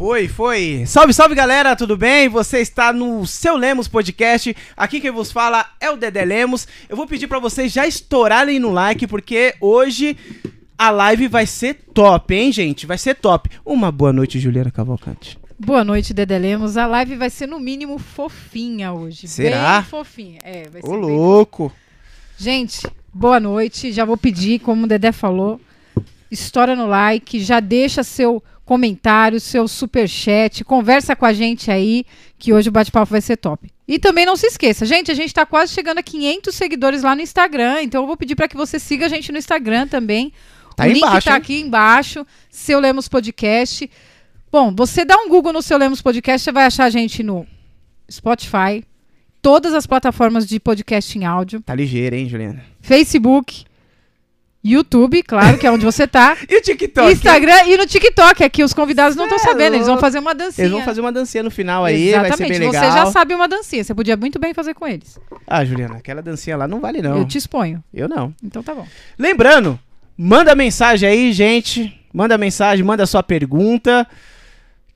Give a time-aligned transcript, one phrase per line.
[0.00, 0.84] Foi, foi.
[0.86, 2.26] Salve, salve galera, tudo bem?
[2.26, 4.56] Você está no seu Lemos Podcast.
[4.74, 6.66] Aqui quem vos fala é o Dedé Lemos.
[6.88, 10.16] Eu vou pedir para vocês já estourarem no like, porque hoje
[10.78, 12.86] a live vai ser top, hein, gente?
[12.86, 13.50] Vai ser top.
[13.62, 15.38] Uma boa noite, Juliana Cavalcante.
[15.58, 16.78] Boa noite, Dedé Lemos.
[16.78, 19.28] A live vai ser no mínimo fofinha hoje.
[19.28, 19.82] Será?
[19.82, 20.38] Bem fofinha.
[20.42, 21.70] É, vai ser Ô, louco.
[22.38, 23.92] Gente, boa noite.
[23.92, 25.60] Já vou pedir, como o Dedé falou,
[26.30, 32.06] estoura no like, já deixa seu comentário, seu superchat, conversa com a gente aí,
[32.38, 33.68] que hoje o bate-papo vai ser top.
[33.88, 37.16] E também não se esqueça, gente, a gente tá quase chegando a 500 seguidores lá
[37.16, 40.32] no Instagram, então eu vou pedir para que você siga a gente no Instagram também.
[40.76, 41.36] Tá o link tá hein?
[41.36, 43.90] aqui embaixo, Seu Lemos Podcast.
[44.52, 47.44] Bom, você dá um Google no Seu Lemos Podcast, você vai achar a gente no
[48.08, 48.84] Spotify,
[49.42, 52.64] todas as plataformas de podcast em áudio, Tá ligeiro, hein, Juliana?
[52.80, 53.64] Facebook,
[54.62, 56.36] YouTube, claro, que é onde você tá.
[56.48, 57.12] E o TikTok?
[57.12, 58.44] Instagram e no TikTok.
[58.44, 60.66] Aqui os convidados não estão é sabendo, eles vão fazer uma dancinha.
[60.66, 62.84] Eles vão fazer uma dancinha no final aí, vai ser Exatamente, bem legal.
[62.84, 65.18] você já sabe uma dancinha, você podia muito bem fazer com eles.
[65.46, 67.16] Ah, Juliana, aquela dancinha lá não vale não.
[67.16, 67.82] Eu te exponho.
[67.92, 68.34] Eu não.
[68.42, 68.86] Então tá bom.
[69.18, 69.78] Lembrando,
[70.16, 71.98] manda mensagem aí, gente.
[72.12, 74.06] Manda mensagem, manda sua pergunta,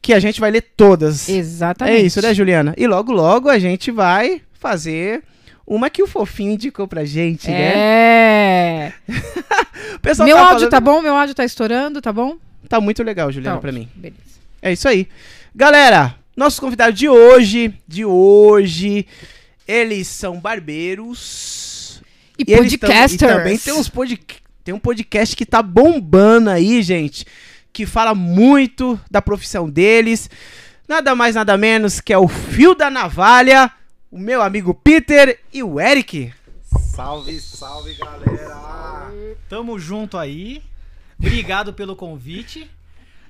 [0.02, 1.28] que a gente vai ler todas.
[1.28, 1.96] Exatamente.
[1.96, 2.74] É isso, né, Juliana?
[2.76, 5.22] E logo, logo a gente vai fazer
[5.66, 7.72] uma que o fofinho indicou pra gente, né?
[7.74, 8.92] É.
[9.94, 11.00] O pessoal Meu tá áudio falando- tá bom?
[11.00, 12.36] Meu áudio tá estourando, tá bom?
[12.68, 13.88] Tá muito legal, Juliana, Tá pra mim.
[13.94, 14.18] Beleza.
[14.60, 15.08] É isso aí.
[15.54, 19.06] Galera, nossos convidados de hoje, de hoje,
[19.66, 22.02] eles são barbeiros.
[22.38, 23.12] E, tam- podcasters.
[23.12, 24.20] E também tem, uns pod...
[24.62, 27.24] tem um podcast que tá bombando aí, gente.
[27.72, 30.28] Que fala muito da profissão deles.
[30.88, 33.70] Nada mais, nada menos que é o Fio da Navalha,
[34.14, 36.32] o meu amigo Peter e o Eric.
[36.94, 39.10] Salve, salve, galera!
[39.48, 40.62] Tamo junto aí.
[41.18, 42.70] Obrigado pelo convite.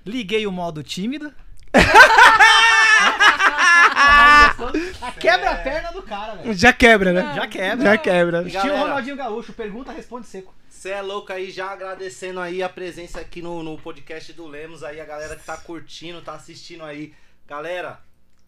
[0.04, 1.32] Liguei o modo tímido.
[5.18, 6.52] Quebra a perna do cara, velho.
[6.52, 7.32] Já quebra, né?
[7.34, 7.84] Já quebra.
[7.84, 8.46] Já quebra.
[8.46, 8.76] Estilo?
[8.76, 9.54] Ronaldinho Gaúcho.
[9.54, 10.54] Pergunta, responde seco.
[10.68, 14.84] Você é louco aí, já agradecendo aí a presença aqui no, no podcast do Lemos
[14.84, 17.14] aí, a galera que tá curtindo, tá assistindo aí.
[17.46, 18.00] Galera,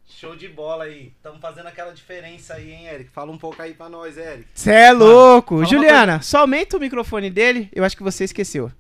[0.07, 1.13] show de bola aí.
[1.23, 3.11] Tamo fazendo aquela diferença aí, hein, Eric?
[3.11, 4.47] Fala um pouco aí pra nós, Eric.
[4.55, 5.65] Você é louco.
[5.65, 7.69] Juliana, só aumenta o microfone dele.
[7.75, 8.71] Eu acho que você esqueceu.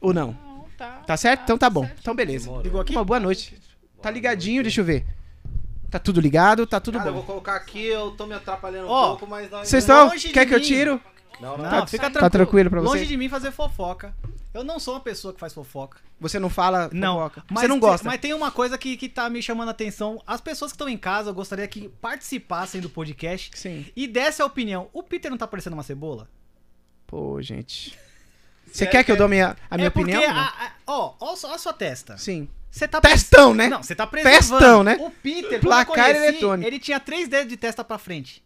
[0.00, 0.32] Ou não?
[0.44, 1.02] Não, tá.
[1.06, 1.42] Tá certo?
[1.42, 1.88] Então tá bom.
[2.00, 2.44] Então beleza.
[2.46, 2.62] Demorou.
[2.64, 2.92] Ligou aqui?
[2.92, 3.56] Uma boa noite.
[4.02, 5.06] Tá ligadinho, deixa eu ver.
[5.90, 7.26] Tá tudo ligado, tá tudo Cara, eu vou bom.
[7.28, 9.68] colocar aqui, eu tô me atrapalhando um Ó, pouco, mas nós...
[9.68, 10.32] Vocês não- estão?
[10.32, 10.64] Quer que eu mim.
[10.64, 11.00] tiro?
[11.40, 11.64] Não, não.
[11.64, 12.30] Não, Tá- fica tá tranquilo.
[12.30, 12.98] tranquilo pra você?
[12.98, 14.12] Longe de mim fazer fofoca.
[14.56, 15.98] Eu não sou uma pessoa que faz fofoca.
[16.18, 17.16] Você não fala Não.
[17.16, 17.44] fofoca.
[17.50, 18.06] Mas Você não tem- gosta.
[18.08, 20.22] Mas tem uma coisa que, que tá me chamando a atenção.
[20.26, 23.84] As pessoas que estão em casa, eu gostaria que participassem do podcast Sim.
[23.94, 24.88] e desse a opinião.
[24.92, 26.28] O Peter não tá parecendo uma cebola?
[27.06, 27.96] Pô, gente.
[28.66, 30.34] Você Sério quer que eu dou minha, a minha é porque, opinião?
[30.34, 32.16] a- a- ó, ó, só- ó a sua testa.
[32.18, 32.48] Sim.
[32.70, 33.68] Você tá Testão, né?
[33.68, 34.38] Não, você tá preservando.
[34.58, 34.96] Testão, né?
[35.00, 36.68] O Peter, Placar eu conheci, eletrônico.
[36.68, 38.44] ele tinha três dedos de testa pra frente.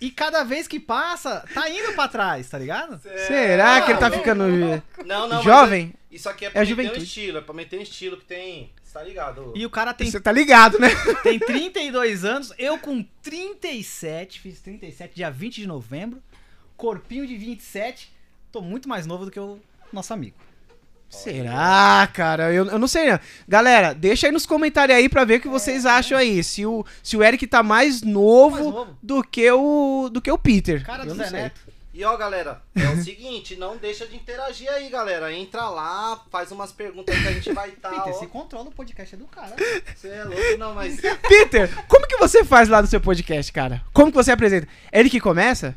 [0.00, 3.00] E cada vez que passa, tá indo pra trás, tá ligado?
[3.26, 4.44] Será que ele tá não, ficando
[5.04, 5.94] Não, não, mas jovem?
[6.10, 7.04] é- Isso aqui é É pra a meter um juventude.
[7.04, 8.70] estilo, é pra meter um estilo que tem...
[8.82, 9.52] Você tá ligado?
[9.54, 10.88] E o cara tem, Você tá ligado, né?
[11.22, 16.22] tem 32 anos, eu com 37, fiz 37 dia 20 de novembro,
[16.76, 18.10] corpinho de 27,
[18.50, 19.60] tô muito mais novo do que o
[19.92, 20.36] nosso amigo.
[21.08, 22.52] Será, cara?
[22.52, 23.10] Eu, eu não sei.
[23.10, 23.20] Não.
[23.48, 26.42] Galera, deixa aí nos comentários aí pra ver o que vocês acham aí.
[26.44, 28.98] Se o, se o Eric tá mais novo, Mais novo.
[29.02, 30.84] do que o do que o Peter.
[30.84, 31.30] Cara do eu não Zé.
[31.30, 31.60] Neto.
[31.94, 35.32] E ó, galera, é o seguinte, não deixa de interagir aí, galera.
[35.32, 37.88] Entra lá, faz umas perguntas que a gente vai estar.
[37.88, 38.18] Peter, ó.
[38.18, 39.56] se controla o podcast é do cara.
[39.94, 41.00] Você é louco, não, mas.
[41.26, 43.80] Peter, como que você faz lá no seu podcast, cara?
[43.94, 44.68] Como que você apresenta?
[44.92, 45.74] É ele que começa?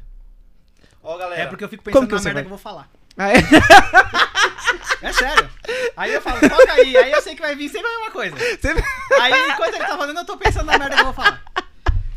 [1.01, 1.43] Ó, galera.
[1.43, 2.43] É porque eu fico Como pensando que na merda vai?
[2.43, 2.89] que eu vou falar.
[3.19, 3.29] Ah,
[5.01, 5.13] é?
[5.13, 5.49] Sério.
[5.97, 6.95] Aí eu falo, toca aí.
[6.97, 8.35] Aí eu sei que vai vir sempre a mesma coisa.
[8.35, 8.75] Você-
[9.21, 11.43] Aí enquanto ele tá falando, eu tô pensando na merda que eu vou falar.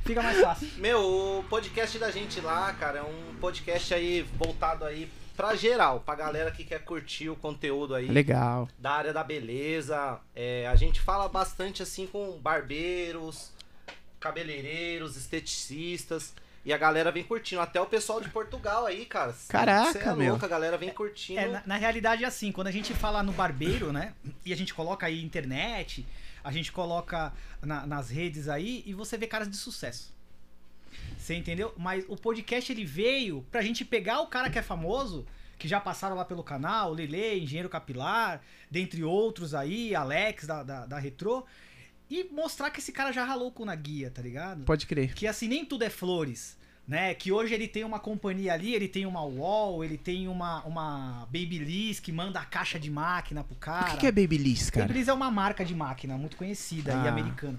[0.05, 0.69] Fica mais fácil.
[0.79, 6.01] Meu, o podcast da gente lá, cara, é um podcast aí voltado aí pra geral,
[6.01, 8.07] pra galera que quer curtir o conteúdo aí.
[8.09, 8.69] Legal.
[8.79, 10.19] da área da beleza.
[10.37, 13.51] É, a gente fala bastante assim com barbeiros,
[14.21, 16.35] cabeleireiros, esteticistas.
[16.65, 17.61] E a galera vem curtindo.
[17.61, 19.35] Até o pessoal de Portugal aí, cara.
[19.49, 20.31] Caraca, Cê é meu.
[20.31, 21.41] louco, a galera vem curtindo.
[21.41, 24.15] É, na, na realidade é assim, quando a gente fala no barbeiro, né?
[24.45, 26.07] E a gente coloca aí internet,
[26.45, 30.13] a gente coloca na- nas redes aí e você vê caras de sucesso.
[31.19, 31.73] Você entendeu?
[31.77, 35.27] Mas o podcast ele veio pra gente pegar o cara que é famoso,
[35.59, 38.41] que já passaram lá pelo canal, Lele, Engenheiro Capilar,
[38.71, 41.45] dentre outros aí, Alex da, da, da Retro,
[42.21, 44.65] e mostrar que esse cara já ralou com na guia, tá ligado?
[44.65, 45.15] Pode crer.
[45.15, 46.57] Que assim, nem tudo é flores.
[46.87, 47.15] né?
[47.15, 51.27] Que hoje ele tem uma companhia ali, ele tem uma Wall, ele tem uma, uma
[51.27, 53.91] Babyliss que manda a caixa de máquina pro O cara.
[53.93, 54.87] que, que é Babyliss, cara?
[54.87, 57.05] Babyliss é uma marca de máquina muito conhecida Ah.
[57.05, 57.59] e americana.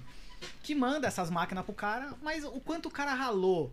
[0.62, 3.72] Que manda essas máquinas pro cara, mas o quanto o cara ralou,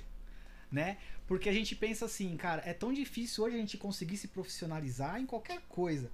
[0.72, 0.98] né?
[1.28, 5.20] Porque a gente pensa assim, cara, é tão difícil hoje a gente conseguir se profissionalizar
[5.20, 6.10] em qualquer coisa.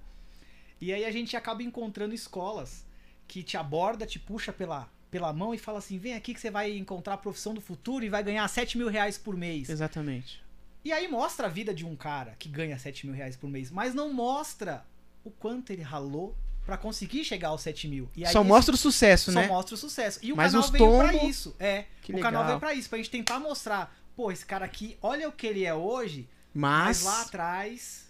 [0.80, 2.84] E aí a gente acaba encontrando escolas
[3.28, 6.50] que te aborda, te puxa pela, pela mão e fala assim: vem aqui que você
[6.50, 9.68] vai encontrar a profissão do futuro e vai ganhar 7 mil reais por mês.
[9.68, 10.42] Exatamente.
[10.84, 13.70] E aí mostra a vida de um cara que ganha 7 mil reais por mês,
[13.70, 14.84] mas não mostra
[15.22, 18.08] o quanto ele ralou pra conseguir chegar aos 7 mil.
[18.16, 19.46] E aí Só mostra o sucesso, só né?
[19.46, 20.18] mostra o sucesso.
[20.22, 21.56] E o Mas canal veio pra tombos- isso.
[21.58, 21.84] É.
[22.02, 22.46] Que o canal legal.
[22.46, 25.64] veio pra isso, pra gente tentar mostrar, pô, esse cara aqui, olha o que ele
[25.64, 27.04] é hoje, mas, Mas.
[27.04, 28.07] lá atrás.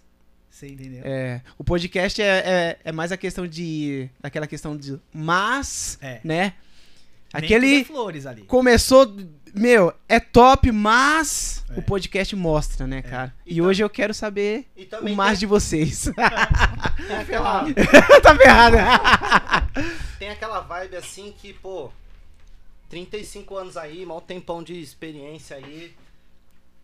[0.49, 1.01] Você entendeu?
[1.05, 4.09] É, o podcast é, é, é mais a questão de.
[4.21, 4.99] Aquela questão de.
[5.13, 6.19] Mas, É.
[6.23, 6.53] né?
[7.33, 7.81] Nem Aquele.
[7.81, 8.41] é flores ali.
[8.43, 9.15] Começou.
[9.53, 11.79] Meu, é top, mas É.
[11.79, 13.33] o podcast mostra, né, cara?
[13.45, 14.67] E, E hoje eu quero saber
[15.01, 16.05] o mais tem, de vocês.
[17.07, 17.65] tem aquela,
[18.21, 18.77] tá ferrado.
[20.19, 21.91] tem aquela vibe assim que, pô,
[22.89, 25.93] 35 anos aí, mal tempão de experiência aí.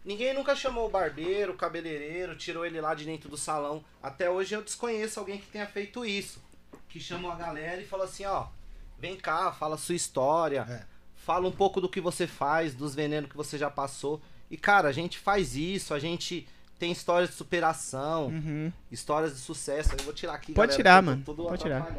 [0.06, 3.84] Ninguém nunca chamou o barbeiro, o cabeleireiro, tirou ele lá de dentro do salão.
[4.04, 6.40] Até hoje eu desconheço alguém que tenha feito isso.
[6.88, 8.46] Que chamou a galera e falou assim, ó,
[9.00, 10.64] vem cá, fala sua história.
[10.70, 10.84] É.
[11.16, 14.22] Fala um pouco do que você faz, dos venenos que você já passou.
[14.52, 16.48] E, cara, a gente faz isso, a gente
[16.78, 18.72] tem histórias de superação, Uhum.
[18.92, 19.90] histórias de sucesso.
[19.98, 21.24] Eu vou tirar aqui, Pode galera, tirar, mano.
[21.24, 21.88] Pode tirar.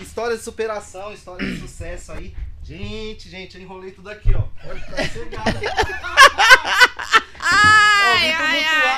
[0.00, 2.34] histórias de superação, histórias de sucesso aí.
[2.62, 4.42] Gente, gente, eu enrolei tudo aqui, ó.
[4.64, 5.58] Pode ficar cegado.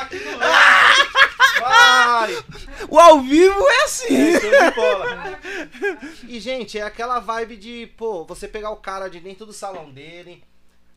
[0.02, 1.14] Aqui no lance.
[1.60, 2.44] Vai!
[2.88, 4.14] O ao vivo é assim.
[4.14, 5.40] É, show de bola.
[6.28, 9.90] E, gente, é aquela vibe de, pô, você pegar o cara de dentro do salão
[9.90, 10.44] dele,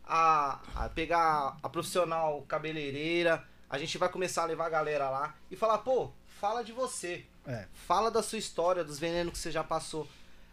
[0.05, 5.36] a, a pegar a profissional cabeleireira, a gente vai começar a levar a galera lá
[5.50, 7.25] e falar, pô, fala de você.
[7.45, 7.65] É.
[7.88, 10.07] Fala da sua história, dos venenos que você já passou.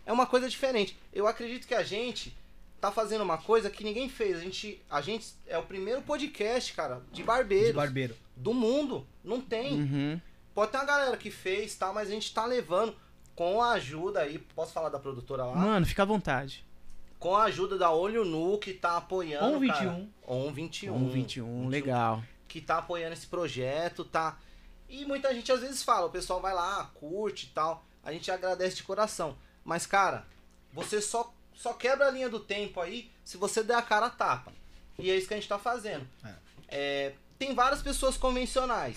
[0.07, 0.97] É uma coisa diferente.
[1.13, 2.37] Eu acredito que a gente
[2.81, 4.37] tá fazendo uma coisa que ninguém fez.
[4.37, 8.17] A gente, a gente é o primeiro podcast, cara, de barbeiros De barbeiro.
[8.37, 9.07] do mundo.
[9.23, 9.73] Não tem.
[9.81, 10.21] Uhum.
[10.55, 11.93] Pode ter uma galera que fez, tá?
[11.93, 12.95] Mas a gente tá levando
[13.35, 14.39] com a ajuda aí.
[14.39, 15.55] Posso falar da produtora lá?
[15.57, 16.65] Mano, fica à vontade.
[17.19, 19.57] Com a ajuda da Olho Nu, que tá apoiando.
[19.57, 19.91] On cara.
[19.91, 20.11] 21.
[20.27, 20.95] On 21.
[20.95, 22.23] Um 21, legal.
[22.47, 24.39] Que tá apoiando esse projeto, tá?
[24.89, 27.83] E muita gente às vezes fala, o pessoal vai lá, curte e tal.
[28.05, 29.37] A gente agradece de coração.
[29.65, 30.27] Mas, cara,
[30.73, 34.11] você só, só quebra a linha do tempo aí se você der a cara a
[34.11, 34.53] tapa.
[34.99, 36.07] E é isso que a gente tá fazendo.
[36.69, 38.97] É, tem várias pessoas convencionais.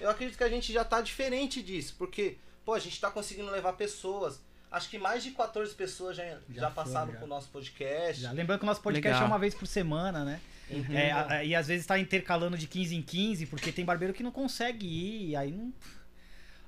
[0.00, 3.50] Eu acredito que a gente já tá diferente disso, porque, pô, a gente tá conseguindo
[3.50, 4.40] levar pessoas.
[4.70, 7.18] Acho que mais de 14 pessoas já, já, Já passaram foi, já.
[7.18, 8.22] pro nosso podcast.
[8.22, 8.32] Já.
[8.32, 9.24] Lembrando que o nosso podcast Legal.
[9.24, 10.40] é uma vez por semana, né?
[10.70, 10.96] Uhum.
[10.96, 14.30] É, e às vezes tá intercalando de 15 em 15, porque tem barbeiro que não
[14.30, 15.72] consegue ir, e aí não.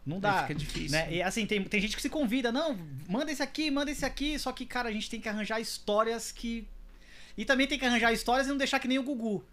[0.05, 0.41] Não dá.
[0.41, 0.91] Aí fica difícil.
[0.99, 1.13] Né?
[1.15, 2.77] E assim, tem, tem gente que se convida, não,
[3.09, 6.33] manda esse aqui, manda esse aqui, só que, cara, a gente tem que arranjar histórias
[6.33, 6.67] que.
[7.39, 9.45] E também tem que arranjar histórias e não deixar que nem o Gugu.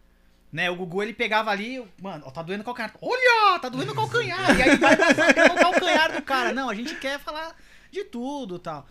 [0.51, 2.91] Né, o Gugu ele pegava ali, mano, ó, tá doendo o calcanhar.
[2.99, 4.57] Olha, tá doendo o calcanhar.
[4.57, 6.51] E aí vai massacrando o calcanhar do cara.
[6.51, 7.55] Não, a gente quer falar
[7.91, 8.87] de tudo tal.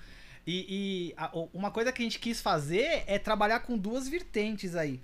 [0.46, 4.76] E, e a- uma coisa que a gente quis fazer é trabalhar com duas vertentes
[4.76, 5.00] aí.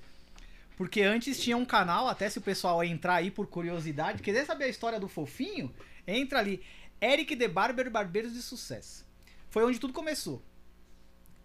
[0.76, 4.64] Porque antes tinha um canal, até se o pessoal entrar aí por curiosidade, quiser saber
[4.64, 5.72] a história do fofinho,
[6.06, 6.62] entra ali.
[7.00, 9.04] Eric The Barber Barbeiros de Sucesso.
[9.50, 10.42] Foi onde tudo começou.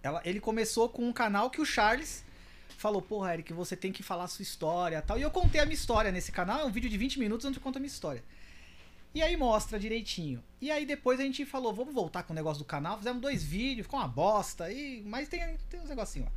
[0.02, 2.24] Ela- ele começou com um canal que o Charles
[2.78, 5.18] falou, porra, Eric, você tem que falar a sua história tal.
[5.20, 7.58] E eu contei a minha história nesse canal, é um vídeo de 20 minutos onde
[7.58, 8.24] eu conto a minha história.
[9.14, 10.42] E aí mostra direitinho.
[10.62, 12.98] E aí depois a gente falou, vamos voltar com o negócio do canal.
[12.98, 14.72] Fizemos dois vídeos, ficou uma bosta.
[14.72, 15.02] E...
[15.02, 16.34] Mas tem, tem uns negocinhos lá.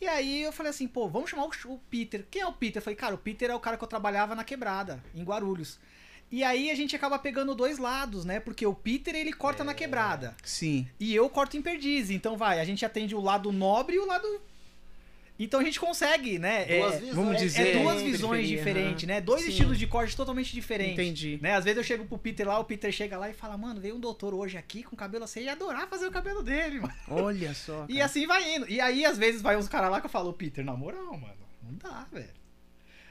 [0.00, 2.24] E aí eu falei assim, pô, vamos chamar o Peter.
[2.30, 2.78] Quem é o Peter?
[2.80, 5.78] Eu falei, cara, o Peter é o cara que eu trabalhava na quebrada, em Guarulhos.
[6.30, 8.38] E aí a gente acaba pegando dois lados, né?
[8.38, 10.36] Porque o Peter ele corta na quebrada.
[10.44, 10.86] Sim.
[11.00, 12.10] E eu corto em perdiz.
[12.10, 14.26] Então vai, a gente atende o lado nobre e o lado.
[15.38, 16.64] Então a gente consegue, né?
[16.64, 19.20] Duas é, visões vamos é dizer, duas periferia, visões diferentes, né?
[19.20, 19.50] Dois Sim.
[19.50, 20.94] estilos de corte totalmente diferentes.
[20.94, 21.38] Entendi.
[21.40, 21.54] Né?
[21.54, 23.94] Às vezes eu chego pro Peter lá, o Peter chega lá e fala, mano, veio
[23.94, 26.94] um doutor hoje aqui com cabelo assim, ia adorar fazer o cabelo dele, mano.
[27.08, 27.86] Olha só.
[27.88, 28.04] E cara.
[28.04, 28.68] assim vai indo.
[28.68, 31.38] E aí, às vezes, vai uns caras lá que eu falo, Peter, na moral, mano,
[31.62, 32.37] não dá, velho.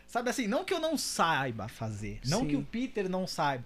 [0.07, 2.47] Sabe assim, não que eu não saiba fazer, não Sim.
[2.47, 3.63] que o Peter não saiba,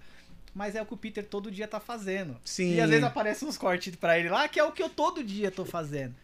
[0.55, 2.35] mas é o que o Peter todo dia tá fazendo.
[2.43, 2.75] Sim.
[2.75, 5.23] E às vezes aparecem uns cortes pra ele lá, que é o que eu todo
[5.23, 6.15] dia tô fazendo.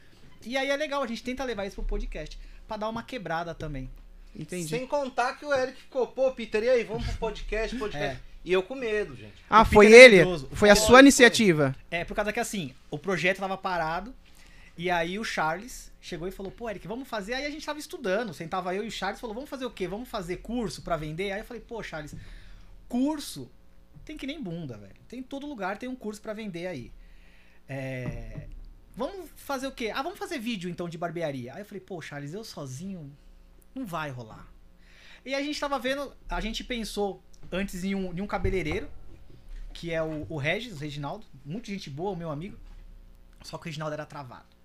[0.46, 3.54] E aí é legal, a gente tenta levar isso pro podcast, pra dar uma quebrada
[3.54, 3.90] também.
[4.36, 4.68] Entendi.
[4.68, 8.18] Sem contar que o Eric ficou, pô, Peter, e aí, vamos pro podcast, podcast.
[8.24, 8.28] É.
[8.46, 9.34] E eu com medo, gente.
[9.50, 10.48] Ah, O foi Peter é ele?
[10.54, 11.76] Foi a sua iniciativa.
[11.92, 14.16] É, por causa que assim, o projeto tava parado,
[14.78, 17.34] E aí o Charles chegou e falou, pô, Eric, vamos fazer.
[17.34, 19.88] Aí a gente tava estudando, sentava eu e o Charles, falou, vamos fazer o quê?
[19.88, 21.32] Vamos fazer curso pra vender?
[21.32, 22.16] Aí eu falei, pô, Charles,
[22.88, 23.52] curso
[24.06, 24.96] tem que nem bunda, velho.
[25.08, 26.94] Tem em todo lugar, tem um curso pra vender aí.
[27.68, 28.48] É...
[28.96, 29.92] Vamos fazer o quê?
[29.94, 31.54] Ah, vamos fazer vídeo então de barbearia.
[31.54, 33.16] Aí eu falei, pô, Charles, eu sozinho
[33.76, 34.48] não vai rolar.
[35.26, 38.90] E a gente tava vendo, a gente pensou antes em um, em um cabeleireiro,
[39.74, 42.58] que é o, o Regis, o Reginaldo, muita gente boa, o meu amigo.
[43.44, 44.57] Só que o Reginaldo era travado.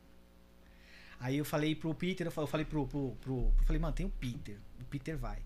[1.23, 4.11] Aí eu falei pro Peter, eu falei, pro, pro, pro, eu falei, mano, tem o
[4.11, 5.39] Peter, o Peter vai.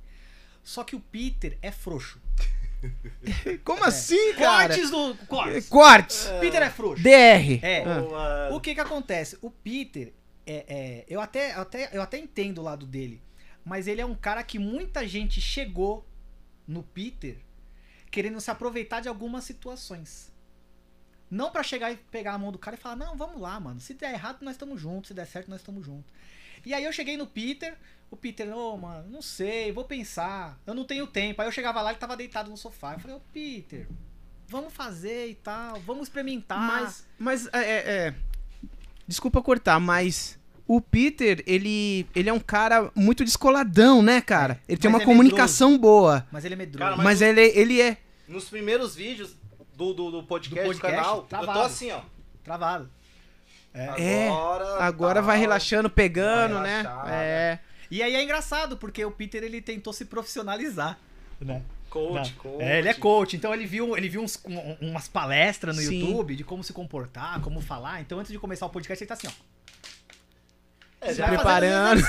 [0.65, 2.19] Só que o Peter é frouxo.
[3.63, 4.69] Como assim, cara?
[4.69, 5.15] Cortes do.
[5.27, 5.69] Cortes.
[5.69, 6.29] Cortes.
[6.41, 7.03] Peter é frouxo.
[7.03, 7.63] DR.
[7.63, 7.85] É.
[7.85, 8.49] Ah.
[8.53, 9.37] O que que acontece?
[9.43, 10.15] O Peter,
[10.47, 13.23] é, é, eu, até, até, eu até entendo o lado dele,
[13.63, 16.09] mas ele é um cara que muita gente chegou
[16.67, 17.37] no Peter
[18.11, 20.33] querendo se aproveitar de algumas situações.
[21.31, 23.81] Não pra chegar e pegar a mão do cara e falar, não, vamos lá, mano.
[23.81, 25.09] Se der errado, nós estamos juntos.
[25.09, 26.13] Se der certo, nós estamos juntos.
[26.65, 27.77] E aí eu cheguei no Peter,
[28.11, 30.59] o Peter, ô, mano, não sei, vou pensar.
[30.67, 31.43] Eu não tenho tempo.
[31.43, 32.95] Aí eu chegava lá, ele tava deitado no sofá.
[32.95, 33.89] Eu falei, ô, Peter,
[34.49, 36.59] vamos fazer e tal, vamos experimentar.
[36.59, 38.15] Mas, mas é, é, é,
[39.07, 44.61] Desculpa cortar, mas o Peter, ele, ele é um cara muito descoladão, né, cara?
[44.69, 46.27] Ele tem Mas uma é comunicação boa.
[46.33, 46.79] Mas ele é medroso.
[46.79, 47.99] Cara, Mas, Mas ele, ele é.
[48.27, 49.37] Nos primeiros vídeos
[49.77, 51.59] do, do, do podcast, Do do, podcast, canal, eu travado.
[51.61, 52.01] tô assim, ó.
[52.43, 52.91] Travado.
[53.75, 55.25] É, Agora, Agora tal.
[55.25, 56.77] vai relaxando, pegando, Vai né?
[56.83, 57.59] relaxar, É.
[57.91, 60.99] E aí é engraçado, porque o Peter ele tentou se profissionalizar.
[61.41, 61.63] Né?
[61.91, 62.43] Coach, Não.
[62.43, 62.63] coach.
[62.63, 66.01] É, ele é coach, então ele viu, ele viu uns- um- umas palestras no Sim.
[66.01, 68.01] YouTube de como se comportar, como falar.
[68.01, 69.33] Então antes de começar o podcast, ele tá assim, ó.
[71.01, 72.03] É, Se preparando.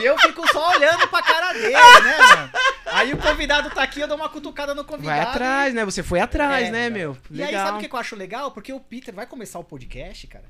[0.00, 2.50] E eu fico só olhando pra cara dele, né, mano?
[2.92, 5.18] Aí o convidado tá aqui, eu dou uma cutucada no convidado.
[5.20, 5.84] Vai atrás, né?
[5.84, 6.92] Você foi atrás, É, né, legal.
[6.98, 7.18] meu?
[7.30, 8.50] E aí, sabe o que eu acho legal?
[8.52, 10.44] Porque o Peter vai começar o podcast, cara.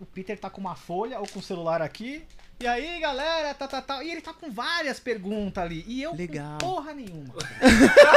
[0.00, 2.24] O Peter tá com uma folha ou com o celular aqui.
[2.60, 4.02] E aí, galera, tá, tá, tá.
[4.04, 5.84] E ele tá com várias perguntas ali.
[5.88, 6.52] E eu Legal.
[6.52, 7.34] com porra nenhuma.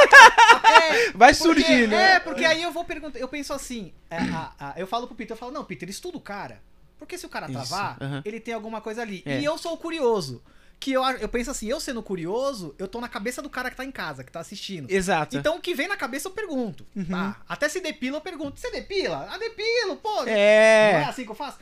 [0.67, 2.15] É, Vai surgir, né?
[2.15, 3.17] É, porque aí eu vou perguntar.
[3.19, 6.17] Eu penso assim, é, a- a- eu falo pro Peter, eu falo, não, Peter, estuda
[6.17, 6.61] o cara.
[6.99, 9.23] Porque se o cara travar, ele tem alguma coisa ali.
[9.25, 9.39] É.
[9.39, 10.41] E eu sou o curioso.
[10.79, 13.75] Que eu, eu penso assim, eu sendo curioso, eu tô na cabeça do cara que
[13.75, 14.89] tá em casa, que tá assistindo.
[14.89, 15.35] Exato.
[15.35, 16.85] Então o que vem na cabeça eu pergunto.
[16.95, 17.05] Uhum.
[17.05, 17.41] Tá?
[17.49, 18.59] Até se depila, eu pergunto.
[18.59, 19.27] Você depila?
[19.31, 20.23] Ah, depilo, pô.
[20.23, 21.01] Não é.
[21.01, 21.57] é assim que eu faço?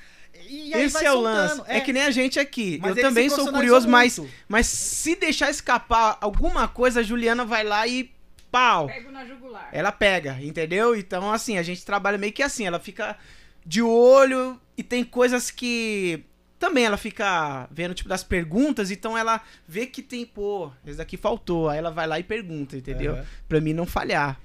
[0.48, 1.62] E aí Esse vai é o lance.
[1.68, 1.80] É.
[1.80, 2.78] que nem a gente aqui.
[2.82, 7.64] Mas eu também sou curioso, mas, mas se deixar escapar alguma coisa, a Juliana vai
[7.64, 8.14] lá e
[8.52, 8.88] pau.
[8.88, 9.70] Pego na jugular.
[9.72, 10.96] Ela pega, entendeu?
[10.96, 12.66] Então, assim, a gente trabalha meio que assim.
[12.66, 13.18] Ela fica
[13.66, 16.24] de olho e tem coisas que.
[16.66, 21.16] Também ela fica vendo, tipo, das perguntas, então ela vê que tem, pô, esse daqui
[21.16, 21.70] faltou.
[21.70, 23.14] Aí ela vai lá e pergunta, entendeu?
[23.14, 23.26] Aham.
[23.48, 24.42] Pra mim não falhar.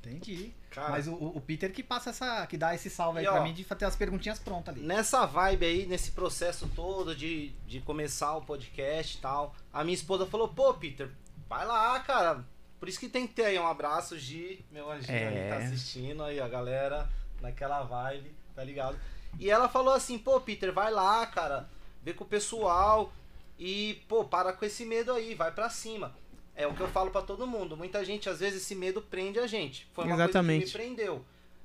[0.00, 0.52] Entendi.
[0.70, 2.46] Cara, Mas o, o Peter que passa essa.
[2.46, 4.86] que dá esse salve aí E, ó, pra mim de ter as perguntinhas prontas ali.
[4.86, 9.94] Nessa vibe aí, nesse processo todo de, de começar o podcast e tal, a minha
[9.94, 11.08] esposa falou, pô, Peter,
[11.48, 12.44] vai lá, cara.
[12.78, 15.28] Por isso que tem que ter aí um abraço, Gi, meu anjinho É.
[15.44, 17.08] aí tá assistindo aí, a galera
[17.40, 18.96] naquela vibe, tá ligado?
[19.38, 21.68] E ela falou assim, pô, Peter, vai lá, cara,
[22.02, 23.12] vê com o pessoal
[23.58, 26.14] e, pô, para com esse medo aí, vai pra cima.
[26.54, 27.76] É o que eu falo pra todo mundo.
[27.76, 29.86] Muita gente, às vezes, esse medo prende a gente.
[29.92, 30.60] Foi uma Exatamente.
[30.60, 31.24] coisa que me prendeu.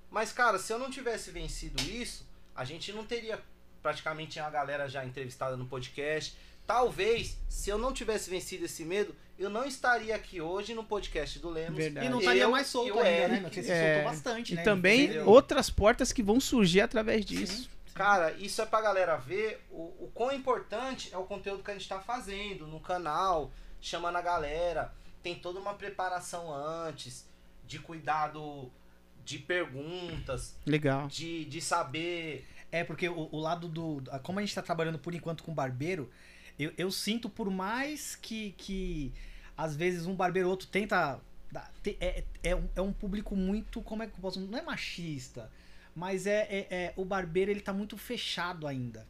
[0.10, 3.42] Mas, cara, se eu não tivesse vencido isso, a gente não teria
[3.82, 6.36] praticamente uma galera já entrevistada no podcast.
[6.68, 11.40] Talvez, se eu não tivesse vencido esse medo, eu não estaria aqui hoje no podcast
[11.40, 11.78] do Lemos.
[11.78, 12.06] Verdade.
[12.06, 13.24] E não estaria Eu mais e solto ainda, né?
[13.24, 14.64] Eric, Porque você é, soltou bastante, E né?
[14.64, 15.28] também Entendeu?
[15.28, 17.70] outras portas que vão surgir através disso.
[17.94, 21.74] Cara, isso é pra galera ver o, o quão importante é o conteúdo que a
[21.74, 23.52] gente tá fazendo no canal,
[23.82, 24.94] chamando a galera.
[25.22, 27.28] Tem toda uma preparação antes,
[27.66, 28.72] de cuidado
[29.24, 31.08] de perguntas, Legal.
[31.08, 32.48] de, de saber.
[32.72, 34.02] É, porque o, o lado do.
[34.24, 36.10] Como a gente tá trabalhando por enquanto com barbeiro,
[36.58, 39.14] eu, eu sinto por mais que, que
[39.58, 41.20] às vezes um barbeiro ou outro tenta.
[42.00, 43.82] É, é, um, é um público muito.
[43.82, 44.40] Como é que eu posso.
[44.40, 45.52] Não é machista,
[45.96, 49.06] mas é, é, é- o barbeiro ele tá muito fechado ainda.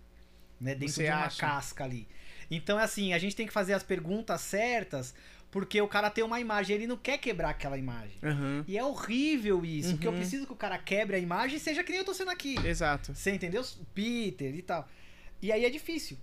[0.59, 1.39] Né, dentro Você de uma acha?
[1.41, 2.07] casca ali.
[2.49, 5.11] Então é assim, a gente tem que fazer as perguntas certas,
[5.49, 8.17] porque o cara tem uma imagem, ele não quer quebrar aquela imagem.
[8.23, 8.63] Aham.
[8.67, 10.17] E é horrível isso, porque eu Uhum.
[10.19, 12.55] preciso que o cara quebre a imagem e seja que nem eu tô sendo aqui.
[12.63, 13.13] Exato.
[13.15, 13.61] Você entendeu?
[13.79, 14.87] O Peter e tal.
[15.41, 16.17] E aí é difícil.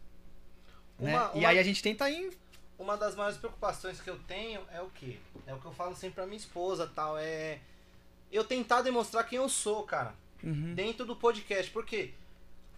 [1.00, 1.14] né?
[1.16, 2.31] Uma- E uma- aí a gente tenta ir.
[2.78, 5.18] Uma das maiores preocupações que eu tenho é o quê?
[5.46, 7.18] É o que eu falo sempre pra minha esposa tal.
[7.18, 7.58] É
[8.30, 10.14] eu tentar demonstrar quem eu sou, cara.
[10.42, 10.72] Uhum.
[10.74, 11.68] dentro do podcast.
[11.72, 12.12] Porque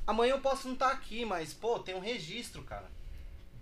[0.07, 2.91] amanhã eu posso não estar aqui, mas, pô, tem um registro, cara.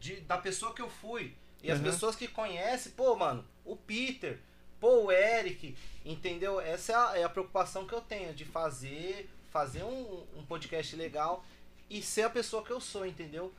[0.01, 1.35] De, da pessoa que eu fui.
[1.63, 1.85] E as Uhum.
[1.87, 4.39] pessoas que conhecem, pô, mano, o Peter,
[4.79, 6.61] pô, o Eric, entendeu?
[6.61, 10.95] Essa é a, é a preocupação que eu tenho, de fazer, fazer um, um podcast
[10.95, 11.45] legal
[11.91, 13.53] e ser a pessoa que eu sou, entendeu?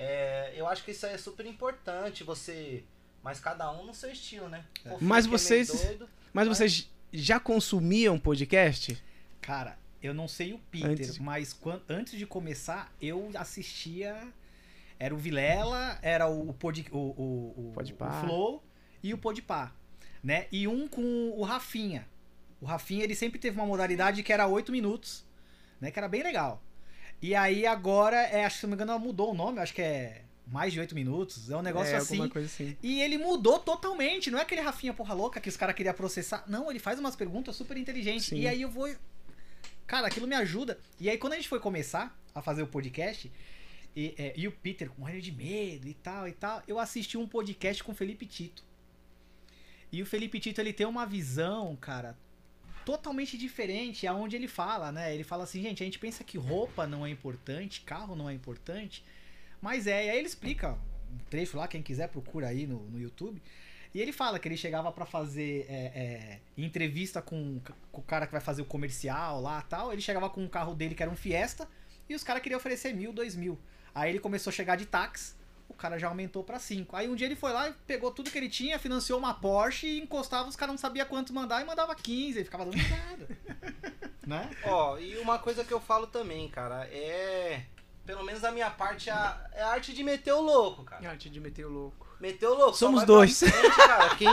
[0.00, 2.84] É, eu acho que isso aí é super importante, você.
[3.22, 4.64] Mas cada um no seu estilo, né?
[4.84, 4.90] É.
[4.90, 8.96] Pô, Mas é vocês- meio doido, Mas Mas- vocês já consumiam podcast?
[9.40, 14.28] Cara, eu não sei o Peter, Antes de- mas quan- antes de começar, eu assistia.
[15.00, 18.62] Era o Vilela, era o, pod, o, o, o, o Flow
[19.02, 19.72] e o Podpah,
[20.22, 20.46] né?
[20.52, 22.06] E um com o Rafinha.
[22.60, 25.24] O Rafinha, ele sempre teve uma modalidade que era 8 minutos,
[25.80, 25.90] né?
[25.92, 26.60] Que era bem legal.
[27.20, 29.74] E aí agora, é, acho que se não me engano, ela mudou o nome, acho
[29.74, 31.50] que é mais de 8 minutos.
[31.50, 32.30] É um negócio é, assim.
[32.34, 32.76] assim.
[32.82, 34.30] E ele mudou totalmente.
[34.30, 36.44] Não é aquele Rafinha porra louca que os caras queriam processar.
[36.46, 38.26] Não, ele faz umas perguntas super inteligentes.
[38.26, 38.40] Sim.
[38.40, 38.88] E aí eu vou.
[39.86, 40.78] Cara, aquilo me ajuda.
[41.00, 43.30] E aí quando a gente foi começar a fazer o podcast,
[43.96, 47.16] e, é, e o Peter com morrendo de medo e tal e tal, eu assisti
[47.18, 48.62] um podcast com o Felipe Tito.
[49.90, 52.16] E o Felipe Tito, ele tem uma visão, cara,
[52.88, 55.14] totalmente diferente aonde ele fala, né?
[55.14, 58.32] Ele fala assim, gente, a gente pensa que roupa não é importante, carro não é
[58.32, 59.04] importante,
[59.60, 60.72] mas é, e aí ele explica
[61.12, 63.42] um trecho lá, quem quiser procura aí no, no YouTube.
[63.94, 67.60] E ele fala que ele chegava pra fazer é, é, entrevista com,
[67.92, 69.92] com o cara que vai fazer o comercial lá tal.
[69.92, 71.68] Ele chegava com um carro dele que era um Fiesta
[72.08, 73.58] e os caras queriam oferecer mil, dois mil.
[73.94, 75.34] Aí ele começou a chegar de táxi,
[75.68, 76.96] o cara já aumentou pra cinco.
[76.96, 79.86] Aí um dia ele foi lá e pegou tudo que ele tinha, financiou uma Porsche
[79.86, 82.38] e encostava, os caras não sabia quanto mandar e mandava 15.
[82.38, 83.28] Ele ficava dando risada.
[84.26, 84.50] né?
[84.64, 87.64] Ó, e uma coisa que eu falo também, cara, é.
[88.04, 91.10] Pelo menos a minha parte é a, é a arte de meter o louco, cara.
[91.10, 92.06] Arte de meter o louco.
[92.18, 92.76] Meter o louco.
[92.76, 93.38] Somos dois.
[93.38, 94.08] frente, cara.
[94.16, 94.30] Quem,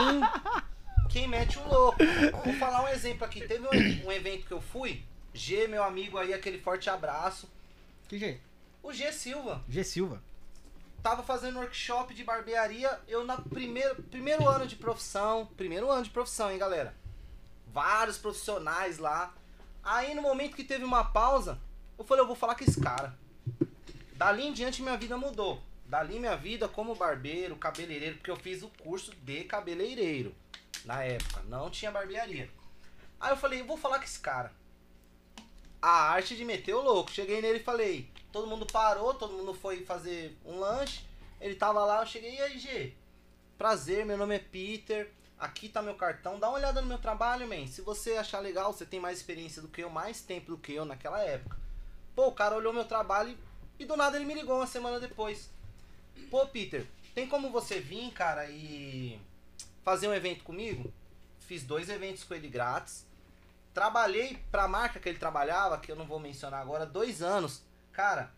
[1.10, 1.98] quem mete o louco.
[2.44, 3.46] Vou falar um exemplo aqui.
[3.46, 5.04] Teve um, um evento que eu fui.
[5.32, 7.48] G, meu amigo aí, aquele forte abraço.
[8.08, 8.40] Que jeito?
[8.82, 9.62] O G Silva.
[9.68, 10.22] G Silva.
[11.06, 13.00] Tava fazendo workshop de barbearia.
[13.06, 15.46] Eu na primeiro, primeiro ano de profissão.
[15.56, 16.96] Primeiro ano de profissão, hein, galera?
[17.68, 19.32] Vários profissionais lá.
[19.84, 21.60] Aí no momento que teve uma pausa,
[21.96, 23.16] eu falei, eu vou falar com esse cara.
[24.14, 25.62] Dali em diante minha vida mudou.
[25.84, 30.34] Dali minha vida como barbeiro, cabeleireiro, porque eu fiz o curso de cabeleireiro
[30.84, 31.40] na época.
[31.48, 32.50] Não tinha barbearia.
[33.20, 34.52] Aí eu falei, eu vou falar com esse cara.
[35.80, 37.12] A arte de meter o louco.
[37.12, 41.06] Cheguei nele e falei, todo mundo parou, todo mundo foi fazer um lanche.
[41.40, 42.92] Ele tava lá, eu cheguei, e aí, G?
[43.56, 45.10] Prazer, meu nome é Peter.
[45.38, 46.38] Aqui tá meu cartão.
[46.38, 47.66] Dá uma olhada no meu trabalho, man.
[47.66, 50.74] Se você achar legal, você tem mais experiência do que eu, mais tempo do que
[50.74, 51.56] eu naquela época.
[52.14, 53.30] Pô, o cara olhou meu trabalho
[53.78, 55.48] e, e do nada ele me ligou uma semana depois.
[56.30, 59.18] Pô, Peter, tem como você vir, cara, e
[59.82, 60.92] fazer um evento comigo?
[61.40, 63.06] Fiz dois eventos com ele grátis.
[63.72, 67.62] Trabalhei pra marca que ele trabalhava, que eu não vou mencionar agora, dois anos.
[67.96, 68.30] Cara,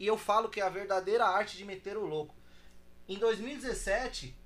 [0.00, 2.34] e eu falo que é a verdadeira arte de meter o louco.
[3.08, 4.36] Em 2017,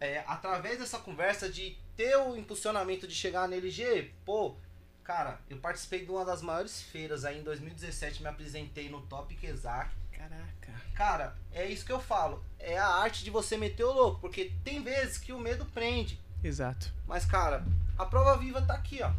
[0.00, 4.56] é, através dessa conversa de ter o impulsionamento de chegar nele, G, pô,
[5.04, 9.32] cara, eu participei de uma das maiores feiras aí em 2017, me apresentei no Top
[9.36, 9.94] Kezak.
[10.10, 10.72] Caraca.
[10.92, 12.44] Cara, é isso que eu falo.
[12.58, 16.20] É a arte de você meter o louco, porque tem vezes que o medo prende.
[16.42, 16.92] Exato.
[17.06, 17.64] Mas, cara,
[17.96, 19.12] a prova viva tá aqui, ó.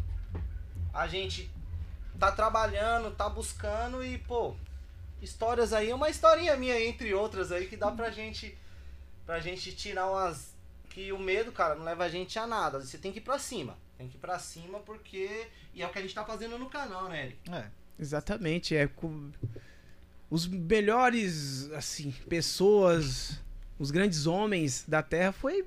[0.92, 1.50] A gente
[2.18, 4.54] tá trabalhando, tá buscando e, pô,
[5.22, 8.56] histórias aí, uma historinha minha, entre outras aí, que dá pra gente.
[9.24, 10.56] Pra gente tirar umas.
[10.88, 12.80] Que o medo, cara, não leva a gente a nada.
[12.80, 13.76] Você tem que ir pra cima.
[13.96, 15.48] Tem que ir pra cima porque.
[15.74, 17.50] E é o que a gente tá fazendo no canal, né, Eric?
[17.52, 17.66] É.
[17.98, 18.74] Exatamente.
[18.74, 19.30] É com
[20.30, 23.40] os melhores, assim, pessoas,
[23.78, 25.66] os grandes homens da Terra foi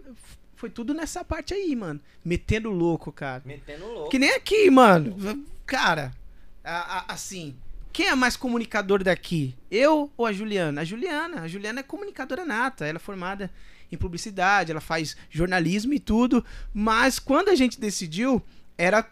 [0.55, 1.99] foi tudo nessa parte aí, mano.
[2.23, 3.41] Metendo louco, cara.
[3.43, 4.09] Metendo louco.
[4.11, 5.17] Que nem aqui, mano.
[5.65, 6.13] Cara,
[6.63, 7.55] a- a- assim,
[7.93, 9.55] quem é mais comunicador daqui?
[9.69, 10.81] Eu ou a Juliana?
[10.81, 11.41] A Juliana.
[11.41, 12.85] A Juliana é comunicadora nata.
[12.85, 13.51] Ela é formada
[13.91, 16.45] em publicidade, ela faz jornalismo e tudo.
[16.73, 18.41] Mas quando a gente decidiu,
[18.77, 19.05] era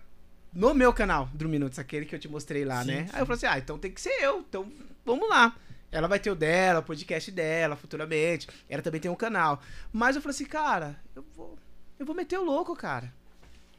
[0.54, 3.06] no meu canal, do Minutos, aquele que eu te mostrei lá, Sim, né?
[3.06, 3.10] sim.
[3.14, 4.40] Aí eu falei assim: ah, então tem que ser eu.
[4.48, 4.72] Então
[5.06, 5.56] vamos lá.
[5.92, 8.48] Ela vai ter o dela, o podcast dela, futuramente.
[8.70, 9.60] Ela também tem um canal.
[9.92, 11.58] Mas eu falei assim, cara, eu vou,
[11.98, 13.12] eu vou meter o louco, cara.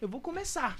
[0.01, 0.77] Eu vou começar.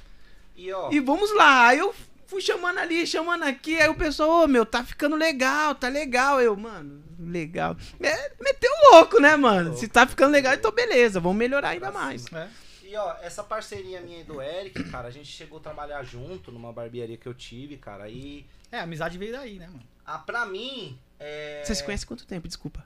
[0.57, 1.69] E ó, E vamos lá.
[1.69, 1.95] Aí eu
[2.31, 3.79] fui chamando ali, chamando aqui.
[3.81, 6.41] Aí o pessoal, ô meu, tá ficando legal, tá legal.
[6.41, 7.77] Eu, mano, legal.
[8.01, 9.77] É, meteu louco, né, mano?
[9.77, 12.25] Se tá ficando legal, então beleza, vamos melhorar ainda mais.
[12.33, 12.49] É.
[12.85, 16.51] E ó, essa parceria minha e do Eric, cara, a gente chegou a trabalhar junto
[16.51, 18.09] numa barbearia que eu tive, cara.
[18.09, 19.83] E É, a amizade veio daí, né, mano?
[20.07, 20.99] a, pra mim.
[21.19, 21.63] É...
[21.65, 22.49] Você se conhece quanto tempo?
[22.49, 22.85] Desculpa.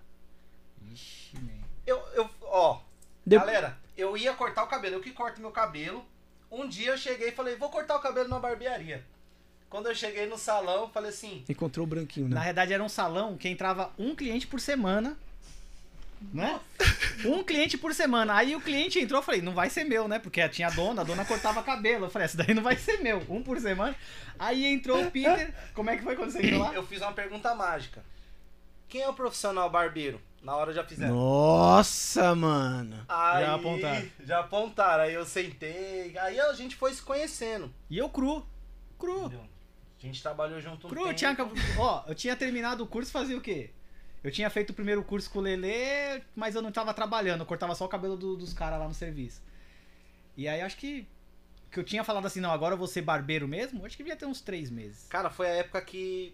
[0.92, 1.64] Ixi, man.
[1.86, 2.80] Eu, eu, ó,
[3.24, 6.04] Deu- galera, eu ia cortar o cabelo, eu que corto meu cabelo.
[6.50, 9.04] Um dia eu cheguei e falei, vou cortar o cabelo na barbearia.
[9.68, 12.44] Quando eu cheguei no salão, falei assim, Encontrou o branquinho, Na né?
[12.46, 15.16] verdade era um salão que entrava um cliente por semana,
[16.32, 16.60] né?
[17.24, 18.34] Um cliente por semana.
[18.34, 20.18] Aí o cliente entrou, eu falei, não vai ser meu, né?
[20.18, 22.06] Porque tinha a dona, a dona cortava cabelo.
[22.06, 23.22] Eu falei, essa daí não vai ser meu.
[23.30, 23.94] Um por semana.
[24.38, 25.54] Aí entrou o Peter.
[25.74, 26.74] Como é que foi quando você entrou lá?
[26.74, 28.04] Eu fiz uma pergunta mágica.
[28.88, 30.20] Quem é o profissional barbeiro?
[30.42, 31.14] Na hora já fizeram.
[31.14, 33.04] Nossa, mano.
[33.08, 34.10] Aí, Já apontaram.
[34.26, 35.04] Já apontaram.
[35.04, 36.18] Aí eu sentei.
[36.18, 37.72] Aí a gente foi se conhecendo.
[37.88, 38.44] E eu cru.
[38.98, 39.20] Cru.
[39.26, 39.40] Entendeu?
[40.04, 41.14] A gente trabalhou junto um Cru, tempo.
[41.14, 41.34] tinha,
[41.78, 43.70] ó, eu tinha terminado o curso fazia o quê?
[44.22, 47.46] Eu tinha feito o primeiro curso com o Lelê, mas eu não tava trabalhando, eu
[47.46, 49.42] cortava só o cabelo do- dos caras lá no serviço.
[50.36, 51.08] E aí acho que
[51.70, 54.16] que eu tinha falado assim, não, agora eu vou ser barbeiro mesmo, acho que devia
[54.16, 55.06] ter uns três meses.
[55.08, 56.32] Cara, foi a época que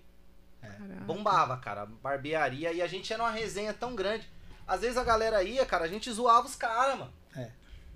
[0.60, 0.84] Caraca.
[1.06, 1.86] bombava, cara.
[1.86, 2.72] Barbearia.
[2.74, 4.28] E a gente era uma resenha tão grande.
[4.66, 7.12] Às vezes a galera ia, cara, a gente zoava os caras, mano.
[7.34, 7.50] É.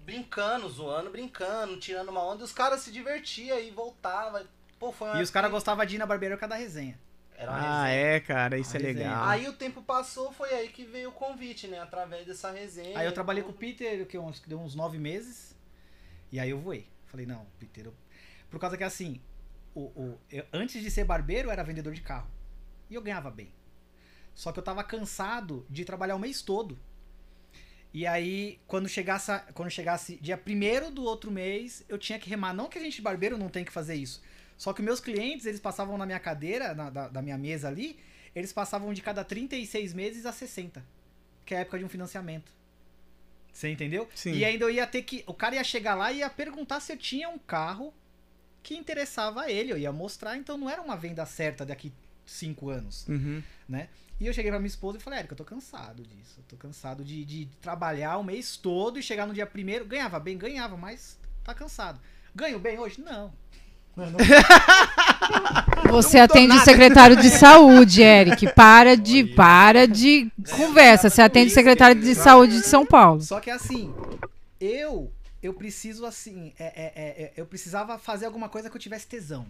[0.06, 2.40] Brincando, zoando, brincando, tirando uma onda.
[2.40, 4.46] E os caras se divertiam e voltava.
[4.84, 6.98] Pô, foi uma E os caras gostavam de ir na barbearia por causa da resenha.
[7.36, 8.06] Era uma Ah, resenha.
[8.16, 9.08] é, cara, isso é resenha.
[9.08, 9.28] legal.
[9.28, 11.78] Aí o tempo passou, foi aí que veio o convite, né?
[11.80, 12.98] Através dessa resenha.
[12.98, 13.54] Aí eu trabalhei com o.
[13.54, 15.56] Peter, que uns, que deu uns nove meses.
[16.30, 16.86] E aí eu voei.
[17.06, 17.86] Falei, não, Peter.
[17.86, 17.94] eu-
[18.50, 19.20] Por causa que assim,
[19.74, 22.28] o, o- eu- antes de ser barbeiro, eu era vendedor de carro.
[22.90, 23.52] E eu ganhava bem.
[24.34, 26.78] Só que eu tava cansado de trabalhar o mês todo.
[27.92, 32.52] E aí, quando chegasse, quando chegasse dia primeiro do outro mês, eu tinha que remar.
[32.52, 34.20] Não que a gente barbeiro não tem que fazer isso.
[34.56, 37.98] Só que meus clientes, eles passavam na minha cadeira, na, da, da minha mesa ali,
[38.34, 40.84] eles passavam de cada 36 meses a 60.
[41.44, 42.52] Que é a época de um financiamento.
[43.52, 44.08] Você entendeu?
[44.14, 44.32] Sim.
[44.32, 45.22] E ainda eu ia ter que.
[45.26, 47.94] O cara ia chegar lá e ia perguntar se eu tinha um carro
[48.62, 49.72] que interessava a ele.
[49.72, 51.92] Eu ia mostrar, então não era uma venda certa daqui
[52.26, 53.06] cinco anos.
[53.06, 53.42] Uhum.
[54.20, 56.36] E eu cheguei pra minha esposa e falei, Érica, eu tô cansado disso.
[56.38, 59.84] Eu tô cansado de, de trabalhar o mês todo e chegar no dia primeiro.
[59.84, 62.00] Ganhava bem, ganhava, mas tá cansado.
[62.34, 63.00] Ganho bem hoje?
[63.00, 63.32] Não.
[63.96, 64.18] Não, não.
[65.90, 68.52] Você atende o secretário de saúde, Eric.
[68.52, 71.08] Para de, para de conversa.
[71.08, 73.20] Você atende o secretário de saúde de São Paulo.
[73.22, 73.94] Só que assim,
[74.60, 78.80] eu eu preciso assim, é, é, é, é, eu precisava fazer alguma coisa que eu
[78.80, 79.46] tivesse tesão.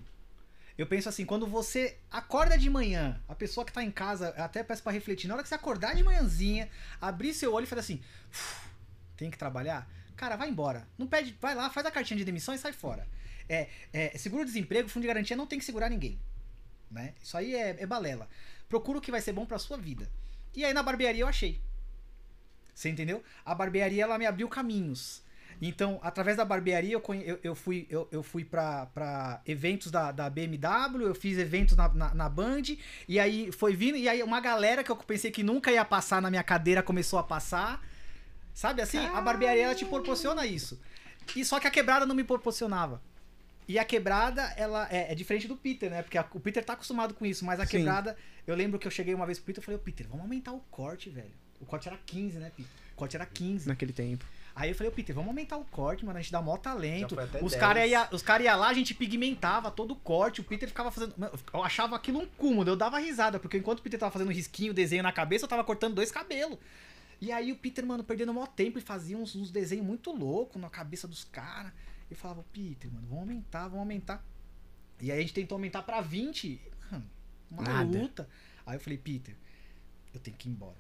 [0.77, 4.65] Eu penso assim, quando você acorda de manhã, a pessoa que tá em casa, até
[4.65, 6.69] peço pra refletir, na hora que você acordar de manhãzinha,
[7.01, 8.01] abrir seu olho e fazer assim,
[8.33, 8.67] "Uf,
[9.17, 9.89] tem que trabalhar?
[10.17, 10.85] Cara, vai embora.
[10.99, 13.07] Não pede, vai lá, faz a cartinha de demissão e sai fora.
[13.49, 16.19] É, é, seguro-desemprego, fundo de garantia não tem que segurar ninguém.
[16.91, 17.15] Né?
[17.23, 18.29] Isso aí é, é balela.
[18.69, 20.11] Procura o que vai ser bom pra sua vida.
[20.55, 21.61] E aí na barbearia eu achei.
[22.75, 23.23] Você entendeu?
[23.45, 25.23] A barbearia ela me abriu caminhos.
[25.63, 30.29] Então, através da barbearia, eu, eu, eu fui, eu, eu fui pra eventos da, da
[30.29, 32.63] BMW, eu fiz eventos na, na, na Band,
[33.09, 36.21] e aí foi vindo, e aí uma galera que eu pensei que nunca ia passar
[36.21, 37.81] na minha cadeira começou a passar.
[38.53, 38.99] Sabe assim?
[38.99, 40.81] A barbearia ela te proporciona isso.
[41.35, 43.01] E só que a quebrada não me proporcionava.
[43.67, 46.03] E a quebrada, ela é, é diferente do Peter, né?
[46.03, 47.79] Porque a- o Peter tá acostumado com isso, mas a Sim.
[47.79, 50.23] quebrada, eu lembro que eu cheguei uma vez pro Peter e falei, ô Peter, vamos
[50.23, 51.33] aumentar o corte, velho.
[51.61, 52.71] O corte era 15, né, Peter?
[52.93, 53.67] O corte era 15.
[53.67, 54.25] Naquele tempo.
[54.55, 56.19] Aí eu falei, ô Peter, vamos aumentar o corte, mano.
[56.19, 57.17] A gente dá mó talento.
[57.43, 57.55] Os 10.
[57.57, 60.41] caras ia, os cara ia lá, a gente pigmentava todo o corte.
[60.41, 61.15] O Peter ficava fazendo.
[61.53, 64.73] Eu achava aquilo um cúmulo, eu dava risada, porque enquanto o Peter tava fazendo risquinho,
[64.75, 66.59] desenho na cabeça, eu tava cortando dois cabelos.
[67.21, 70.13] E aí o Peter, mano, perdendo o maior tempo e fazia uns, uns desenhos muito
[70.13, 71.73] loucos na cabeça dos caras.
[72.15, 74.25] Eu falava, Peter, mano, vamos aumentar, vamos aumentar.
[75.01, 76.61] E aí a gente tentou aumentar pra 20.
[76.91, 77.05] Mano,
[77.51, 77.99] uma Nada.
[77.99, 78.29] luta.
[78.65, 79.35] Aí eu falei, Peter,
[80.15, 80.77] eu tenho que ir embora.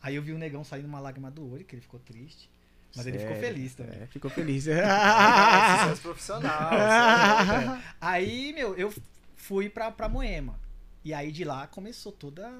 [0.00, 2.48] Aí eu vi o negão saindo uma lágrima do olho, que ele ficou triste.
[2.94, 4.00] Mas ele ficou Sério, feliz também.
[4.00, 4.64] É, ficou feliz.
[4.70, 6.70] Sucesso profissional.
[6.72, 7.82] isso é é.
[8.00, 8.94] Aí, meu, eu
[9.34, 10.58] fui pra, pra Moema.
[11.04, 12.50] E aí de lá começou toda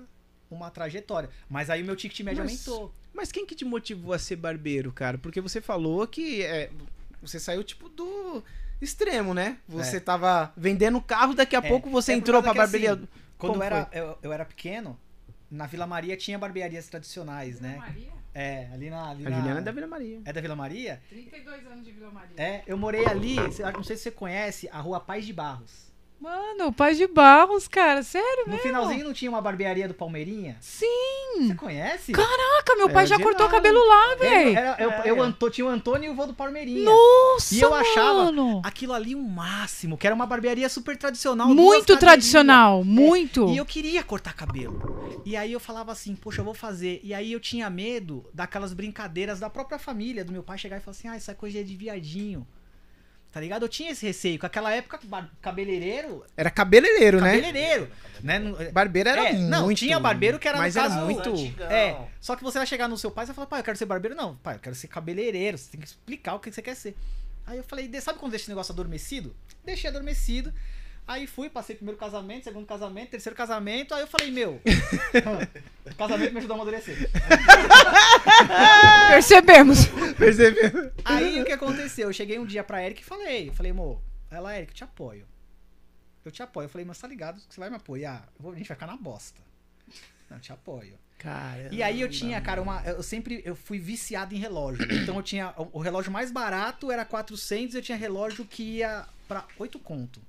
[0.51, 1.31] uma trajetória.
[1.49, 2.95] Mas aí o meu ticket médio Mas- aumentou.
[3.15, 5.17] Mas quem que te motivou a ser barbeiro, cara?
[5.17, 6.71] Porque você falou que é,
[7.27, 8.43] você saiu tipo do
[8.81, 9.59] extremo, né?
[9.69, 10.01] Você É.
[10.01, 12.93] tava vendendo carro, daqui a É, pouco você é entrou pra que, barbearia.
[12.95, 13.09] assim,
[13.39, 14.99] Quando Como eu era, eu, eu era pequeno,
[15.51, 17.79] na Vila Maria tinha barbearias tradicionais, né?
[18.35, 19.09] É, ali na.
[19.11, 20.21] Ali A na- Juliana é da Vila Maria.
[20.25, 21.03] É da Vila Maria?
[21.09, 22.35] 32 anos de Vila Maria.
[22.37, 23.37] É, eu morei ali,
[23.75, 25.86] não sei se você conhece, a rua Paz de Barros.
[26.19, 28.63] Mano, Paz de Barros, cara, sério No mesmo?
[28.63, 30.57] finalzinho não tinha uma barbearia do Palmeirinha?
[30.61, 30.87] Sim.
[31.49, 32.13] Você conhece?
[32.13, 34.59] Caraca, meu É, pai já de cortou o cabelo lá, Eu, velho.
[34.59, 35.11] era- eu, É.
[35.11, 36.85] eu tinha o Antônio e o vô do Palmeirinha.
[36.91, 38.63] Nossa, E eu achava mano.
[38.65, 41.49] aquilo ali o máximo, que era uma barbearia super tradicional.
[41.49, 43.51] Muito tradicional, muito.
[43.51, 45.21] E eu queria cortar cabelo.
[45.27, 46.99] E aí eu falava assim, poxa, eu vou fazer.
[47.05, 50.81] E aí eu tinha medo daquelas brincadeiras da própria família, do meu pai chegar e
[50.81, 52.47] falar assim, ah, essa coisa é de viadinho.
[53.37, 53.65] Tá ligado?
[53.65, 54.39] Eu tinha esse receio.
[54.39, 54.99] Com aquela época,
[55.43, 56.25] cabeleireiro.
[56.35, 57.35] Era cabeleireiro, né?
[57.37, 57.91] Cabeleireiro.
[58.23, 58.39] Né?
[58.39, 59.51] Não- Barbeiro era É, muito.
[59.51, 61.29] não, tinha barbeiro que era, no Mas caso, era muito.
[61.29, 61.71] Antigão.
[61.71, 63.77] É, só que você vai chegar no seu pai e vai falar, pai, eu quero
[63.77, 64.17] ser barbeiro.
[64.17, 65.59] Não, pai, eu quero ser cabeleireiro.
[65.59, 66.97] Você tem que explicar o que você quer ser.
[67.47, 69.37] Aí eu falei, "De- sabe quando deixa esse negócio adormecido?
[69.63, 70.51] Deixei adormecido.
[71.07, 74.61] Aí fui, passei primeiro casamento, segundo casamento, terceiro casamento, aí eu falei, meu,
[75.97, 77.09] casamento me ajudou a amadurecer.
[79.09, 79.79] Percebemos.
[80.19, 80.93] Percebeu?
[81.05, 82.09] Aí o que aconteceu?
[82.09, 84.85] Eu cheguei um dia pra Eric e falei, eu falei, amor, ela, Eric, eu te
[84.85, 85.27] apoio.
[86.25, 86.65] Eu te apoio.
[86.65, 88.25] Eu falei, mas tá ligado que você vai me apoiar?
[88.37, 89.41] Eu vou- a gente vai ficar na bosta.
[90.29, 90.99] Não, eu te apoio.
[91.19, 91.69] Cara.
[91.71, 92.83] E aí eu tinha, cara, uma.
[92.83, 94.85] Eu sempre eu fui viciado em relógio.
[94.93, 95.55] Então eu tinha.
[95.57, 100.21] O o relógio mais barato era 400 eu tinha relógio que ia pra 8 conto.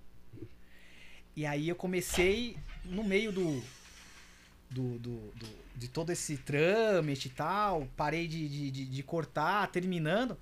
[1.37, 3.63] E aí eu comecei no meio do.
[4.69, 7.87] do, do, do- de todo esse trâmite e tal.
[7.95, 10.35] Parei de, de, de, de cortar, terminando.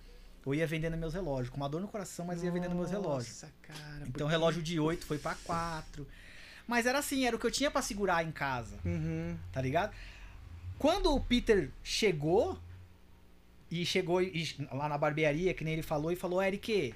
[0.45, 1.49] Eu ia vendendo meus relógios.
[1.49, 3.41] Com uma dor no coração, mas ia vendendo meus relógios.
[3.41, 4.03] Nossa, cara.
[4.07, 6.07] Então relógio de 8 foi pra 4.
[6.67, 9.37] Mas era assim, era o que eu tinha pra segurar em casa Uhum.
[9.51, 9.93] tá ligado?
[10.79, 12.57] Quando o Peter chegou,
[13.69, 16.93] e chegou e- lá na barbearia, que nem ele falou, e falou, Eric,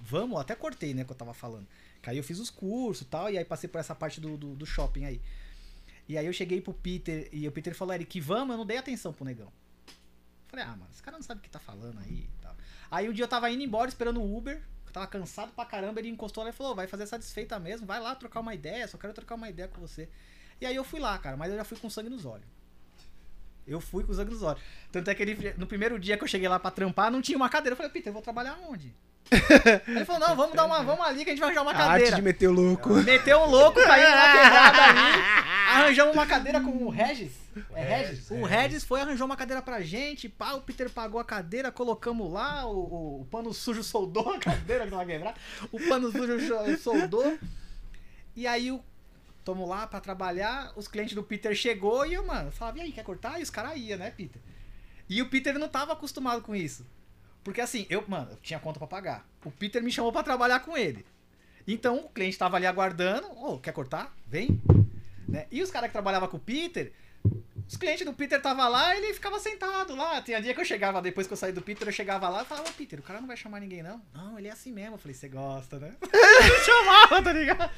[0.00, 1.66] vamos, até cortei, né, que eu tava falando.
[2.08, 4.54] Aí eu fiz os cursos e tal, e aí passei por essa parte do, do,
[4.54, 5.20] do shopping aí.
[6.08, 8.78] E aí eu cheguei pro Peter, e o Peter falou, Eric, vamos, eu não dei
[8.78, 9.52] atenção pro negão.
[10.48, 12.56] Falei, ah, mano, esse cara não sabe o que tá falando aí e tal.
[12.90, 16.00] Aí um dia eu tava indo embora, esperando o Uber, eu tava cansado pra caramba,
[16.00, 18.88] ele encostou lá e falou, vai fazer essa desfeita mesmo, vai lá trocar uma ideia,
[18.88, 20.08] só quero trocar uma ideia com você.
[20.58, 22.46] E aí eu fui lá, cara, mas eu já fui com sangue nos olhos.
[23.66, 24.62] Eu fui com sangue nos olhos.
[24.90, 27.36] Tanto é que ele, no primeiro dia que eu cheguei lá pra trampar, não tinha
[27.36, 27.74] uma cadeira.
[27.74, 28.96] Eu falei, Peter, eu vou trabalhar onde?
[29.86, 31.74] Ele falou, não, vamos dar uma, vamos ali que a gente vai arranjar uma A
[31.76, 32.16] arte cadeira.
[32.16, 32.88] de meter o louco.
[32.94, 35.22] Meteu um louco, caiu numa quebrada ali.
[35.68, 37.32] Arranjamos uma cadeira com o Regis.
[37.74, 38.30] É Regis?
[38.30, 40.26] O Regis foi, arranjou uma cadeira pra gente.
[40.28, 42.64] Pá, o Peter pagou a cadeira, colocamos lá.
[42.66, 45.36] O, o- o pano sujo soldou a cadeira que tava quebrada.
[45.70, 47.38] O pano sujo soldou.
[48.34, 48.82] E aí o.
[49.44, 50.72] Tamo lá pra trabalhar.
[50.76, 53.38] Os clientes do Peter chegou e eu, mano, falava, e aí, quer cortar?
[53.38, 54.40] E os caras iam, né, Peter?
[55.08, 56.84] E o Peter não tava acostumado com isso.
[57.42, 59.26] Porque assim, eu, mano, eu tinha conta pra pagar.
[59.44, 61.04] O Peter me chamou pra trabalhar com ele.
[61.66, 64.14] Então o cliente tava ali aguardando, ô, quer cortar?
[64.26, 64.60] Vem.
[65.26, 65.46] Né?
[65.50, 66.92] E os caras que trabalhavam com o Peter,
[67.68, 70.22] os clientes do Peter tava lá e ele ficava sentado lá.
[70.22, 72.46] Tinha dia que eu chegava, depois que eu saí do Peter, eu chegava lá e
[72.46, 74.00] falava, ô Peter, o cara não vai chamar ninguém, não?
[74.14, 74.94] Não, ele é assim mesmo.
[74.94, 75.94] Eu falei, você gosta, né?
[76.48, 77.70] Eu chamava, tá ligado?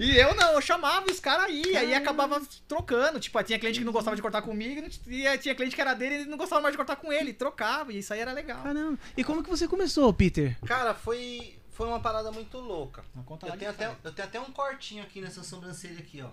[0.00, 3.20] E eu não, eu chamava e os caras iam, aí acabava trocando.
[3.20, 6.14] Tipo, tinha cliente que não gostava de cortar comigo, e tinha cliente que era dele
[6.14, 8.62] e ele não gostava mais de cortar com ele, trocava, e isso aí era legal.
[8.62, 8.98] Caramba.
[9.16, 10.56] E como que você começou, Peter?
[10.66, 13.04] Cara, foi, foi uma parada muito louca.
[13.14, 16.30] Não conta Eu tenho, até, eu tenho até um cortinho aqui nessa sobrancelha aqui, ó.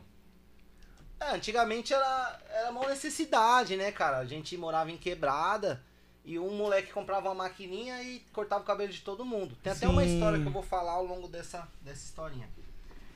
[1.21, 4.17] É, antigamente era, era uma necessidade, né, cara?
[4.17, 5.79] A gente morava em quebrada
[6.25, 9.55] e um moleque comprava uma maquininha e cortava o cabelo de todo mundo.
[9.61, 10.15] Tem até uma Sim.
[10.15, 12.49] história que eu vou falar ao longo dessa, dessa historinha.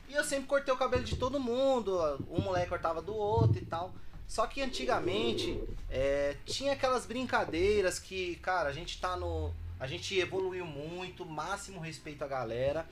[0.08, 1.98] E eu sempre cortei o cabelo de todo mundo,
[2.30, 3.92] um moleque cortava do outro e tal.
[4.28, 9.52] Só que antigamente é, tinha aquelas brincadeiras que, cara, a gente tá no.
[9.80, 12.86] A gente evoluiu muito, máximo respeito à galera.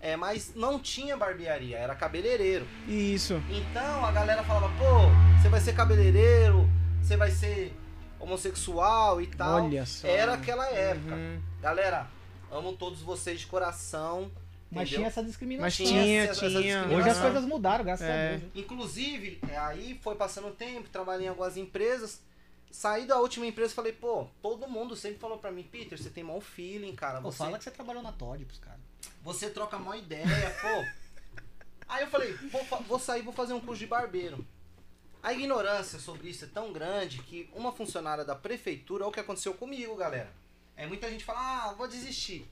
[0.00, 2.66] É, mas não tinha barbearia, era cabeleireiro.
[2.86, 3.42] Isso.
[3.50, 6.68] Então a galera falava, pô, você vai ser cabeleireiro,
[7.02, 7.74] você vai ser
[8.20, 9.64] homossexual e tal.
[9.64, 10.06] Olha só.
[10.06, 11.14] Era aquela época.
[11.14, 11.40] Uhum.
[11.60, 12.06] Galera,
[12.50, 14.30] amo todos vocês de coração.
[14.70, 14.96] Mas entendeu?
[14.98, 15.64] tinha essa discriminação.
[15.64, 16.60] Mas Tinha tinha, essa- essa tinha.
[16.60, 16.98] discriminação.
[16.98, 18.34] Hoje as coisas mudaram, graças É.
[18.34, 18.50] a Deus.
[18.54, 22.20] Inclusive, é, aí foi passando o tempo, trabalhei em algumas empresas.
[22.70, 26.10] Saí da última empresa e falei, pô, todo mundo sempre falou pra mim, Peter, você
[26.10, 27.20] tem mau feeling, cara.
[27.22, 28.80] Pô, Você, fala que você trabalhou na Todd pros caras.
[29.22, 31.06] Você troca mó ideia, pô.
[31.88, 34.44] Aí eu falei, vou, vou sair, vou fazer um curso de barbeiro.
[35.22, 39.20] A ignorância sobre isso é tão grande que uma funcionária da prefeitura, olha o que
[39.20, 40.32] aconteceu comigo, galera.
[40.76, 42.48] É muita gente fala, ah, vou desistir.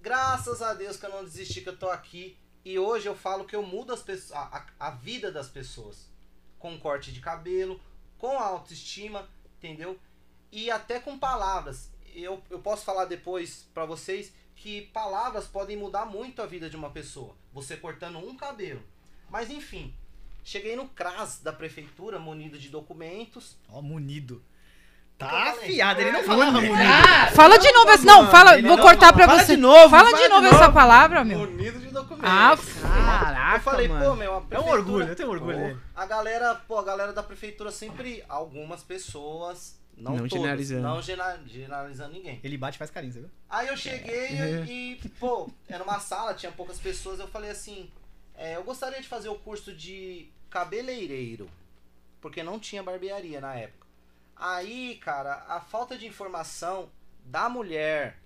[0.00, 2.36] Graças a Deus que eu não desisti, que eu tô aqui.
[2.64, 6.08] E hoje eu falo que eu mudo as pessoas, a, a- vida das pessoas.
[6.58, 7.80] Com corte de cabelo,
[8.18, 9.28] com autoestima,
[9.58, 9.98] entendeu?
[10.52, 11.90] E até com palavras.
[12.14, 16.76] Eu, eu posso falar depois pra vocês que palavras podem mudar muito a vida de
[16.76, 17.34] uma pessoa.
[17.54, 18.82] Você cortando um cabelo.
[19.30, 19.94] Mas enfim,
[20.44, 23.56] cheguei no CRAS da prefeitura, munido de documentos.
[23.70, 24.34] Ó, munido.
[25.18, 26.74] Eu Tá afiado, ele não falava munido.
[27.34, 28.04] Fala de novo.
[28.04, 28.58] Não, fala.
[28.58, 29.54] ele Vou não cortar pra fala você.
[29.56, 31.38] de novo, Fala fala de novo essa palavra, meu.
[31.40, 32.28] Munido de documentos.
[32.30, 32.56] Ah,
[33.24, 34.04] Caraca, eu falei, mano.
[34.10, 35.78] pô, meu, a É um orgulho, eu tenho orgulho dele.
[35.96, 40.82] A galera, pô, a galera da prefeitura sempre, algumas pessoas, não, Não todas, generalizando.
[40.82, 42.40] não generalizando ninguém.
[42.42, 43.30] Ele bate e faz carinho, você viu?
[43.48, 44.64] Aí eu cheguei É.
[44.64, 47.90] e, pô, era uma sala, tinha poucas pessoas, eu falei assim,
[48.34, 51.48] é, eu gostaria de fazer o curso de cabeleireiro,
[52.20, 53.86] porque não tinha barbearia na época.
[54.36, 56.90] Aí, cara, a falta de informação
[57.24, 58.18] da mulher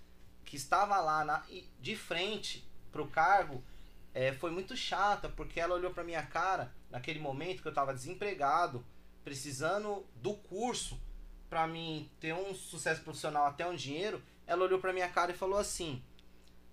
[0.45, 3.63] que estava lá na- e- de frente pro cargo
[4.13, 7.93] é, foi muito chata, porque ela olhou pra minha cara naquele momento que eu tava
[7.93, 8.85] desempregado,
[9.25, 10.97] precisando do curso
[11.49, 14.21] pra mim ter um sucesso profissional, até um dinheiro.
[14.47, 16.01] Ela olhou pra minha cara e falou assim: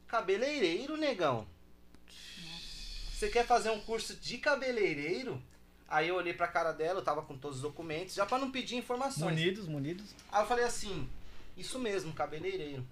[0.07, 1.47] Cabeleireiro, negão.
[3.13, 5.43] você quer fazer um curso de cabeleireiro?
[5.89, 8.51] Aí eu olhei pra cara dela, eu tava com todos os documentos, já pra não
[8.51, 9.25] pedir informações.
[9.39, 10.15] Munidos, munidos.
[10.31, 11.09] Aí eu falei assim,
[11.57, 12.87] isso mesmo, cabeleireiro.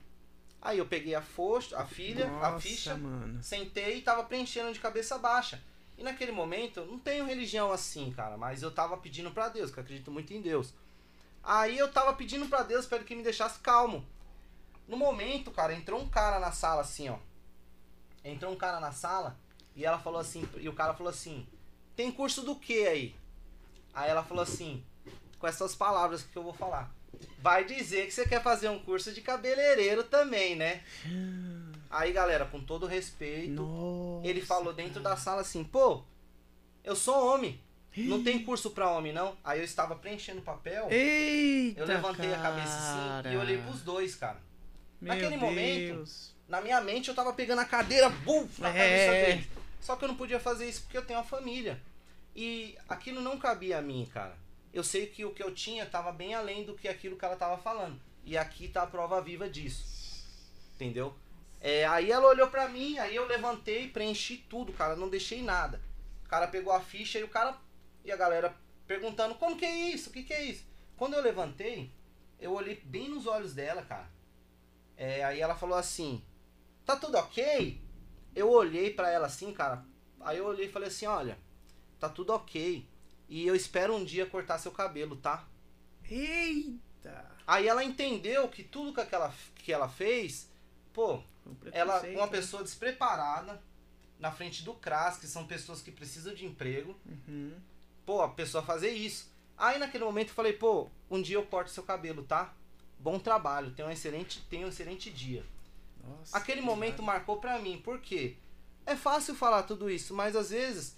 [0.61, 3.43] Aí eu peguei a, focha, a filha, a Nossa, ficha, mano.
[3.43, 5.63] sentei e tava preenchendo de cabeça baixa.
[5.97, 9.79] E naquele momento, não tenho religião assim, cara, mas eu tava pedindo pra Deus, que
[9.79, 10.75] eu acredito muito em Deus.
[11.43, 14.07] Aí eu tava pedindo pra Deus para que me deixasse calmo.
[14.87, 17.19] No momento, cara, entrou um cara na sala assim, ó.
[18.25, 19.39] Entrou um cara na sala
[19.75, 21.47] e ela falou assim, e o cara falou assim:
[21.97, 23.15] "Tem curso do que aí?"
[23.95, 24.85] Aí ela falou assim,
[25.39, 26.93] com essas palavras que eu vou falar.
[27.39, 30.83] Vai dizer que você quer fazer um curso de cabeleireiro também, né?
[31.91, 34.27] Aí, galera, com todo respeito, Nossa.
[34.27, 36.03] ele falou dentro da sala assim: pô,
[36.85, 37.61] eu sou homem.
[37.97, 39.37] Não tem curso pra homem, não?
[39.43, 40.89] Aí eu estava preenchendo o papel.
[40.91, 43.33] Eita, Eu levantei a cabeça assim cara.
[43.33, 44.39] e olhei pros dois, cara.
[45.01, 46.35] Meu naquele momento, Deus.
[46.49, 48.73] Na minha mente eu tava pegando a cadeira, bum, na É.
[48.73, 49.51] cabeça dele.
[49.81, 51.81] Só que eu não podia fazer isso porque eu tenho uma família.
[52.37, 54.37] E aquilo não cabia a mim, cara.
[54.73, 57.35] Eu sei que o que eu tinha tava bem além do que aquilo que ela
[57.37, 58.01] tava falando.
[58.25, 59.85] E aqui tá a prova viva disso.
[60.77, 61.15] Entendeu?
[61.61, 65.81] É, aí ela olhou pra mim, aí eu levantei, preenchi tudo, cara, não deixei nada.
[66.25, 67.57] O cara pegou a ficha e o cara
[68.05, 68.55] e a galera
[68.87, 70.11] perguntando: "Como que é isso?
[70.11, 70.65] O que que é isso?"
[70.97, 71.93] Quando eu levantei,
[72.39, 74.09] eu olhei bem nos olhos dela, cara.
[74.97, 76.23] É, aí ela falou assim:
[76.85, 77.81] "Tá tudo OK?"
[78.35, 79.85] Eu olhei pra ela assim, cara.
[80.21, 81.39] Aí eu olhei e falei assim: "Olha,
[81.99, 82.87] tá tudo OK.
[83.29, 85.49] E eu espero um dia cortar seu cabelo, tá?"
[86.09, 87.31] Eita.
[87.47, 90.51] Aí ela entendeu que tudo que ela, que ela fez,
[90.93, 91.23] pô,
[91.73, 92.33] ela, preconceito, uma né?
[92.33, 93.61] pessoa despreparada,
[94.19, 97.55] na frente do CRAS, que são pessoas que precisam de emprego, Uhum.
[98.11, 99.31] Pô, a pessoa fazer isso.
[99.57, 102.53] Aí naquele momento eu falei, pô, um dia eu corto seu cabelo, tá?
[102.99, 105.45] Bom trabalho, tenha um excelente, tenha um excelente dia.
[106.05, 107.07] Nossa, Aquele que momento pesado.
[107.07, 108.35] marcou pra mim, por quê?
[108.85, 110.97] É fácil falar tudo isso, mas às vezes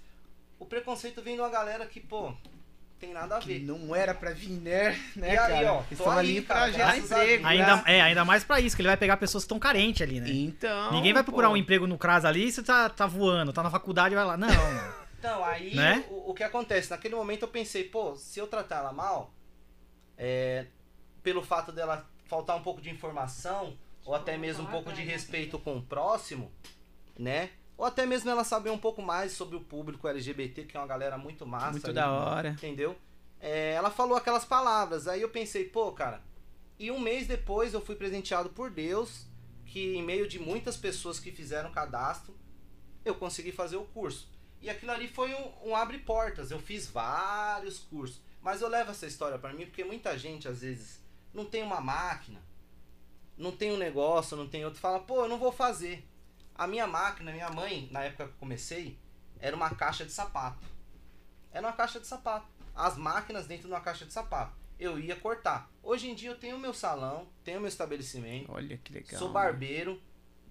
[0.59, 2.33] o preconceito vem de uma galera que, pô,
[2.99, 3.61] tem nada a Que ver.
[3.61, 4.99] não era pra vir, né?
[5.15, 5.73] né E aí, cara?
[5.75, 7.47] ó, Eles tô estão aí, ali cara, pra gerar emprego.
[7.47, 10.19] Ainda, é, ainda mais pra isso, que ele vai pegar pessoas que estão carentes ali,
[10.19, 10.31] né?
[10.31, 10.93] Então.
[10.93, 11.55] Ninguém vai procurar pô.
[11.55, 14.25] um emprego no CRAS ali e você tá, tá voando, tá na faculdade e vai
[14.25, 14.39] lá.
[14.39, 14.49] Não.
[15.23, 16.05] Então, aí Né?
[16.11, 16.91] o, o que acontece?
[16.91, 19.33] Naquele momento eu pensei, pô, se eu tratar ela mal,
[20.19, 20.67] é,
[21.23, 25.61] pelo fato dela faltar um pouco de informação, ou até mesmo um pouco de respeito
[25.61, 26.51] com o próximo,
[27.17, 27.51] né?
[27.79, 30.89] Ou até mesmo ela saber um pouco mais sobre o público LGBT, que é uma
[30.89, 31.71] galera muito massa.
[31.71, 32.49] Muito aí, da hora.
[32.51, 32.97] Entendeu?
[33.41, 35.07] É, ela falou aquelas palavras.
[35.07, 36.21] Aí eu pensei, pô, cara.
[36.81, 39.27] E um mês depois eu fui presenteado por Deus,
[39.67, 42.37] que em meio de muitas pessoas que fizeram cadastro,
[43.05, 44.32] eu consegui fazer o curso.
[44.63, 46.51] E aquilo ali foi um, um abre portas.
[46.51, 48.21] Eu fiz vários cursos.
[48.41, 51.01] Mas eu levo essa história pra mim porque muita gente, às vezes,
[51.35, 52.41] não tem uma máquina,
[53.37, 56.07] não tem um negócio, não tem outro, fala, pô, eu não vou fazer.
[56.55, 58.99] A minha máquina, minha mãe, na época que eu comecei,
[59.41, 60.65] era uma caixa de sapato.
[61.53, 62.47] Era uma caixa de sapato.
[62.75, 64.57] As máquinas dentro de uma caixa de sapato.
[64.79, 65.71] Eu ia cortar.
[65.83, 69.19] Hoje em dia eu tenho meu salão, tenho meu estabelecimento, Olha que legal.
[69.19, 70.01] sou barbeiro,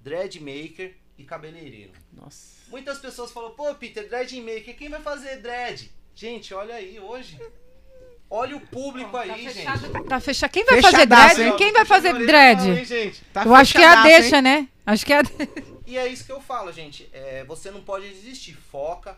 [0.01, 1.93] dread maker e cabeleireiro.
[2.13, 2.57] Nossa.
[2.67, 5.91] Muitas pessoas falam, pô, Peter, dread maker, quem vai fazer dread?
[6.15, 7.39] Gente, olha aí hoje.
[8.30, 9.65] Olha o público aí, gente.
[10.07, 10.51] Tá fechado.
[10.51, 11.41] Quem vai fazer dread?
[11.41, 11.55] hein?
[11.57, 12.69] Quem vai fazer Não, dread?
[12.69, 13.24] hein, gente?
[13.26, 14.41] Tá Eu acho que é a deixa, hein?
[14.41, 14.67] né?
[14.86, 15.24] Acho que é a...
[15.86, 17.09] E é isso que eu falo, gente.
[17.11, 18.53] É, você não pode desistir.
[18.53, 19.17] Foca.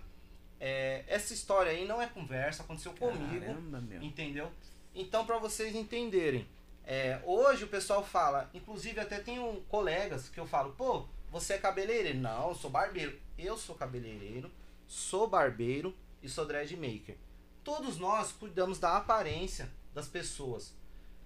[0.60, 3.46] É, essa história aí não é conversa, aconteceu comigo.
[3.46, 4.02] Caramba, meu.
[4.02, 4.50] Entendeu?
[4.96, 6.48] Então, pra vocês entenderem,
[6.84, 11.58] é, hoje o pessoal fala, inclusive até tenho colegas que eu falo, pô, você é
[11.58, 12.18] cabeleireiro?
[12.20, 13.20] Não, eu sou barbeiro.
[13.38, 14.50] Eu sou cabeleireiro,
[14.88, 17.18] sou barbeiro e sou dread maker.
[17.64, 20.74] Todos nós cuidamos da aparência das pessoas,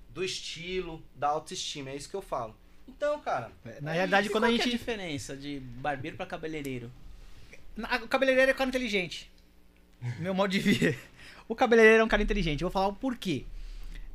[0.10, 2.56] do estilo, da autoestima, é isso que eu falo.
[2.88, 3.52] Então, cara,
[3.82, 4.78] Na realidade, quando a qual que é gente.
[4.78, 6.92] diferença de barbeiro pra cabeleireiro?
[8.04, 9.30] O cabeleireiro é um cara inteligente.
[10.20, 10.98] Meu modo de ver.
[11.48, 12.62] O cabeleireiro é um cara inteligente.
[12.62, 13.46] Eu vou falar o porquê.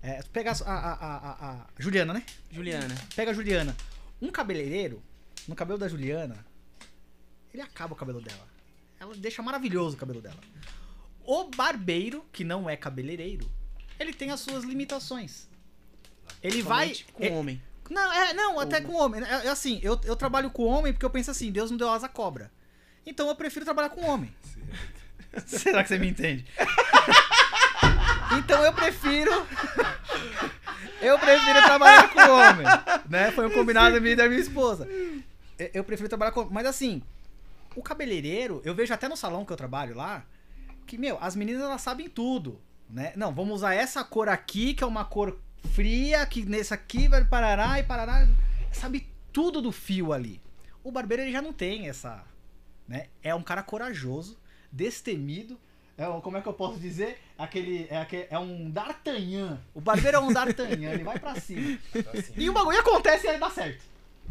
[0.03, 2.25] É, pega a, a, a, a- a Juliana, né?
[2.51, 2.95] Juliana.
[3.15, 3.77] Pega a Juliana.
[4.21, 5.03] Um cabeleireiro,
[5.49, 6.45] no cabelo da Juliana,
[7.53, 8.47] ele acaba o cabelo dela.
[8.99, 10.41] Ela deixa maravilhoso o cabelo dela.
[11.25, 13.51] O barbeiro, que não é cabeleireiro,
[13.99, 15.49] ele tem as suas limitações.
[16.43, 16.95] Ele vai.
[17.13, 17.63] Com homem.
[17.91, 19.23] não, é, não, até com homem.
[19.23, 21.91] É, é assim, eu, eu trabalho com homem porque eu penso assim, Deus não deu
[21.91, 22.51] asa à cobra.
[23.05, 24.33] Então eu prefiro trabalhar com homem.
[25.47, 26.45] Será que você me entende?
[28.39, 29.31] então eu prefiro.
[31.01, 32.67] Eu prefiro trabalhar com homem.
[33.09, 33.33] Né?
[33.33, 34.89] Foi um combinado minha e da minha esposa.
[35.75, 36.45] Eu- prefiro trabalhar com.
[36.51, 37.03] Mas assim,
[37.77, 40.25] o cabeleireiro, eu vejo até no salão que eu trabalho lá,
[40.87, 42.61] que, meu, as meninas elas sabem tudo.
[42.89, 43.13] Né?
[43.17, 45.39] Não, vamos usar essa cor aqui, que é uma cor
[45.73, 48.29] fria, que nesse aqui vai parará e parará.
[48.71, 50.41] Sabe tudo do fio ali.
[50.85, 52.25] O barbeiro ele já não tem essa
[52.87, 53.07] né?
[53.23, 54.39] É um cara corajoso,
[54.71, 55.59] destemido.
[55.97, 57.19] É um, como é que eu posso dizer?
[57.39, 59.61] Aquele, é, aquele, é um D'Artagnan.
[59.75, 61.79] O barbeiro é um D'Artagnan, ele vai pra cima.
[62.13, 62.33] Assim.
[62.37, 63.83] E o bagulho acontece e aí dá certo.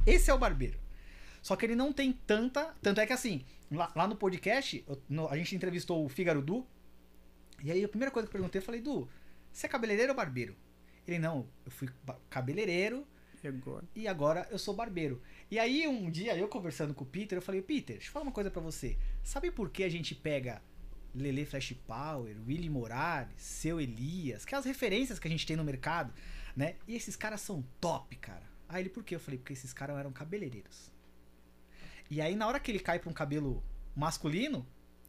[0.05, 0.77] Esse é o barbeiro.
[1.42, 2.74] Só que ele não tem tanta.
[2.82, 6.42] Tanto é que assim, lá, lá no podcast, eu- no- a gente entrevistou o Fígaro
[6.42, 6.66] Du.
[7.64, 9.08] E aí a primeira coisa que eu perguntei, eu falei, Du,
[9.52, 10.56] você é cabeleireiro ou barbeiro?
[11.08, 11.89] Ele, não, eu fui
[12.30, 13.06] cabeleireiro
[13.44, 13.84] E agora?
[13.96, 15.22] e agora eu sou barbeiro.
[15.50, 18.24] E aí um dia, eu conversando com o Peter, eu falei, Peter, deixa eu falar
[18.24, 18.98] uma coisa pra você.
[19.24, 20.62] Sabe por que a gente pega
[21.14, 26.14] Lele Flash Power, Willy Morales, Seu Elias, aquelas referências que a gente tem no mercado,
[26.56, 26.76] né?
[26.88, 28.50] E esses caras são top, cara.
[28.70, 29.16] Aí ele, por quê?
[29.16, 30.91] Eu falei, porque esses caras eram cabeleireiros.
[32.12, 33.64] E aí na hora que ele cai pra um cabelo
[33.95, 34.68] masculino,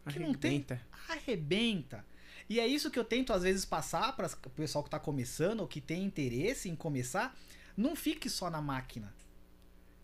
[0.09, 0.81] que não tem Arrebenta.
[1.09, 2.07] arrebenta.
[2.49, 5.61] E é isso que eu tento às vezes passar para o pessoal que tá começando
[5.61, 7.37] ou que tem interesse em começar,
[7.77, 9.13] não fique só na máquina.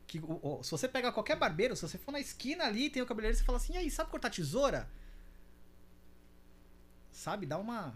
[0.09, 3.01] Que, o- o- se você pega qualquer barbeiro, se você for na esquina ali tem
[3.03, 4.88] o cabeleireiro, você fala assim, e aí, sabe cortar tesoura?
[7.12, 7.94] Sabe, dá uma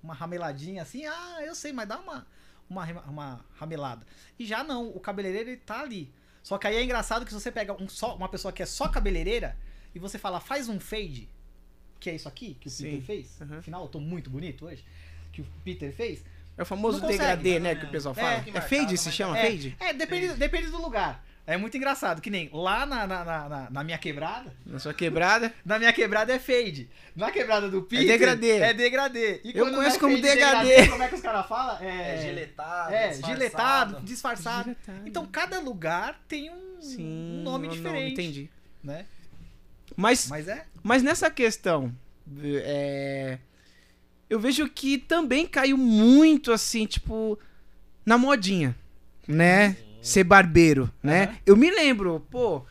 [0.00, 2.26] uma rameladinha assim, ah, eu sei, mas dá uma
[2.70, 4.06] uma, uma ramelada.
[4.38, 6.12] E já não, o cabeleireiro ele tá ali.
[6.48, 8.64] Só que aí é engraçado que se você pega um só, uma pessoa que é
[8.64, 9.54] só cabeleireira
[9.94, 11.28] e você fala, faz um fade,
[12.00, 12.84] que é isso aqui que o Sim.
[12.84, 13.38] Peter fez.
[13.38, 13.58] Uhum.
[13.58, 14.82] Afinal, eu tô muito bonito hoje.
[15.30, 16.24] Que o Peter fez.
[16.56, 17.74] É o famoso consegue, degradê, né?
[17.74, 18.40] Que o pessoal É, fala.
[18.40, 19.76] que É, marcado, fade, se chama é, fade?
[19.78, 21.22] É, depende, depende do lugar.
[21.50, 24.92] É muito engraçado, que nem lá na, na, na, na- na minha quebrada, Na sua
[24.92, 25.50] quebrada.
[25.64, 26.90] na minha quebrada é fade.
[27.16, 28.50] Na quebrada do Peter degradê.
[28.58, 29.40] É degradê.
[29.42, 30.88] E Eu conheço é como fade, degradê.
[30.92, 31.78] Como é que os caras falam?
[31.82, 33.34] É, É, giletado, é, disfarçado.
[33.38, 34.64] giletado, disfarçado.
[34.64, 35.08] Giletado.
[35.08, 37.02] Então cada lugar tem um, Sim,
[37.40, 38.12] um nome não- não, diferente.
[38.12, 38.50] entendi.
[38.84, 39.06] Né?
[39.96, 40.66] Mas, Mas é.
[40.82, 41.92] mas nessa questão,
[42.44, 43.38] é,
[44.28, 47.38] eu vejo que também caiu muito assim, tipo,
[48.04, 48.76] na modinha,
[49.26, 49.76] né?
[50.00, 51.24] Ser barbeiro, né?
[51.24, 51.36] Aham.
[51.46, 52.64] Eu me lembro, pô,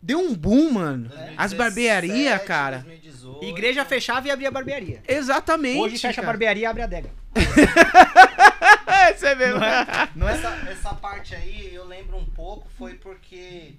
[0.00, 1.08] deu um boom, mano.
[1.08, 2.78] 2017, As barbearias, cara.
[2.78, 3.44] 2018.
[3.44, 5.02] Igreja fechava e abria barbearia.
[5.08, 5.80] Exatamente.
[5.80, 7.10] Hoje fecha a barbearia e abre a adega.
[8.86, 10.08] É, você vê, Não é?
[10.14, 10.32] Não é?
[10.34, 13.74] Essa, essa parte aí eu lembro um pouco, foi porque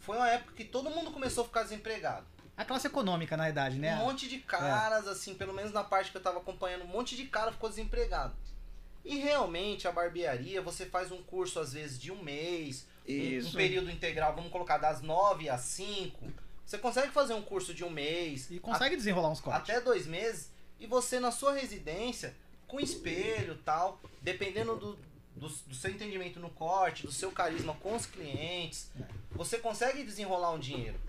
[0.00, 2.26] foi uma época que todo mundo começou a ficar desempregado.
[2.56, 3.94] A classe econômica, na idade, né?
[3.94, 7.16] Um monte de caras, assim, pelo menos na parte que eu tava acompanhando, um monte
[7.16, 8.34] de cara ficou desempregado.
[9.08, 13.52] E realmente a barbearia, você faz um curso às vezes de um mês, um- um,
[13.52, 16.30] período integral, vamos colocar das 9 às 5.
[16.66, 19.62] Você consegue fazer um curso de um mês, E consegue desenrolar uns cortes.
[19.70, 22.36] até dois meses, e você na sua residência,
[22.66, 24.98] com espelho tal, dependendo do,
[25.34, 28.90] do, do seu entendimento no corte, do seu carisma com os clientes,
[29.30, 31.00] você consegue desenrolar um dinheiro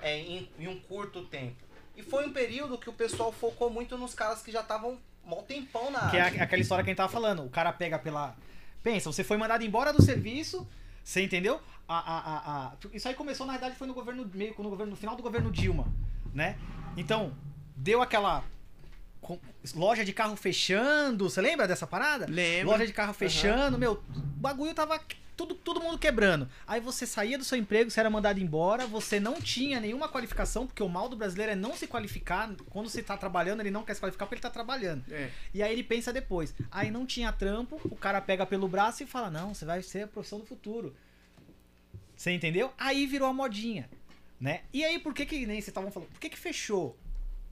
[0.00, 1.64] é, em, em um curto tempo.
[1.96, 5.42] E foi um período que o pessoal focou muito nos caras que já estavam mó
[5.42, 6.42] tempão na Que é área.
[6.42, 7.44] aquela história que a gente tava falando.
[7.44, 8.34] O cara pega pela.
[8.82, 10.66] Pensa, você foi mandado embora do serviço,
[11.02, 11.60] você entendeu?
[11.88, 14.90] A, a, a, a- Isso aí começou, na verdade, foi no governo meio no governo,
[14.92, 15.86] no final do governo Dilma,
[16.32, 16.56] né?
[16.96, 17.32] Então,
[17.76, 18.44] deu aquela
[19.74, 21.28] loja de carro fechando.
[21.28, 22.26] Você lembra dessa parada?
[22.28, 22.70] Lembro.
[22.72, 25.00] Loja de carro fechando, meu, o bagulho tava
[25.36, 26.48] tudo, todo mundo quebrando.
[26.66, 30.66] Aí você saía do seu emprego, você era mandado embora, você não tinha nenhuma qualificação,
[30.66, 32.50] porque o mal do brasileiro é não se qualificar.
[32.70, 35.04] Quando você tá trabalhando, ele não quer se qualificar porque ele tá trabalhando.
[35.10, 35.30] É.
[35.52, 36.54] E aí ele pensa depois.
[36.70, 40.04] Aí não tinha trampo, o cara pega pelo braço e fala: Não, você vai ser
[40.04, 40.94] a profissão do futuro.
[42.16, 42.72] Você entendeu?
[42.78, 43.88] Aí virou a modinha.
[44.40, 44.62] Né?
[44.72, 46.10] E aí, por que que nem vocês estavam falando?
[46.10, 46.96] Por que que fechou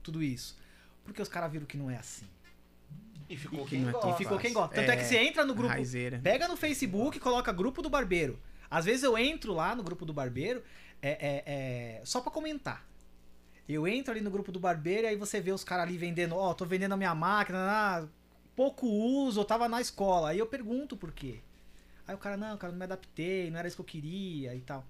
[0.03, 0.57] tudo isso?
[1.03, 2.25] Porque os caras viram que não é assim.
[3.29, 4.09] E ficou E que quem tão gosta.
[4.09, 4.75] E ficou quem gosta.
[4.75, 5.69] Tanto é, É, que você entra no grupo.
[5.69, 6.19] Raizeira.
[6.23, 8.39] Pega no Facebook e coloca grupo do barbeiro.
[8.69, 10.63] Às vezes eu entro lá no grupo do barbeiro
[11.01, 12.85] é, é, é, só pra comentar.
[13.67, 16.35] Eu entro ali no grupo do barbeiro e aí você vê os caras ali vendendo,
[16.35, 18.07] ó, tô vendendo a minha máquina, ah,
[18.55, 20.29] pouco uso, eu tava na escola.
[20.29, 21.39] Aí eu pergunto por quê.
[22.07, 24.61] Aí o cara, não, cara, não me adaptei, não era isso que eu queria e
[24.61, 24.85] tal.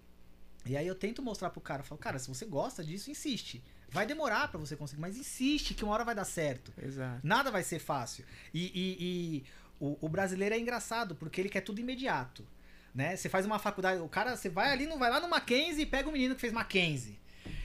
[0.65, 3.63] E aí eu tento mostrar pro cara, eu falo, cara, se você gosta disso, insiste.
[3.89, 6.73] Vai demorar pra você conseguir, mas insiste que uma hora vai dar certo.
[6.81, 7.19] Exato.
[7.23, 8.25] Nada vai ser fácil.
[8.53, 9.43] E, e- e
[9.79, 12.45] o, o brasileiro é engraçado, porque ele quer tudo imediato.
[12.93, 13.15] Né?
[13.15, 15.85] Você faz uma faculdade, o cara, você vai ali, não vai lá no Mackenzie e
[15.85, 17.19] pega o menino que fez Mackenzie.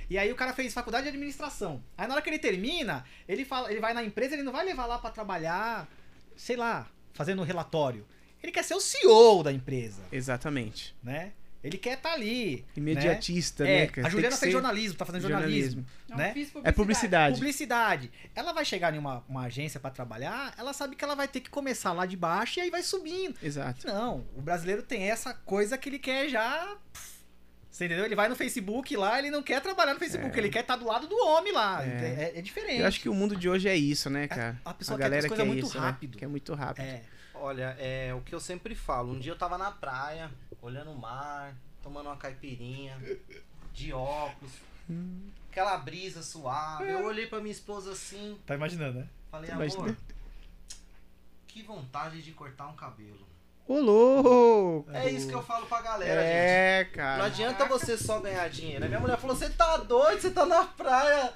[0.09, 1.81] E aí o cara fez faculdade de administração.
[1.97, 4.65] Aí na hora que ele termina, ele fala, ele vai na empresa, ele não vai
[4.65, 5.89] levar lá pra trabalhar,
[6.37, 8.05] sei lá, fazendo relatório.
[8.43, 10.97] Ele quer ser o CEO da empresa, Exatamente.
[11.03, 11.33] né?
[11.63, 12.65] Ele quer estar ali.
[12.75, 13.71] Imediatista, né?
[13.71, 13.83] né?
[13.83, 14.07] É, cara?
[14.07, 15.85] a Juliana fez ser jornalismo, tá fazendo jornalismo.
[16.09, 16.33] Não né?
[16.33, 17.35] fiz É publicidade.
[17.35, 18.11] Publicidade.
[18.35, 21.41] Ela vai chegar em uma, uma agência pra trabalhar, ela sabe que ela vai ter
[21.41, 23.37] que começar lá de baixo e aí vai subindo.
[23.43, 23.87] Exato.
[23.87, 26.77] Não, o brasileiro tem essa coisa que ele quer já.
[27.71, 28.05] Você entendeu?
[28.05, 30.87] Ele vai no Facebook lá, ele não quer trabalhar no Facebook, ele quer estar do
[30.87, 31.85] lado do homem lá.
[31.85, 32.33] É.
[32.35, 32.81] É, é diferente.
[32.81, 34.61] Eu acho que o mundo de hoje é isso, né, cara?
[34.65, 36.15] a pessoa quer as coisas muito isso, rápido.
[36.15, 36.19] Né?
[36.19, 36.85] Que é muito rápido.
[36.85, 37.03] É.
[37.35, 39.15] Olha, é o que eu sempre falo.
[39.15, 40.31] Um dia eu tava na praia,
[40.63, 42.99] olhando o mar, tomando uma caipirinha,
[43.73, 44.53] de óculos.
[45.51, 46.91] Aquela brisa suave.
[46.91, 49.09] Eu olhei pra minha esposa assim, Tá imaginando, né?
[49.31, 49.83] falei, Imagina.
[49.85, 49.97] amor,
[51.47, 53.29] que vontade de cortar um cabelo.
[53.69, 54.91] Ô, louco!
[54.93, 56.33] É isso que eu falo pra galera, gente.
[56.33, 57.25] É, Não cara.
[57.25, 58.85] adianta você só ganhar dinheiro.
[58.89, 61.33] Minha mulher falou: você tá doido, você tá na praia.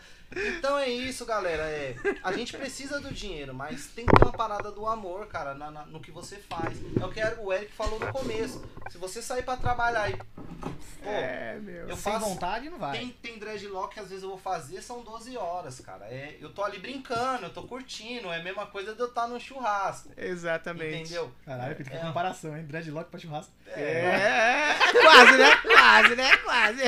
[0.59, 1.63] Então é isso, galera.
[1.65, 5.55] É, a gente precisa do dinheiro, mas tem que ter uma parada do amor, cara,
[5.55, 6.79] na- na- no que você faz.
[7.01, 8.65] É o que o Eric falou no começo.
[8.91, 10.17] Se você sair pra trabalhar e.
[10.17, 11.89] Pô, É, meu.
[11.89, 12.25] eu Sem faço.
[12.25, 12.99] vontade não vai.
[12.99, 16.07] Tem, tem dreadlock que às vezes eu vou fazer, são 12 horas, cara.
[16.07, 18.33] É, eu tô ali brincando, eu tô curtindo.
[18.33, 20.11] É a mesma coisa de eu estar num churrasco.
[20.17, 21.03] Exatamente.
[21.03, 21.31] Entendeu?
[21.45, 21.99] Caralho, que É.
[21.99, 22.65] comparação, hein?
[22.65, 23.53] Dreadlock pra churrasco.
[23.67, 24.73] É,
[25.03, 25.57] quase, né?
[25.57, 26.37] Quase, né?
[26.39, 26.83] Quase.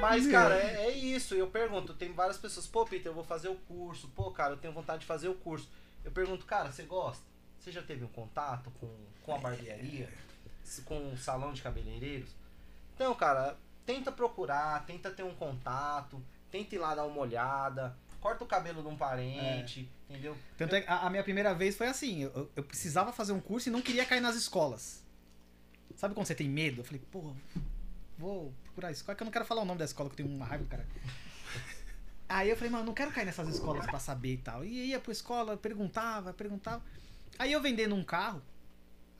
[0.00, 1.34] Mas, cara, é, é isso.
[1.36, 4.08] Eu pergunto, tem várias pessoas, pô, Peter, eu vou fazer o curso.
[4.08, 5.68] Pô, cara, eu tenho vontade de fazer o curso.
[6.04, 7.24] Eu pergunto, cara, você gosta?
[7.60, 8.88] Você já teve um contato com,
[9.22, 10.08] com a barbearia?
[10.84, 12.30] Com o salão de cabeleireiros?
[12.94, 16.20] Então, cara, tenta procurar, tenta ter um contato,
[16.50, 20.36] tenta ir lá dar uma olhada, corta o cabelo de um parente, entendeu?
[20.58, 23.40] Tanto é que a, a minha primeira vez foi assim, eu, eu precisava fazer um
[23.40, 25.04] curso e não queria cair nas escolas.
[25.94, 26.80] Sabe quando você tem medo?
[26.80, 27.32] Eu falei, pô,
[28.18, 30.36] vou procurar escola, que eu não quero falar o nome da escola, que eu tenho
[30.36, 30.86] uma raiva do cara.
[32.28, 34.64] Aí eu falei, mano, não quero cair nessas escolas pra saber e tal.
[34.64, 36.82] E ia pra escola, perguntava, perguntava.
[37.38, 38.42] Aí eu vendendo um carro,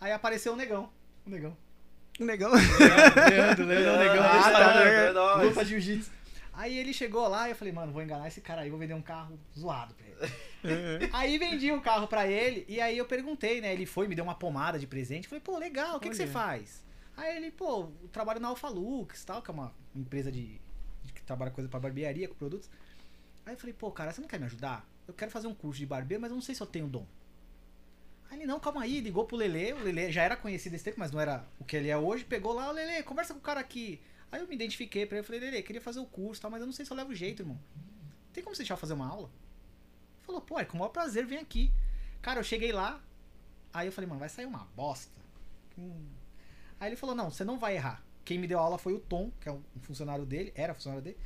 [0.00, 0.90] aí apareceu o negão.
[1.24, 1.56] O negão.
[2.18, 2.50] Negão.
[2.52, 4.24] Leandro, Leandro, o negão.
[4.24, 4.88] Ah, tá, tamanho.
[4.88, 5.48] é nóis.
[5.48, 6.10] Luta jiu-jitsu.
[6.52, 8.94] Aí ele chegou lá e eu falei, mano, vou enganar esse cara aí, vou vender
[8.94, 11.10] um carro zoado pra ele.
[11.12, 13.74] aí vendi o carro pra ele e aí eu perguntei, né?
[13.74, 15.28] Ele foi, me deu uma pomada de presente.
[15.28, 16.82] Falei, pô, legal, o que, que você faz?
[17.14, 20.58] Aí ele, pô, trabalho na Alpha Lux, tal, que é uma empresa de,
[21.02, 22.70] de que trabalha coisa pra barbearia, com produtos.
[23.46, 24.84] Aí eu falei, pô, cara, você não quer me ajudar?
[25.06, 27.06] Eu quero fazer um curso de barbeiro, mas eu não sei se eu tenho dom.
[28.28, 30.98] Aí ele, não, calma aí, ligou pro Lele, o Lele já era conhecido esse tempo,
[30.98, 33.42] mas não era o que ele é hoje, pegou lá, o Lele, conversa com o
[33.42, 34.02] cara aqui.
[34.32, 36.66] Aí eu me identifiquei pra ele, falei, Lele, queria fazer o curso, tal, mas eu
[36.66, 37.58] não sei se eu levo jeito, irmão.
[38.32, 39.30] Tem como você deixar eu fazer uma aula?
[40.16, 41.72] Ele falou, pô, é com o maior prazer, vem aqui.
[42.20, 43.00] Cara, eu cheguei lá,
[43.72, 45.20] aí eu falei, mano, vai sair uma bosta.
[45.78, 46.08] Hum.
[46.80, 48.02] Aí ele falou, não, você não vai errar.
[48.24, 51.16] Quem me deu aula foi o Tom, que é um funcionário dele, era funcionário dele.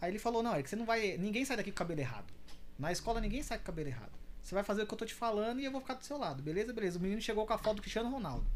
[0.00, 1.16] Aí ele falou, não, é que você não vai.
[1.16, 2.32] Ninguém sai daqui com o cabelo errado.
[2.78, 4.12] Na escola ninguém sai com o cabelo errado.
[4.42, 6.18] Você vai fazer o que eu tô te falando e eu vou ficar do seu
[6.18, 6.42] lado.
[6.42, 6.98] Beleza, beleza.
[6.98, 8.46] O menino chegou com a foto do Cristiano Ronaldo.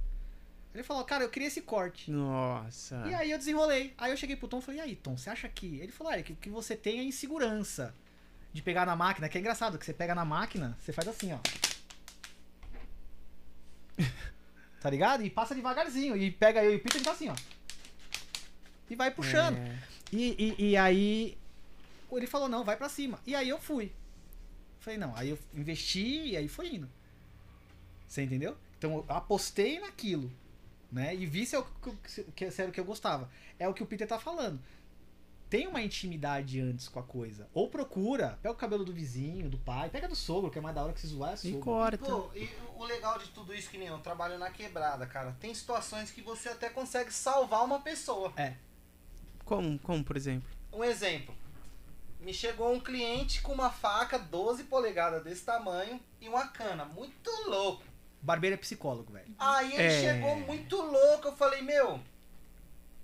[0.75, 2.11] Ele falou, cara, eu queria esse corte.
[2.11, 3.03] Nossa.
[3.07, 3.95] E aí eu desenrolei.
[3.97, 5.81] Aí eu cheguei pro Tom e falei, e aí, Tom, você acha que.
[5.81, 7.95] Ele falou, ah, é que o que você tem é insegurança
[8.53, 11.33] de pegar na máquina, que é engraçado, que você pega na máquina, você faz assim,
[11.33, 11.39] ó.
[14.81, 15.25] Tá ligado?
[15.25, 16.17] E passa devagarzinho.
[16.17, 17.35] E pega eu e o Peter e tá assim, ó.
[18.89, 19.57] E vai puxando.
[19.57, 19.79] É.
[20.13, 21.37] E, e, e aí
[22.11, 23.19] ele falou, não, vai pra cima.
[23.27, 23.93] E aí eu fui.
[24.81, 26.89] Falei, não, aí eu investi e aí foi indo.
[28.07, 28.57] Você entendeu?
[28.79, 30.33] Então eu apostei naquilo.
[30.91, 31.15] Né?
[31.15, 31.65] E vi se, é o
[32.35, 33.31] que, se era o que eu gostava.
[33.59, 34.59] É o que o Peter tá falando.
[35.51, 37.49] Tem uma intimidade antes com a coisa.
[37.55, 40.75] Ou procura, pega o cabelo do vizinho, do pai, pega do sogro, que é mais
[40.75, 41.61] da hora que se zoar é E sogro.
[41.61, 42.05] corta.
[42.05, 45.37] Pô, e o legal de tudo isso que nem eu trabalho na quebrada, cara.
[45.41, 48.33] Tem situações que você até consegue salvar uma pessoa.
[49.49, 50.47] Como, como, por exemplo?
[50.73, 51.35] Um exemplo.
[52.21, 56.85] Me chegou um cliente com uma faca 12 polegadas desse tamanho e uma cana.
[56.85, 57.83] Muito louco.
[58.21, 59.35] Barbeiro é psicólogo, velho.
[59.39, 60.01] Aí ele É.
[60.03, 61.29] chegou muito louco.
[61.29, 61.99] Eu falei, meu,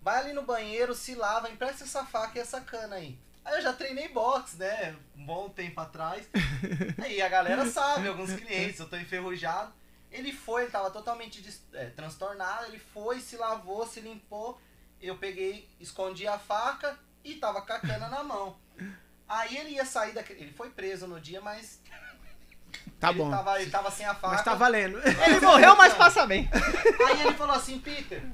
[0.03, 3.17] vai ali no banheiro, se lava, empresta essa faca e essa cana aí.
[3.45, 4.95] Aí eu já treinei boxe, né?
[5.17, 6.27] Um bom tempo atrás.
[7.03, 9.71] Aí a galera sabe, alguns clientes, eu tô enferrujado.
[10.11, 11.43] Ele foi, ele tava totalmente
[11.75, 12.65] é, transtornado.
[12.67, 14.59] Ele foi, se lavou, se limpou.
[15.07, 18.57] Eu peguei, escondi a faca e tava com a cana na mão.
[19.29, 20.41] Aí ele ia sair daquele.
[20.41, 21.81] Ele foi preso no dia, mas.
[22.99, 23.31] Tá ele bom.
[23.31, 24.35] Tava, ele tava sem a faca.
[24.35, 24.99] Mas tá valendo.
[24.99, 26.49] Ele morreu, mas passa bem.
[27.07, 28.25] Aí ele falou assim, Peter,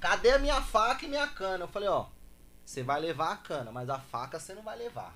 [0.00, 1.64] cadê a minha faca e minha cana?
[1.64, 2.06] Eu falei, ó,
[2.64, 5.14] você vai levar a cana, mas a faca você não vai levar.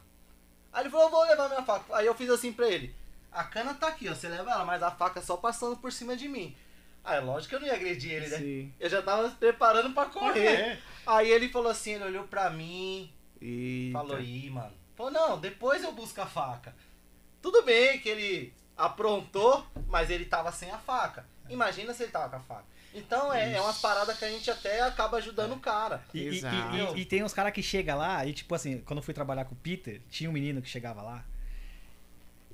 [0.73, 1.97] Aí ele falou, eu vou levar minha faca.
[1.97, 2.95] Aí eu fiz assim pra ele,
[3.33, 5.91] a cana tá aqui, ó, você leva ela, mas a faca é só passando por
[5.91, 6.55] cima de mim.
[7.07, 8.37] Aí lógico que eu não ia agredir ele, né?
[8.39, 8.73] Sim.
[8.81, 10.47] Eu já tava se preparando pra correr.
[10.47, 10.79] É.
[11.07, 13.93] Aí ele falou assim, ele olhou pra mim, Eita.
[13.97, 14.73] falou, ih, mano.
[14.97, 16.75] Falou, não, depois eu busco a faca.
[17.41, 21.25] Tudo bem que ele aprontou, mas ele tava sem a faca.
[21.49, 22.65] Imagina se ele tava com a faca.
[22.93, 26.03] Então é, é umas paradas que a gente até acaba ajudando o cara.
[26.13, 26.97] E, e- Exato.
[26.97, 29.45] e- e tem uns caras que chega lá e, tipo assim, quando eu fui trabalhar
[29.45, 31.25] com o Peter, tinha um menino que chegava lá.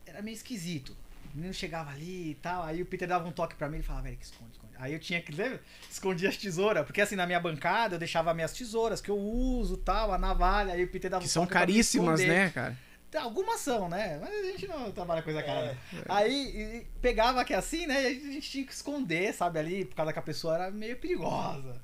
[0.05, 0.94] Era meio esquisito.
[1.33, 3.83] O menino chegava ali e tal, aí o Peter dava um toque pra mim e
[3.83, 4.74] falava, velho, que esconde, esconde.
[4.76, 5.61] Aí eu tinha que, lembra?
[5.91, 9.78] Escondia as tesouras, porque assim, na minha bancada eu deixava minhas tesouras que eu uso
[9.78, 12.76] tal, a navalha, aí o Peter dava Que um são caríssimas, né, cara?
[13.14, 14.18] Algumas são, né?
[14.20, 15.76] Mas a gente não trabalha coisa cara.
[15.93, 15.97] É.
[15.97, 16.03] né?
[16.09, 18.12] Aí pegava que assim, né?
[18.12, 20.97] E a gente tinha que esconder, sabe, ali, por causa que a pessoa era meio
[20.97, 21.80] perigosa.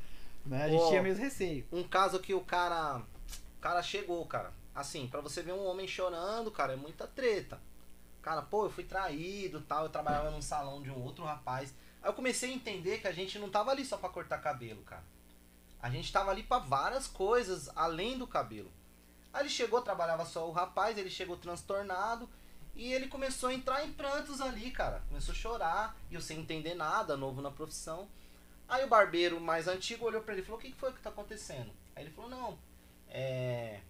[0.47, 0.65] Né?
[0.65, 0.89] A gente Ó.
[0.89, 1.67] tinha mesmo receio.
[1.71, 3.03] Um caso que o cara
[3.59, 4.53] O cara chegou, cara.
[4.75, 7.61] Assim, pra você ver um homem chorando, cara, é muita treta.
[8.29, 9.85] Cara, pô, eu fui traído tal.
[9.85, 11.73] Eu trabalhava num salão de um outro rapaz.
[12.03, 14.83] Aí eu comecei a entender que a gente não tava ali só pra cortar cabelo,
[14.83, 15.03] cara.
[15.81, 18.71] A gente tava ali pra várias coisas além do cabelo.
[19.33, 22.29] Aí ele chegou, trabalhava só o rapaz, ele chegou transtornado.
[22.77, 25.03] E ele começou a entrar em prantos ali, cara.
[25.09, 28.07] Começou a chorar, e eu sem entender nada, novo na profissão.
[28.69, 31.09] Aí o barbeiro mais antigo olhou pra ele e falou: O que foi que tá
[31.09, 31.73] acontecendo?
[31.97, 32.59] Aí ele falou: Não,
[33.09, 33.81] é.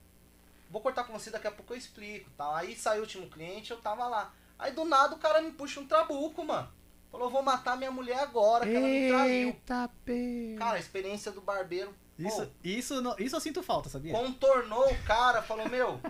[0.71, 2.31] Vou cortar com você, daqui a pouco eu explico.
[2.37, 2.55] Tal.
[2.55, 4.33] Aí saiu o último cliente, eu tava lá.
[4.59, 6.69] Aí do nada o cara me puxa um trabuco, mano.
[7.11, 9.49] Falou: Vou matar minha mulher agora, que ela me traiu.
[9.49, 10.57] Eita, pê.
[10.59, 11.91] Cara, a experiência do barbeiro.
[11.91, 14.13] pô, Isso, isso, não- isso eu sinto falta, sabia?
[14.13, 16.01] contornou o cara, falou, meu,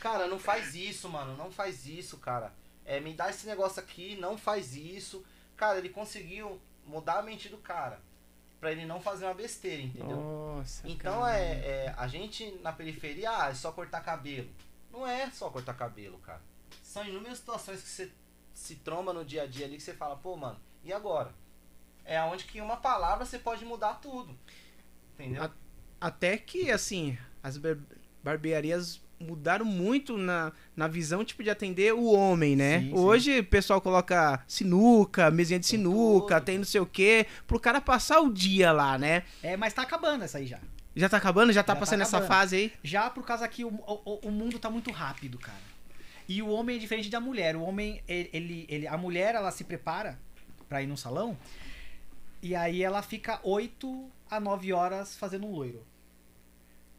[0.00, 2.52] cara, não faz isso, mano, não faz isso, cara.
[2.84, 5.24] É, me dá esse negócio aqui, não faz isso.
[5.56, 8.00] Cara, ele conseguiu mudar a mente do cara.
[8.62, 10.16] Pra ele não fazer uma besteira, entendeu?
[10.16, 10.88] Nossa.
[10.88, 14.48] Então é, é, a gente na periferia, ah, é só cortar cabelo.
[14.92, 16.40] Não é só cortar cabelo, cara.
[16.80, 18.12] São inúmeras situações que você
[18.54, 21.34] se tromba no dia a dia ali que você fala, pô, mano, e agora?
[22.04, 24.38] É onde que uma palavra você pode mudar tudo.
[25.14, 25.42] Entendeu?
[25.42, 25.50] A-
[26.00, 27.78] Até que, assim, as bar-
[28.22, 32.80] barbearias mudaram muito na, na visão, tipo, de atender o homem, né?
[32.80, 32.94] Sim, sim.
[32.94, 36.44] Hoje o pessoal coloca sinuca, mesinha de Tem sinuca, tudo.
[36.44, 39.22] tem não sei o quê, pro cara passar o dia lá, né?
[39.42, 40.58] É, mas tá acabando essa aí já.
[40.94, 41.52] Já tá acabando?
[41.52, 42.28] Já tá Já tá passando essa acabando.
[42.38, 42.72] fase aí?
[42.84, 45.72] Já por causa que o, o, o mundo tá muito rápido, cara.
[46.28, 47.56] E o homem é diferente da mulher.
[47.56, 50.18] O homem, ele, ele, ele- a mulher, ela se prepara
[50.68, 51.36] pra ir num salão
[52.42, 55.82] e aí ela fica 8 a 9 horas fazendo um loiro.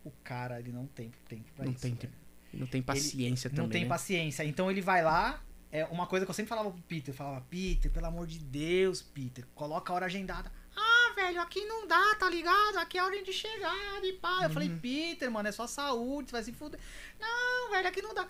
[0.03, 1.81] O cara, ele não tem tempo pra Não isso.
[1.81, 2.13] tem tempo.
[2.53, 3.87] Não tem paciência Não também, tem né?
[3.89, 4.43] paciência.
[4.43, 5.41] Então ele vai lá.
[5.71, 7.11] É uma coisa que eu sempre falava pro Peter.
[7.11, 10.51] Eu falava, Peter, pelo amor de Deus, Peter, coloca a hora agendada.
[10.75, 12.77] Ah, velho, aqui não dá, tá ligado?
[12.77, 14.41] Aqui é a hora de chegar e pá.
[14.43, 14.77] Eu falei, Uhum.
[14.79, 16.79] Peter, mano, é só saúde, você vai se fuder.
[17.19, 18.27] Não, velho, aqui não dá.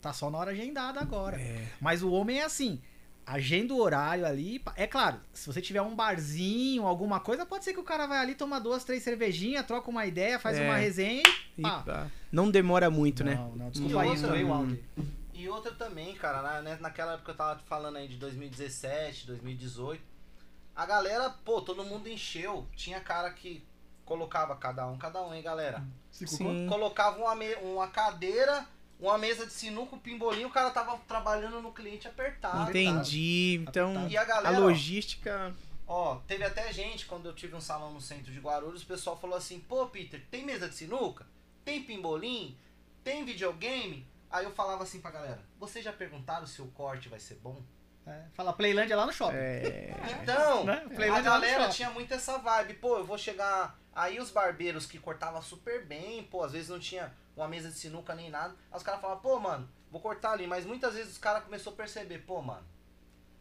[0.00, 1.38] Tá só na hora agendada agora.
[1.40, 1.68] É.
[1.80, 2.80] Mas o homem é assim.
[3.26, 4.62] Agenda o horário ali.
[4.76, 8.18] É claro, se você tiver um barzinho, alguma coisa, pode ser que o cara vai
[8.18, 10.64] ali, toma duas, três cervejinhas, troca uma ideia, faz É.
[10.64, 11.22] uma resenha
[11.56, 12.08] e pá.
[12.30, 13.34] não demora muito, né?
[13.36, 14.00] Não, não, E desculpa
[14.34, 14.84] aí, Walter.
[15.32, 19.26] E outra também, cara, na, né, naquela época que eu tava falando aí de 2017,
[19.26, 20.02] 2018,
[20.76, 22.66] a galera, pô, todo mundo encheu.
[22.76, 23.64] Tinha cara que
[24.04, 25.82] colocava cada um, cada um, hein, galera?
[26.10, 26.66] Sim.
[26.68, 28.66] Colocava uma, uma cadeira,
[29.00, 32.70] uma mesa de sinuca, um pimbolinho, o cara tava trabalhando no cliente apertado.
[32.70, 33.64] Entendi.
[33.68, 34.08] Então, cara.
[34.08, 35.54] E a a galera, ó, logística.
[35.86, 39.16] ó, teve até gente, quando eu tive um salão no centro de Guarulhos, o pessoal
[39.16, 41.26] falou assim, pô, Peter, tem mesa de sinuca?
[41.64, 42.56] Tem pimbolim?
[43.02, 44.06] Tem videogame?
[44.30, 47.62] Aí eu falava assim pra galera, vocês já perguntaram se o corte vai ser bom?
[48.06, 49.36] É, fala Playlândia lá no shopping.
[49.36, 49.94] É.
[50.22, 50.82] Então, Né?
[50.84, 51.74] a no galera shopping.
[51.74, 52.74] tinha muito essa vibe.
[52.74, 53.78] Pô, eu vou chegar.
[53.94, 57.74] Aí os barbeiros que cortavam super bem, pô, às vezes não tinha uma mesa de
[57.76, 58.54] sinuca nem nada.
[58.70, 60.46] Aí os caras falavam, pô, mano, vou cortar ali.
[60.46, 62.62] Mas muitas vezes os caras começou a perceber, pô, mano,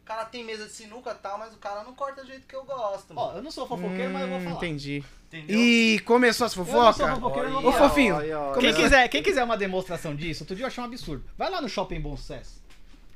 [0.01, 2.45] o cara tem mesa de sinuca e tal, mas o cara não corta do jeito
[2.45, 3.37] que eu gosto, Ó, mano.
[3.39, 4.55] eu não sou fofoqueiro, mas eu vou Hum, falar.
[4.57, 5.03] Entendi.
[5.27, 5.57] Entendeu?
[5.59, 6.95] E começou as Eu não fofocas?
[6.97, 10.43] sou fofoqueiro, eu não Ô, fofinho, olha, Quem Começa- quiser, quem quiser uma demonstração disso,
[10.43, 11.23] outro dia eu achei um absurdo.
[11.37, 12.61] Vai lá no Shopping Bom Sucesso.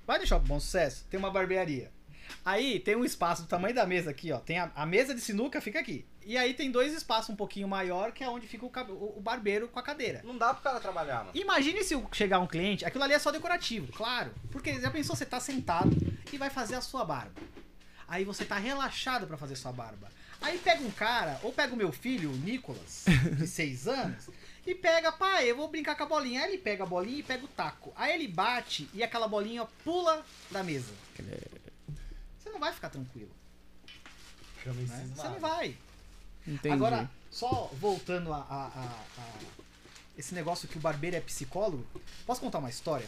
[0.06, 1.92] Vai no Shopping Bom Sucesso, tem uma barbearia.
[2.46, 4.40] Aí tem um espaço do tamanho da mesa aqui, ó.
[4.40, 6.06] Tem a, a mesa de sinuca, fica aqui.
[6.28, 9.70] E aí tem dois espaços um pouquinho maior, que é onde fica o, o- barbeiro
[9.70, 10.22] com a cadeira.
[10.26, 11.32] Não dá pro cara trabalhar, mano.
[11.34, 14.34] Imagine se chegar um cliente, aquilo ali é só decorativo, claro.
[14.52, 15.96] Porque já pensou, você tá sentado
[16.32, 17.32] e vai fazer a sua barba.
[18.10, 20.10] Aí você tá relaxado pra fazer sua barba.
[20.42, 23.06] Aí pega um cara, ou pega o meu filho, o Nicolas,
[23.38, 24.30] de 6 anos,
[24.66, 26.44] e pega, pai, eu vou brincar com a bolinha.
[26.44, 27.94] Aí ele pega a bolinha e pega o taco.
[27.96, 30.92] Aí ele bate e aquela bolinha pula da mesa.
[32.38, 33.32] Você não vai ficar tranquilo.
[34.66, 35.06] né?
[35.16, 35.78] Você não vai.
[36.48, 36.74] Entendi.
[36.74, 39.34] Agora, só voltando a, a- a- a
[40.18, 41.86] esse negócio que o barbeiro é psicólogo,
[42.26, 43.08] posso contar uma história?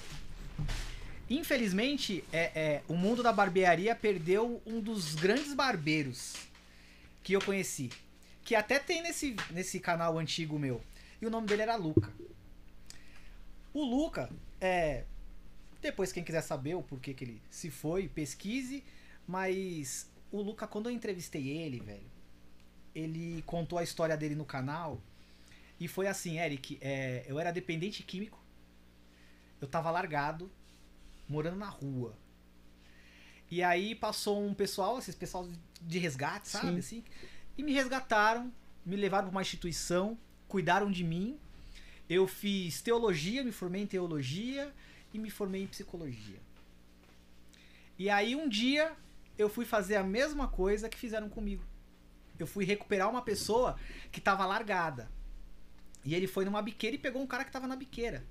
[1.29, 6.35] Infelizmente, é, é, o mundo da barbearia perdeu um dos grandes barbeiros
[7.23, 7.89] que eu conheci.
[8.43, 10.81] Que até tem nesse, nesse canal antigo meu.
[11.21, 12.11] E o nome dele era Luca.
[13.73, 14.29] O Luca,
[14.59, 15.03] é.
[15.81, 18.83] Depois, quem quiser saber o porquê que ele se foi, pesquise.
[19.27, 22.01] Mas o Luca, quando eu entrevistei ele, velho,
[22.99, 25.01] ele contou a história dele no canal.
[25.79, 28.39] E foi assim, Eric, é, eu era dependente químico.
[29.61, 30.51] Eu tava largado,
[31.27, 32.15] morando na rua.
[33.49, 35.47] E aí passou um pessoal, esses pessoal
[35.81, 36.71] de resgate, sabe?
[36.73, 36.77] Sim.
[36.79, 37.03] Assim,
[37.57, 38.51] e me resgataram,
[38.85, 41.37] me levaram para uma instituição, cuidaram de mim.
[42.09, 44.73] Eu fiz teologia, me formei em teologia
[45.13, 46.39] e me formei em psicologia.
[47.97, 48.93] E aí um dia
[49.37, 51.63] eu fui fazer a mesma coisa que fizeram comigo.
[52.39, 53.77] Eu fui recuperar uma pessoa
[54.11, 55.11] que estava largada.
[56.03, 58.25] E ele foi numa biqueira e pegou um cara que tava na biqueira.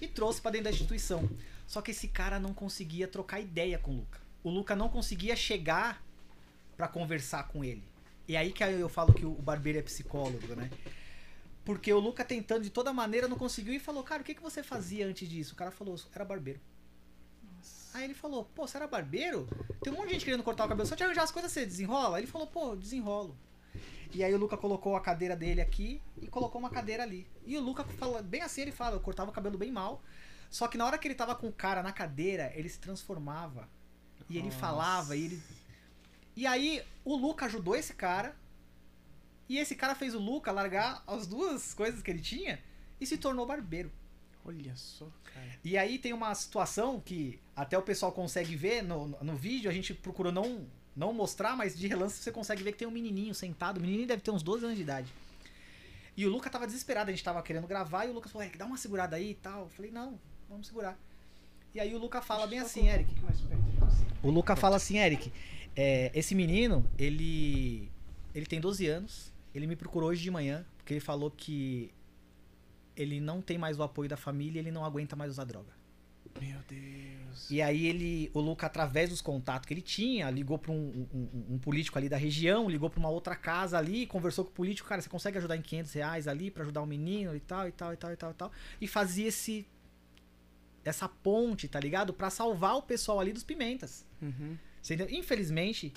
[0.00, 1.28] E trouxe pra dentro da instituição.
[1.66, 4.20] Só que esse cara não conseguia trocar ideia com o Luca.
[4.44, 6.04] O Luca não conseguia chegar
[6.76, 7.82] pra conversar com ele.
[8.28, 10.70] E aí que eu falo que o barbeiro é psicólogo, né?
[11.64, 14.42] Porque o Luca tentando de toda maneira não conseguiu e falou, cara, o que, que
[14.42, 15.54] você fazia antes disso?
[15.54, 16.60] O cara falou, era barbeiro.
[17.96, 19.48] Aí ele falou, pô, você era barbeiro?
[19.82, 21.64] Tem um monte de gente querendo cortar o cabelo, só te arranjar as coisas, você
[21.64, 22.18] desenrola?
[22.18, 23.34] Aí ele falou, pô, desenrolo.
[24.12, 27.26] E aí o Luca colocou a cadeira dele aqui e colocou uma cadeira ali.
[27.46, 30.02] E o Luca fala, bem assim ele fala, eu cortava o cabelo bem mal.
[30.50, 33.66] Só que na hora que ele tava com o cara na cadeira, ele se transformava.
[34.28, 34.58] E ele Nossa.
[34.58, 35.42] falava, e ele.
[36.36, 38.36] E aí o Luca ajudou esse cara.
[39.48, 42.62] E esse cara fez o Luca largar as duas coisas que ele tinha
[43.00, 43.90] e se tornou barbeiro.
[44.44, 45.58] Olha só, cara.
[45.64, 49.74] E aí tem uma situação que até o pessoal consegue ver no, no vídeo, a
[49.74, 53.34] gente procurou não, não mostrar, mas de relance você consegue ver que tem um menininho
[53.34, 55.12] sentado, o menininho deve ter uns 12 anos de idade.
[56.14, 58.58] E o Luca tava desesperado, a gente tava querendo gravar, e o Lucas falou, Eric,
[58.58, 59.64] dá uma segurada aí e tal.
[59.64, 60.98] Eu falei, não, vamos segurar.
[61.74, 63.14] E aí o Luca fala bem assim, Eric.
[64.22, 65.32] O Luca fala assim, Eric,
[65.74, 67.90] é, esse menino, ele
[68.34, 71.90] ele tem 12 anos, ele me procurou hoje de manhã, porque ele falou que
[72.94, 75.72] ele não tem mais o apoio da família, ele não aguenta mais usar droga.
[76.40, 77.50] Meu Deus.
[77.50, 81.54] E aí ele, o Luca, através dos contatos que ele tinha, ligou para um, um-
[81.54, 84.88] um político ali da região, ligou para uma outra casa ali, conversou com o político,
[84.88, 87.72] cara, você consegue ajudar em 500 reais ali para ajudar o menino e tal, e
[87.72, 88.52] tal, e tal, e tal, e tal.
[88.80, 89.66] E fazia esse
[90.84, 92.12] essa ponte, tá ligado?
[92.12, 94.04] Pra salvar o pessoal ali dos pimentas.
[94.22, 94.56] Uhum.
[95.10, 95.92] Infelizmente,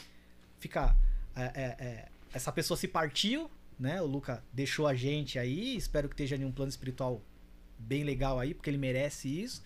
[0.60, 0.96] fica.
[1.36, 3.50] é, é, é, essa pessoa se partiu,
[3.80, 4.02] né?
[4.02, 5.76] O Luca deixou a gente aí.
[5.76, 7.22] Espero que esteja em um plano espiritual
[7.78, 9.62] bem legal aí, porque ele merece isso.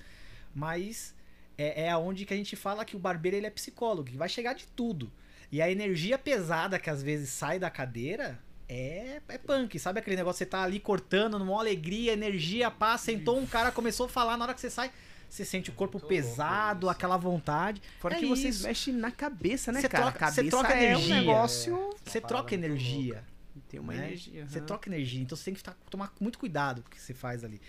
[0.53, 1.13] Mas
[1.57, 4.29] é, é aonde que a gente fala que o barbeiro ele é psicólogo, que vai
[4.29, 5.11] chegar de tudo.
[5.51, 9.77] E a energia pesada que às vezes sai da cadeira é, é punk.
[9.77, 13.71] Sabe aquele negócio que você tá ali cortando numa alegria, energia passa, sentou um cara,
[13.71, 14.91] começou a falar, na hora que você sai,
[15.29, 17.81] você sente o corpo pesado, aquela vontade.
[17.99, 20.11] Fora É que você mexe na cabeça, né, Você cara?
[20.11, 21.13] troca- a você cabeça troca é energia.
[21.15, 21.89] um negócio...
[22.05, 23.23] Você Uma troca energia.
[23.69, 24.05] Tem uma né?
[24.07, 24.45] energia.
[24.47, 24.65] Você aham.
[24.67, 27.43] troca energia, então você tem que tá- tomar muito cuidado com o que você faz
[27.43, 27.59] ali.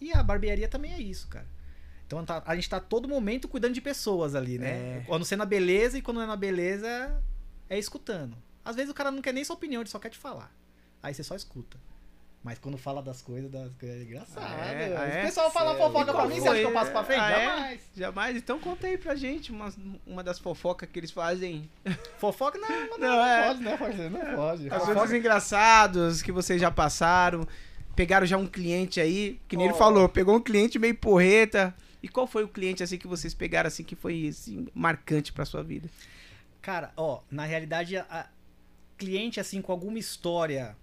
[0.00, 1.46] E a barbearia também é isso, cara.
[2.06, 4.68] Então tá- a gente tá todo momento cuidando de pessoas ali, né?
[4.98, 5.02] É.
[5.06, 7.20] Quando você é na beleza e quando não é na beleza,
[7.68, 8.36] é escutando.
[8.64, 10.50] Às vezes o cara não quer nem sua opinião, ele só quer te falar.
[11.02, 11.78] Aí você só escuta.
[12.42, 14.44] Mas quando fala das coisas, das coisas é engraçado.
[14.46, 14.96] Ah, é?
[14.96, 15.22] Ah, é?
[15.22, 15.86] O pessoal fala Sério?
[15.86, 16.60] fofoca E pra mim, você acha foi?
[16.60, 17.20] que eu passo pra frente?
[17.20, 17.44] Ah, é?
[17.46, 17.80] Jamais.
[17.96, 18.36] Jamais.
[18.36, 19.72] Então conta aí pra gente uma,
[20.06, 21.70] uma das fofocas que eles fazem.
[22.18, 23.46] Fofoca não, não, Não, não, é.
[23.48, 24.10] pode, né, parceiro?
[24.10, 24.68] Não pode.
[24.70, 27.48] Assuntos engraçados que vocês já passaram.
[27.96, 29.78] Pegaram já um cliente aí, que nem ele Oh.
[29.78, 31.74] falou, pegou um cliente meio porreta.
[32.04, 35.46] E qual foi o cliente assim que vocês pegaram assim que foi assim, marcante pra
[35.46, 35.88] sua vida?
[36.60, 37.94] Cara, ó, na realidade,
[38.98, 40.76] cliente assim com alguma história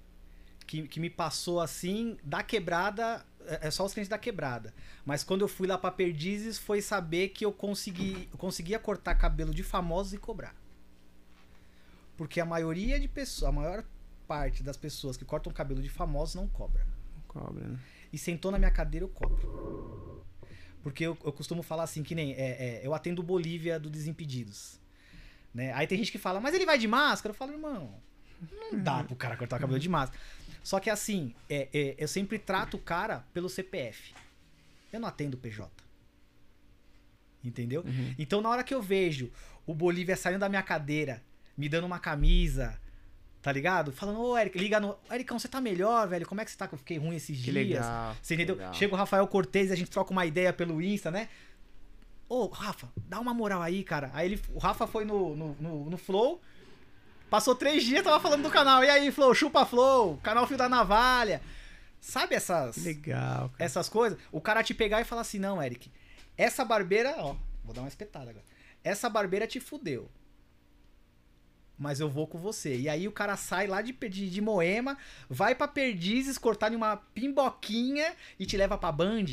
[0.65, 4.73] que, que me passou assim, da quebrada, é é só os clientes da quebrada.
[5.05, 9.13] Mas quando eu fui lá pra Perdizes, foi saber que eu consegui, eu conseguia cortar
[9.13, 10.55] cabelo de famosos e cobrar.
[12.17, 13.83] Porque a maioria de pessoas, a maior
[14.27, 16.83] parte das pessoas que cortam cabelo de famosos não cobra.
[17.27, 17.79] Cobra, né?
[18.11, 20.10] E sentou na minha cadeira, eu cobro.
[20.83, 24.79] Porque eu, eu costumo falar assim, que nem é, é, eu atendo Bolívia do Desimpedidos.
[25.53, 25.73] Né?
[25.73, 27.31] Aí tem gente que fala, mas ele vai de máscara?
[27.31, 27.93] Eu falo, irmão,
[28.71, 30.19] não dá pro cara cortar o cabelo de máscara.
[30.63, 34.13] Só que assim, é, é, eu sempre trato o cara pelo CPF.
[34.91, 35.69] Eu não atendo PJ.
[37.43, 37.81] Entendeu?
[37.81, 38.15] Uhum.
[38.17, 39.31] Então na hora que eu vejo
[39.65, 41.23] o Bolívia saindo da minha cadeira,
[41.57, 42.79] me dando uma camisa,
[43.41, 43.91] tá ligado?
[43.91, 44.95] Falando, ô Eric, liga no.
[45.11, 46.25] Ericão, você tá melhor, velho?
[46.27, 46.67] Como é que você tá?
[46.67, 47.55] Que eu fiquei ruim esses Que dias.
[47.55, 48.15] legal.
[48.21, 48.55] Você entendeu?
[48.55, 48.73] legal.
[48.73, 51.27] Chega o Rafael Cortez e a gente troca uma ideia pelo Insta, né?
[52.29, 54.09] Ô, Rafa, dá uma moral aí, cara.
[54.13, 56.41] Aí ele, o Rafa foi no, no, no, no Flow,
[57.29, 58.83] passou três dias, tava falando do canal.
[58.83, 61.41] E aí, Flow, chupa Flow, canal Fio da Navalha.
[61.99, 63.53] Sabe essas, legal, cara.
[63.65, 64.17] essas coisas?
[64.31, 65.91] O cara te pegar e falar assim, não, Eric,
[66.37, 68.45] essa barbeira, ó, vou dar uma espetada agora.
[68.83, 70.09] Essa barbeira te fudeu.
[71.81, 72.77] Mas eu vou com você.
[72.77, 74.95] E aí o cara sai lá de, de, de Moema,
[75.27, 79.25] vai pra Perdizes cortar em uma pimboquinha e te leva pra Band.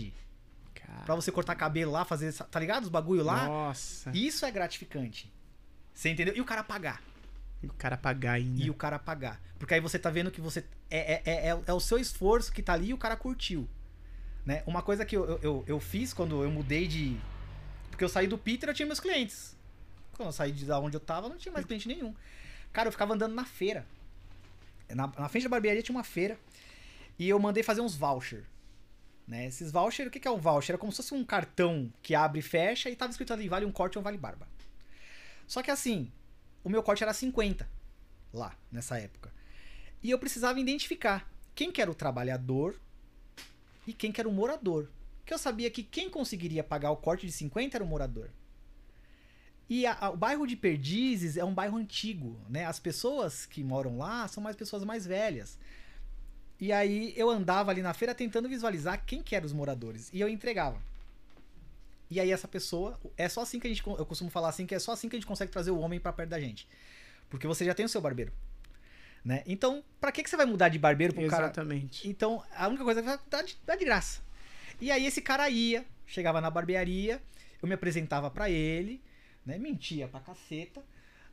[0.74, 1.04] Cara.
[1.04, 2.84] Pra você cortar cabelo lá, fazer, tá ligado?
[2.84, 3.44] Os bagulho lá.
[3.46, 4.10] Nossa.
[4.14, 5.30] Isso é gratificante.
[5.92, 6.34] Você entendeu?
[6.34, 7.02] E o cara pagar.
[7.62, 8.62] E o cara pagar ainda.
[8.62, 9.38] E o cara pagar.
[9.58, 10.64] Porque aí você tá vendo que você.
[10.88, 13.68] É, é, é, é- é o seu esforço que tá ali e o cara curtiu.
[14.46, 14.62] Né?
[14.66, 17.20] Uma coisa que eu, eu, eu, fiz quando eu mudei de.
[17.90, 19.54] Porque eu saí do Peter, eu tinha meus clientes.
[20.14, 22.14] Quando eu saí de onde eu tava, não tinha mais cliente nenhum.
[22.72, 23.86] Cara, eu ficava andando na feira.
[24.88, 26.38] Na, na frente da barbearia tinha uma feira.
[27.18, 28.44] E eu mandei fazer uns voucher.
[29.26, 29.46] Né?
[29.46, 30.74] Esses voucher, o que, que é um voucher?
[30.74, 33.66] Era como se fosse um cartão que abre e fecha e tava escrito ali, vale
[33.66, 34.48] um corte ou vale barba.
[35.46, 36.10] Só que assim,
[36.64, 37.68] o meu corte era 50
[38.32, 39.32] lá, nessa época.
[40.02, 42.78] E eu precisava identificar quem que era o trabalhador
[43.86, 44.88] e quem que era o morador.
[45.26, 48.30] Que eu sabia que quem conseguiria pagar o corte de 50 era o morador.
[49.68, 52.64] E a- a- o bairro de Perdizes é um bairro antigo, né?
[52.64, 55.58] As pessoas que moram lá são mais pessoas mais velhas.
[56.60, 60.08] E aí eu andava ali na feira tentando visualizar quem que eram os moradores.
[60.12, 60.80] E eu entregava.
[62.10, 64.74] E aí essa pessoa, é só assim que a gente, eu costumo falar assim, que
[64.74, 66.66] é só assim que a gente consegue trazer o homem pra perto da gente.
[67.28, 68.32] Porque você já tem o seu barbeiro,
[69.22, 69.42] né?
[69.46, 72.08] Então, pra que que você vai mudar de barbeiro pro cara Exatamente.
[72.08, 74.22] então, a única coisa que dar de, dar de graça.
[74.80, 77.20] E aí esse cara ia, chegava na barbearia,
[77.60, 79.02] eu me apresentava pra ele,
[79.48, 79.58] né?
[79.58, 80.84] Mentia pra caceta,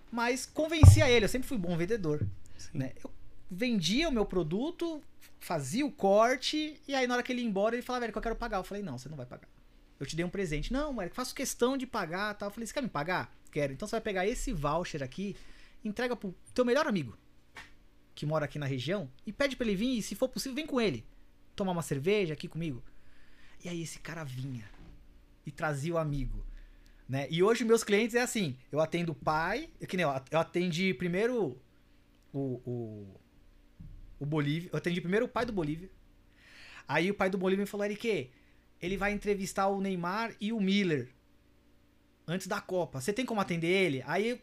[0.09, 2.25] mas convencia ele, eu sempre fui bom vendedor,
[2.57, 2.77] Sim.
[2.77, 2.93] né?
[3.03, 3.11] Eu
[3.51, 5.03] vendia o meu produto,
[5.37, 8.17] fazia o corte, e aí na hora que ele ia embora, ele falava, velho, que
[8.17, 8.57] eu quero pagar.
[8.57, 9.49] Eu falei, não, você não vai pagar.
[9.99, 10.71] Eu te dei um presente.
[10.71, 12.47] Não, Eric, faço questão de pagar, tal.
[12.47, 13.33] Eu falei, você quer me pagar?
[13.51, 13.73] Quero.
[13.73, 15.35] Então você vai pegar esse voucher aqui,
[15.83, 17.17] entrega pro teu melhor amigo,
[18.13, 20.65] que mora aqui na região, e pede pra ele vir, e se for possível, vem
[20.65, 21.05] com ele.
[21.53, 22.81] Tomar uma cerveja aqui comigo.
[23.63, 24.63] E aí esse cara vinha
[25.45, 26.45] e trazia o amigo.
[27.07, 27.27] Né?
[27.29, 30.39] E hoje meus clientes é assim, eu atendo o pai, eu, que nem, eu eu
[30.39, 31.61] atendi primeiro
[32.33, 33.19] o, o,
[34.19, 35.89] o Bolívia, eu atendi primeiro o pai do Bolívia.
[36.87, 38.31] Aí o pai do Bolívia me falou, Eric,
[38.81, 41.09] ele vai entrevistar o Neymar e o Miller
[42.27, 42.99] antes da Copa.
[42.99, 44.03] Você tem como atender ele?
[44.05, 44.41] Aí,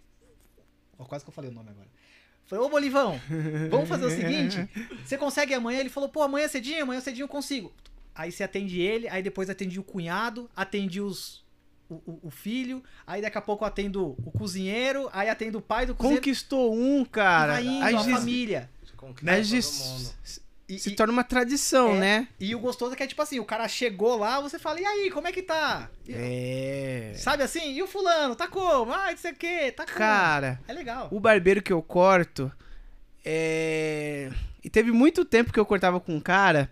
[0.98, 1.88] ó, quase que eu falei o nome agora.
[2.46, 3.20] Falei, ô Bolivão,
[3.70, 4.68] vamos fazer o seguinte,
[5.04, 5.80] você consegue amanhã?
[5.80, 7.72] Ele falou, pô, amanhã cedinho, amanhã cedinho eu consigo.
[8.14, 11.44] Aí você atende ele, aí depois atendi o cunhado, atendi os,
[12.06, 15.86] o, o- filho, aí daqui a pouco eu atendo o cozinheiro, aí atendo o pai
[15.86, 16.20] do cozinheiro.
[16.22, 17.60] Conquistou um, cara.
[17.60, 18.70] e vai indo, Aí a família.
[19.26, 19.42] Aí.
[20.68, 21.98] E, se e- torna uma tradição, É.
[21.98, 22.28] né?
[22.40, 24.86] e o gostoso é que é tipo assim, o cara chegou lá, você fala, e
[24.86, 25.90] aí, como é que tá?
[26.08, 27.12] E- É.
[27.16, 27.72] Sabe assim?
[27.74, 28.90] E o fulano, tá como?
[28.92, 29.98] Ah, não sei o que, tá como?
[29.98, 31.08] Cara, É legal.
[31.10, 32.50] o barbeiro que eu corto
[33.24, 34.30] é.
[34.64, 36.70] E teve muito tempo que eu cortava com um cara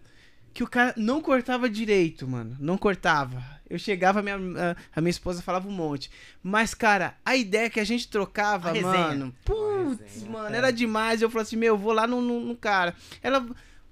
[0.55, 2.57] que o cara não cortava direito, mano.
[2.61, 3.43] Não cortava.
[3.71, 6.11] Eu chegava, a minha, a, a minha esposa falava um monte.
[6.43, 9.33] Mas, cara, a ideia que a gente trocava, A mano.
[9.45, 10.59] Putz, mano, é.
[10.59, 11.23] era demais.
[11.23, 12.95] Eu falei assim, meu, eu vou lá no, no, no cara.
[13.23, 13.47] Ela.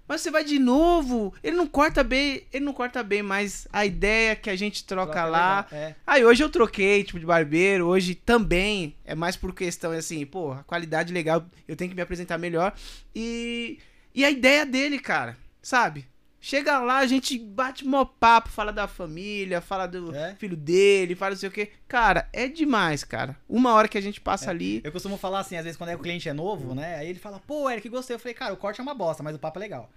[0.08, 1.34] Mas você vai de novo?
[1.44, 5.12] Ele não corta bem, ele não corta bem, mas a ideia que a gente troca,
[5.12, 5.66] Troca lá.
[5.70, 5.94] É.
[6.06, 10.52] Aí hoje eu troquei, tipo, de barbeiro, hoje também é mais por questão, assim, pô,
[10.52, 12.72] a qualidade legal, eu tenho que me apresentar melhor.
[13.14, 13.78] E,
[14.14, 16.06] e a ideia dele, cara, sabe?
[16.40, 20.36] Chega lá, a gente bate mó papo, fala da família, fala do É.
[20.36, 21.72] filho dele, fala não sei o quê.
[21.88, 23.36] Cara, é demais, cara.
[23.48, 24.80] Uma hora que a gente passa ali.
[24.84, 26.94] Eu costumo falar assim, às vezes quando é, o cliente é novo, né?
[26.96, 28.14] Aí ele fala, pô, Eric, gostei.
[28.14, 29.90] Eu falei, cara, o corte é uma bosta, mas o papo é legal.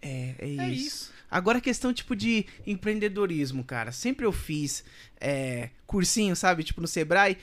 [0.00, 0.62] É, é isso.
[0.62, 1.12] É isso.
[1.30, 3.92] Agora a questão, tipo, de empreendedorismo, cara.
[3.92, 4.84] Sempre eu fiz
[5.20, 6.64] é, cursinho, sabe?
[6.64, 7.36] Tipo, no Sebrae.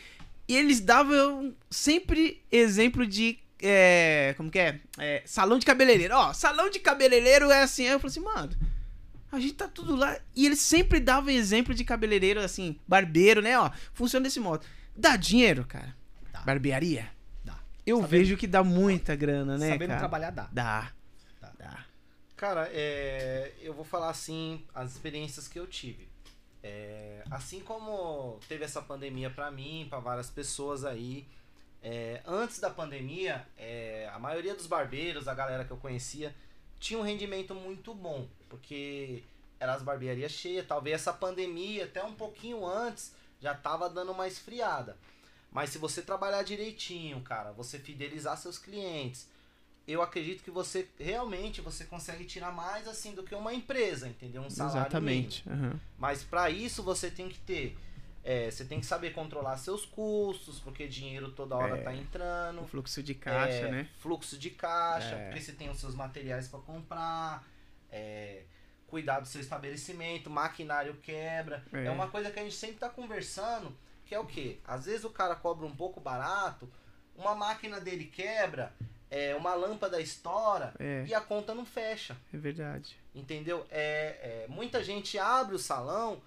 [0.47, 3.37] E eles davam sempre exemplo de.
[3.61, 4.79] É, como que é?
[4.97, 6.15] É, Salão de cabeleireiro.
[6.15, 7.85] Ó, salão de cabeleireiro é assim.
[7.85, 8.51] Aí eu falei assim, mano.
[9.31, 10.17] A gente tá tudo lá.
[10.35, 13.59] E eles sempre davam exemplo de cabeleireiro, assim, barbeiro, né?
[13.59, 14.65] Ó, funciona desse modo.
[14.95, 15.95] Dá dinheiro, cara?
[16.31, 16.39] Dá.
[16.41, 17.07] Barbearia?
[17.45, 17.59] Dá.
[17.85, 19.99] Eu Sabendo- vejo que dá muita grana, né, Sabendo cara?
[19.99, 20.49] trabalhar dá.
[20.51, 20.91] Dá.
[21.39, 21.51] Dá.
[21.59, 21.85] Dá.
[22.35, 26.07] Cara, é, eu vou falar assim as experiências que eu tive.
[26.63, 31.27] É, assim como teve essa pandemia pra mim, pra várias pessoas aí.
[31.81, 36.35] É, antes da pandemia, é, a maioria dos barbeiros, a galera que eu conhecia,
[36.79, 39.23] tinha um rendimento muito bom, porque
[39.59, 40.65] eram as barbearias cheias.
[40.65, 44.97] Talvez essa pandemia, até um pouquinho antes, já tava dando uma esfriada.
[45.51, 49.27] Mas se você trabalhar direitinho, cara, você fidelizar seus clientes,
[49.87, 54.43] eu acredito que você realmente você consegue tirar mais assim do que uma empresa, entendeu?
[54.43, 55.43] Um salário Exatamente.
[55.49, 55.79] aham.
[55.97, 57.75] Mas para isso você tem que ter,
[58.31, 61.81] é, você tem que saber controlar seus custos, porque dinheiro toda hora É.
[61.81, 62.63] tá entrando.
[62.67, 63.89] Fluxo de caixa, É, né?
[63.99, 65.25] Fluxo de caixa, É.
[65.25, 67.43] porque você tem os seus materiais para comprar,
[67.91, 68.43] é,
[68.87, 71.63] cuidar do seu estabelecimento, maquinário quebra.
[71.73, 71.85] É.
[71.85, 71.89] É.
[71.91, 73.75] uma coisa que a gente sempre tá conversando,
[74.05, 74.59] que é o quê?
[74.63, 76.69] Às vezes o cara cobra um pouco barato,
[77.15, 78.71] uma máquina dele quebra,
[79.09, 82.15] é, uma lâmpada estoura É, e a conta não fecha.
[82.33, 82.95] é verdade.
[83.15, 83.65] Entendeu?
[83.71, 86.21] É, é, muita gente abre o salão,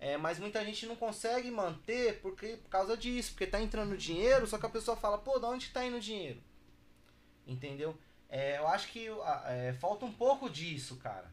[0.00, 4.46] é, mas muita gente não consegue manter porque, por causa disso, porque tá entrando dinheiro,
[4.46, 6.40] só que a pessoa fala, pô, da onde tá indo o dinheiro?
[7.46, 7.96] Entendeu?
[8.28, 9.08] É, eu acho que
[9.46, 11.30] é, falta um pouco disso, cara.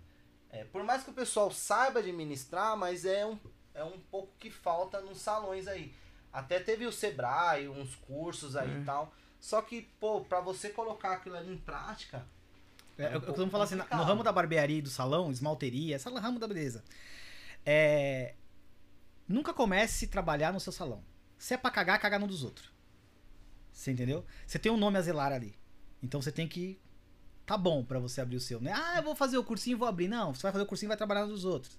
[0.49, 3.38] É, por mais que o pessoal saiba administrar, mas é um,
[3.74, 5.93] é um pouco que falta nos salões aí.
[6.32, 8.80] Até teve o Sebrae, uns cursos aí É.
[8.80, 9.13] e tal.
[9.39, 12.26] Só que, pô, pra você colocar aquilo ali em prática,
[12.97, 15.97] É, É eu, eu costumo falar assim, no ramo da barbearia e do salão, esmalteria,
[15.97, 16.82] esse ramo da beleza.
[17.66, 18.34] É,
[19.28, 21.03] nunca comece a trabalhar no seu salão.
[21.38, 22.71] Se é pra cagar, caga no dos outros.
[23.71, 24.26] Você entendeu?
[24.47, 25.55] Você tem um nome a zelar ali.
[26.01, 26.80] Então você tem que
[27.45, 28.71] Tá bom pra você abrir o seu, né?
[28.73, 30.07] Ah, eu vou fazer o cursinho e vou abrir.
[30.07, 31.78] Não, você vai fazer o cursinho e vai trabalhar nos outros,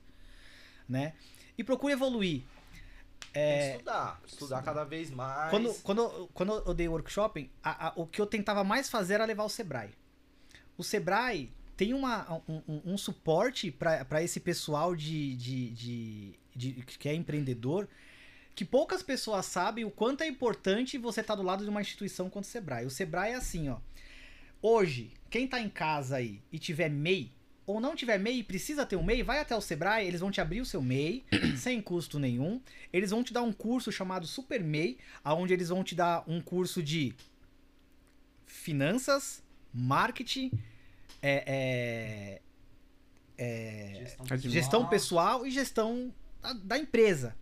[0.89, 1.15] né?
[1.59, 2.45] E procure evoluir.
[3.35, 4.21] É, que estudar.
[4.25, 5.51] Estudar cada vez mais.
[5.51, 9.25] quando, quando, quando eu dei workshop, a- a- o que eu tentava mais fazer era
[9.25, 9.93] levar o Sebrae.
[10.79, 16.73] O Sebrae tem uma, um, um- um suporte para esse pessoal de, de, de, de-
[16.73, 17.87] que é empreendedor
[18.55, 22.31] que poucas pessoas sabem o quanto é importante você estar do lado de uma instituição
[22.31, 22.87] quanto o Sebrae.
[22.87, 23.77] O Sebrae é assim, ó.
[24.63, 27.31] Hoje, quem tá em casa aí e tiver MEI,
[27.67, 30.31] ou não tiver MEI e precisa ter um MEI, vai até o Sebrae, eles vão
[30.31, 31.23] te abrir o seu MEI,
[31.59, 32.59] sem custo nenhum.
[32.91, 36.41] Eles vão te dar um curso chamado Super MEI, aonde eles vão te dar um
[36.41, 37.15] curso de
[38.47, 39.43] finanças,
[39.73, 40.51] marketing,
[41.21, 42.41] é,
[43.39, 46.13] é, é, Gestão gestão pessoal e gestão
[46.55, 47.37] da, empresa.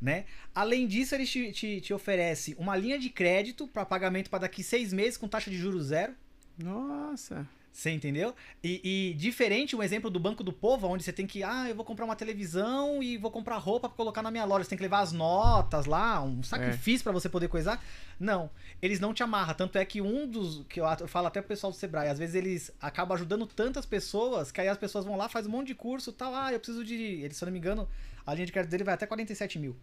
[0.00, 0.24] Né?
[0.54, 4.62] Além disso, eles te, te, te oferecem uma linha de crédito para pagamento para daqui
[4.62, 6.14] seis meses com taxa de juros zero.
[6.58, 7.46] Nossa.
[7.72, 8.34] Você entendeu?
[8.62, 11.74] E, e diferente um exemplo do Banco do Povo, onde você tem que, ah, eu
[11.74, 14.64] vou comprar uma televisão e vou comprar roupa pra colocar na minha loja.
[14.64, 17.82] Você tem que levar as notas lá, um sacrifício pra você poder coisar.
[18.18, 18.50] Não,
[18.82, 19.54] eles não te amarram.
[19.54, 20.64] Tanto é que um dos.
[20.68, 23.86] que eu, eu falo até pro pessoal do Sebrae, às vezes eles acabam ajudando tantas
[23.86, 26.34] pessoas que aí as pessoas vão lá, faz um monte de curso tal.
[26.34, 26.94] Ah, eu preciso de.
[26.94, 27.88] Ele, se eu não me engano,
[28.26, 29.76] a linha de crédito dele vai até 47 mil.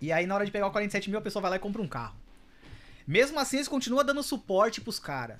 [0.00, 1.80] E aí, na hora de pegar o 47 mil, a pessoa vai lá e compra
[1.80, 2.16] um carro.
[3.06, 5.38] Mesmo assim, eles continuam dando suporte pros caras.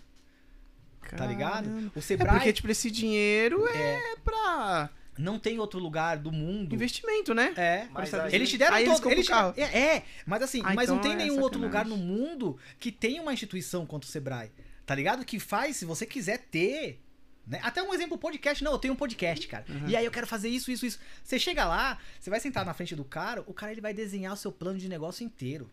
[1.17, 1.69] Tá ligado?
[1.95, 6.75] O É Sebrae porque, tipo, esse dinheiro é, pra não tem outro lugar do mundo.
[6.75, 7.53] investimento, né?
[7.57, 7.87] É.
[7.93, 9.11] Mas aí- Eles te deram Aí todo.
[9.11, 9.53] Eles o carro.
[9.53, 12.07] te- é, é, mas assim, Ah, mas não então tem é nenhum outro lugar sacanagem.
[12.07, 14.51] no mundo que tenha uma instituição quanto o Sebrae.
[14.87, 15.25] Tá ligado?
[15.25, 17.01] Que faz, se você quiser ter.
[17.47, 17.61] Né?
[17.63, 18.63] Até um exemplo, podcast.
[18.65, 19.65] Não, eu tenho um podcast, cara.
[19.69, 19.89] Uhum.
[19.89, 20.99] E aí eu quero fazer isso, isso, isso.
[21.23, 24.33] Você chega lá, você vai sentar na frente do cara, o cara ele vai desenhar
[24.33, 25.71] o seu plano de negócio inteiro.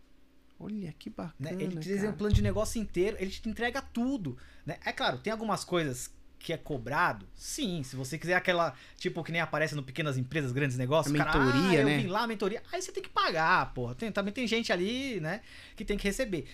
[0.60, 1.14] Olha que Né?
[1.16, 1.62] bacana.
[1.62, 4.36] Ele te desenha um plano de negócio inteiro, ele te entrega tudo.
[4.64, 4.76] Né?
[4.84, 7.26] É claro, tem algumas coisas que é cobrado.
[7.34, 11.14] Sim, se você quiser aquela, tipo, que nem aparece no Pequenas Empresas, Grandes Negócios.
[11.14, 11.98] A cara, mentoria, ah, eu né?
[11.98, 12.62] vim lá, mentoria.
[12.72, 13.94] Aí você tem que pagar, porra.
[13.94, 15.40] Tem- também tem gente ali, né,
[15.76, 16.46] que tem que receber.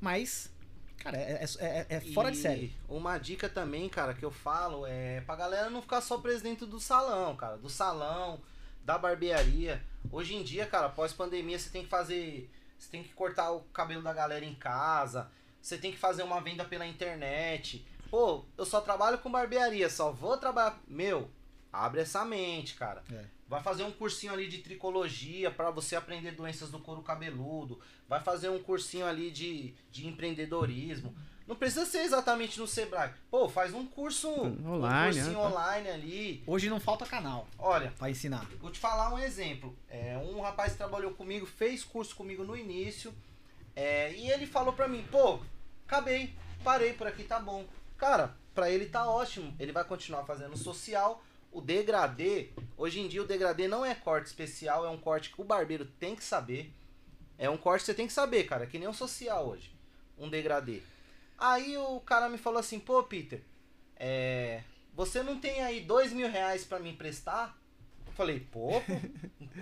[0.00, 0.50] Mas,
[0.98, 2.76] cara, é, é- é- é fora de E série.
[2.88, 6.66] Uma dica também, cara, que eu falo é pra galera não ficar só preso dentro
[6.66, 7.56] do salão, cara.
[7.56, 8.40] Do salão,
[8.84, 9.82] da barbearia.
[10.10, 12.50] Hoje em dia, cara, após pandemia, você tem que fazer.
[12.78, 15.30] Você tem que cortar o cabelo da galera em casa.
[15.60, 17.84] Você tem que fazer uma venda pela internet.
[18.10, 20.78] Pô, eu só trabalho com barbearia, só vou trabalhar.
[20.86, 21.28] Meu,
[21.84, 23.02] abre essa mente, cara.
[23.12, 23.24] É.
[23.48, 27.78] Vai fazer um cursinho ali de tricologia pra você aprender doenças do couro cabeludo.
[28.08, 31.14] Vai fazer um cursinho ali de, de empreendedorismo.
[31.46, 33.12] Não precisa ser exatamente no Sebrae.
[33.30, 35.46] Pô, faz um curso Online, um cursinho né?
[35.46, 36.42] online ali.
[36.44, 38.44] Hoje não falta canal Olha, pra ensinar.
[38.60, 39.76] vou te falar um exemplo.
[39.88, 43.14] É, um rapaz que trabalhou comigo, fez curso comigo no início.
[43.76, 45.38] é, e ele falou pra mim, pô,
[45.86, 46.34] acabei,
[46.64, 47.64] parei por aqui, tá bom.
[47.96, 49.54] Cara, pra ele tá ótimo.
[49.60, 51.22] Ele vai continuar fazendo social.
[51.56, 55.40] O degradê, hoje em dia o degradê não é corte especial, é um corte que
[55.40, 56.70] o barbeiro tem que saber.
[57.38, 59.74] É um corte que você tem que saber, cara, que nem um social hoje.
[60.18, 60.82] Um degradê.
[61.38, 63.42] Aí o cara me falou assim, pô, Peter,
[63.96, 67.56] é, você não tem aí dois mil reais pra me emprestar?
[68.06, 68.72] Eu falei, pô,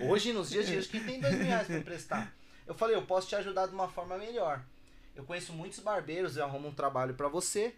[0.01, 2.35] hoje nos dias de hoje, quem tem dois mil reais pra emprestar?
[2.67, 4.61] Eu falei, eu posso te ajudar de uma forma melhor.
[5.15, 7.73] Eu conheço muitos barbeiros, eu arrumo um trabalho pra você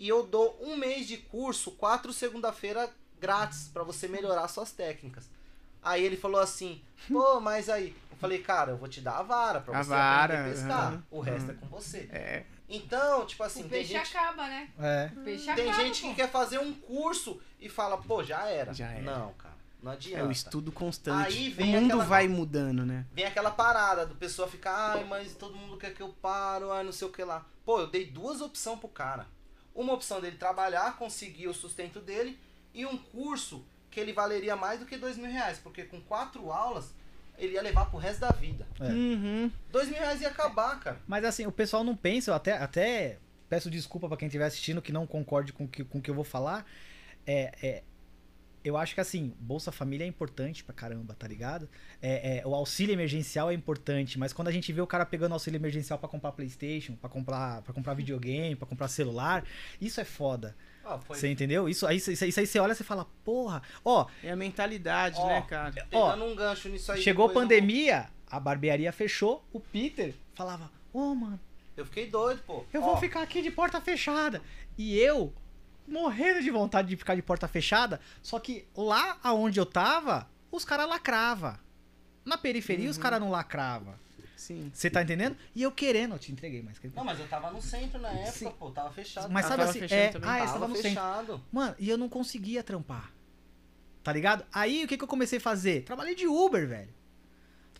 [0.00, 2.92] e eu dou um mês de curso, quatro segunda-feira
[3.26, 5.30] grátis pra você melhorar suas técnicas.
[5.80, 9.22] Aí ele falou assim, pô, mas aí, eu falei, cara, eu vou te dar a
[9.22, 10.80] vara pra A você vara, aprender a pescar.
[10.88, 11.52] aham, o resto aham.
[11.52, 11.98] é com você.
[12.12, 12.44] É.
[12.68, 14.68] Então, tipo assim, o tem peixe gente, acaba, né?
[14.78, 15.10] É.
[15.16, 15.84] O peixe tem acaba.
[15.84, 16.08] gente pô.
[16.08, 18.72] que quer fazer um curso e fala, pô, já era.
[18.72, 19.02] Já era.
[19.02, 20.26] Não, cara, não É adianta.
[20.26, 21.26] o estudo constante.
[21.26, 23.04] Aí o vem mundo aquela- vai mudando, né?
[23.12, 26.82] Vem aquela parada do pessoal ficar, ai, mas todo mundo quer que eu paro, ai,
[26.84, 27.44] não sei o que lá.
[27.64, 29.26] Pô, eu dei duas opções pro cara.
[29.74, 32.38] Uma opção dele trabalhar, conseguir o sustento dele,
[32.74, 36.50] e um curso que ele valeria mais do que dois mil reais, porque com quatro
[36.50, 36.94] aulas
[37.38, 38.66] ele ia levar pro resto da vida.
[38.80, 38.84] É.
[38.84, 39.50] Uhum.
[39.70, 41.00] Dois mil reais ia acabar, cara.
[41.06, 43.18] Mas assim, o pessoal não pensa, eu até, até
[43.48, 46.10] peço desculpa pra quem estiver assistindo que não concorde com que, o- com o que
[46.10, 46.64] eu vou falar.
[47.26, 47.82] É, é,
[48.64, 51.68] eu acho que assim, Bolsa Família é importante pra caramba, tá ligado?
[52.00, 55.32] É, é, o auxílio emergencial é importante, mas quando a gente vê o cara pegando
[55.32, 59.44] auxílio emergencial pra comprar Playstation, pra comprar, pra comprar videogame, pra comprar celular,
[59.80, 60.56] isso é foda.
[60.84, 61.68] Ó, foi Você entendeu?
[61.68, 65.16] Isso aí, isso, isso aí você olha e você fala, porra, ó, É a mentalidade,
[65.18, 65.72] Ó, né, cara?
[65.88, 67.00] pegando um gancho nisso aí.
[67.00, 72.64] chegou pandemia, a barbearia fechou, o Peter falava, ô mano, vou- Eu fiquei doido, pô.
[72.72, 74.42] Eu Ó, vou ficar aqui de porta fechada.
[74.76, 75.32] E eu,
[75.86, 80.64] morrendo de vontade de ficar de porta fechada, só que lá aonde eu tava, os
[80.64, 81.60] caras lacrava.
[82.24, 83.98] Na periferia os caras não lacrava.
[84.36, 84.72] Sim.
[84.74, 85.36] Você tá entendendo?
[85.54, 86.76] E eu querendo, eu te entreguei, mas.
[86.94, 88.50] Não, mas eu tava no centro na época, Sim.
[88.58, 89.30] pô, tava fechado.
[89.30, 90.28] Mas sabe assim, é, também.
[90.28, 90.88] ah, tava tava no centro.
[90.90, 91.44] fechado.
[91.52, 93.12] Mano, e eu não conseguia trampar.
[94.02, 94.44] Tá ligado?
[94.52, 95.84] Aí o que, que eu comecei a fazer?
[95.84, 96.92] Trabalhei de Uber, velho.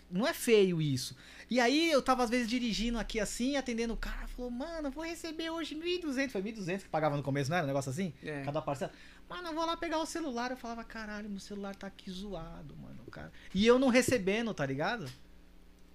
[0.09, 1.17] Não é feio isso.
[1.53, 5.05] E aí eu tava às vezes dirigindo aqui assim, atendendo o cara, falou, mano, vou
[5.05, 6.31] receber hoje 1.200.
[6.31, 8.15] Foi 1.200 que pagava no começo, não era um negócio assim?
[8.23, 8.41] É.
[8.43, 8.91] Cada parcela.
[9.29, 10.51] Mano, eu vou lá pegar o celular.
[10.51, 13.31] Eu falava, caralho, meu celular tá aqui zoado, mano, cara.
[13.55, 15.05] E eu não recebendo, tá ligado?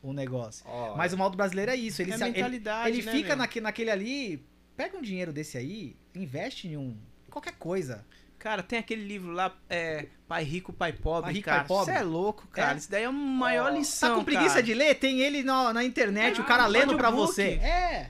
[0.03, 0.63] O negócio.
[0.67, 2.03] Ó, Mas o mal do brasileiro é isso.
[2.03, 5.57] Ele, É se- ele- mentalidade, ele né, fica naque, naquele ali, pega um dinheiro desse
[5.57, 6.95] aí, investe em um.
[7.31, 8.05] Qualquer coisa.
[8.47, 11.57] Cara, tem aquele livro lá, é, Pai Rico, Pai Pobre, Pai Rico, cara.
[11.59, 11.93] Pai Pobre.
[11.93, 12.75] Você é louco, cara.
[12.75, 12.77] É.
[12.77, 14.63] Isso daí é a maior Ó, lição, Tá com preguiça cara.
[14.63, 14.95] de ler?
[14.95, 17.33] Tem ele na, na internet, É, o cara lendo pra audiobook.
[17.33, 17.55] você.
[17.55, 18.09] É.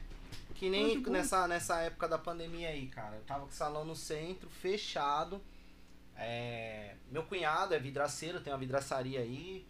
[0.54, 3.16] Que nem nessa, nessa época da pandemia aí, cara.
[3.16, 5.42] Eu tava com o salão no centro, fechado.
[6.16, 9.66] É, Meu cunhado é vidraceiro, tem uma vidraçaria aí.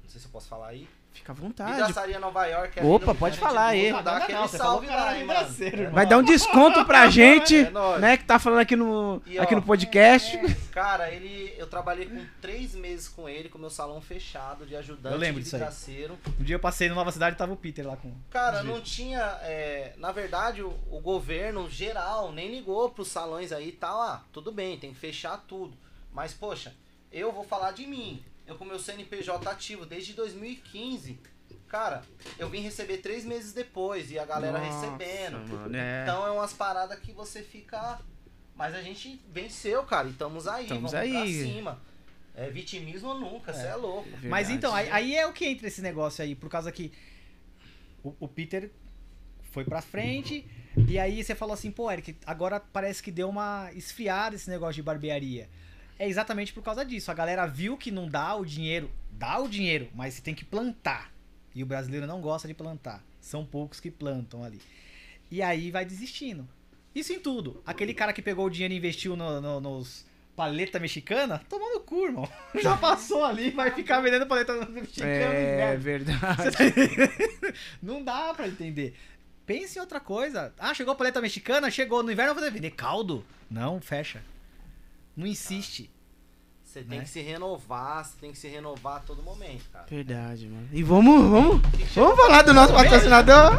[0.00, 0.88] Não sei se eu posso falar aí.
[1.12, 1.72] Fica à vontade.
[1.72, 2.80] Vidraçaria Nova York.
[2.80, 3.92] ali Opa, no pode falar aí.
[4.02, 5.90] Dá aquele Não, salve lá, é hein, vidraceiro.
[5.90, 9.54] Vai dar um desconto pra gente, É né, que tá falando aqui no, E, aqui
[9.54, 10.38] ó, no podcast.
[10.72, 15.14] Cara, ele, eu trabalhei com três meses com ele, com meu salão fechado, de ajudante
[15.14, 15.60] Eu lembro de disso aí.
[15.60, 16.18] vidraceiro.
[16.40, 18.10] Um dia eu passei no Nova Cidade e tava o Peter lá com.
[18.30, 19.20] Cara, não tinha.
[19.42, 24.00] é, na verdade, o, o governo geral nem ligou pros salões aí e tal.
[24.00, 25.76] Ah, tudo bem, tem que fechar tudo.
[26.12, 26.74] Mas, poxa,
[27.12, 28.22] eu vou falar de mim.
[28.46, 31.18] Eu com meu CNPJ ativo desde 2015.
[31.68, 32.02] Cara,
[32.38, 35.38] eu vim receber três meses depois e a galera Nossa, recebendo.
[35.48, 36.02] mano, é.
[36.02, 37.98] Então é umas paradas que você fica.
[38.54, 41.12] Mas a gente venceu, cara, e estamos aí, Tamos vamos aí.
[41.12, 41.82] pra cima.
[42.34, 43.74] É vitimismo nunca, você é.
[43.74, 44.08] louco.
[44.22, 44.52] Mas Verdade.
[44.54, 46.92] então, aí, aí é o que entra esse negócio aí, por causa que
[48.02, 48.70] o, o Peter
[49.50, 50.46] foi pra frente,
[50.88, 54.74] e aí você falou assim, pô, Eric, agora parece que deu uma esfriada esse negócio
[54.74, 55.48] de barbearia.
[56.02, 57.12] É exatamente por causa disso.
[57.12, 60.44] A galera viu que não dá o dinheiro, dá o dinheiro, mas você tem que
[60.44, 61.12] plantar.
[61.54, 63.00] E o brasileiro não gosta de plantar.
[63.20, 64.60] São poucos que plantam ali.
[65.30, 66.48] E aí vai desistindo.
[66.92, 67.62] Isso em tudo.
[67.64, 70.04] Aquele cara que pegou o dinheiro e investiu no- no- nos
[70.34, 72.28] paleta mexicana, tomando cu, irmão.
[72.60, 75.12] Já passou ali, vai ficar vendendo paleta mexicana.
[75.12, 76.20] É verdade.
[76.20, 77.54] Tá?
[77.80, 78.96] Não dá pra entender.
[79.46, 80.52] Pense em outra coisa.
[80.58, 83.24] Ah, chegou a paleta mexicana, chegou no inverno, eu vou vender caldo.
[83.48, 84.20] Não, fecha.
[85.16, 85.90] Não insiste.
[86.64, 87.04] Você tem Né?
[87.04, 89.84] que se renovar, você tem que se renovar a todo momento, cara.
[89.90, 90.68] Verdade, mano.
[90.72, 91.60] E vamos, vamos,
[91.94, 93.52] vamos falar do nosso patrocinador.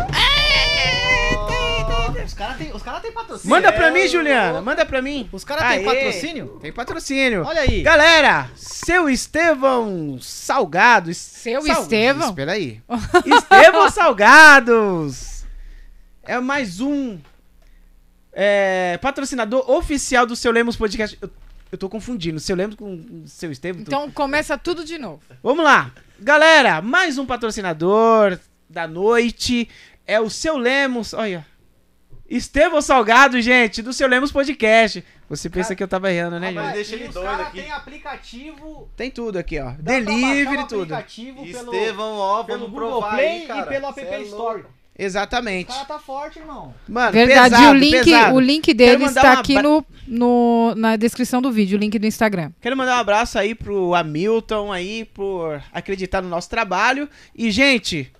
[2.25, 3.49] Os caras têm cara tem patrocínio.
[3.55, 4.07] Manda pra mim.
[4.07, 4.61] Juliana.
[4.61, 5.29] Manda pra mim.
[5.31, 6.59] Os caras têm patrocínio?
[6.61, 7.43] Tem patrocínio.
[7.45, 7.81] Olha aí.
[7.83, 11.13] Galera, seu Estevão Salgado.
[11.13, 12.29] Seu Sal- Estevão?
[12.29, 12.81] Espera aí.
[13.25, 15.43] Estevão Salgados.
[16.23, 17.19] É mais um
[18.31, 21.17] é, patrocinador oficial do Seu Lemos Podcast.
[21.21, 21.29] Eu,
[21.73, 22.39] eu tô confundindo.
[22.39, 23.83] Seu Lemos com o Seu Estevão.
[23.83, 25.21] tô- Então começa tudo de novo.
[25.41, 25.91] Vamos lá.
[26.19, 28.37] Galera, mais um patrocinador
[28.69, 29.67] da noite.
[30.05, 31.13] É o Seu Lemos.
[31.13, 31.45] Olha.
[32.29, 35.03] Estevão Salgado, gente, do Seu Lemos Podcast.
[35.29, 36.75] Você pensa Cara, que eu tava errando, né, rapaz, gente?
[36.75, 37.61] deixa e ele os doido aqui.
[37.61, 38.89] tem aplicativo.
[38.95, 39.71] Tem tudo aqui, ó.
[39.79, 40.93] Delivery tudo.
[40.93, 43.61] aplicativo pelo, Estevão, ó, pelo vamos Google provar Play aí, cara.
[43.61, 44.53] e pelo App é Store.
[44.61, 44.69] louco.
[44.69, 45.67] O Exatamente.
[45.73, 46.73] cara tá forte, irmão.
[46.87, 48.35] Mano, Verdade, pesado, o link, pesado.
[48.35, 52.51] o link dele está aqui no, no, na descrição do vídeo, o link do Instagram.
[52.61, 57.07] Quero mandar um abraço aí pro Hamilton aí por acreditar no nosso trabalho.
[57.35, 58.11] E, gente,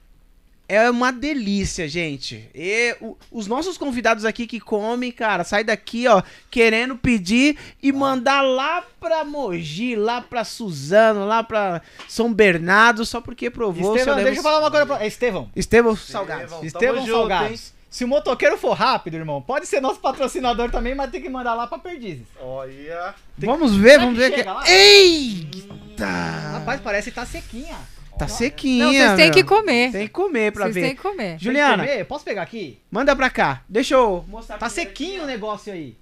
[0.68, 2.50] é uma delícia, gente.
[2.56, 7.92] E o- os nossos convidados aqui que comem, cara, sai daqui, ó, querendo pedir e
[7.92, 13.96] mandar lá pra Mogi, lá pra Suzano, lá pra São Bernardo, só porque provou.
[13.96, 15.04] Estevão, deixa eu falar uma coisa pra...
[15.04, 15.50] É Estevão.
[15.56, 16.44] Estevão Salgado.
[16.44, 16.64] Estevão,
[17.04, 17.60] Estevão hein?
[17.94, 21.54] Se o motoqueiro for rápido, irmão, pode ser nosso patrocinador também, mas tem que mandar
[21.54, 22.26] lá pra Perdizes.
[22.42, 23.14] Olha.
[23.38, 24.36] Vamos ver, Será vamos que ver.
[24.36, 24.64] chega lá?
[24.68, 26.06] Eita!
[26.54, 27.78] Rapaz, parece que tá sequinha.
[28.18, 28.86] Tá sequinha.
[28.86, 29.92] Não, vocês têm que comer.
[29.92, 30.82] Tem que comer pra Vocês ver.
[30.82, 31.18] têm que comer.
[31.30, 32.04] Tem que Juliana, comer?
[32.06, 32.80] Posso pegar aqui?
[32.90, 33.62] manda pra cá.
[33.70, 35.96] Deixa eu mostrar Tá sequinho o aqui, negócio aí.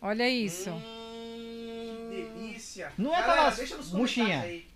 [0.00, 0.70] Olha isso.
[0.70, 0.96] ó.
[2.10, 2.92] Delícia.
[2.96, 4.24] Não é Galera, aquelas deixa nos murchinha.
[4.26, 4.66] comentários aí.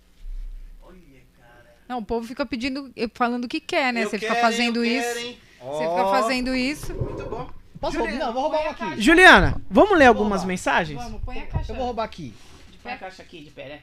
[0.83, 1.75] Olha, cara.
[1.89, 4.05] Não, o povo fica pedindo, falando o que quer, né?
[4.05, 5.07] Eu Você fica quero, hein, fazendo eu isso.
[5.15, 5.39] quero, hein?
[5.61, 6.95] Você fica fazendo isso.
[6.95, 7.51] Muito bom.
[7.81, 8.27] Posso Juliana, roubar?
[8.27, 9.01] Não, vou roubar um aqui.
[9.03, 10.49] Juliana, vamos ler algumas roubar.
[10.49, 11.03] mensagens?
[11.03, 11.73] Vamos, põe a caixa.
[11.73, 12.35] Eu vou roubar aqui.
[12.83, 13.83] Põe a caixa aqui de pé, né?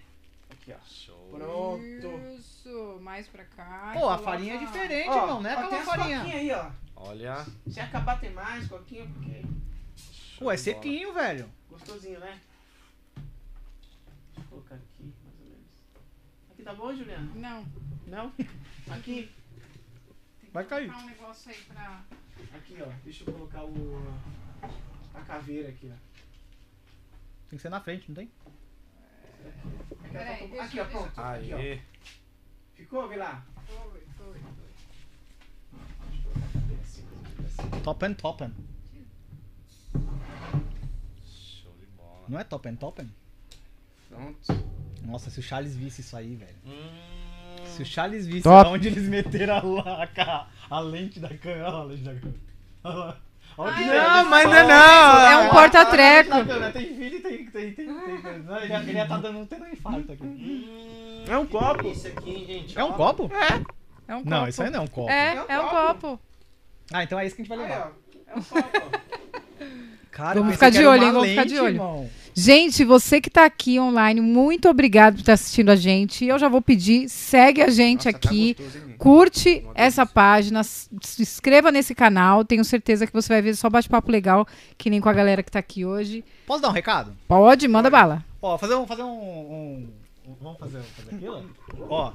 [0.51, 0.87] Aqui, ó.
[0.87, 1.29] Show.
[1.31, 2.37] Pronto.
[2.37, 3.91] Isso, mais pra cá.
[3.93, 5.41] Pô, a farinha é diferente, Ó, irmão.
[5.41, 6.21] Não é ó, aquela tem farinha.
[6.23, 6.65] aí, ó.
[6.95, 7.45] Olha.
[7.67, 9.43] Se acabar tem mais, coquinha, porque...
[10.39, 11.49] Pô, é sequinho, velho.
[11.69, 12.39] Gostosinho, né?
[13.15, 15.65] Deixa eu colocar aqui, mais ou menos.
[16.51, 17.31] Aqui tá bom, Juliana?
[17.35, 17.65] Não.
[18.07, 18.31] Não?
[18.93, 19.29] Aqui.
[20.57, 20.89] Vai cair.
[20.91, 22.03] um negócio aí pra...
[22.55, 22.87] Aqui, ó.
[23.03, 24.01] Deixa eu colocar o...
[25.13, 25.95] A caveira aqui, ó.
[27.47, 28.31] Tem que ser na frente, não tem?
[30.01, 31.19] Aqui, Peraí, deixa- aqui, ó, deixa- pronto.
[31.21, 31.57] Aqui, ó.
[32.73, 33.45] Ficou, vê lá?
[33.67, 34.39] Foi, foi,
[37.59, 37.79] foi.
[37.83, 38.51] Topen Topen.
[41.23, 42.25] Show de bola.
[42.27, 43.13] Não é Topen Topen?
[44.09, 44.47] Pronto.
[45.03, 46.57] Nossa, se o Charles visse isso aí, velho.
[46.65, 47.16] Hum,
[47.75, 48.69] Se o Charles visse Top.
[48.69, 51.67] onde eles meteram a, a, a lente da câmera.
[51.69, 52.39] Olha a lente da câmera.
[52.83, 53.17] Olha lá.
[53.59, 54.61] Olha que Não, mas delícia.
[54.61, 55.19] ainda não.
[55.27, 56.29] É um porta-treco.
[56.29, 56.73] Tá vendo?
[56.73, 57.37] Tem filho e tem.
[57.47, 61.23] tem, tem, tem, Não, ele, ia- ia tá dando tendo um infarto aqui.
[61.27, 61.81] É um copo.
[61.83, 62.77] delícia aqui, gente.
[62.77, 63.31] É um copo?
[64.07, 64.49] É um Não, copo.
[64.49, 65.09] isso aí não é um copo.
[65.09, 66.19] É, É um é copo.
[66.93, 67.91] Ah, então é isso que a gente vai levar.
[68.27, 68.99] É um copo.
[70.11, 71.11] Cara, Vamos eu ficar de olho, hein?
[71.11, 71.75] Vamos ficar de olho.
[71.75, 72.09] irmão.
[72.41, 76.23] Gente, você que tá aqui online, muito obrigado por estar assistindo a gente.
[76.23, 78.53] Eu já vou pedir, segue a gente Nossa, tá aqui.
[78.53, 78.95] gostoso, hein?
[78.99, 80.87] Curte essa página, se
[81.19, 82.45] inscreva nesse canal.
[82.45, 84.47] Tenho certeza que você vai ver só bate-papo legal,
[84.77, 86.23] que nem com a galera que tá aqui hoje.
[86.45, 87.11] Posso dar um recado?
[87.27, 88.23] Pode, manda bala.
[88.39, 88.85] Ó, fazer um.
[88.85, 89.89] Fazer um, um-
[90.27, 91.49] um- Vamos fazer, fazer aquilo?
[91.89, 92.11] Ó,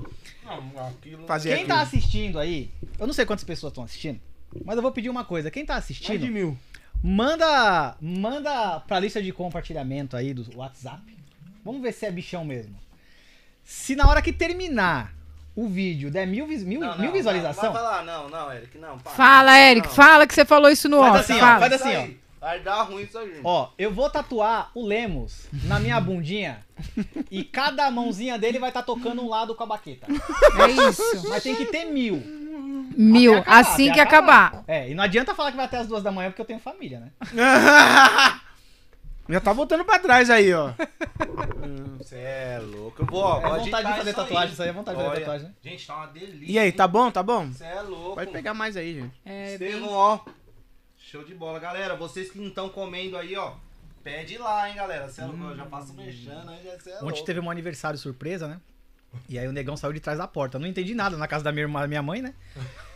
[0.46, 1.26] Não, aquilo...
[1.26, 4.20] Fazer quem tá assistindo aí, eu não sei quantas pessoas estão assistindo,
[4.64, 5.50] mas eu vou pedir uma coisa.
[5.50, 6.56] Quem tá Mais de assistindo, mil.
[7.02, 11.02] Manda, manda pra lista de compartilhamento aí do WhatsApp.
[11.64, 12.74] Vamos ver se é bichão mesmo.
[13.64, 15.12] Se na hora que terminar
[15.54, 18.78] o vídeo der mil, mil, Não, não, mil visualização, Não, vai falar, não, não, Eric,
[18.78, 18.98] não.
[18.98, 19.12] para.
[19.12, 19.94] Fala, Eric, Não.
[19.94, 21.20] fala que você falou isso no Faz off.
[21.20, 21.60] assim, ó, fala.
[21.60, 22.22] faz Isso assim, aí.
[22.40, 23.40] Vai dar ruim isso aí.
[23.44, 26.58] Ó, eu vou tatuar o Lemos na minha bundinha
[27.30, 30.08] e cada mãozinha dele vai estar tocando um lado com a baqueta.
[30.58, 31.28] É isso.
[31.28, 32.20] Mas tem que ter mil.
[32.96, 34.64] Mil, acabar, assim que acabar.
[34.66, 36.58] É, e não adianta falar que vai até as duas da manhã porque eu tenho
[36.60, 37.10] família, né?
[39.28, 40.72] Já tá voltando pra trás aí, ó.
[41.98, 43.02] Você é louco.
[43.02, 45.46] Eu vou, ó, É vontade de fazer tatuagem, isso aí é vontade de fazer tatuagem,
[45.48, 45.54] né?
[45.62, 46.52] Gente, tá uma delícia.
[46.52, 47.10] E aí, tá bom?
[47.10, 47.46] Tá bom?
[47.46, 48.16] Você é louco.
[48.16, 49.14] Pode pegar mais aí, gente.
[49.24, 50.18] É, bem- Estevão, ó.
[50.98, 51.58] Show de bola.
[51.60, 53.52] Galera, vocês que não estão comendo aí, ó.
[54.02, 55.08] Pede lá, hein, galera.
[55.08, 55.44] Você é louco.
[55.44, 57.24] Eu já faço mexendo aí, já cê é Ontem louco.
[57.24, 58.60] teve um aniversário surpresa, né?
[59.28, 60.56] E aí o negão saiu de trás da porta.
[60.56, 62.34] Eu não entendi nada na casa da minha irmã, da minha mãe, né?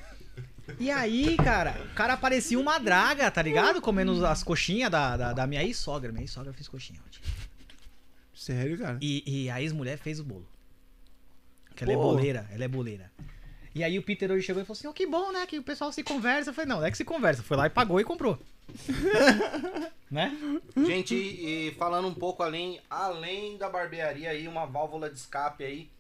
[0.81, 3.81] E aí, cara, o cara parecia uma draga, tá ligado?
[3.81, 6.11] Comendo as coxinhas da, da, da minha ex-sogra.
[6.11, 7.21] Minha ex-sogra fez coxinha ontem.
[8.35, 8.99] Sério, cara?
[9.01, 10.49] E, e a ex-mulher fez o bolo.
[11.75, 12.03] Que ela é Pô.
[12.03, 13.13] boleira, ela é boleira.
[13.75, 15.47] E aí o Peter hoje chegou e falou assim, ó, que bom, né?
[15.47, 16.51] Que o pessoal se conversa.
[16.51, 17.43] Eu falei, não, não é que se conversa.
[17.43, 18.39] Foi lá e pagou e comprou.
[20.11, 20.37] né?
[20.77, 25.63] Gente, e, e falando um pouco além, além da barbearia aí, uma válvula de escape
[25.63, 25.91] aí.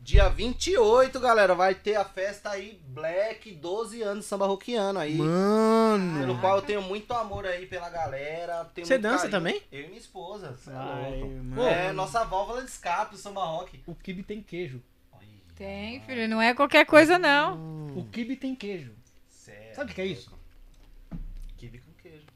[0.00, 5.16] Dia 28, galera, vai ter a festa aí Black 12 anos samba roquiano aí.
[5.16, 6.20] Mano.
[6.20, 8.64] Pelo qual eu tenho muito amor aí pela galera.
[8.72, 9.30] tenho Você muito dança carinho.
[9.32, 9.62] também?
[9.72, 10.56] Eu e minha esposa.
[10.68, 11.34] é Ai, louco.
[11.44, 11.62] mano.
[11.62, 13.82] É, nossa válvula de escape, o samba rock.
[13.84, 14.80] O kibe tem queijo.
[15.56, 17.86] Tem, filho, não é qualquer coisa, não.
[17.96, 18.92] O kibe tem queijo.
[19.28, 20.30] Cê Sabe o que é isso?
[21.56, 22.26] Kibe com queijo.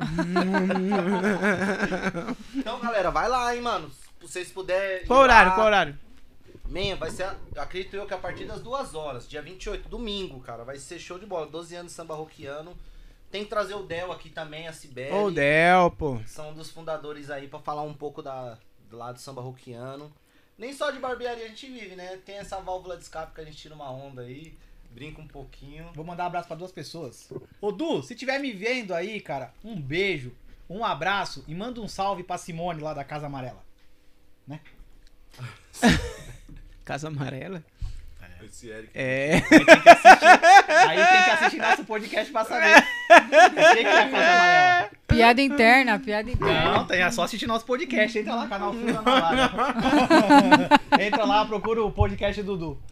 [2.56, 3.90] então, galera, vai lá, hein, mano.
[3.90, 5.06] Se vocês puderem.
[5.06, 5.54] Qual horário?
[5.54, 5.98] Qual horário?
[6.70, 10.62] Man, vai ser, acredito eu que a partir das duas horas, dia 28, domingo, cara,
[10.62, 11.48] vai ser show de bola.
[11.48, 12.76] 12 anos de samba roquiano.
[13.28, 15.12] Tem que trazer o Del aqui também, a Sibeli.
[15.12, 16.20] Ô, Del, pô.
[16.26, 18.56] São um dos fundadores aí pra falar um pouco da,
[18.88, 20.12] do lado do samba roquiano.
[20.56, 22.20] Nem só de barbearia a gente vive, né?
[22.24, 24.56] Tem essa válvula de escape que a gente tira uma onda aí,
[24.92, 25.90] brinca um pouquinho.
[25.92, 27.32] Vou mandar um abraço pra duas pessoas.
[27.60, 30.32] Ô, Du, se tiver me vendo aí, cara, um beijo,
[30.68, 33.64] um abraço e manda um salve pra Simone lá da Casa Amarela.
[36.90, 37.62] Casa Amarela?
[38.42, 38.90] Esse Eric.
[38.96, 39.34] É.
[40.88, 44.90] Aí tem que assistir nosso podcast pra saber o que, que é Casa Amarela.
[45.06, 46.72] Piada interna, piada interna.
[46.72, 48.18] Não, tem, é só assistir nosso podcast.
[48.18, 50.80] Entra lá, canal Malada.
[50.98, 52.82] Entra lá, procura o podcast do Dudu.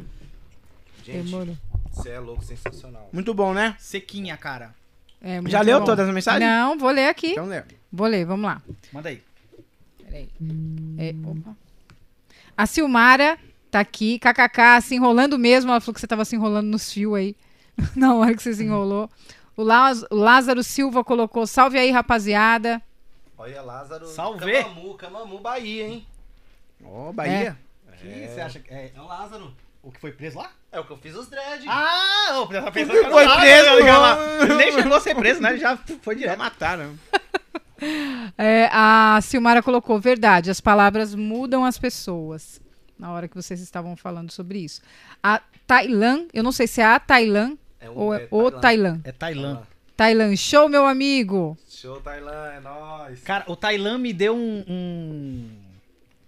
[1.02, 1.58] Gente,
[1.90, 3.08] você é louco, sensacional.
[3.12, 3.74] Muito bom, né?
[3.80, 4.72] Sequinha, cara.
[5.20, 5.86] É, muito Já leu bom.
[5.86, 6.48] todas as mensagens?
[6.48, 7.32] Não, vou ler aqui.
[7.32, 7.64] Então lê.
[7.92, 8.62] Vou ler, vamos lá.
[8.92, 9.20] Manda aí.
[10.04, 10.28] Peraí.
[10.98, 11.56] É, opa.
[12.56, 13.36] A Silmara
[13.70, 15.70] tá aqui, kkk, se enrolando mesmo.
[15.70, 17.36] Ela falou que você tava se enrolando nos fios aí.
[17.96, 19.08] Na hora que você se enrolou.
[19.56, 22.80] O, Laz- o Lázaro Silva colocou: salve aí, rapaziada.
[23.36, 24.06] Olha, Lázaro.
[24.06, 24.62] Salve!
[24.62, 26.06] Camamu, Camamu, Bahia, hein?
[26.84, 27.56] Ó, Bahia.
[28.00, 29.52] Que você acha que é É o Lázaro.
[29.82, 30.50] o que foi preso lá?
[30.70, 31.64] É o que eu fiz os dread.
[31.68, 32.84] Ah, que era Foi
[33.24, 34.00] Lázaro, preso, né, não.
[34.00, 34.18] lá.
[34.42, 35.50] Ele nem chegou a ser preso, né?
[35.50, 36.38] Ele já foi Já direto.
[36.38, 36.94] mataram.
[38.36, 42.60] É, a Silmara colocou: verdade, as palavras mudam as pessoas.
[42.98, 44.80] Na hora que vocês estavam falando sobre isso.
[45.22, 49.00] A Tailã, eu não sei se é a Tailã É ou é é o Tailã.
[49.04, 49.62] É Tailã.
[49.96, 51.56] Tailã, show, meu amigo.
[51.68, 53.20] Show, Tailã, é nóis.
[53.22, 55.50] Cara, o Tailã me deu um, um,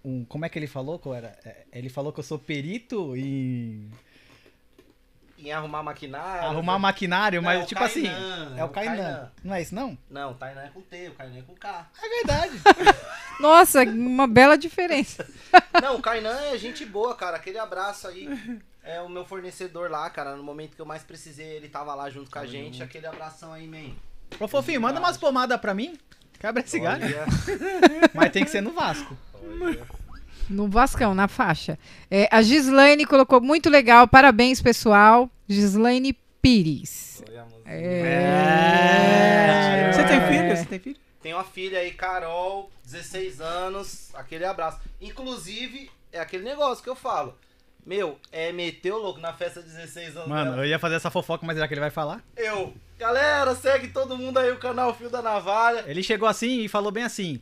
[0.03, 0.99] um- Como é que ele falou?
[0.99, 1.37] Qual era?
[1.45, 3.89] É, Ele falou que eu sou perito em
[5.41, 6.47] Em arrumar maquinário.
[6.49, 8.03] arrumar maquinário, Não, mas é o tipo assim.
[8.03, 9.31] Kainan, É o Kainan.
[9.43, 9.97] Não é isso, não?
[10.09, 11.89] Não, o Tainan é com T, o Kainan é com K.
[12.01, 12.61] É verdade.
[13.39, 15.27] Nossa, uma bela diferença.
[15.81, 17.37] Não, o Kainan é gente boa, cara.
[17.37, 18.29] Aquele abraço aí.
[18.83, 20.35] é o meu fornecedor lá, cara.
[20.35, 22.83] No momento que eu mais precisei, ele tava lá junto com a gente.
[22.83, 23.95] Aquele abração aí, man.
[24.39, 25.97] Ô, fofinho, manda umas pomadas pra mim.
[26.39, 27.03] Quebra esse galho.
[28.13, 29.17] Mas tem que ser no Vasco.
[29.59, 30.00] olha.
[30.51, 31.79] No Vascão, na faixa.
[32.09, 34.07] É, a Gislaine colocou muito legal.
[34.07, 35.29] Parabéns, pessoal.
[35.47, 37.23] Gislaine Pires.
[37.27, 37.71] Olha a música.
[37.71, 38.71] É.
[39.93, 40.57] Você tem filho?
[40.57, 40.97] Você tem filho?
[41.21, 44.79] Tem uma filha aí, Carol, 16 anos, aquele abraço.
[44.99, 47.37] Inclusive, é aquele negócio que eu falo.
[47.85, 50.27] Meu, é meter o louco na festa de 16 anos.
[50.27, 50.63] Mano, dela.
[50.63, 52.23] eu ia fazer essa fofoca, mas será que ele vai falar?
[52.35, 52.73] Eu.
[52.97, 55.83] Galera, segue todo mundo aí o canal Fio da Navalha.
[55.87, 57.39] Ele chegou assim e falou bem assim: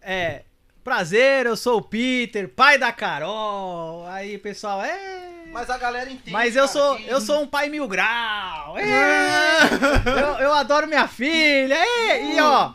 [0.00, 0.42] É.
[0.86, 4.06] Prazer, eu sou o Peter, pai da Carol.
[4.06, 5.30] Aí, pessoal, é.
[5.52, 6.30] Mas a galera entende.
[6.30, 8.78] Mas eu cara, sou, eu sou um pai mil grau.
[8.78, 9.58] É.
[10.06, 11.74] eu, eu adoro minha filha.
[11.74, 12.24] É.
[12.26, 12.72] E ó,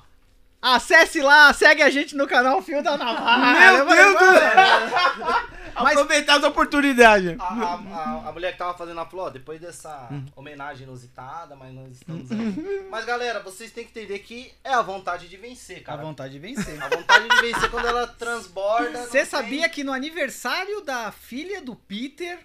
[0.62, 3.86] acesse lá, segue a gente no canal Fio da Navalha.
[3.86, 7.40] Meu Deus do Mas- Aproveitar as oportunidades.
[7.40, 11.56] A, a- a- a mulher que tava fazendo a falou, ó, depois dessa homenagem inusitada,
[11.56, 12.88] mas nós estamos aí.
[12.90, 16.02] Mas galera, vocês têm que entender que é a vontade de vencer, A cara.
[16.02, 16.82] vontade de vencer.
[16.82, 19.04] A vontade de vencer quando ela transborda.
[19.04, 22.40] Você tem- sabia que no aniversário da filha do Peter,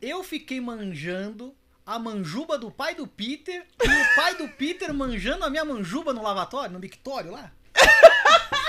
[0.00, 1.54] eu fiquei manjando
[1.86, 6.12] a manjuba do pai do Peter e o pai do Peter manjando a minha manjuba
[6.12, 7.50] no lavatório, no mictório lá?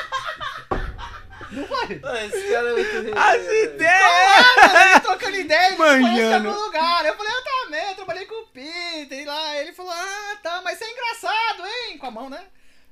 [1.51, 1.99] Não foi?
[2.03, 4.55] Ah, Esse cara é muito As resenha, ideias!
[4.55, 7.05] Cara, ele trocando ideia, conhece algum lugar.
[7.05, 9.19] Eu falei, eu também, eu trabalhei com o Peter.
[9.19, 11.97] E lá, ele falou, ah, tá, mas você é engraçado, hein?
[11.97, 12.43] Com a mão, né?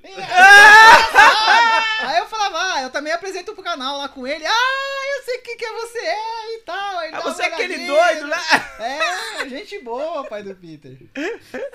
[0.04, 1.86] É engraçado.
[2.00, 4.46] Aí eu falava, ah, eu também apresento pro canal lá com ele.
[4.46, 6.98] Ah, eu sei o que, que você é e tal.
[7.00, 8.42] Aí Ah, você é aquele doido lá.
[8.80, 10.98] É, gente boa, pai do Peter.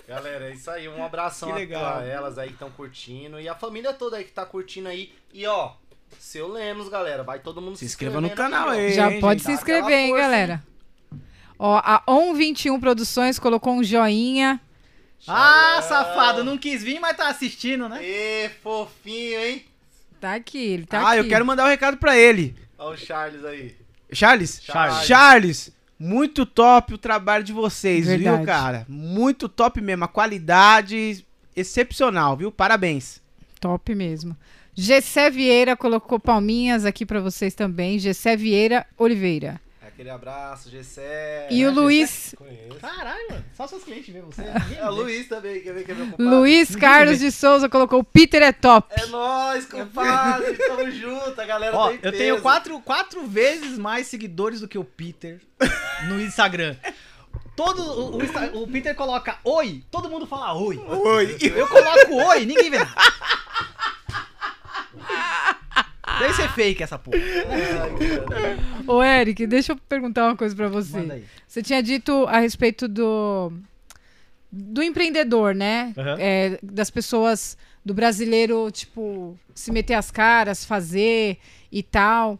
[0.08, 0.88] Galera, é isso aí.
[0.88, 3.40] Um abração a- a elas aí que estão curtindo.
[3.40, 5.12] E a família toda aí que tá curtindo aí.
[5.32, 5.72] E ó,
[6.18, 7.22] seu Lemos, galera.
[7.22, 8.70] Vai todo mundo Se inscreva no canal ó.
[8.70, 8.92] aí.
[8.92, 10.64] Já Ei, pode gente, se inscrever, hein, força, galera.
[11.58, 14.60] Ó, a On21 Produções colocou um joinha.
[15.26, 18.04] Ah, safado, não quis vir, mas tá assistindo, né?
[18.04, 19.64] Ê, fofinho, hein?
[20.20, 21.18] Tá aqui, ele tá ah, aqui.
[21.18, 22.56] eu quero mandar um recado pra ele.
[22.78, 23.76] Olha o Charles aí.
[24.12, 24.60] Charles?
[24.62, 25.06] Charles.
[25.06, 28.46] Charles, muito top o trabalho de vocês, viu, Verdade.
[28.46, 28.86] cara?
[28.88, 30.04] Muito top mesmo.
[30.04, 31.24] A qualidade
[31.54, 32.50] excepcional, viu?
[32.50, 33.20] Parabéns.
[33.60, 34.36] Top mesmo.
[34.74, 37.98] Gessé Vieira colocou palminhas aqui pra vocês também.
[37.98, 39.60] Gessé Vieira Oliveira.
[39.86, 41.46] Aquele abraço, Gessé.
[41.50, 42.80] E o Luiz, Conheço.
[42.80, 44.42] Caralho, mano, só seus clientes ver você.
[44.80, 46.24] É o Luiz também, quer ver que é meu compadre?
[46.24, 48.88] Luiz Carlos de Souza colocou Peter é top.
[48.90, 50.56] É nóis, compadre.
[50.56, 52.16] Tamo junto, a galera Ó, tem eu peso.
[52.16, 55.40] tenho quatro, quatro vezes mais seguidores do que o Peter
[56.08, 56.74] no Instagram.
[57.54, 60.78] Todo o, o o Peter coloca oi, todo mundo fala oi.
[60.78, 61.36] Oi.
[61.54, 62.90] Eu coloco oi, ninguém vê nada.
[66.18, 67.16] Deve ser fake essa porra.
[68.86, 70.98] Ô, Eric, deixa eu perguntar uma coisa pra você.
[70.98, 71.24] Manda aí.
[71.46, 73.52] Você tinha dito a respeito do
[74.50, 75.94] do empreendedor, né?
[75.96, 76.16] Aham.
[76.18, 81.38] É, das pessoas, do brasileiro, tipo, se meter as caras, fazer
[81.70, 82.38] e tal.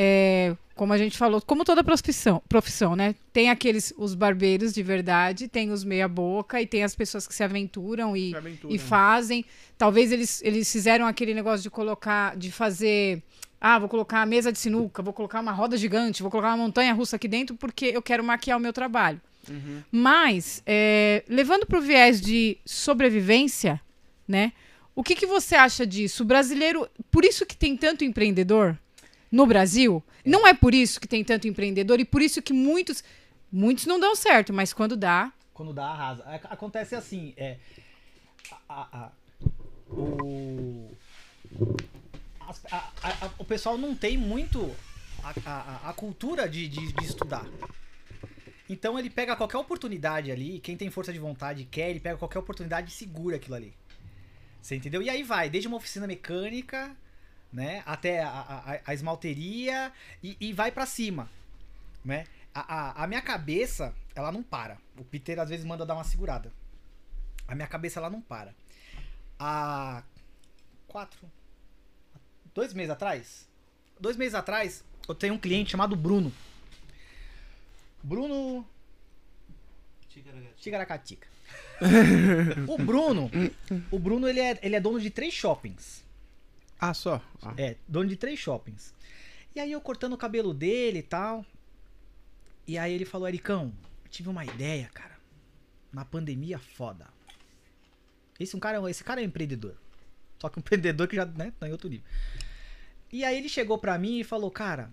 [0.00, 3.16] É, como a gente falou, como toda profissão, profissão, né?
[3.32, 7.34] Tem aqueles, os barbeiros de verdade, tem os meia boca e tem as pessoas que
[7.34, 8.32] se aventuram e,
[8.68, 9.44] e fazem.
[9.76, 13.20] Talvez eles, eles fizeram aquele negócio de colocar, de fazer.
[13.60, 16.58] Ah, vou colocar a mesa de sinuca, vou colocar uma roda gigante, vou colocar uma
[16.58, 19.20] montanha russa aqui dentro porque eu quero maquiar o meu trabalho.
[19.90, 23.80] Mas, é, levando para o viés de sobrevivência,
[24.28, 24.52] né?
[24.94, 26.22] O que, que você acha disso?
[26.22, 28.78] O brasileiro, por isso que tem tanto empreendedor
[29.30, 33.02] no Brasil, não é por isso que tem tanto empreendedor e por isso que muitos,
[33.52, 36.22] muitos não dão certo, mas quando dá, Quando dá, arrasa.
[36.24, 37.56] Ac- Acontece assim, é.
[38.50, 39.12] a- a- a-
[39.90, 40.90] o.
[43.38, 44.74] o pessoal não tem muito
[45.24, 47.44] a, cultura de, de- de estudar.
[48.70, 52.38] Então ele pega qualquer oportunidade ali, quem tem força de vontade quer, ele pega qualquer
[52.38, 53.74] oportunidade e segura aquilo ali.
[54.60, 55.00] Você entendeu?
[55.02, 56.94] E aí vai, desde uma oficina mecânica,
[57.52, 59.92] né, até a, a- a esmalteria
[60.22, 61.30] e, e vai pra cima,
[62.04, 62.24] né?
[62.54, 64.78] A, a, a minha cabeça, ela não para.
[64.98, 66.52] O Peter às vezes manda dar uma segurada.
[67.46, 68.54] A minha cabeça, ela não para.
[69.38, 70.02] Há
[70.88, 71.20] quatro,
[72.54, 73.48] dois meses atrás,
[74.00, 76.32] dois meses atrás, eu tenho um cliente chamado Bruno.
[78.02, 78.66] Bruno
[80.56, 81.26] Ticaracatica.
[82.66, 83.30] o Bruno,
[83.90, 86.04] o Bruno ele é, ele é dono de três shoppings.
[86.78, 87.20] Ah, só.
[87.42, 87.54] Ah.
[87.56, 88.94] É, dono de três shoppings.
[89.54, 91.44] E aí eu cortando o cabelo dele e tal.
[92.66, 93.72] E aí ele falou, Ericão,
[94.10, 95.18] tive uma ideia, cara.
[95.92, 97.08] Na pandemia foda.
[98.38, 99.76] Esse, um cara, esse cara é um empreendedor.
[100.38, 102.06] Só que um empreendedor que já né, tá em outro nível.
[103.10, 104.92] E aí ele chegou pra mim e falou, cara,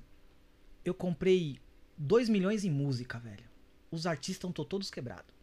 [0.83, 1.59] eu comprei
[1.97, 3.43] 2 milhões em música, velho.
[3.91, 5.35] Os artistas estão todos quebrados.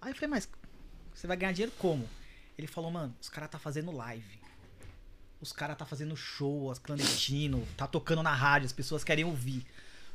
[0.00, 0.48] Aí eu falei, mas
[1.14, 2.08] você vai ganhar dinheiro como?
[2.58, 4.41] Ele falou, mano, os caras tá fazendo live.
[5.42, 9.66] Os caras tá fazendo show, as clandestino, tá tocando na rádio, as pessoas querem ouvir.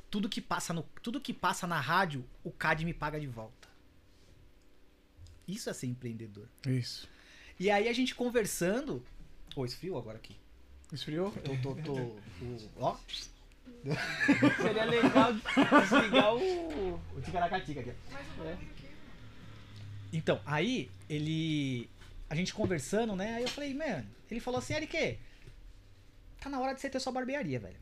[0.09, 3.67] Tudo que passa no, tudo que passa na rádio, o CAD me paga de volta.
[5.45, 6.47] Isso é ser empreendedor.
[6.65, 7.07] Isso.
[7.59, 9.03] E aí a gente conversando,
[9.55, 10.35] Ô, esfriou agora aqui.
[10.93, 11.33] Esfriou?
[11.43, 12.19] Eu tô, tô, o-
[12.77, 12.95] ó,
[14.61, 16.95] Seria legal desligar o.
[17.15, 17.91] o ticaracatica aqui.
[20.13, 21.89] Então, aí ele.
[22.29, 23.35] A gente conversando, né?
[23.35, 25.19] Aí eu falei, mano, ele falou assim, Eric,
[26.39, 27.79] tá na hora de você ter sua barbearia, velho.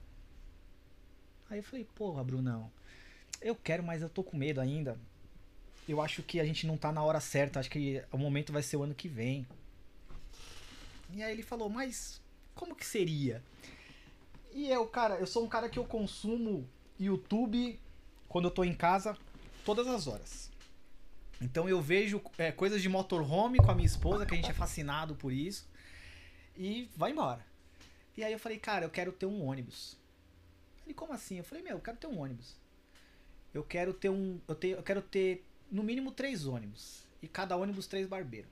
[1.49, 2.71] Aí eu falei, porra, Brunão,
[3.41, 4.99] eu quero, mas eu tô com medo ainda.
[5.87, 8.63] Eu acho que a gente não tá na hora certa, acho que o momento vai
[8.63, 9.45] ser o ano que vem.
[11.11, 12.21] E aí ele falou, mas
[12.55, 13.43] como que seria?
[14.53, 16.67] E eu, cara, eu sou um cara que eu consumo
[16.99, 17.79] YouTube
[18.27, 19.17] quando eu tô em casa
[19.63, 20.49] todas as horas.
[21.41, 24.53] Então eu vejo é, coisas de motorhome com a minha esposa, que a gente é
[24.53, 25.67] fascinado por isso.
[26.57, 27.45] E vai embora.
[28.15, 29.97] E aí eu falei, cara, eu quero ter um ônibus.
[30.85, 31.37] Ele, como assim?
[31.37, 32.55] Eu falei, meu, eu quero ter um ônibus.
[33.53, 34.39] Eu quero ter um.
[34.47, 37.03] Eu, te, eu quero ter no mínimo três ônibus.
[37.21, 38.51] E cada ônibus três barbeiros.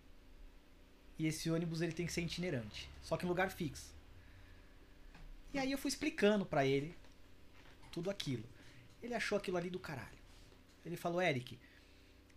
[1.17, 2.89] E esse ônibus ele tem que ser itinerante.
[3.01, 3.93] Só que em lugar fixo.
[5.53, 6.95] E aí eu fui explicando pra ele
[7.91, 8.43] tudo aquilo.
[9.01, 10.17] Ele achou aquilo ali do caralho.
[10.85, 11.59] Ele falou, Eric,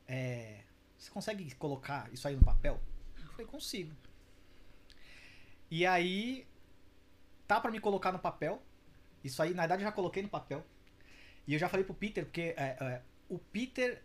[0.09, 0.63] é,
[0.97, 2.81] você consegue colocar isso aí no papel?
[3.19, 3.95] Eu falei, consigo.
[5.71, 6.47] E aí,
[7.47, 8.63] tá pra me colocar no papel.
[9.25, 10.65] Isso aí, na verdade, eu já coloquei no papel.
[11.47, 14.03] E eu já falei pro Peter, porque é, é, o Peter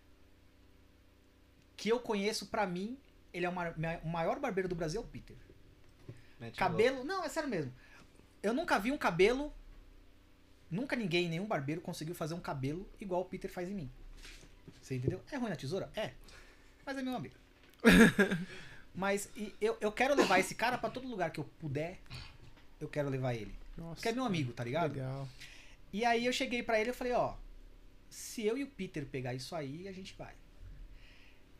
[1.76, 2.98] que eu conheço, pra mim,
[3.34, 3.74] ele é o ma-
[4.04, 5.36] o maior barbeiro do Brasil, é o Peter.
[6.40, 7.74] Mete Cabelo, não, é sério mesmo.
[8.44, 9.54] Eu nunca vi um cabelo.
[10.70, 13.92] Nunca ninguém, nenhum barbeiro conseguiu fazer um cabelo igual o Peter faz em mim.
[14.82, 15.22] Você entendeu?
[15.32, 15.90] É ruim na tesoura?
[15.96, 16.12] É.
[16.86, 17.36] Mas é meu amigo.
[18.94, 22.00] Mas e eu, eu quero levar esse cara pra todo lugar que eu puder.
[22.80, 23.54] Eu quero levar ele.
[23.78, 23.96] Nossa.
[23.96, 24.94] Porque é meu amigo, tá ligado?
[24.94, 25.28] Legal.
[25.94, 27.36] E aí eu cheguei pra ele e falei, ó,
[28.10, 30.34] se eu e o Peter pegar isso aí, a gente vai.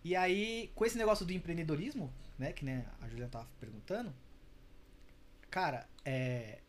[0.04, 4.14] E aí, com esse negócio do empreendedorismo, né, que né, a Juliana tava perguntando,
[5.50, 6.60] cara, é,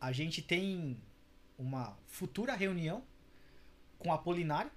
[0.00, 1.00] a gente tem
[1.58, 3.04] uma futura reunião
[3.98, 4.70] com a Apolinário.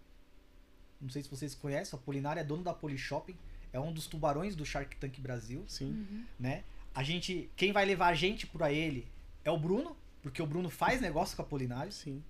[1.02, 3.36] Não sei se vocês conhecem, a Apolinário é dono da Polishopping,
[3.72, 6.26] é um dos tubarões do Shark Tank Brasil Sim.
[6.40, 6.64] né?
[6.94, 9.08] A gente, quem vai levar a gente pra ele
[9.46, 11.92] é o Bruno, porque o Bruno faz negócio com a Polinário.
[11.92, 12.22] Sim.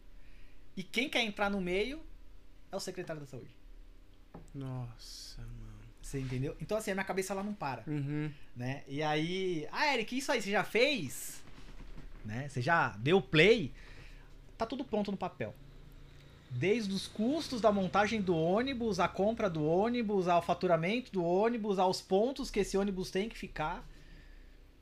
[0.78, 2.00] E quem quer entrar no meio
[2.72, 3.50] é o secretário da saúde.
[4.54, 5.80] Nossa, mano.
[6.02, 6.56] Você entendeu?
[6.62, 8.32] Então assim, a minha cabeça ela não para, Uhum.
[8.56, 8.84] né?
[8.88, 11.42] E aí, ah, Eric, isso aí você já fez?
[12.26, 12.48] Né?
[12.50, 13.72] Você já deu play?
[14.58, 15.56] Tá tudo pronto no papel.
[16.50, 21.78] Desde os custos da montagem do ônibus, a compra do ônibus, ao faturamento do ônibus,
[21.78, 23.88] aos pontos que esse ônibus tem que ficar.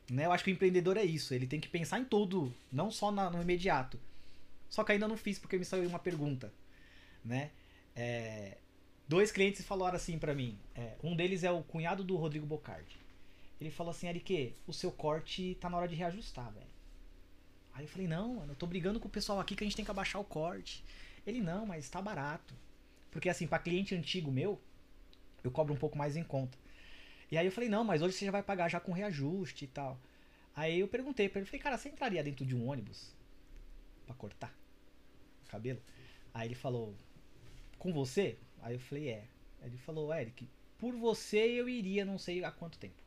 [0.09, 0.25] Né?
[0.25, 1.33] Eu acho que o empreendedor é isso.
[1.33, 3.99] Ele tem que pensar em tudo, não só na- no imediato.
[4.69, 6.51] Só que ainda não fiz porque me saiu uma pergunta.
[7.23, 7.51] Né?
[7.93, 8.57] É,
[9.07, 10.57] dois clientes falaram assim pra mim.
[10.73, 12.95] é, um deles é o cunhado do Rodrigo Bocardi.
[13.59, 16.65] Ele falou assim, Eric, o seu corte tá na hora de reajustar, velho.
[17.73, 19.75] Aí eu falei, não, mano, eu tô brigando com o pessoal aqui que a gente
[19.75, 20.83] tem que abaixar o corte.
[21.27, 22.55] Ele, não, mas tá barato.
[23.11, 24.59] Porque assim, pra cliente antigo meu,
[25.43, 26.57] eu cobro um pouco mais em conta.
[27.29, 29.67] E aí eu falei, não, mas hoje você já vai pagar já com reajuste e
[29.67, 29.99] tal.
[30.55, 33.13] Aí eu perguntei pra ele, falei, cara, você entraria dentro de um ônibus
[34.05, 34.55] pra cortar
[35.45, 35.81] o cabelo?
[36.33, 36.95] Aí ele falou,
[37.77, 38.37] com você?
[38.61, 39.25] Aí eu falei, é.
[39.61, 40.47] Aí ele falou, Eric,
[40.77, 43.03] por você eu iria não sei há quanto tempo.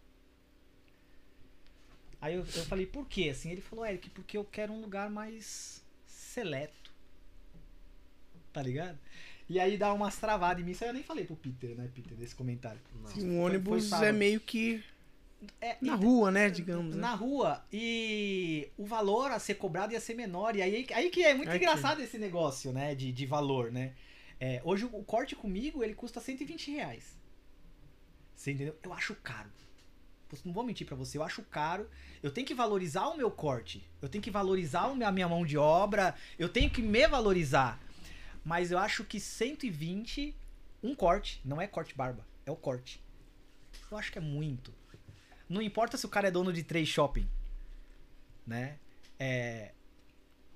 [2.21, 3.31] Aí eu, eu falei, por quê?
[3.31, 6.80] Assim, ele falou, Eric, porque eu quero um lugar mais seleto.
[8.53, 8.99] Tá ligado?
[9.49, 10.73] E aí dá umas travadas em mim.
[10.73, 12.81] Isso aí eu nem falei pro Peter, né, Peter, desse comentário.
[13.07, 14.07] Sim, um foi ônibus sábado.
[14.09, 14.83] é meio que
[15.61, 16.95] É, na e- rua, né, digamos.
[16.95, 17.01] né?
[17.01, 20.55] na rua e o valor a ser cobrado ia ser menor.
[20.57, 22.95] E aí, aí que é muito que- engraçado esse negócio, né?
[22.95, 23.93] De, de valor, né?
[24.39, 27.19] É, hoje o corte comigo ele custa 120 reais.
[28.35, 28.77] Você entendeu?
[28.83, 29.51] Eu acho caro.
[30.45, 31.89] Não vou mentir pra você, eu acho caro.
[32.23, 33.83] Eu tenho que valorizar o meu corte.
[34.01, 36.15] Eu tenho que valorizar a minha mão de obra.
[36.39, 37.81] Eu tenho que me valorizar.
[38.45, 40.35] Mas eu acho que 120,
[40.83, 43.03] um corte, não é corte barba, é o corte.
[43.91, 44.73] Eu acho que é muito.
[45.49, 47.29] Não importa se o cara é dono de três shopping,
[48.47, 48.79] né?
[49.19, 49.73] É,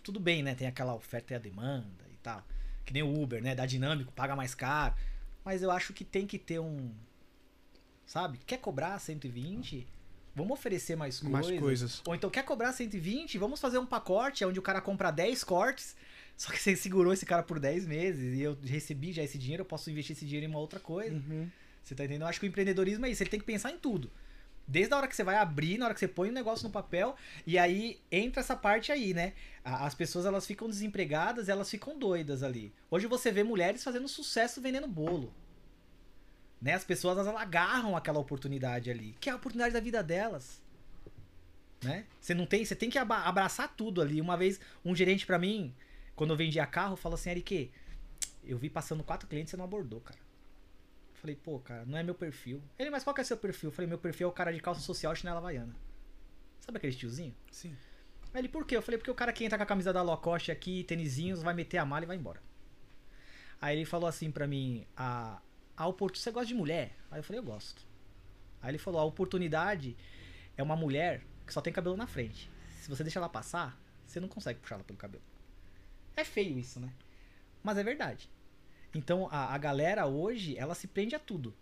[0.03, 0.55] tudo bem, né?
[0.55, 2.43] Tem aquela oferta e a demanda e tal.
[2.85, 3.55] Que nem o Uber, né?
[3.55, 4.95] Dá dinâmico, paga mais caro.
[5.45, 6.93] Mas eu acho que tem que ter um.
[8.07, 8.39] Sabe?
[8.47, 9.87] Quer cobrar 120?
[10.35, 11.49] Vamos oferecer mais coisas.
[11.49, 12.03] Mais coisas.
[12.07, 13.39] Ou então quer cobrar 120?
[13.39, 15.97] Vamos fazer um pacote onde o cara compra 10 cortes,
[16.37, 19.63] Só que você segurou esse cara por 10 meses e eu recebi já esse dinheiro,
[19.63, 21.15] eu posso investir esse dinheiro em uma outra coisa.
[21.15, 21.49] Uhum.
[21.83, 22.23] Você tá entendendo?
[22.23, 24.11] Eu acho que o empreendedorismo é isso, ele tem que pensar em tudo.
[24.67, 26.73] Desde a hora que você vai abrir, na hora que você põe o negócio no
[26.73, 27.15] papel,
[27.47, 29.35] e aí entra essa parte aí, né?
[29.63, 32.73] As pessoas elas ficam desempregadas, elas ficam doidas ali.
[32.91, 35.33] Hoje você vê mulheres fazendo sucesso vendendo bolo.
[36.61, 36.73] Né?
[36.73, 40.63] As pessoas elas agarram aquela oportunidade ali, que é a oportunidade da vida delas.
[41.83, 42.07] Né?
[42.19, 44.19] Você não tem, você tem que abraçar tudo ali.
[44.19, 45.75] Uma vez um gerente pra mim,
[46.15, 47.71] quando eu vendia carro, falou assim: "Eric,
[48.45, 50.19] eu vi passando quatro clientes e você não abordou, cara".
[51.15, 52.63] Eu Falei, pô, cara, não é meu perfil.
[52.79, 53.69] Ele, mas qual que é seu perfil?
[53.69, 55.75] Eu falei, meu perfil é o cara de calça social e chinela havaiana.
[56.61, 57.35] Sabe aquele tiozinho?
[57.51, 57.75] Sim.
[58.33, 58.77] Aí ele, por quê?
[58.77, 61.55] Eu falei, porque o cara que entra com a camisa da Lacoste aqui, tênisinhos, vai
[61.55, 62.43] meter a mala e vai embora.
[63.61, 65.41] Aí ele falou assim pra mim, a,
[65.77, 66.97] a oportunidade, você gosta de mulher?
[67.11, 67.87] Aí eu falei, eu gosto.
[68.61, 69.97] Aí ele falou, a oportunidade
[70.57, 72.51] é uma mulher que só tem cabelo na frente.
[72.81, 75.23] Se você deixar ela passar, você não consegue puxar ela pelo cabelo.
[76.17, 76.89] É feio isso, né?
[77.63, 78.29] Mas é verdade.
[78.95, 81.55] Então a, a galera hoje, ela se prende a tudo.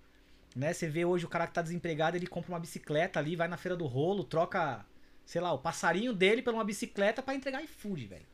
[0.55, 0.73] Né?
[0.73, 3.57] Você vê hoje o cara que tá desempregado, ele compra uma bicicleta ali, vai na
[3.57, 4.85] feira do rolo, troca,
[5.25, 8.33] sei lá, o passarinho dele por uma bicicleta pra entregar iFood, velho.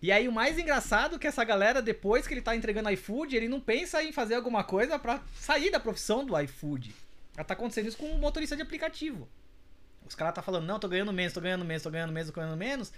[0.00, 3.34] E aí o mais engraçado é que essa galera, depois que ele tá entregando iFood,
[3.34, 6.94] ele não pensa em fazer alguma coisa pra sair da profissão do iFood.
[7.36, 9.28] Já tá acontecendo isso com um motorista de aplicativo.
[10.06, 12.40] Os caras tá falando, não, tô ganhando menos, tô ganhando menos, tô ganhando menos, tô
[12.40, 12.92] ganhando menos.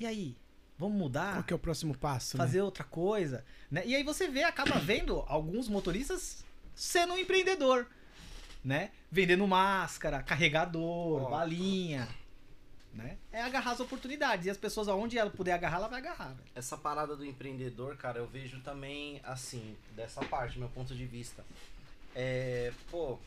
[0.00, 0.34] E aí?
[0.78, 1.34] Vamos mudar?
[1.34, 2.38] Qual que é o próximo passo?
[2.38, 2.42] né?
[2.42, 3.82] fazer outra coisa, né?
[3.86, 6.42] E aí você vê, acaba vendo alguns motoristas
[6.74, 7.86] sendo um empreendedor,
[8.64, 8.90] né?
[9.12, 11.30] Vendendo máscara, carregador, Ó.
[11.30, 12.08] balinha,
[12.94, 13.18] né?
[13.30, 16.28] É agarrar as oportunidades e as pessoas aonde ela puder agarrar, ela vai agarrar.
[16.32, 16.48] velho.
[16.54, 21.44] Essa parada do empreendedor, cara, eu vejo também assim, dessa parte, meu ponto de vista.
[22.16, 23.18] É, pô,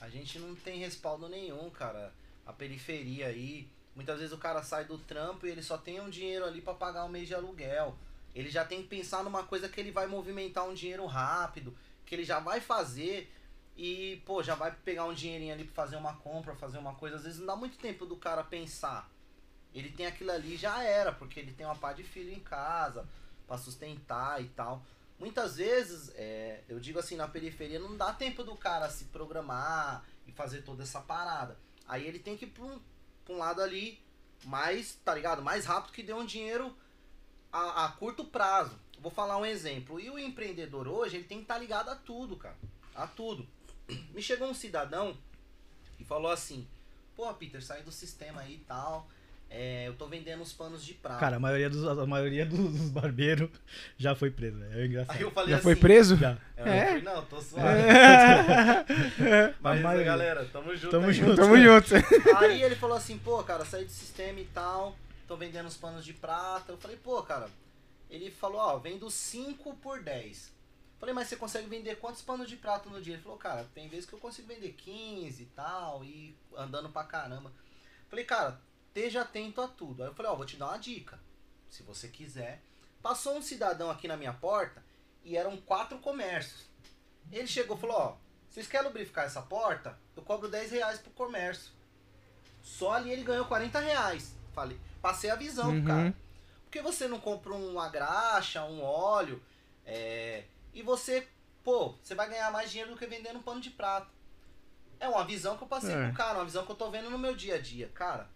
[0.00, 2.12] a gente não tem respaldo nenhum, cara.
[2.44, 6.10] A periferia aí, muitas vezes o cara sai do trampo e ele só tem um
[6.10, 7.96] dinheiro ali pra pagar o mês de aluguel.
[8.34, 12.14] Ele já tem que pensar numa coisa que ele vai movimentar um dinheiro rápido, que
[12.14, 13.32] ele já vai fazer
[13.74, 17.16] e, pô, já vai pegar um dinheirinho ali pra fazer uma compra, fazer uma coisa.
[17.16, 19.10] Às vezes não dá muito tempo do cara pensar.
[19.74, 23.08] Ele tem aquilo ali já era, porque ele tem uma pá de filho em casa
[23.46, 24.82] pra sustentar e tal.
[25.18, 30.04] Muitas vezes, é, eu digo assim, na periferia não dá tempo do cara se programar
[30.26, 31.58] e fazer toda essa parada.
[31.88, 32.80] Aí ele tem que ir pra um,
[33.26, 34.00] pra um lado ali
[34.44, 35.42] mais, tá ligado?
[35.42, 36.74] Mais rápido que dê um dinheiro
[37.52, 38.78] a, a curto prazo.
[39.00, 40.00] Vou falar um exemplo.
[40.00, 42.56] E o empreendedor hoje, ele tem que estar ligado a tudo, cara.
[42.94, 43.46] A tudo.
[44.14, 45.16] Me chegou um cidadão
[45.98, 46.66] e falou assim:
[47.14, 49.08] Pô, Peter, sai do sistema aí e tal.
[49.48, 51.20] É, eu tô vendendo os panos de prata.
[51.20, 53.48] Cara, a maioria dos, a maioria dos barbeiros
[53.96, 54.72] já foi preso, velho.
[54.72, 55.20] É aí engraçado.
[55.20, 56.16] eu falei Já assim, foi preso?
[56.16, 56.36] Já.
[56.56, 56.86] Eu É?
[56.86, 57.80] falei, não, tô suave.
[59.60, 60.04] Mas, A maioria.
[60.04, 60.90] galera, tamo junto.
[60.90, 61.12] Tamo aí.
[61.12, 61.36] junto.
[61.36, 61.94] Tamo junto.
[62.38, 64.96] Aí ele falou assim, pô, cara, saí do sistema e tal,
[65.28, 66.72] tô vendendo os panos de prata.
[66.72, 67.48] Eu falei, pô, cara,
[68.10, 70.54] ele falou, ó, vendo 5 por 10.
[70.98, 73.14] Falei, mas você consegue vender quantos panos de prata no dia?
[73.14, 77.04] Ele falou, cara, tem vezes que eu consigo vender 15 e tal, e andando pra
[77.04, 77.52] caramba.
[78.08, 78.58] Falei, cara,
[78.96, 80.02] esteja atento a tudo.
[80.02, 81.20] Aí eu falei, ó, vou te dar uma dica,
[81.68, 82.62] se você quiser.
[83.02, 84.82] Passou um cidadão aqui na minha porta
[85.22, 86.64] e eram quatro comércios.
[87.30, 88.16] Ele chegou e falou, ó,
[88.48, 89.98] vocês querem lubrificar essa porta?
[90.16, 91.72] Eu cobro 10 reais pro comércio.
[92.62, 94.34] Só ali ele ganhou 40 reais.
[94.54, 95.80] Falei, passei a visão Uhum.
[95.84, 96.14] pro cara.
[96.64, 99.42] Por que você não compra uma graxa, um óleo,
[99.84, 101.28] é, e você,
[101.62, 104.08] pô, você vai ganhar mais dinheiro do que vendendo um pano de prata.
[104.98, 106.06] É uma visão que eu passei É.
[106.06, 107.88] pro cara, uma visão que eu tô vendo no meu dia a dia.
[107.94, 108.28] Cara,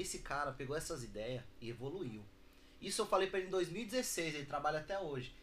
[0.00, 2.22] esse cara pegou essas ideias e evoluiu.
[2.80, 5.34] Isso eu falei pra ele em 2016, ele trabalha até hoje.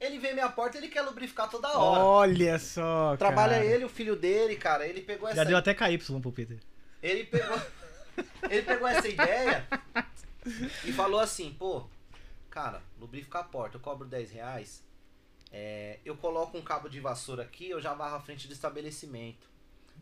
[0.00, 2.02] Ele vem minha porta, ele quer lubrificar toda hora.
[2.02, 3.64] Olha só, Trabalha cara.
[3.66, 4.86] ele, o filho dele, cara.
[4.86, 6.58] Ele pegou essa Já deu até KY pro Peter.
[7.02, 7.60] ele pegou,
[8.48, 9.68] ele pegou essa ideia
[10.84, 11.84] e falou assim, pô,
[12.48, 14.82] cara, lubrificar a porta, eu cobro 10 reais,
[15.52, 19.49] é, eu coloco um cabo de vassoura aqui, eu já varro a frente do estabelecimento.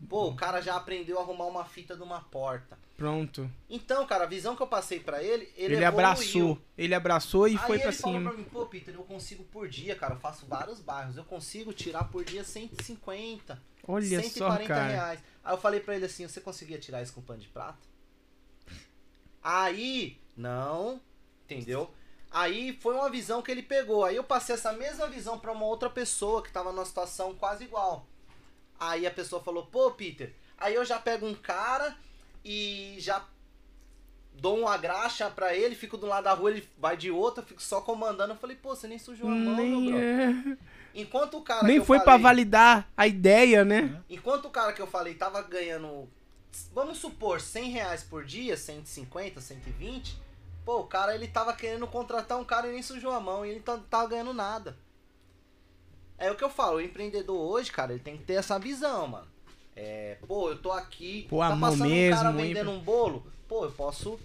[0.07, 2.77] Pô, o cara já aprendeu a arrumar uma fita de uma porta.
[2.95, 3.49] Pronto.
[3.69, 6.59] Então, cara, a visão que eu passei pra ele, ele, Ele, abraçou.
[6.77, 8.29] Ele abraçou e Aí foi ele pra falou cima.
[8.31, 11.71] pra mim, pô, Peter, eu consigo por dia, cara, eu faço vários bairros, eu consigo
[11.73, 13.61] tirar por dia 150.
[13.87, 14.87] Olha 140 só, cara.
[14.87, 15.23] reais.
[15.43, 17.79] Aí eu falei pra ele assim, você conseguia tirar isso com pano de prata?
[19.41, 20.99] Aí, não,
[21.45, 21.93] entendeu?
[22.31, 24.03] Aí foi uma visão que ele pegou.
[24.03, 27.63] Aí eu passei essa mesma visão pra uma outra pessoa que tava numa situação quase
[27.63, 28.08] igual.
[28.79, 31.95] Aí a pessoa falou, pô, Peter, aí eu já pego um cara
[32.45, 33.23] e já
[34.33, 37.47] dou uma graxa pra ele, fico do lado da rua, ele vai de outro, eu
[37.47, 38.33] fico só comandando.
[38.33, 39.99] Eu falei, pô, você nem sujou a mão, meu Nem, bro.
[39.99, 40.57] é.
[40.95, 44.01] Enquanto o cara Nem foi pra falei- validar a ideia, né?
[44.09, 46.09] Enquanto o cara que eu falei tava ganhando,
[46.73, 50.17] vamos supor, 100 reais por dia, 150, 120,
[50.65, 53.49] Pô, o cara ele tava querendo contratar um cara e nem sujou a mão e
[53.49, 54.77] ele não tava ganhando nada.
[56.19, 59.07] É o que eu falo, o empreendedor hoje, cara, ele tem que ter essa visão,
[59.07, 59.27] mano.
[59.75, 63.25] É, pô, eu tô aqui, Pô, tá passando um cara mesmo, hein, vendendo um bolo,
[63.47, 64.19] pô, eu posso.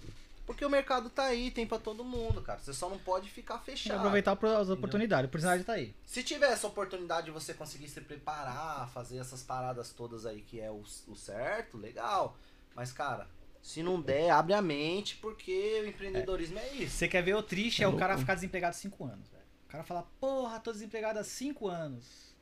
[0.45, 2.59] Porque o mercado tá aí, tem pra todo mundo, cara.
[2.59, 3.97] Você só não pode ficar Tem que fechado.
[3.99, 5.25] aproveitar as oportunidades.
[5.25, 5.95] A oportunidade tá aí.
[6.05, 10.59] Se tiver essa oportunidade de você conseguir se preparar, fazer essas paradas todas aí que
[10.59, 12.37] é o, o certo, legal.
[12.75, 13.27] Mas, cara,
[13.59, 16.97] se não der, abre a mente, porque o empreendedorismo é, isso.
[16.97, 19.27] Você quer ver o triste É é, o cara ficar desempregado 5 anos,
[19.75, 22.33] cara fala, porra, tô desempregado há 5 anos.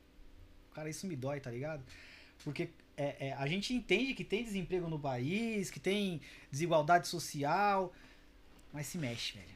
[0.74, 1.82] Cara, isso me dói, tá ligado?
[2.42, 6.20] Porque é, é, a gente entende que tem desemprego no país, que tem
[6.50, 7.92] desigualdade social,
[8.72, 9.46] mas se mexe, velho.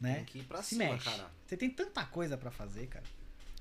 [0.00, 0.24] Tem Né?
[0.26, 1.04] que ir pra Se cima, mexe.
[1.04, 1.30] cara.
[1.46, 3.04] Você tem tanta coisa pra fazer, cara.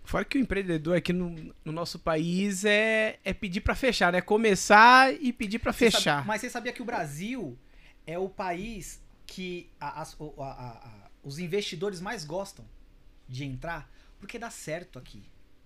[0.03, 1.29] Fora que o empreendedor aqui no,
[1.63, 4.21] no nosso país é, é pedir pra fechar, né?
[4.21, 6.01] Começar e pedir pra Você fechar.
[6.17, 7.57] sabe- mas você sabia que o Brasil
[8.05, 10.05] é o país que a- a-
[10.43, 12.63] a- os investidores mais gostam
[13.27, 13.89] de entrar?
[14.19, 15.23] Porque dá certo aqui.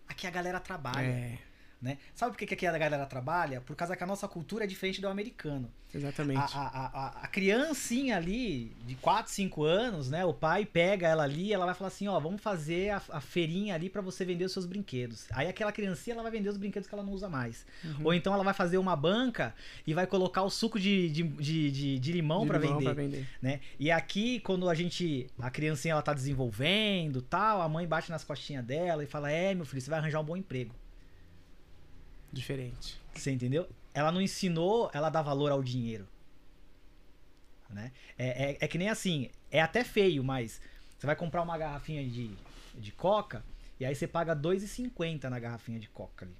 [0.07, 1.05] Aqui a galera trabalha.
[1.05, 1.39] É,
[1.81, 1.97] né?
[2.13, 3.61] Sabe por que, que a galera trabalha?
[3.61, 5.71] Por causa que a nossa cultura é diferente do americano.
[5.95, 6.37] Exatamente.
[6.39, 10.23] a, a, a- a criancinha ali, de 4, 5 anos, né?
[10.23, 13.73] O pai pega ela ali ela vai falar assim, ó, vamos fazer a, a feirinha
[13.73, 15.25] ali pra você vender os seus brinquedos.
[15.31, 17.65] Aí aquela criancinha, ela vai vender os brinquedos que ela não usa mais.
[17.83, 18.05] Uhum.
[18.05, 19.55] Ou então ela vai fazer uma banca
[19.87, 23.27] e vai colocar o suco de, de, de, de- de limão limão vender pra vender.
[23.41, 23.59] né?
[23.79, 25.27] E aqui, quando a gente.
[25.39, 29.55] A criancinha ela tá desenvolvendo tal, a mãe bate nas costinhas dela e fala: É,
[29.55, 30.75] meu filho, você vai arranjar um bom emprego.
[32.31, 32.99] Diferente.
[33.13, 33.67] Você entendeu?
[33.93, 36.07] Ela não ensinou ela dar valor ao dinheiro.
[37.69, 37.91] Né?
[38.17, 40.61] É, é, é que nem assim, é até feio, mas
[40.97, 42.31] você vai comprar uma garrafinha de,
[42.75, 43.43] de coca
[43.79, 46.35] e aí você paga R$ 2,50 na garrafinha de coca ali.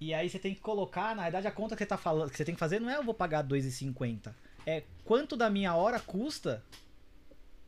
[0.00, 2.36] E aí você tem que colocar, na verdade, a conta que você, tá falando, que
[2.36, 4.34] você tem que fazer não é eu vou pagar R$ 2,50.
[4.66, 6.62] É quanto da minha hora custa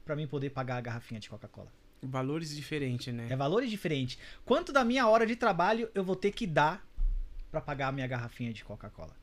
[0.05, 1.73] pra mim poder pagar a garrafinha de Coca-Cola.
[2.03, 3.27] Valores diferentes, né?
[3.31, 4.19] É valores diferentes.
[4.45, 6.87] Quanto da minha hora de trabalho eu vou ter que dar
[7.51, 9.17] pra pagar a minha garrafinha de Coca-Cola?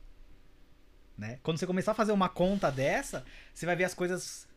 [1.16, 1.38] Né?
[1.42, 4.48] Quando você começar a fazer uma conta dessa, você vai ver as coisas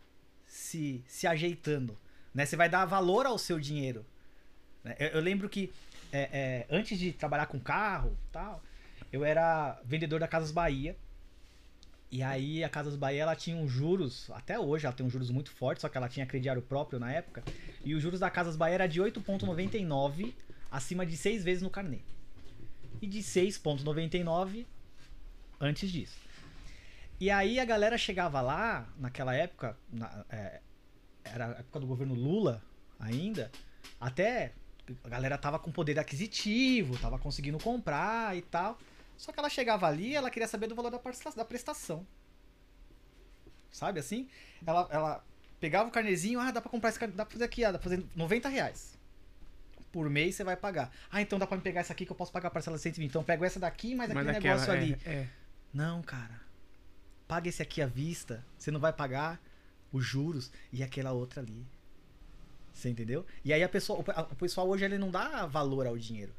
[0.45, 1.97] se, se ajeitando.
[2.33, 2.45] Né?
[2.45, 4.05] Você vai dar valor ao seu dinheiro.
[4.83, 4.95] né?
[4.99, 5.71] Eu, eu lembro que
[6.11, 8.63] é, é, antes de trabalhar com carro tal,
[9.11, 10.97] eu era vendedor da Casas Bahia.
[12.09, 15.29] E aí a Casas Bahia ela tinha uns juros, até hoje ela tem uns juros
[15.29, 17.43] muito fortes, só que ela tinha crediário próprio na época.
[17.83, 20.33] E os juros da Casas Bahia era de 8,99
[20.71, 21.99] acima de 6 vezes no carnê.
[23.01, 24.65] E de 6,99
[25.59, 26.17] antes disso.
[27.19, 30.61] E aí a galera chegava lá, naquela época, na- é,
[31.23, 32.63] era a época do governo Lula
[32.99, 33.51] ainda,
[33.99, 34.53] até
[35.03, 38.79] a galera tava com poder aquisitivo, tava conseguindo comprar e tal.
[39.17, 40.99] Só que ela chegava ali ela queria saber do valor da
[41.35, 42.05] da prestação.
[43.71, 44.27] Sabe assim?
[44.65, 45.25] Ela, ela
[45.59, 47.79] pegava o carnezinho, ah, dá pra comprar esse carne, dá pra fazer aqui, ah, dá
[47.79, 48.97] pra fazer 90 reais.
[49.91, 50.91] Por mês você vai pagar.
[51.11, 52.83] Ah, então dá pra me pegar essa aqui que eu posso pagar a parcela de
[52.83, 53.09] 120.
[53.09, 54.97] Então eu pego essa daqui, mas aquele negócio aquela, ali.
[55.05, 55.29] é, é.
[55.73, 56.41] Não, cara.
[57.27, 58.43] Paga esse aqui à vista.
[58.57, 59.39] Você não vai pagar
[59.91, 61.65] os juros e aquela outra ali.
[62.73, 63.25] Você entendeu?
[63.43, 66.33] E aí a pessoa, o pe- o pessoal hoje ele não dá valor ao dinheiro.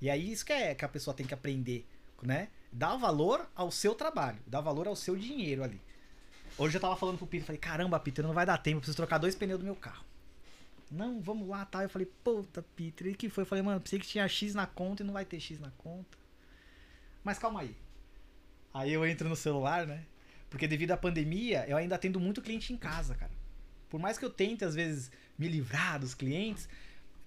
[0.00, 1.86] E aí isso que é que a pessoa tem que aprender,
[2.22, 2.48] né?
[2.72, 5.80] Dá valor ao seu trabalho, dá valor ao seu dinheiro ali.
[6.56, 8.96] Hoje eu tava falando pro Peter, falei, caramba, Peter, não vai dar tempo, eu preciso
[8.96, 10.04] trocar dois pneus do meu carro.
[10.90, 11.82] Não, vamos lá, tá?
[11.82, 13.42] Eu falei, puta, Peter, e que foi?
[13.42, 15.70] Eu falei, mano, pensei que tinha X na conta e não vai ter X na
[15.78, 16.18] conta.
[17.22, 17.76] Mas calma aí.
[18.74, 20.04] Aí eu entro no celular, né?
[20.48, 23.30] Porque devido à pandemia, eu ainda atendo muito cliente em casa, cara.
[23.88, 26.68] Por mais que eu tente, às vezes, me livrar dos clientes,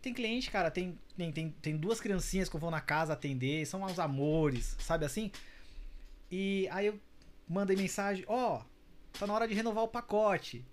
[0.03, 3.81] tem cliente, cara, tem, tem, tem, duas criancinhas que eu vou na casa atender, são
[3.83, 5.31] uns amores, sabe assim?
[6.29, 6.99] E aí eu
[7.47, 8.61] mandei mensagem, ó,
[9.17, 10.65] tá na hora de renovar o pacote.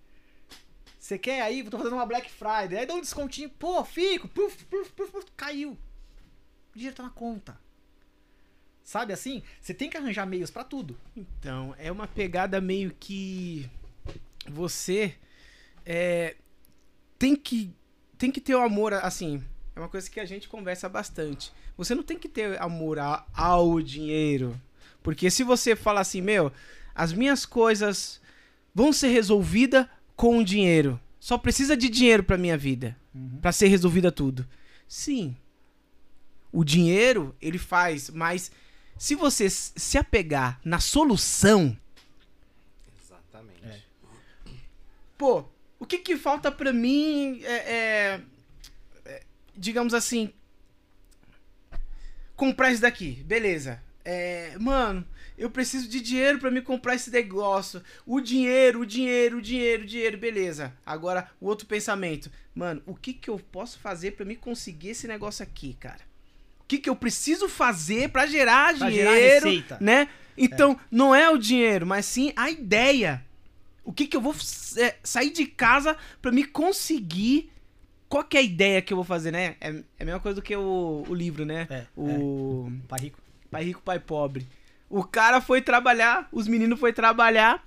[0.98, 1.62] Você quer aí?
[1.62, 2.76] Tô fazendo uma Black Friday.
[2.76, 5.78] Aí dá um descontinho, pô, fico, puf, puf, puf, puf, caiu.
[6.74, 7.56] O dinheiro tá na conta.
[8.82, 9.44] Sabe assim?
[9.60, 10.98] Você tem que arranjar meios pra tudo.
[11.16, 13.70] Então, é uma pegada meio que
[14.48, 15.14] você
[15.86, 16.36] é,
[17.16, 17.72] tem que
[18.20, 19.42] tem que ter o amor, assim,
[19.74, 21.50] é uma coisa que a gente conversa bastante.
[21.76, 24.60] Você não tem que ter amor a- ao dinheiro,
[25.02, 26.52] porque se você falar assim, meu,
[26.94, 28.20] as minhas coisas
[28.74, 31.00] vão ser resolvidas com o dinheiro.
[31.18, 32.96] Só precisa de dinheiro pra minha vida,
[33.42, 34.46] Pra ser resolvida tudo.
[34.86, 35.34] Sim.
[36.52, 38.52] O dinheiro, ele faz, mas
[38.96, 41.76] se você se apegar na solução,
[43.02, 43.64] Exatamente.
[43.64, 43.80] É.
[45.18, 45.44] pô,
[45.90, 48.20] que que falta pra mim é, é-
[49.04, 49.22] é,
[49.56, 50.32] digamos assim,
[52.36, 53.82] comprar isso daqui, beleza.
[54.04, 55.04] É, mano,
[55.36, 57.82] eu preciso de dinheiro para me comprar esse negócio.
[58.06, 60.72] O dinheiro, o dinheiro, o dinheiro, o dinheiro, beleza.
[60.86, 62.30] Agora, o outro pensamento.
[62.54, 66.00] Mano, o que que eu posso fazer para me conseguir esse negócio aqui, cara?
[66.60, 69.78] O que que eu preciso fazer para gerar Pra dinheiro, gerar receita.
[69.80, 70.08] né?
[70.36, 73.22] Então, não é o dinheiro, mas sim a ideia.
[73.90, 74.32] O que que eu vou
[74.76, 77.50] é, sair de casa para me conseguir
[78.08, 79.56] qual que é a ideia que eu vou fazer, né?
[79.60, 81.66] É, é a mesma coisa do que o, o livro, né?
[81.68, 83.18] É, o Pai rico.
[83.50, 84.46] Pai Rico, Pai Pobre.
[84.88, 87.66] O cara foi trabalhar, os meninos foi trabalhar,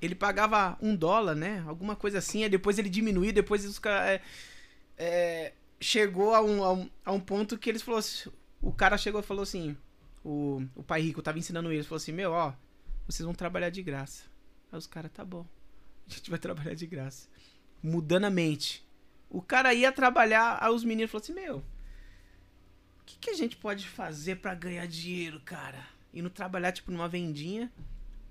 [0.00, 1.64] ele pagava um dólar, né?
[1.66, 4.08] Alguma coisa assim, aí depois ele diminuiu, depois os caras...
[4.08, 4.22] É,
[4.96, 8.30] é, chegou a um, a, um, a um ponto que eles falou assim,
[8.62, 9.76] o cara chegou e falou assim,
[10.24, 12.52] o, o Pai Rico tava ensinando eles, falou assim, meu, ó,
[13.08, 14.35] vocês vão trabalhar de graça.
[14.76, 15.46] Aí os caras, tá bom,
[16.06, 17.28] a gente vai trabalhar de graça.
[17.82, 18.84] Mudando a mente.
[19.30, 23.56] O cara ia trabalhar, aí os meninos falaram assim, meu, o que, que a gente
[23.56, 25.82] pode fazer pra ganhar dinheiro, cara?
[26.12, 27.72] Indo trabalhar, tipo, numa vendinha.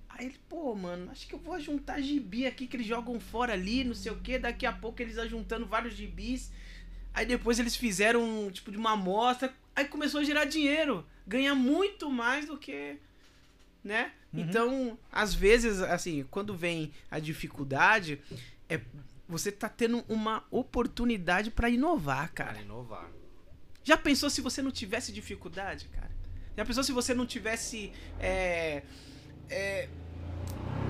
[0.07, 3.53] Aí ele, pô, mano, acho que eu vou juntar gibi aqui que eles jogam fora
[3.53, 4.37] ali, não sei o que.
[4.37, 6.51] Daqui a pouco eles ajuntando vários gibis.
[7.13, 9.53] Aí depois eles fizeram tipo de uma amostra.
[9.75, 11.05] Aí começou a gerar dinheiro.
[11.25, 12.97] Ganhar muito mais do que.
[13.83, 14.11] Né?
[14.35, 14.41] Uhum.
[14.41, 18.19] Então, às vezes, assim, quando vem a dificuldade,
[18.69, 18.81] é
[19.27, 22.53] você tá tendo uma oportunidade pra inovar, cara.
[22.53, 23.09] Cara, inovar.
[23.83, 26.11] Já pensou se você não tivesse dificuldade, cara?
[26.55, 28.83] Já pensou se você não tivesse é,
[29.49, 29.89] é,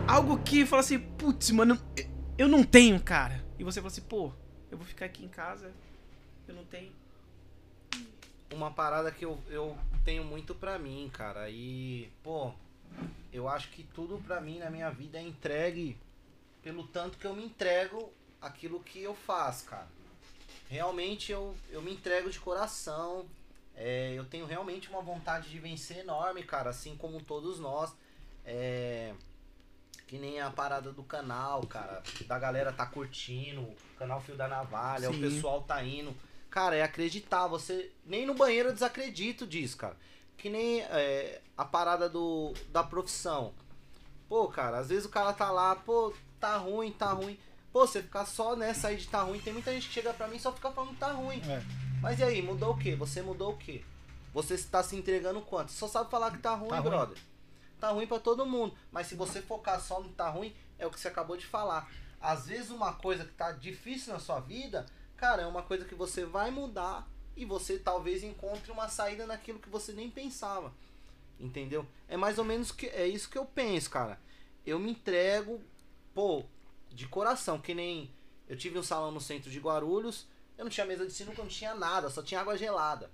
[0.07, 1.79] algo que fala assim, putz, mano,
[2.37, 3.43] eu não tenho, cara.
[3.57, 4.31] E você fala assim, pô,
[4.69, 5.71] eu vou ficar aqui em casa,
[6.47, 6.91] eu não tenho.
[8.53, 11.49] Uma parada que eu, eu tenho muito pra mim, cara.
[11.49, 12.53] E, pô,
[13.31, 15.97] eu acho que tudo pra mim na minha vida é entregue
[16.63, 18.11] pelo tanto que eu me entrego
[18.41, 19.87] aquilo que eu faço, cara.
[20.69, 23.25] Realmente eu, eu me entrego de coração.
[23.75, 27.93] É, eu tenho realmente uma vontade de vencer enorme, cara, assim como todos nós.
[28.45, 29.13] É,
[30.07, 32.01] que nem a parada do canal, cara.
[32.25, 35.17] Da galera tá curtindo, o canal Fio da Navalha, Sim.
[35.17, 36.15] o pessoal tá indo.
[36.49, 37.47] Cara, é acreditar.
[37.47, 37.91] Você.
[38.05, 39.97] Nem no banheiro eu desacredito disso, cara.
[40.37, 43.53] Que nem é, a parada do, da profissão.
[44.27, 47.39] Pô, cara, às vezes o cara tá lá, pô, tá ruim, tá ruim.
[47.71, 50.27] Pô, você ficar só nessa aí de tá ruim, tem muita gente que chega pra
[50.27, 51.41] mim e só fica falando que tá ruim.
[51.49, 51.61] É.
[52.01, 52.95] Mas e aí, mudou o quê?
[52.95, 53.83] Você mudou o quê?
[54.33, 55.71] Você está se entregando quanto?
[55.71, 56.89] Você só sabe falar que tá ruim, Tá ruim.
[56.89, 57.17] brother.
[57.79, 58.73] Tá ruim pra todo mundo.
[58.91, 61.45] Mas se você focar só no que tá ruim, é o que você acabou de
[61.45, 61.89] falar.
[62.21, 64.85] Às vezes uma coisa que tá difícil na sua vida,
[65.17, 69.59] cara, é uma coisa que você vai mudar e você talvez encontre uma saída naquilo
[69.59, 70.73] que você nem pensava.
[71.39, 71.85] Entendeu?
[72.07, 74.19] É mais ou menos que é isso que eu penso, cara.
[74.65, 75.61] Eu me entrego,
[76.13, 76.45] pô,
[76.89, 78.09] de coração, que nem
[78.47, 81.49] eu tive um salão no centro de Guarulhos, eu não tinha mesa de sinuca, não
[81.49, 83.11] tinha nada, só tinha água gelada.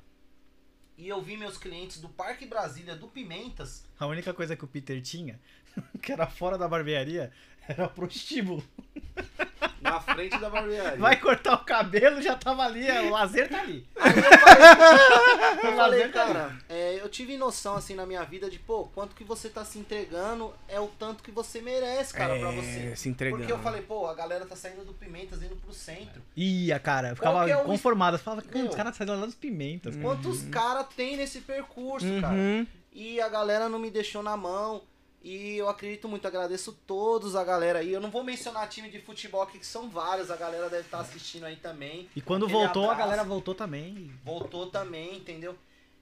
[0.98, 4.68] E eu vi meus clientes do Parque Brasília, do Pimentas, A única coisa que o
[4.68, 5.39] Peter tinha,
[6.02, 7.31] que era fora da barbearia,
[7.68, 8.64] era prostíbulo.
[9.82, 10.99] na frente da barbearia.
[10.99, 13.86] Vai cortar o cabelo, já tava ali, o lazer tá ali.
[13.99, 18.49] Aí eu falei, eu falei, tá cara, é, eu tive noção assim na minha vida
[18.49, 22.38] de, pô, quanto que você tá se entregando é o tanto que você merece, cara,
[22.38, 22.91] pra você.
[22.91, 23.40] É, se entregando.
[23.40, 26.22] Porque eu falei, pô, a galera tá saindo do Pimentas indo pro centro.
[26.36, 28.16] Ia, cara, eu ficava é conformado.
[28.16, 29.95] Eu falava, cara, os caras saíram lá dos pimentas.
[29.95, 32.36] Quantos caras tem nesse percurso, cara?
[32.36, 32.68] Uhum.
[32.94, 34.82] E a galera não me deixou na mão.
[35.23, 37.93] E eu acredito muito, agradeço todos a galera aí.
[37.93, 40.99] Eu não vou mencionar time de futebol aqui, que são vários, a galera deve estar
[40.99, 42.10] assistindo aí também.
[42.15, 42.99] E quando Aquele voltou, a abraço.
[43.10, 44.11] galera voltou também.
[44.26, 45.56] Voltou também, entendeu?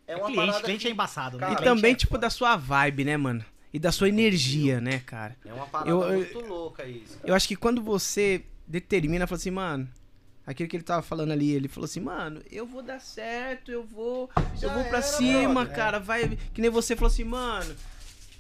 [0.08, 1.48] É É uma cliente, parada cliente que- é embaçado, né?
[1.48, 3.44] Cara, E também, é tipo, da sua vibe, né, mano?
[3.74, 5.36] E da sua energia, né, cara?
[5.46, 7.16] É uma parada Eu- eu- muito louca isso.
[7.18, 7.28] cara.
[7.30, 9.88] Eu acho que quando você determina, fala assim, mano,
[10.48, 13.84] aquilo que ele tava falando ali, ele falou assim, mano, eu vou dar certo, eu
[13.84, 15.76] vou, eu Já vou pra era, cima, brother.
[15.76, 17.76] cara, vai, que nem você falou assim, mano,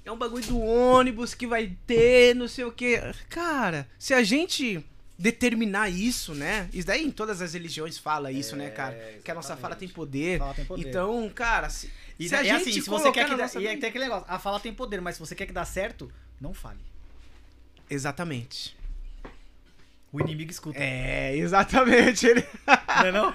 [0.09, 2.99] é um bagulho do ônibus que vai ter, não sei o quê.
[3.29, 4.83] Cara, se a gente
[5.17, 6.69] determinar isso, né?
[6.73, 9.19] Isso daí em todas as religiões fala isso, né, cara?
[9.23, 9.93] Que a nossa fala tem exatamente.
[9.93, 10.39] poder.
[10.39, 10.87] Fala tem poder.
[10.89, 13.59] Então, cara, se, E se a é gente assim, se você quer que dá, nossa
[13.59, 15.65] e é- tem aquele negócio, a fala tem poder, mas se você quer que dá
[15.65, 16.79] certo, não fale.
[17.89, 18.77] Exatamente.
[20.11, 20.79] O inimigo escuta.
[20.79, 22.25] É, exatamente.
[22.25, 22.43] Ele...
[22.97, 23.33] Não é não?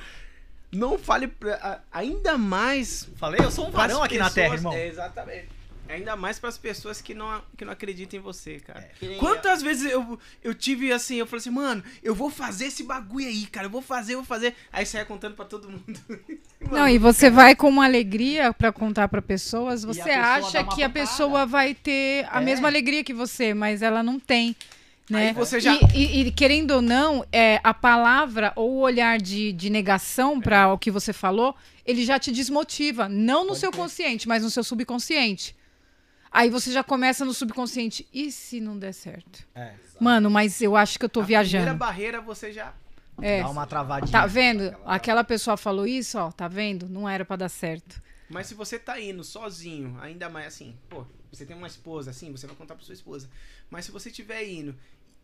[0.73, 4.73] Não fale pra, ainda mais Falei, eu sou um varão aqui na terra, pessoas- irmão.
[4.73, 5.49] É, exatamente.
[5.89, 8.89] Ainda mais pras pessoas que não, que não acreditam em você, cara.
[9.03, 9.15] É.
[9.17, 13.27] Quantas vezes eu, eu tive assim, eu falei assim, mano, eu vou fazer esse bagulho
[13.27, 14.55] aí, cara, eu vou fazer, eu vou fazer.
[14.73, 16.01] Aí saia contando pra todo mundo.
[16.71, 20.83] Não, e você vai com uma alegria pra contar pra pessoas, você pessoa acha que
[20.83, 22.45] a pessoa vai ter a É.
[22.45, 24.57] mesma alegria que você, mas ela não tem.
[25.11, 25.35] Né?
[25.61, 29.69] Já- E, e- e, querendo ou não, é, a palavra ou o olhar de, de
[29.69, 31.55] negação para o que você falou,
[31.85, 33.07] ele já te desmotiva.
[33.07, 33.83] Não no Pode seu crer.
[33.83, 35.55] consciente, mas no seu subconsciente.
[36.35, 38.09] Aí você já começa no subconsciente.
[38.13, 39.47] E se não der certo?
[39.55, 39.73] É.
[40.01, 41.79] Mano, mas eu acho que eu tô A primeira viajando.
[41.79, 42.75] barreira você já.
[43.23, 43.41] É.
[43.41, 44.11] Dá uma travadinha.
[44.11, 44.75] Tá vendo?
[44.85, 46.89] Aquela pessoa falou isso, ó, tá vendo?
[46.89, 48.03] Não era pra dar certo.
[48.29, 52.33] Mas se você tá indo sozinho, ainda mais assim, pô, você tem uma esposa assim,
[52.33, 53.31] você vai contar pra sua esposa.
[53.71, 54.75] Mas se você tiver indo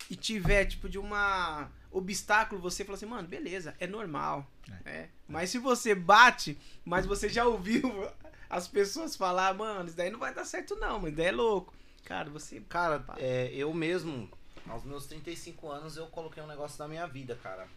[0.09, 4.49] e tiver, tipo, de uma obstáculo, você fala assim, mano, beleza, é normal.
[4.85, 5.09] É.
[5.27, 8.07] Mas se você bate, mas você já ouviu
[8.51, 11.73] as pessoas falar, mano, isso daí não vai dar certo não, mas daí é louco.
[12.05, 12.61] Cara, você.
[12.69, 14.29] Cara, é, eu mesmo,
[14.69, 17.69] aos meus 35 anos, eu coloquei um negócio na minha vida, cara.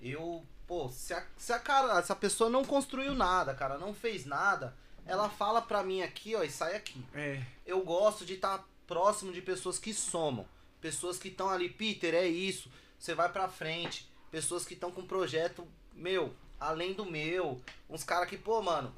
[0.00, 3.94] Eu, pô, se a, se a cara, se a pessoa não construiu nada, cara, não
[3.94, 4.76] fez nada,
[5.06, 7.02] ela fala pra mim aqui, ó, e sai aqui.
[7.14, 7.42] É.
[7.66, 10.46] Eu gosto de estar próximo de pessoas que somam.
[10.80, 12.70] Pessoas que estão ali, Peter, é isso.
[12.98, 14.10] Você vai pra frente.
[14.30, 17.60] Pessoas que estão com um projeto, meu, além do meu.
[17.88, 18.94] Uns caras que, pô, mano.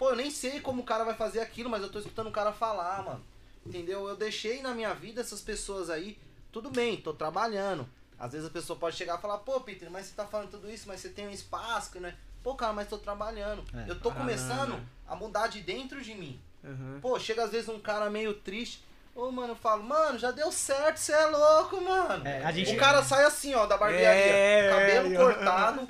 [0.00, 2.32] Pô, eu nem sei como o cara vai fazer aquilo, mas eu tô escutando o
[2.32, 3.22] cara falar, mano.
[3.66, 4.08] Entendeu?
[4.08, 6.16] Eu deixei na minha vida essas pessoas aí.
[6.50, 7.86] Tudo bem, tô trabalhando.
[8.18, 10.70] Às vezes a pessoa pode chegar e falar, pô, Peter, mas você tá falando tudo
[10.70, 12.16] isso, mas você tem um espaço, né?
[12.42, 13.62] Pô, cara, mas tô trabalhando.
[13.76, 13.90] É.
[13.90, 14.80] Eu tô Ah, começando não.
[15.06, 16.40] a mudar de dentro de mim.
[16.64, 16.98] Aham.
[17.02, 18.82] Pô, chega às vezes um cara meio triste.
[19.14, 22.26] Ô, mano, eu falo, mano, já deu certo, você é louco, mano.
[22.26, 24.08] É, a gente- O cara sai assim, ó, da barbearia.
[24.08, 25.88] É, cabelo é, cortado.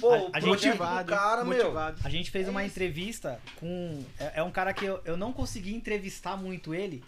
[0.00, 1.58] Pô, A- o a Motivado, do cara, meu.
[1.58, 2.00] motivado.
[2.02, 2.72] A gente fez É uma isso.
[2.74, 4.02] entrevista com.
[4.18, 7.04] É, é um cara que eu, eu não consegui entrevistar muito ele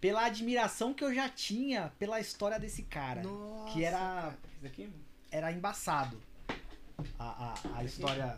[0.00, 3.22] pela admiração que eu já tinha pela história desse cara.
[3.22, 4.34] Nossa, que era, cara.
[5.30, 6.22] Era embaçado.
[7.18, 7.24] A,
[7.74, 8.36] a, a história.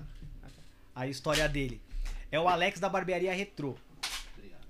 [0.95, 1.81] A história dele.
[2.33, 3.77] É o Alex da barbearia Retrô.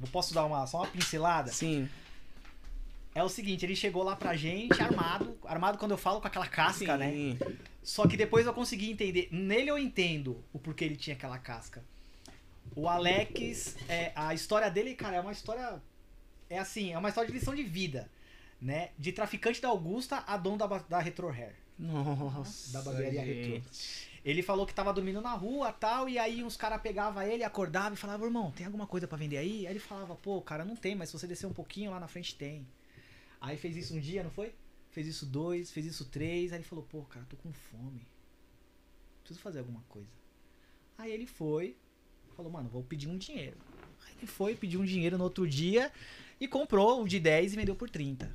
[0.01, 1.51] Eu posso dar uma, só uma pincelada?
[1.51, 1.89] Sim.
[3.14, 5.39] É o seguinte, ele chegou lá pra gente armado.
[5.44, 7.10] Armado quando eu falo com aquela casca, né?
[7.10, 7.39] Sim.
[7.82, 9.28] Só que depois eu consegui entender.
[9.32, 11.82] Nele eu entendo o porquê ele tinha aquela casca.
[12.74, 15.81] O Alex, é, a história dele, cara, é uma história.
[16.51, 18.10] É assim, é uma história de lição de vida.
[18.60, 18.90] Né?
[18.98, 21.55] De traficante da Augusta a dono da, da Retro Hair.
[21.78, 22.73] Nossa.
[22.73, 23.62] Da barbearia Retrô.
[24.26, 27.94] Ele falou que tava dormindo na rua tal, e aí uns caras pegavam ele, acordavam
[27.94, 29.68] e falavam, irmão, tem alguma coisa pra vender aí?
[29.68, 32.08] Aí ele falava, pô, cara, não tem, mas se você descer um pouquinho lá na
[32.08, 32.66] frente tem.
[33.40, 34.52] Aí fez isso um dia, não foi?
[34.90, 38.04] Fez isso dois, fez isso três, aí ele falou, pô, cara, tô com fome.
[39.20, 40.10] Preciso fazer alguma coisa.
[40.98, 41.76] Aí ele foi,
[42.36, 43.56] falou, mano, vou pedir um dinheiro.
[44.08, 45.92] Aí ele foi, pediu um dinheiro no outro dia
[46.40, 48.34] e comprou o de 10 e vendeu por 30.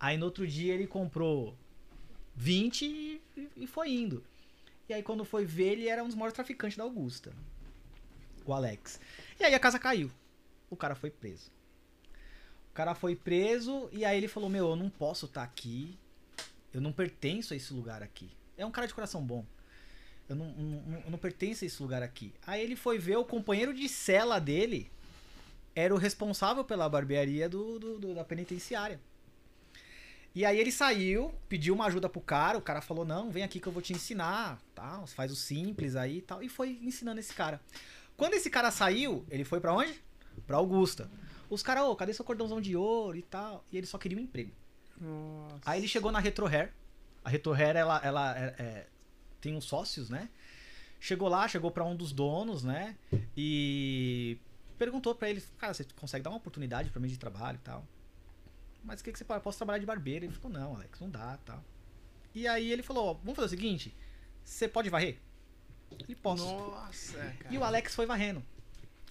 [0.00, 1.56] Aí no outro dia ele comprou
[2.34, 3.22] 20 e,
[3.56, 4.24] e foi indo.
[4.92, 7.32] E aí quando foi ver, ele era um dos maiores traficantes da Augusta.
[8.44, 9.00] O Alex.
[9.40, 10.10] E aí a casa caiu.
[10.68, 11.50] O cara foi preso.
[12.70, 15.98] O cara foi preso e aí ele falou: Meu, eu não posso estar aqui.
[16.74, 18.30] Eu não pertenço a esse lugar aqui.
[18.54, 19.46] É um cara de coração bom.
[20.28, 22.34] Eu não, não, não pertenço a esse lugar aqui.
[22.46, 24.90] Aí ele foi ver o companheiro de cela dele
[25.74, 29.00] era o responsável pela barbearia do, do- do- da penitenciária.
[30.34, 33.60] E aí ele saiu, pediu uma ajuda pro cara, o cara falou, não, vem aqui
[33.60, 37.20] que eu vou te ensinar, tal, faz o simples aí e tal, e foi ensinando
[37.20, 37.60] esse cara.
[38.16, 39.94] Quando esse cara saiu, ele foi pra onde?
[40.46, 41.10] Pra Augusta.
[41.50, 43.62] Os caras, ô, cadê seu cordãozão de ouro e tal?
[43.70, 44.52] E ele só queria um emprego.
[44.98, 45.58] Nossa.
[45.66, 46.72] Aí ele chegou na Retro Hair.
[47.22, 48.86] A Retro Hair, ela, ela é- é-
[49.40, 50.30] tem uns sócios, né?
[50.98, 52.96] Chegou lá, chegou pra um dos donos, né?
[53.36, 54.38] E
[54.78, 57.84] perguntou pra ele, cara, você consegue dar uma oportunidade pra mim de trabalho e tal?
[58.84, 59.38] Mas o que, que você pode?
[59.38, 60.24] Eu posso trabalhar de barbeiro?
[60.24, 61.62] Ele falou, não, Alex, não dá tal.
[62.34, 63.94] E aí ele falou, ó, vamos fazer o seguinte,
[64.42, 65.18] você pode varrer?
[66.00, 66.44] Ele posso.
[66.44, 67.54] Nossa, cara.
[67.54, 68.42] E o Alex foi varrendo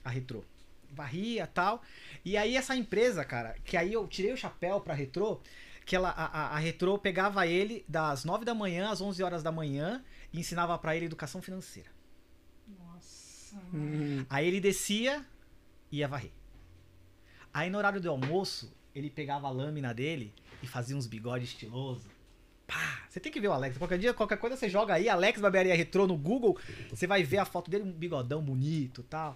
[0.03, 0.43] a Retro.
[0.91, 1.81] Varria tal.
[2.25, 5.41] E aí essa empresa, cara, que aí eu tirei o chapéu pra Retro,
[5.85, 9.43] que ela, a, a, a Retro pegava ele das 9 da manhã às 11 horas
[9.43, 10.03] da manhã
[10.33, 11.89] e ensinava pra ele educação financeira.
[12.67, 13.55] Nossa.
[13.73, 14.25] Hum.
[14.29, 15.25] Aí ele descia
[15.91, 16.31] e ia varrer.
[17.53, 22.03] Aí no horário do almoço, ele pegava a lâmina dele e fazia uns bigodes estilosos.
[22.67, 23.03] Pá!
[23.09, 23.77] Você tem que ver o Alex.
[23.77, 26.57] Qualquer dia, qualquer coisa você joga aí, Alex Barbearia Retrô no Google,
[26.89, 29.35] você vai ver a foto dele, um bigodão bonito tal.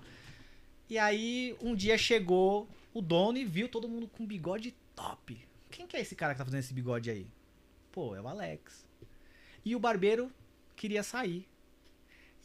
[0.90, 5.38] E aí, um dia chegou o dono e viu todo mundo com bigode top.
[5.70, 7.28] Quem que é esse cara que tá fazendo esse bigode aí?
[7.92, 8.86] Pô, é o Alex.
[9.66, 10.32] E o barbeiro
[10.76, 11.48] queria sair.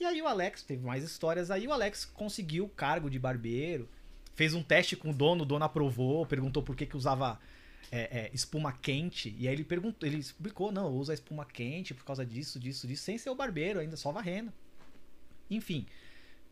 [0.01, 3.89] E aí o Alex, teve mais histórias aí, o Alex conseguiu o cargo de barbeiro,
[4.41, 7.39] fez um teste com o dono, o dono aprovou, perguntou por que que usava
[7.93, 12.07] é, é, espuma quente, e aí ele perguntou, ele explicou, não, usa espuma quente por
[12.07, 14.51] causa disso, disso, disso, sem ser o barbeiro, ainda só varrendo.
[15.51, 15.85] Enfim,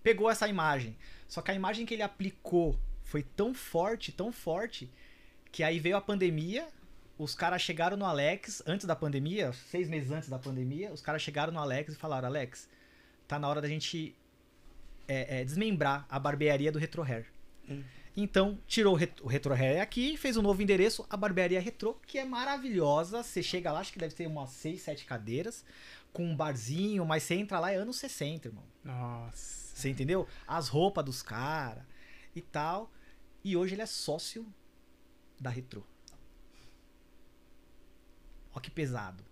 [0.02, 4.90] pegou essa imagem, só que a imagem que ele aplicou foi tão forte, tão forte,
[5.51, 6.69] que aí veio a pandemia,
[7.16, 11.23] os caras chegaram no Alex, antes da pandemia, seis meses antes da pandemia, os caras
[11.23, 12.69] chegaram no Alex e falaram, Alex,
[13.27, 14.15] tá na hora da gente
[15.09, 17.38] é, é, desmembrar a barbearia do Retro Hair.
[17.69, 17.82] Hum.
[18.16, 22.01] Então, tirou o, ret o Retro Hair aqui, fez um novo endereço, a Barbearia Retro,
[22.07, 23.23] que é maravilhosa.
[23.23, 25.65] Você chega lá, acho que deve ter umas 6, 7 cadeiras,
[26.12, 28.65] com um barzinho, mas você entra lá é anos 60, irmão.
[28.82, 29.77] Nossa.
[29.77, 30.27] Você entendeu?
[30.49, 31.85] As roupas dos caras
[32.35, 32.90] e tal.
[33.45, 34.45] E hoje ele é sócio
[35.39, 35.86] da Retro.
[38.53, 39.23] Ó que pesado.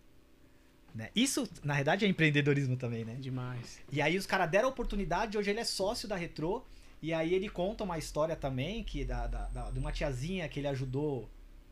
[0.95, 1.11] Né?
[1.15, 3.17] Isso, na verdade, é empreendedorismo também, né?
[3.17, 3.81] Demais.
[3.91, 6.65] E aí os caras deram a oportunidade, hoje ele é sócio da Retro.
[7.03, 10.61] E aí ele conta uma história também que da, da, da- de uma tiazinha que
[10.61, 11.29] ele ajudou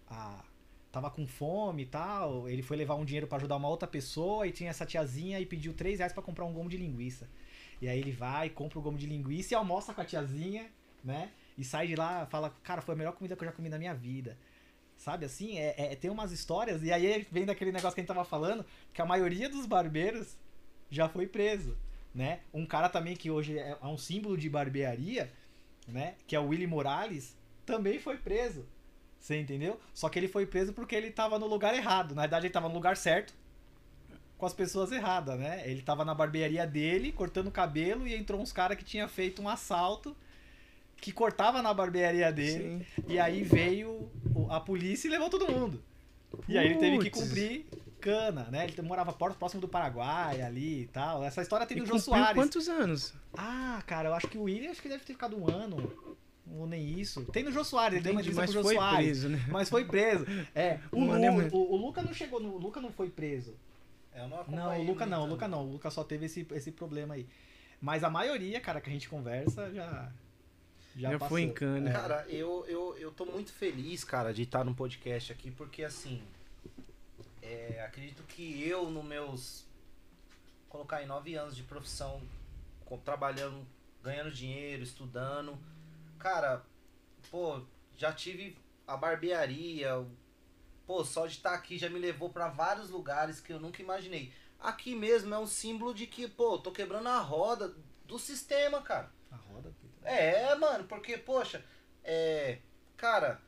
[0.08, 0.44] a.
[0.92, 2.48] Tava com fome e tal.
[2.48, 5.46] Ele foi levar um dinheiro pra ajudar uma outra pessoa e tinha essa tiazinha e
[5.46, 7.28] pediu 3 reais pra comprar um gomo de linguiça.
[7.82, 10.70] E aí ele vai, compra o gomo de linguiça e almoça com a tiazinha,
[11.02, 11.30] né?
[11.58, 13.78] E sai de lá fala, cara, foi a melhor comida que eu já comi na
[13.78, 14.38] minha vida.
[14.96, 15.58] Sabe assim?
[15.58, 16.80] É, é- tem umas histórias.
[16.84, 20.36] E aí vem daquele negócio que a gente tava falando, que a maioria dos barbeiros
[20.90, 21.76] já foi preso
[22.14, 22.40] né?
[22.52, 25.30] Um cara também que hoje é é um símbolo de barbearia,
[25.88, 26.14] né?
[26.26, 27.36] Que é o Willy Morales,
[27.66, 28.66] também foi preso.
[29.18, 29.80] Você entendeu?
[29.94, 32.14] Só que ele foi preso porque ele tava no lugar errado.
[32.14, 33.32] Na verdade, ele tava no lugar certo
[34.36, 35.62] com as pessoas erradas, né?
[35.64, 39.40] Ele tava na barbearia dele, cortando o cabelo, e entrou uns caras que tinha feito
[39.40, 40.14] um assalto
[40.98, 42.84] que cortava na barbearia dele.
[42.94, 43.04] Sim.
[43.08, 44.10] E aí veio
[44.50, 45.82] a polícia e levou todo mundo.
[46.48, 47.64] E aí ele teve que cumprir
[48.04, 48.66] cana, né?
[48.66, 51.24] Ele morava próximo do Paraguai ali e tal.
[51.24, 52.34] Essa história tem E no Jô Soares.
[52.34, 53.14] quantos anos?
[53.36, 55.90] Ah, cara, eu acho que o William acho que deve ter ficado um ano.
[56.56, 57.24] Ou nem isso.
[57.32, 58.98] Tem no Jô Soares, ele deu uma entrevista pro Jô foi Soares.
[58.98, 59.42] preso, né?
[59.48, 60.26] Mas foi preso.
[60.54, 62.50] É, o, Mano, é Lu- muito- o, o Luca não chegou no.
[62.54, 63.54] O Luca não foi preso.
[64.14, 65.64] Eu não Não, o Luca não, o muito, Luca não.
[65.66, 67.26] O Luca só teve esse, esse problema aí.
[67.80, 70.12] Mas a maioria, cara, que a gente conversa já.
[70.96, 71.90] Já, Já foi em cana.
[71.90, 71.92] É.
[71.92, 76.22] Cara, eu, eu, eu tô muito feliz, cara, de estar no podcast aqui, porque assim.
[77.54, 79.64] É, acredito que eu, nos meus.
[80.68, 82.20] Colocar em nove anos de profissão,
[83.04, 83.64] trabalhando,
[84.02, 85.56] ganhando dinheiro, estudando.
[86.18, 86.64] Cara,
[87.30, 87.62] pô,
[87.96, 90.04] já tive a barbearia.
[90.86, 94.32] Pô, só de estar aqui já me levou pra vários lugares que eu nunca imaginei.
[94.58, 97.74] Aqui mesmo é um símbolo de que, pô, tô quebrando a roda
[98.04, 99.10] do sistema, cara.
[99.30, 99.96] A roda, Pedro.
[100.02, 101.64] É, mano, porque, poxa,
[102.02, 102.58] é.
[102.96, 103.40] Cara,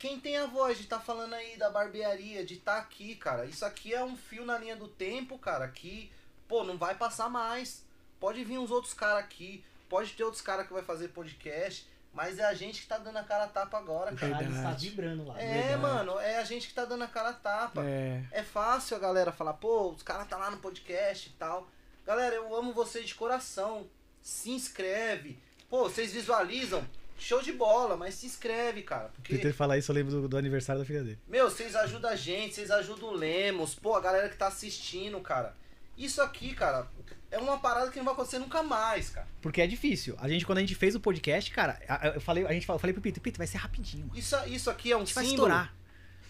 [0.00, 3.64] quem tem a voz de estar falando aí da barbearia, de estar aqui, cara, isso
[3.66, 6.10] aqui é um fio na linha do tempo, cara, que,
[6.48, 7.84] pô, não vai passar mais.
[8.18, 12.38] Pode vir uns outros caras aqui, pode ter outros caras que vai fazer podcast, mas
[12.38, 14.32] é a gente que tá dando a cara a tapa agora, O cara.
[14.32, 14.88] caralho está Verdade.
[14.88, 15.38] vibrando lá.
[15.40, 15.82] É, Verdade.
[15.82, 17.82] mano, é a gente que tá dando a cara a tapa.
[17.84, 18.24] É.
[18.32, 21.68] É fácil a galera falar, pô, os caras tá lá no podcast e tal.
[22.06, 23.86] Galera, eu amo vocês de coração.
[24.22, 25.38] Se inscreve.
[25.68, 26.84] Pô, vocês visualizam.
[27.20, 29.10] Show de bola, mas se inscreve, cara.
[29.14, 31.18] Porque, Peter falar isso, eu lembro do, do aniversário da filha dele.
[31.28, 35.20] meu, vocês ajudam a gente, vocês ajudam o Lemos, pô, a galera que tá assistindo,
[35.20, 35.54] cara.
[35.96, 36.88] Isso aqui, cara,
[37.30, 39.28] é uma parada que não vai acontecer nunca mais, cara.
[39.42, 40.16] Porque é difícil.
[40.18, 41.78] A gente, quando a gente fez o podcast, cara,
[42.14, 44.18] eu falei, a gente, eu falei pro Peter, Peter, vai ser rapidinho, mano.
[44.18, 45.30] Isso, isso aqui é um vai símbolo.
[45.30, 45.74] estourar.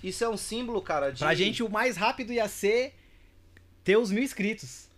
[0.02, 1.20] Isso é um símbolo, cara, de.
[1.20, 2.94] Pra gente, o mais rápido ia ser
[3.84, 4.88] ter os mil inscritos.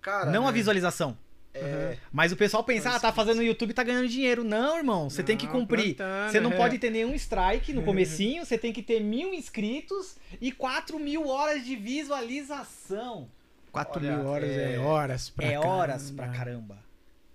[0.00, 1.16] Cara, não a né, visualização.
[1.60, 1.98] É.
[2.12, 4.42] Mas o pessoal pensa, ah, tá fazendo YouTube, tá ganhando dinheiro.
[4.44, 5.94] Não, irmão, você tem que cumprir.
[5.96, 6.56] plantando, Você não é.
[6.56, 11.28] pode ter nenhum strike no comecinho, você tem que ter mil inscritos e 4 mil
[11.28, 13.28] horas de visualização.
[13.72, 16.22] 4 Olha, mil horas é, é- horas pra é horas caramba.
[16.22, 16.78] pra caramba.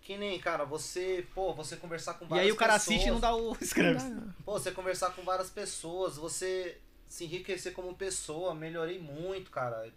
[0.01, 3.07] Que nem, cara, você, pô, você conversar com E várias aí o cara pessoas, assiste
[3.07, 3.99] e não dá o inscreve.
[4.45, 6.77] Pô, você conversar com várias pessoas, você
[7.07, 9.87] se enriquecer como pessoa, melhorei muito, cara.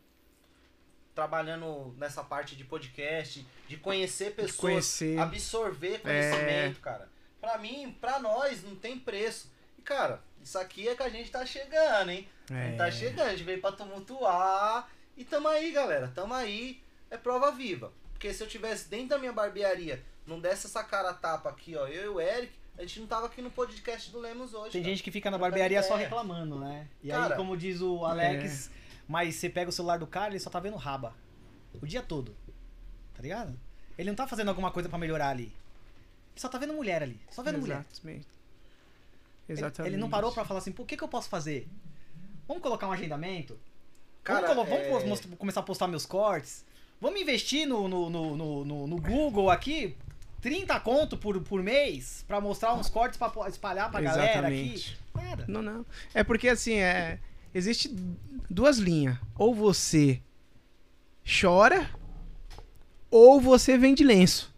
[1.23, 5.19] Trabalhando nessa parte de podcast, de conhecer pessoas, conhecer.
[5.19, 7.09] absorver conhecimento, cara.
[7.41, 9.51] Pra mim, pra nós, não tem preço.
[9.77, 12.29] E, cara, isso aqui é que a gente tá chegando, hein?
[12.49, 12.93] A gente tá É.
[12.93, 14.89] chegando, a gente veio pra tumultuar.
[15.17, 16.81] E tamo aí, galera, tamo aí.
[17.11, 17.93] É prova viva.
[18.13, 21.75] Porque se eu tivesse dentro da minha barbearia, não desse essa cara a tapa aqui,
[21.75, 24.71] ó, eu e o Eric, a gente não tava aqui no podcast do Lemos hoje.
[24.71, 24.95] Tem cara.
[24.95, 26.87] gente que fica na barbearia só reclamando, né?
[27.03, 28.71] E aí, Cara, como diz o Alex,
[29.09, 31.15] mas você pega o celular do cara, ele só tá vendo raba.
[31.81, 32.37] O dia todo.
[33.15, 33.59] Tá ligado?
[33.97, 35.45] Ele não tá fazendo alguma coisa pra melhorar ali.
[35.45, 37.19] Ele só tá vendo mulher ali.
[37.31, 37.85] Só vendo mulher.
[37.91, 38.27] Exatamente.
[39.49, 39.93] Ele- Exatamente.
[39.95, 41.67] Ele não parou pra falar assim, pô, o que, que eu posso fazer?
[42.47, 43.59] Vamos colocar um agendamento?
[44.23, 46.65] Cara, vamos, colo- é- vamos começar a postar meus cortes?
[47.01, 49.97] Vamos investir no, no, no, no, no- no Google aqui?
[50.41, 54.75] 30 conto por, por mês pra mostrar uns cortes pra po- espalhar pra galera aqui?
[54.75, 54.99] Exatamente.
[55.15, 55.45] Nada.
[55.49, 55.87] Não, não.
[56.15, 57.19] É porque assim, é.
[57.55, 57.95] Existe
[58.49, 59.17] duas linhas.
[59.37, 60.21] Ou você
[61.41, 61.89] chora,
[63.11, 64.55] ou você vende lenço.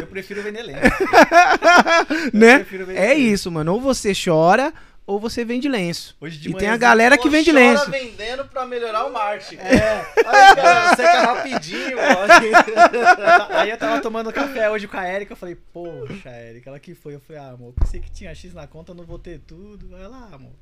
[0.00, 0.80] Eu prefiro vender lenço.
[2.32, 2.58] né?
[2.58, 3.20] prefiro vender É lenço.
[3.20, 3.72] isso, mano.
[3.74, 4.72] Ou você chora,
[5.06, 6.16] ou você vende lenço.
[6.20, 7.90] Hoje de E tem a galera que vende chora lenço.
[7.90, 9.56] vendendo pra melhorar o marketing.
[9.56, 10.06] É.
[10.18, 13.56] Aí, cara, seca rapidinho, ó.
[13.58, 16.94] Aí eu tava tomando café hoje com a Erika, eu falei, poxa, Erika, ela que
[16.94, 17.14] foi?
[17.14, 19.94] Eu falei, ah, amor, pensei que tinha X na conta, eu não vou ter tudo.
[19.96, 20.52] Aí ela, ah, amor.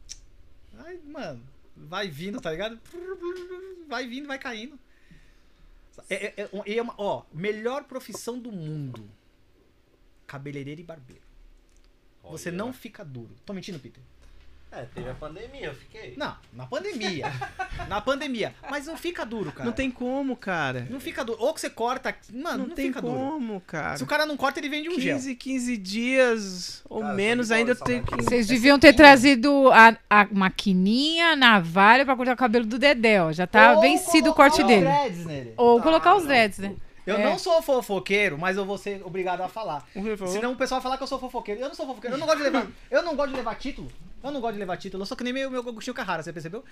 [0.78, 1.42] Aí, mano,
[1.76, 2.78] vai vindo, tá ligado?
[3.88, 4.78] Vai vindo, vai caindo.
[6.08, 6.34] É, é,
[6.66, 9.08] é, é uma- ó, melhor profissão do mundo.
[10.26, 11.22] Cabeleireiro e barbeiro.
[12.22, 12.56] Você Olha.
[12.58, 13.34] não fica duro.
[13.44, 14.02] Tô mentindo, Peter?
[14.76, 16.14] É, teve a pandemia, eu fiquei.
[16.16, 17.32] Não, na pandemia.
[17.88, 18.54] na pandemia.
[18.68, 19.64] Mas não fica duro, cara.
[19.64, 20.86] Não tem como, cara.
[20.90, 21.38] Não fica duro.
[21.40, 22.14] Ou que você corta.
[22.32, 23.14] Mano, Não, não, tem fica duro.
[23.14, 23.96] como, cara.
[23.96, 25.14] Se o cara não corta, ele vende um gel.
[25.16, 28.16] 15, 15 dias ou Cara, menos ainda eu tenho que.
[28.16, 33.22] Vocês deviam ter trazido a, a maquininha, a navalha pra cortar o cabelo do Dedé,
[33.22, 33.30] ó.
[33.32, 34.80] Já tá Ou vencido o colocar corte os dele.
[34.86, 35.54] dreads nele.
[35.56, 36.74] Ou Ah, colocar os dreads, né?
[37.06, 37.22] Eu É.
[37.24, 39.86] não sou fofoqueiro, mas eu vou ser obrigado a falar.
[40.26, 41.60] Senão o pessoal vai falar que eu sou fofoqueiro.
[41.60, 42.16] Eu não sou fofoqueiro.
[42.16, 42.66] Eu não gosto de levar.
[42.90, 43.88] Eu não gosto de levar título.
[44.24, 45.02] Eu não gosto de levar título.
[45.02, 46.64] Eu sou que nem meu, meu Agostinho Carrara, você percebeu?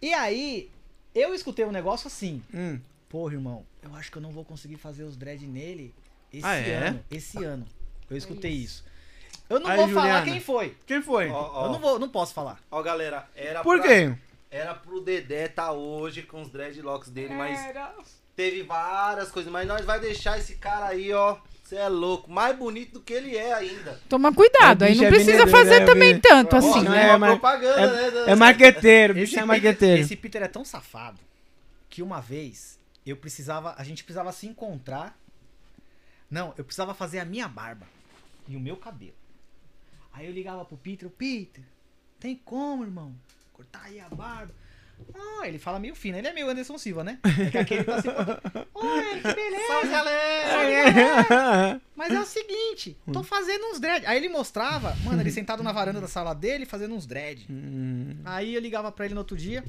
[0.00, 0.70] E aí,
[1.14, 2.42] eu escutei um negócio assim.
[2.52, 2.80] Hum.
[3.08, 5.94] Porra, irmão, eu acho que eu não vou conseguir fazer os dread nele
[6.32, 6.74] esse Ah, é?
[6.88, 7.04] ano.
[7.10, 7.66] Esse ano.
[8.10, 8.84] Eu escutei isso.
[9.48, 10.24] Eu não Aí, vou falar Juliana.
[10.32, 10.76] quem foi.
[10.86, 11.28] Quem foi?
[11.30, 12.58] Ó, ó, Eu não vou, não posso falar.
[12.70, 14.14] ó, galera, era Por pra- quê?
[14.50, 17.60] Era pro Dedé tá hoje com os dreadlocks dele, mas
[18.34, 19.52] teve várias coisas.
[19.52, 21.36] Mas nós vai deixar esse cara aí, ó.
[21.66, 22.30] Você é louco.
[22.30, 24.00] Mais bonito do que ele é ainda.
[24.08, 25.86] Toma cuidado, O aí bicho não é precisa fazer né?
[25.86, 26.82] também tanto assim.
[26.84, 28.10] não é é, propaganda, né?
[28.12, 30.00] do- É marqueteiro, o Esse bicho é marqueteiro.
[30.00, 31.18] esse Peter é tão safado
[31.90, 35.18] que uma vez eu precisava, a gente precisava se encontrar.
[36.30, 37.86] Não, eu precisava fazer a minha barba
[38.46, 39.14] e o meu cabelo.
[40.12, 41.64] Aí eu ligava pro Peter, Peter,
[42.20, 43.12] tem como, irmão?
[43.52, 44.54] Cortar aí a barba.
[45.14, 47.18] Ah, ele fala meio fino, ele é meio Anderson Silva, né?
[47.24, 48.08] É que aquele tá assim,
[48.74, 51.80] Oi, que beleza, Salve, galera!
[51.94, 54.04] Mas é o seguinte, tô fazendo uns dread.
[54.06, 57.46] Aí ele mostrava, mano, ele sentado na varanda da sala dele fazendo uns dread.
[57.50, 58.16] Hum.
[58.24, 59.64] Aí eu ligava pra ele no outro dia.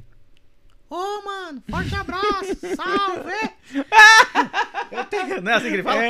[0.89, 3.33] Ô, mano, forte abraço, salve!
[4.89, 6.01] eu tenho, não é assim que ele fala?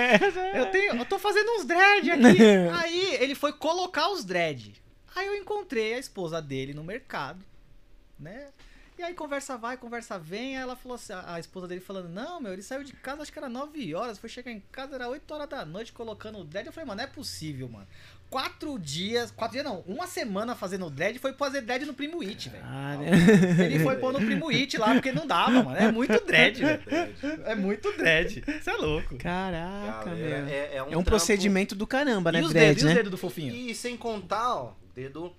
[0.56, 2.42] Eu tenho, eu tô fazendo uns dread aqui.
[2.80, 4.76] Aí ele foi colocar os dread.
[5.16, 7.44] Aí eu encontrei a esposa dele no mercado,
[8.20, 8.50] né?
[8.98, 10.58] E aí conversa vai, conversa vem.
[10.58, 13.32] Aí ela falou assim, a esposa dele falando, não, meu, ele saiu de casa, acho
[13.32, 16.44] que era 9 horas, foi chegar em casa, era 8 horas da noite colocando o
[16.44, 16.66] dread.
[16.66, 17.88] Eu falei, mano, não é possível, mano.
[18.30, 22.50] Quatro dias, quatro dias não, uma semana fazendo dread, foi fazer dread no Primo It,
[22.50, 22.64] velho.
[22.66, 23.64] Ah, né?
[23.66, 25.78] Ele foi pôr no Primo It lá, porque não dava, mano.
[25.78, 26.82] É muito dread, velho.
[27.46, 28.44] É muito dread.
[28.46, 29.16] Você é louco.
[29.18, 30.28] Caraca, meu.
[30.28, 32.90] é, é um, É um procedimento do caramba, né, e os dread, dedos, e os
[32.90, 32.96] né?
[32.96, 33.56] dedos do fofinho?
[33.56, 35.34] E sem contar, ó, dedo.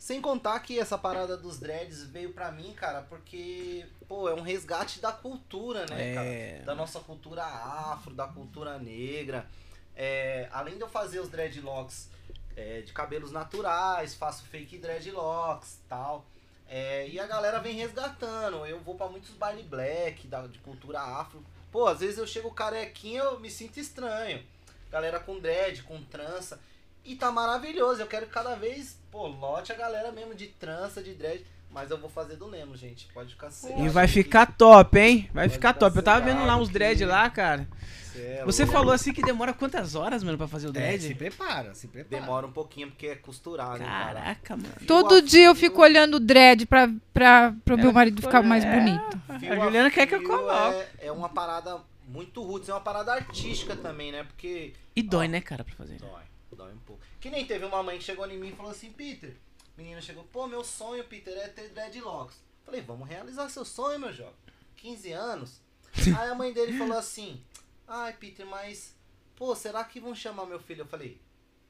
[0.00, 4.40] Sem contar que essa parada dos dreads veio pra mim, cara, porque, pô, é um
[4.40, 6.14] resgate da cultura, né, É.
[6.14, 6.64] cara?
[6.64, 9.46] Da nossa cultura afro, da cultura negra.
[9.94, 12.08] É, além de eu fazer os dreadlocks
[12.56, 16.24] é, de cabelos naturais, faço fake dreadlocks tal.
[16.66, 18.64] É, e a galera vem resgatando.
[18.64, 21.44] Eu vou pra muitos baile black, da, de cultura afro.
[21.70, 24.42] Pô, às vezes eu chego carequinho, eu me sinto estranho.
[24.90, 26.58] Galera com dread, com trança.
[27.04, 28.00] E tá maravilhoso.
[28.00, 31.44] Eu quero que cada vez, pô, lote a galera mesmo de trança, de dread.
[31.72, 33.06] Mas eu vou fazer do Lemos, gente.
[33.14, 33.84] Pode ficar sem.
[33.84, 35.30] E vai ficar top, hein?
[35.32, 35.96] Vai Pode ficar top.
[35.96, 37.68] Eu tava vendo lá uns dread que- lá, cara.
[38.12, 38.76] Cê é Você louco.
[38.76, 41.14] falou assim que demora quantas horas, mano, pra fazer o É, se dread?
[41.14, 42.20] prepara, se prepara.
[42.20, 44.14] Demora um pouquinho porque é costurado, cara.
[44.20, 44.68] Caraca, mano.
[44.78, 48.32] Fio Todo dia eu fico olhando o dread pra, pra, pro meu Ela marido ficou-
[48.32, 48.76] ficar mais é.
[48.76, 49.20] bonito.
[49.38, 50.76] Fio A Juliana quer que eu fio coloque.
[50.98, 51.78] É, é uma parada
[52.08, 54.24] muito roots, é uma parada artística também, né?
[54.24, 55.98] Porque E dói, né, cara, pra fazer.
[55.98, 56.22] Dói,
[56.56, 57.00] dói um pouco.
[57.20, 59.36] Que nem teve uma mãe que chegou em mim e falou assim, Peter,
[59.76, 62.42] menina chegou, pô, meu sonho, Peter, é ter dreadlocks.
[62.64, 64.34] Falei, vamos realizar seu sonho, meu jovem.
[64.76, 65.60] 15 anos.
[66.18, 67.44] Aí a mãe dele falou assim,
[67.86, 68.96] ai, Peter, mas,
[69.36, 70.82] pô, será que vão chamar meu filho?
[70.82, 71.20] Eu falei,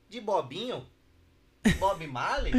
[0.08, 0.86] de Bobinho?
[1.78, 2.52] Bob Marley?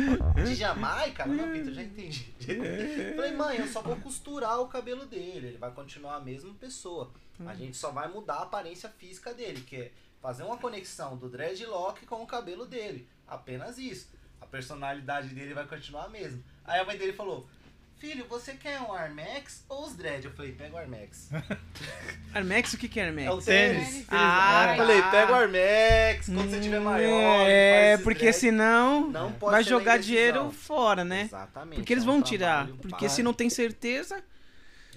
[0.46, 1.26] De Jamaica?
[1.26, 2.34] Não, Peter, já entendi.
[3.16, 5.48] Falei, mãe, eu só vou costurar o cabelo dele.
[5.48, 7.12] Ele vai continuar a mesma pessoa.
[7.46, 9.92] A gente só vai mudar a aparência física dele, que é
[10.22, 13.08] fazer uma conexão do dreadlock com o cabelo dele.
[13.28, 14.10] Apenas isso.
[14.40, 16.42] A personalidade dele vai continuar a mesma.
[16.66, 17.48] Aí a mãe dele falou:
[17.98, 20.26] Filho, você quer um Armax ou os dread?
[20.26, 21.30] Eu falei: Pega o Armax.
[22.34, 23.28] Armex, o que que é Armex?
[23.28, 24.06] É o tênis.
[24.10, 25.12] Ah, Eu falei: tá.
[25.12, 27.48] Pega o Armax quando você tiver maior.
[27.48, 28.38] É, faz esse porque dread.
[28.38, 31.22] senão Não pode vai jogar dinheiro fora, né?
[31.22, 31.76] Exatamente.
[31.76, 32.68] Porque eles é um vão tirar.
[32.82, 34.24] Porque se não tem certeza.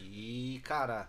[0.01, 1.09] E, cara,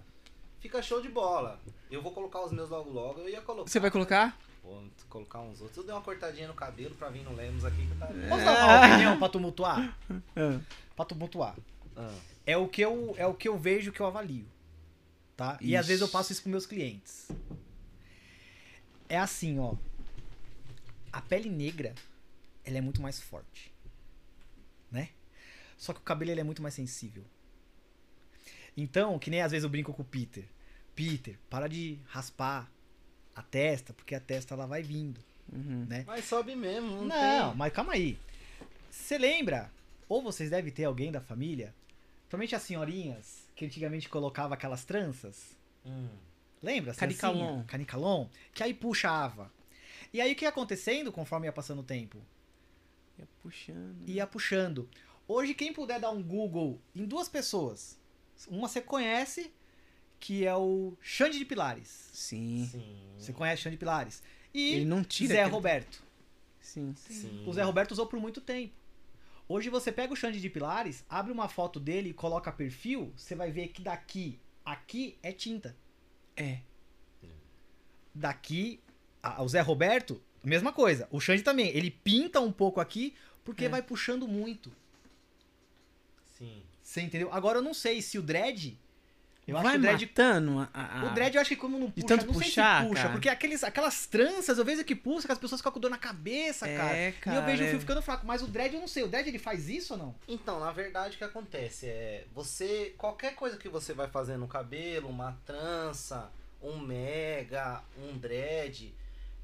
[0.60, 1.60] fica show de bola.
[1.96, 3.22] Eu vou colocar os meus logo logo.
[3.22, 3.70] Eu ia colocar.
[3.72, 4.38] Você vai colocar?
[4.62, 5.78] Vou colocar uns outros.
[5.78, 8.08] Eu dei uma cortadinha no cabelo pra vir no Lemos aqui que tá.
[8.08, 9.98] Posso dar uma opinião pra tumultuar?
[10.36, 10.60] Ah.
[10.96, 11.56] Pra tumultuar.
[11.96, 12.14] Ah,
[12.46, 14.46] É o que eu, é o que eu vejo que eu avalio.
[15.38, 15.58] Tá?
[15.62, 17.30] E às vezes eu passo isso pros meus clientes.
[19.08, 19.76] É assim, ó.
[21.14, 21.96] A pele negra,
[22.66, 23.74] ela é muito mais forte.
[24.92, 25.10] Né?
[25.78, 27.24] Só que o cabelo ele é muito mais sensível.
[28.76, 30.46] Então, que nem às vezes eu brinco com o Peter.
[30.96, 32.72] Peter, para de raspar
[33.36, 35.20] a testa, porque a testa ela vai vindo,
[35.52, 35.86] Uhum.
[35.88, 36.04] né?
[36.08, 37.58] Mas sobe mesmo, não, Não, tem.
[37.58, 38.18] mas calma aí.
[38.90, 39.72] Você lembra?
[40.08, 41.74] Ou vocês devem ter alguém da família,
[42.22, 45.56] principalmente as senhorinhas que antigamente colocava aquelas tranças.
[45.86, 46.08] Hum.
[46.64, 46.94] Lembra?
[46.94, 47.64] Canicalon.
[47.66, 48.28] Canicalon.
[48.54, 49.52] Que aí puxava.
[50.14, 52.18] E aí o que ia acontecendo conforme ia passando o tempo?
[53.20, 54.08] Ia puxando.
[54.08, 54.90] Ia puxando.
[55.28, 58.00] Hoje, quem puder dar um Google em duas pessoas,
[58.48, 59.52] uma você conhece,
[60.26, 62.10] que é o Xande de Pilares.
[62.12, 62.68] Sim.
[62.72, 62.98] Sim.
[63.16, 64.24] Você conhece Xande de Pilares.
[64.52, 65.36] E Ele não tira.
[65.36, 66.04] Zé aquele- Roberto.
[66.60, 66.96] Sim.
[66.98, 67.44] Sim.
[67.46, 68.74] O Zé Roberto usou por muito tempo.
[69.48, 73.36] Hoje você pega o Xande de Pilares, abre uma foto dele e coloca perfil, você
[73.36, 75.78] vai ver que daqui, aqui é tinta.
[76.36, 76.62] É.
[78.14, 78.80] Daqui,
[79.22, 81.08] a- o Zé Roberto, mesma coisa.
[81.12, 83.70] O Xande também, ele pinta um pouco aqui porque É.
[83.70, 84.72] vai puxando muito.
[86.38, 86.64] Sim.
[86.82, 87.32] Você entendeu?
[87.32, 88.80] Agora eu não sei se o dread.
[89.48, 90.06] Eu acho Vai que o dread.
[90.08, 92.84] matando a, a- O dread eu acho que como não puxa, tanto não puxar, sei
[92.84, 93.14] se puxa, cara.
[93.14, 95.98] porque aqueles, aquelas tranças, eu vejo que puxa, que as pessoas ficam com dor na
[96.00, 97.12] cabeça, É, cara.
[97.22, 97.70] cara, E eu vejo o é.
[97.70, 100.00] fio ficando fraco, mas o dread eu não sei, o dread ele faz isso ou
[100.00, 100.16] não?
[100.28, 104.48] Então, na verdade, o que acontece é você qualquer coisa que você vai fazer no
[104.48, 108.96] cabelo, uma trança, um mega, um dread,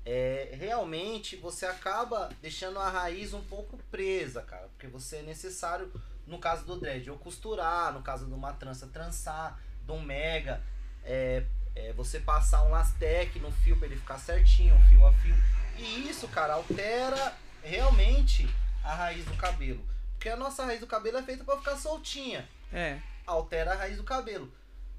[0.04, 5.92] é, realmente você acaba deixando a raiz um pouco presa, cara, porque você é necessário
[6.26, 10.62] no caso do dread ou costurar, no caso de uma trança trançar, de um mega,
[11.04, 11.44] é,
[11.76, 15.36] é, você passar um lastec no fio para ele ficar certinho, fio a fio.
[15.78, 18.48] E isso, cara, altera realmente
[18.84, 19.84] a raiz do cabelo.
[20.14, 22.48] Porque a nossa raiz do cabelo é feita para ficar soltinha.
[22.72, 23.00] É.
[23.26, 24.52] Altera a raiz do cabelo.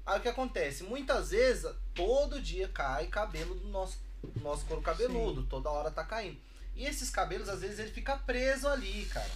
[0.05, 0.83] Aí o que acontece?
[0.83, 5.43] Muitas vezes, todo dia cai cabelo do nosso, do nosso couro cabeludo.
[5.43, 6.37] Toda hora tá caindo.
[6.75, 9.31] E esses cabelos, às vezes, ele fica preso ali, cara.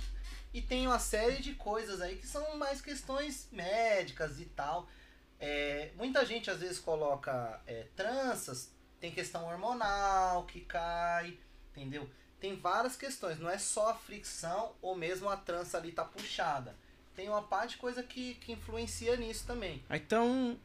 [0.53, 4.89] E tem uma série de coisas aí que são mais questões médicas e tal.
[5.39, 8.71] É, muita gente, às vezes, coloca é, tranças.
[8.99, 11.37] Tem questão hormonal que cai,
[11.71, 12.09] entendeu?
[12.39, 13.39] Tem várias questões.
[13.39, 16.75] Não é só a fricção ou mesmo a trança ali tá puxada
[17.17, 19.83] tem uma parte de coisa que, que influencia nisso também.
[19.89, 20.55] Então,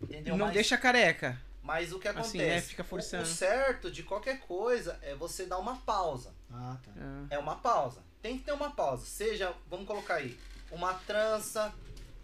[0.00, 0.36] Entendeu?
[0.36, 1.40] não mas, deixa careca.
[1.62, 2.36] mas o que acontece?
[2.36, 2.60] Assim, né?
[2.60, 3.22] Fica o- forçando.
[3.22, 6.34] O certo de qualquer coisa é você dar uma pausa.
[6.52, 6.90] Ah, tá.
[7.30, 7.36] É.
[7.36, 8.02] É uma pausa.
[8.20, 9.06] Tem que ter uma pausa.
[9.06, 10.38] Seja, vamos colocar aí,
[10.70, 11.72] uma trança.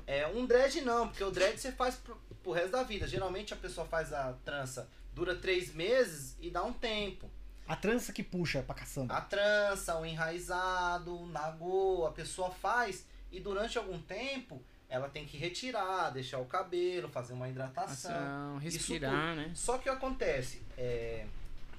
[0.06, 3.06] É, um dread não, porque o dread você faz pro, pro resto da vida.
[3.06, 7.30] Geralmente a pessoa faz a trança, dura três meses e dá um tempo.
[7.66, 9.14] A trança que puxa pra caçamba.
[9.14, 15.24] A trança, o enraizado, o nagô, a pessoa faz e durante algum tempo ela tem
[15.24, 18.14] que retirar, deixar o cabelo, fazer uma hidratação.
[18.14, 19.50] Ação, respirar, né?
[19.54, 21.24] Só que o que acontece, é,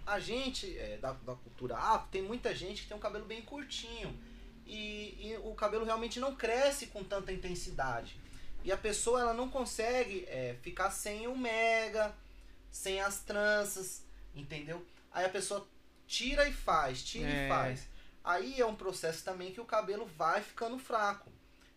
[0.06, 3.44] a gente é, da, da cultura afro, tem muita gente que tem um cabelo bem
[3.44, 4.18] curtinho
[4.66, 8.16] e, e o cabelo realmente não cresce com tanta intensidade.
[8.64, 12.16] E a pessoa ela não consegue é, ficar sem o mega,
[12.72, 14.04] sem as tranças,
[14.34, 14.86] entendeu?
[15.12, 15.68] Aí a pessoa
[16.08, 17.46] tira e faz, tira É.
[17.46, 17.88] e faz.
[18.24, 21.30] Aí é um processo também que o cabelo vai ficando fraco,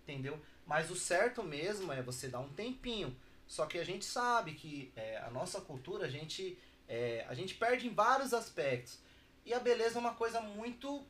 [0.05, 0.41] entendeu?
[0.65, 3.17] Mas o certo mesmo é você dar um tempinho.
[3.49, 6.59] Só que a gente sabe que é, a nossa cultura, a gente,
[6.89, 8.99] é, a gente perde em vários aspectos.
[9.45, 11.05] E a beleza é uma coisa muito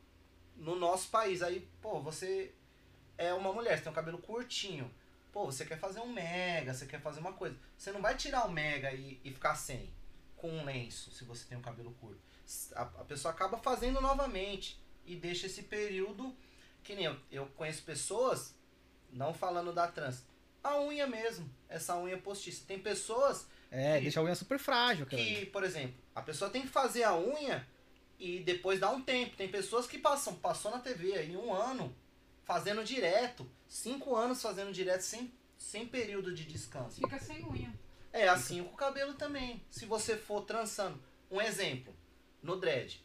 [0.57, 1.43] no nosso país.
[1.43, 2.53] Aí, pô, você
[3.19, 4.91] é uma mulher, você tem um cabelo curtinho.
[5.33, 7.57] Pô, você quer fazer um mega, você quer fazer uma coisa.
[7.77, 9.93] Você não vai tirar o mega e, e ficar sem,
[10.37, 12.21] com um lenço, se você tem um cabelo curto.
[12.75, 16.35] A, a pessoa acaba fazendo novamente e deixa esse período.
[16.83, 18.55] Que nem eu, eu conheço pessoas,
[19.13, 20.25] não falando da trans,
[20.63, 22.65] a unha mesmo, essa unha postiça.
[22.67, 25.21] Tem pessoas É, que- deixa a unha super frágil, cara.
[25.23, 27.67] que, por exemplo, a pessoa tem que fazer a unha
[28.19, 29.37] e depois dá um tempo.
[29.37, 31.95] Tem pessoas que passam, passou na TV aí um ano
[32.45, 37.01] fazendo direto, cinco anos fazendo direto sem, sem período de descanso.
[37.01, 37.73] Fica sem unha.
[38.13, 39.63] É assim com o cabelo também.
[39.71, 40.99] Se você for trançando,
[41.31, 41.95] um exemplo,
[42.43, 43.05] no dread.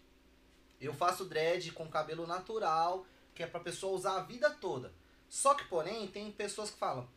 [0.79, 3.05] Eu faço dread com cabelo natural,
[3.35, 4.93] que é pra pessoa usar a vida toda.
[5.27, 7.07] Só que, porém, tem pessoas que falam,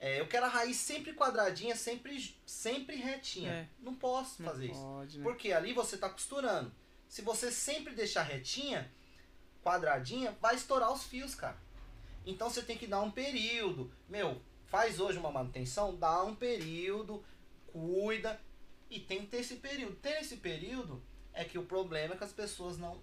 [0.00, 3.50] é, eu quero a raiz sempre quadradinha, sempre, sempre retinha.
[3.50, 3.68] É.
[3.80, 4.80] Não posso Não fazer isso.
[4.80, 5.24] pode, né?
[5.24, 6.72] Porque ali você tá costurando.
[7.08, 8.90] Se você sempre deixar retinha,
[9.62, 11.56] quadradinha, vai estourar os fios, cara.
[12.26, 13.90] Então você tem que dar um período.
[14.08, 17.24] Meu, faz hoje uma manutenção, dá um período,
[17.66, 18.38] cuida
[18.90, 19.96] e tem que ter esse período.
[19.96, 21.02] Ter esse período
[21.32, 23.00] é que o problema é que as pessoas não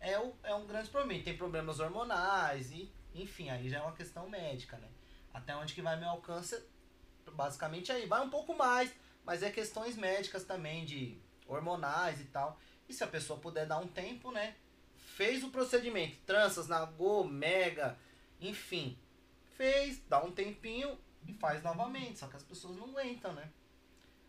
[0.00, 1.22] é, o, é um grande problema.
[1.22, 4.88] Tem problemas hormonais e, enfim, aí já é uma questão médica, né?
[5.32, 6.60] Até onde que vai meu alcance,
[7.32, 8.06] basicamente aí.
[8.06, 8.92] Vai um pouco mais,
[9.24, 12.58] mas é questões médicas também, de hormonais e tal.
[12.88, 14.54] E se a pessoa puder dar um tempo, né?
[14.96, 17.98] Fez o procedimento, tranças, nagô, mega,
[18.40, 18.96] enfim.
[19.56, 22.18] fez, dá um tempinho e faz novamente.
[22.18, 23.50] Só que as pessoas não aguentam, né?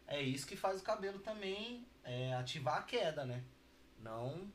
[0.07, 3.43] É isso que faz o cabelo também é, ativar a queda, né?
[3.99, 4.49] Não,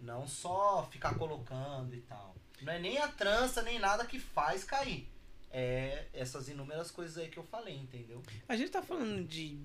[0.00, 2.34] não só ficar colocando e tal.
[2.60, 5.08] Não é nem a trança, nem nada que faz cair.
[5.50, 8.22] É essas inúmeras coisas aí que eu falei, entendeu?
[8.48, 9.56] A gente tá falando de,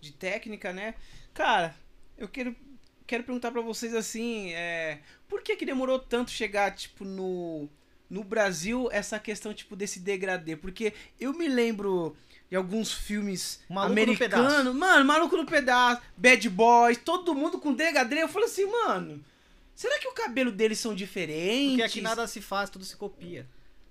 [0.00, 0.94] de técnica, né?
[1.32, 1.74] Cara,
[2.16, 2.54] eu quero,
[3.06, 4.98] quero perguntar pra vocês assim, é,
[5.28, 7.68] por que que demorou tanto chegar, tipo, no,
[8.08, 10.56] no Brasil essa questão, tipo, desse degradê?
[10.56, 12.16] Porque eu me lembro
[12.50, 17.72] de alguns filmes Maluco no americanos, mano, Maluco no Pedaço, Bad Boys, todo mundo com
[17.72, 18.22] degradê.
[18.22, 19.24] Eu falei assim, mano,
[19.74, 21.70] será que o cabelo deles são diferentes?
[21.70, 23.46] Porque aqui nada se faz, tudo se copia.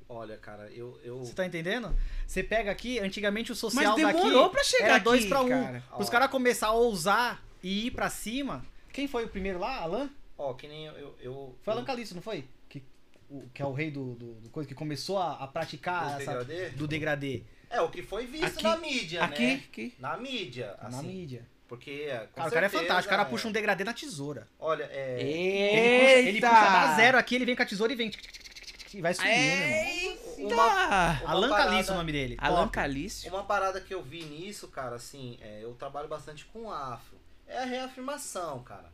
[0.08, 1.00] Olha, cara, eu.
[1.06, 1.20] eu...
[1.20, 1.96] Você tá entendendo?
[2.28, 5.42] Você pega aqui, antigamente o social Mas demorou daqui pra chegar era aqui, dois pra
[5.42, 5.50] um.
[5.50, 5.84] cara.
[5.98, 8.66] Os caras começar a ousar e ir pra cima.
[8.94, 9.78] Quem foi o primeiro lá?
[9.82, 10.10] Alan?
[10.38, 10.94] Ó, que nem eu.
[10.94, 12.46] eu, eu Foi Alan Caliço, não foi?
[12.70, 12.84] Que,
[13.30, 16.44] o, que é o rei do, do, do coisa, que começou a, a praticar essa-
[16.44, 16.70] degradê?
[16.70, 19.64] do degradê É, o que foi visto Aqui- na mídia, Aqui, né?
[19.70, 19.94] aqui.
[20.00, 21.08] Na mídia, na assim.
[21.08, 21.46] mídia.
[21.68, 22.08] Porque.
[22.10, 23.08] é, com Cara, o cara é certeza, fantástico.
[23.14, 23.32] O cara é.
[23.32, 24.48] puxa um degradê na tesoura.
[24.60, 25.22] Olha, é.
[25.22, 28.10] Ele puxa, ele puxa da zero aqui, ele vem com a tesoura e vem.
[28.10, 29.32] tic, tic, tic, tic, tic, E vai subindo.
[29.32, 30.56] Eita!
[30.56, 32.36] Uma Alan parada- Caliço é o nome dele.
[32.40, 32.68] Alan.
[32.68, 33.30] Calício.
[33.32, 37.21] Uma parada que eu vi nisso, cara, assim, é, eu trabalho bastante com afro.
[37.52, 38.90] É a reafirmação, cara.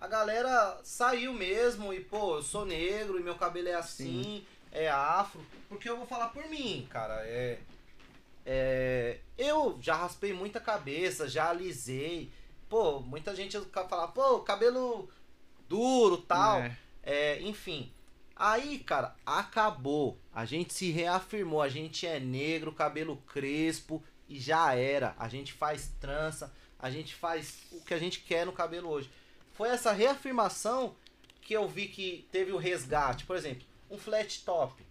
[0.00, 4.88] A galera saiu mesmo e, pô, eu sou negro e meu cabelo é assim, é
[4.88, 5.44] afro.
[5.68, 7.20] Porque eu vou falar por mim, cara.
[7.26, 7.58] É.
[8.46, 12.32] É, eu já raspei muita cabeça, já alisei.
[12.66, 15.10] Pô, muita gente fala, pô, cabelo
[15.68, 16.60] duro tal.
[16.60, 16.78] É.
[17.02, 17.92] É, enfim.
[18.34, 20.18] Aí, cara, acabou.
[20.32, 21.60] A gente se reafirmou.
[21.60, 25.14] A gente é negro, cabelo crespo e já era.
[25.18, 29.10] A gente faz trança, a gente faz o que a gente quer no cabelo hoje.
[29.54, 30.94] Foi essa reafirmação
[31.42, 33.24] que eu vi que teve o resgate.
[33.24, 34.82] Por exemplo, um flat top,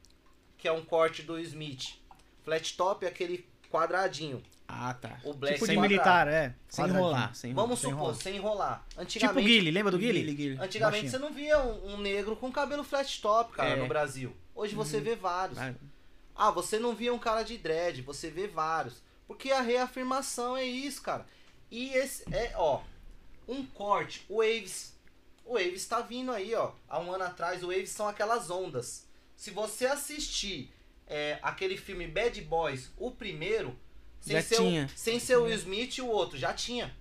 [0.57, 1.95] que é um corte do Smith.
[2.43, 4.41] Flat top é aquele quadradinho.
[4.67, 5.17] Ah, tá.
[5.23, 5.93] O black Tipo de quadrado.
[5.93, 6.53] militar, é.
[6.67, 7.65] Sem enrolar, sem enrolar.
[7.67, 8.21] Vamos Sem supor, enrolar.
[8.21, 8.79] sem enrolar.
[8.89, 10.57] Tipo o Antigamente, Guile, lembra do Guile?
[10.59, 11.09] Antigamente Baixinho.
[11.11, 13.75] você não via um, um negro com cabelo flat top, cara, É.
[13.77, 14.35] no Brasil.
[14.53, 15.57] Hoje você vê vários.
[15.57, 15.73] Vai.
[16.35, 19.01] Ah, você não via um cara de dread, você vê vários.
[19.25, 21.25] Porque a reafirmação é isso, cara.
[21.71, 22.81] E esse é, ó,
[23.47, 24.95] um corte, o Waves.
[25.45, 26.71] O Waves tá vindo aí, ó.
[26.89, 29.05] Há um ano atrás, o Waves são aquelas ondas.
[29.35, 30.71] Se você assistir
[31.07, 33.77] é, aquele filme Bad Boys, o primeiro,
[34.19, 34.85] sem Já ser, tinha.
[34.85, 36.93] O, sem ser o Will Smith e o outro, já tinha.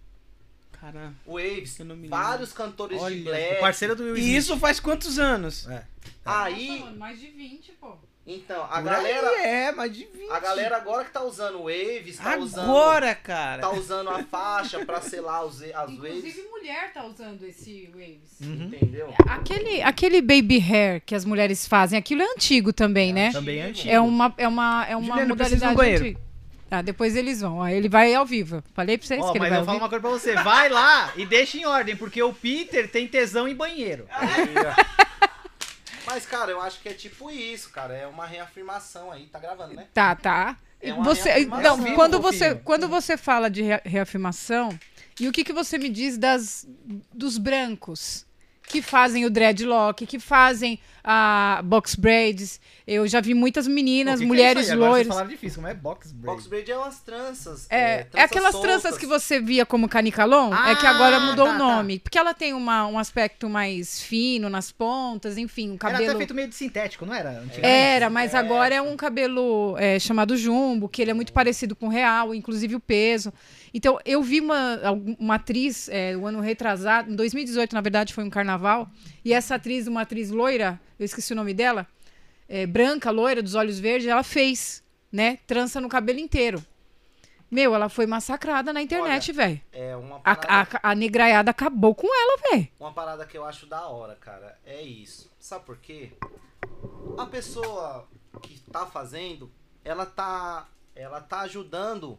[0.73, 1.15] Caramba.
[1.25, 3.61] O Waves, Eu não me vários cantores Olha, de O black.
[3.61, 4.37] parceiro do Will E Smith.
[4.37, 5.67] isso faz quantos anos?
[5.69, 5.85] É.
[6.25, 7.97] Aí, mais de 20, pô.
[8.27, 10.31] Então, a Por galera, aí é, mais de 20.
[10.31, 13.63] a galera agora que tá usando Waves, tá usando Agora, cara.
[13.63, 18.41] tá usando a faixa pra selar os, as waves, mulher tá usando esse Waves.
[18.41, 18.65] Uhum.
[18.65, 19.15] entendeu?
[19.29, 23.31] Aquele, aquele baby hair que as mulheres fazem, aquilo é antigo também, né?
[23.31, 23.89] Também é antigo.
[23.95, 26.05] É uma, é uma, é uma no modalidade banheiro.
[26.05, 26.27] antiga.
[26.69, 27.59] Tá, depois eles vão.
[27.59, 28.61] Ó, ele vai ao vivo.
[28.75, 30.35] Falei pra vocês Ó, que ele mas vai eu ao falo uma coisa pra você.
[30.35, 34.05] Vai lá e deixa em ordem, porque o Peter tem tesão em banheiro.
[34.11, 35.06] Aí, ó.
[36.07, 37.95] Mas, cara, eu acho que é tipo isso, cara.
[37.95, 39.27] É uma reafirmação aí.
[39.27, 39.87] Tá gravando, né?
[39.93, 40.57] Tá, tá.
[40.81, 44.79] É uma você, não, quando você, quando você fala de rea- reafirmação,
[45.19, 46.67] e o que, que você me diz das
[47.13, 48.25] dos brancos
[48.69, 52.61] que fazem o dreadlock, que fazem a box braids?
[52.87, 54.73] Eu já vi muitas meninas, O que que é mulheres aí?
[54.75, 55.07] Agora loiras.
[55.07, 56.27] Vocês falaram difícil, como é box braid?
[56.37, 57.67] Box braid é umas tranças.
[57.71, 58.71] É, é tranças aquelas soltas.
[58.83, 61.99] tranças que você via como canicalon, é que Ah, agora mudou tá, o nome.
[62.01, 66.11] Porque ela tem uma, um aspecto mais fino nas pontas, enfim, um Era cabelo.
[66.11, 67.31] até feito meio de sintético, não era?
[67.31, 67.61] Antigamente?
[67.67, 68.39] Era, mas É.
[68.39, 72.35] agora é um cabelo é, chamado jumbo, que ele é muito parecido com o real,
[72.35, 73.33] inclusive o peso.
[73.77, 74.79] Então, eu vi uma,
[75.19, 78.89] uma atriz, é, o ano retrasado, em 2018, na verdade, foi um carnaval,
[79.23, 81.87] e essa atriz, uma atriz loira, eu esqueci o nome dela,
[82.49, 84.83] é, branca, loira, dos olhos verdes, ela fez,
[85.13, 86.65] né, trança no cabelo inteiro.
[87.51, 89.61] Meu, ela foi massacrada na internet, velho.
[89.71, 92.69] É uma A, parada, a, a negraiada acabou com ela, velho.
[92.81, 94.59] uma parada que eu acho da hora, cara.
[94.65, 95.31] É isso.
[95.39, 96.13] Sabe por quê?
[97.19, 98.09] A pessoa
[98.41, 99.53] que tá fazendo,
[99.85, 102.19] ela tá, ela tá ajudando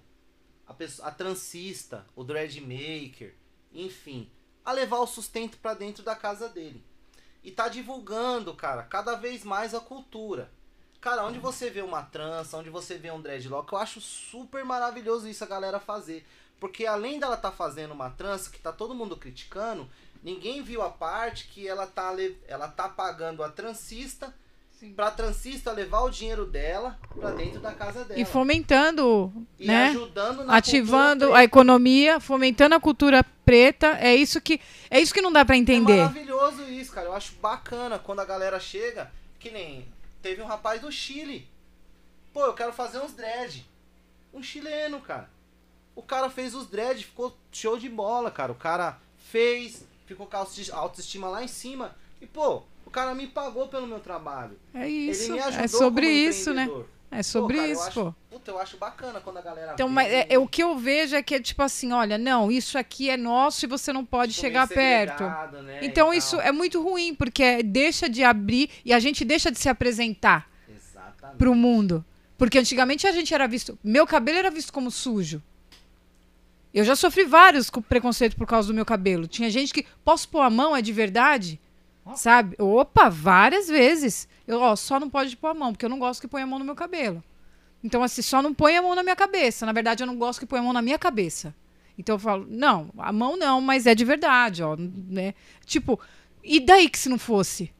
[0.68, 3.34] a, pessoa, a transista, o dreadmaker,
[3.72, 4.30] enfim,
[4.65, 6.84] a levar o sustento pra dentro da casa dele.
[7.44, 10.52] E tá divulgando, cara, cada vez mais a cultura.
[10.99, 15.30] Cara, onde você vê uma trança, onde você vê um dreadlock, eu acho super maravilhoso
[15.30, 16.27] isso a galera fazer.
[16.60, 19.89] Porque além dela tá fazendo uma trança que tá todo mundo criticando,
[20.23, 22.14] ninguém viu a parte que ela tá,
[22.48, 24.35] ela tá pagando a transista
[24.95, 28.19] pra transista levar o dinheiro dela pra dentro da casa dela.
[28.19, 29.87] E fomentando, E né?
[29.89, 33.97] ajudando na ativando a economia, fomentando a cultura preta.
[33.99, 34.59] É isso que
[34.89, 35.97] é isso que não dá pra É entender.
[35.97, 37.07] maravilhoso isso, cara.
[37.07, 39.87] Eu acho bacana quando a galera chega, que nem
[40.21, 41.47] teve um rapaz do Chile.
[42.33, 43.65] Pô, eu quero fazer uns dread.
[44.33, 45.29] Um chileno, cara.
[45.95, 48.51] O cara fez os dread, ficou show de bola, cara.
[48.51, 48.99] O cara
[49.31, 51.95] fez, ficou com a autoesti- autoestima lá em cima.
[52.21, 54.57] E, pô, o cara me pagou pelo meu trabalho.
[54.73, 55.34] É isso.
[55.38, 56.69] É sobre isso, né?
[57.11, 58.15] É sobre Pô, cara, eu isso, acho- pô.
[58.30, 60.77] Puta, eu acho bacana quando a galera Então, vê mas é, é o que eu
[60.77, 64.03] vejo é que é tipo assim, olha, não, isso aqui é nosso e você não
[64.05, 65.18] pode tipo, chegar perto.
[65.19, 66.45] segregado, né, Então isso tal.
[66.45, 71.38] é muito ruim, porque deixa de abrir e a gente deixa de se apresentar Exatamente.
[71.38, 72.03] pro mundo.
[72.38, 73.80] Porque antigamente a gente era visto.
[73.84, 75.41] Meu cabelo era visto como sujo.
[76.73, 79.26] Eu já sofri vários com preconceito por causa do meu cabelo.
[79.27, 79.85] Tinha gente que.
[80.05, 80.76] Posso pôr a mão?
[80.76, 81.59] É de verdade?
[82.15, 82.55] Sabe?
[82.59, 84.27] Opa, várias vezes.
[84.47, 86.47] Eu, ó, só não pode pôr a mão, porque eu não gosto que ponha a
[86.47, 87.23] mão no meu cabelo.
[87.84, 89.65] Então, assim, só não põe a mão na minha cabeça.
[89.65, 91.53] Na verdade, eu não gosto que ponha a mão na minha cabeça.
[91.97, 94.75] Então eu falo, não, a mão não, mas é de verdade, ó.
[94.77, 95.34] Né?
[95.65, 95.99] Tipo,
[96.43, 97.73] e daí que se não fosse?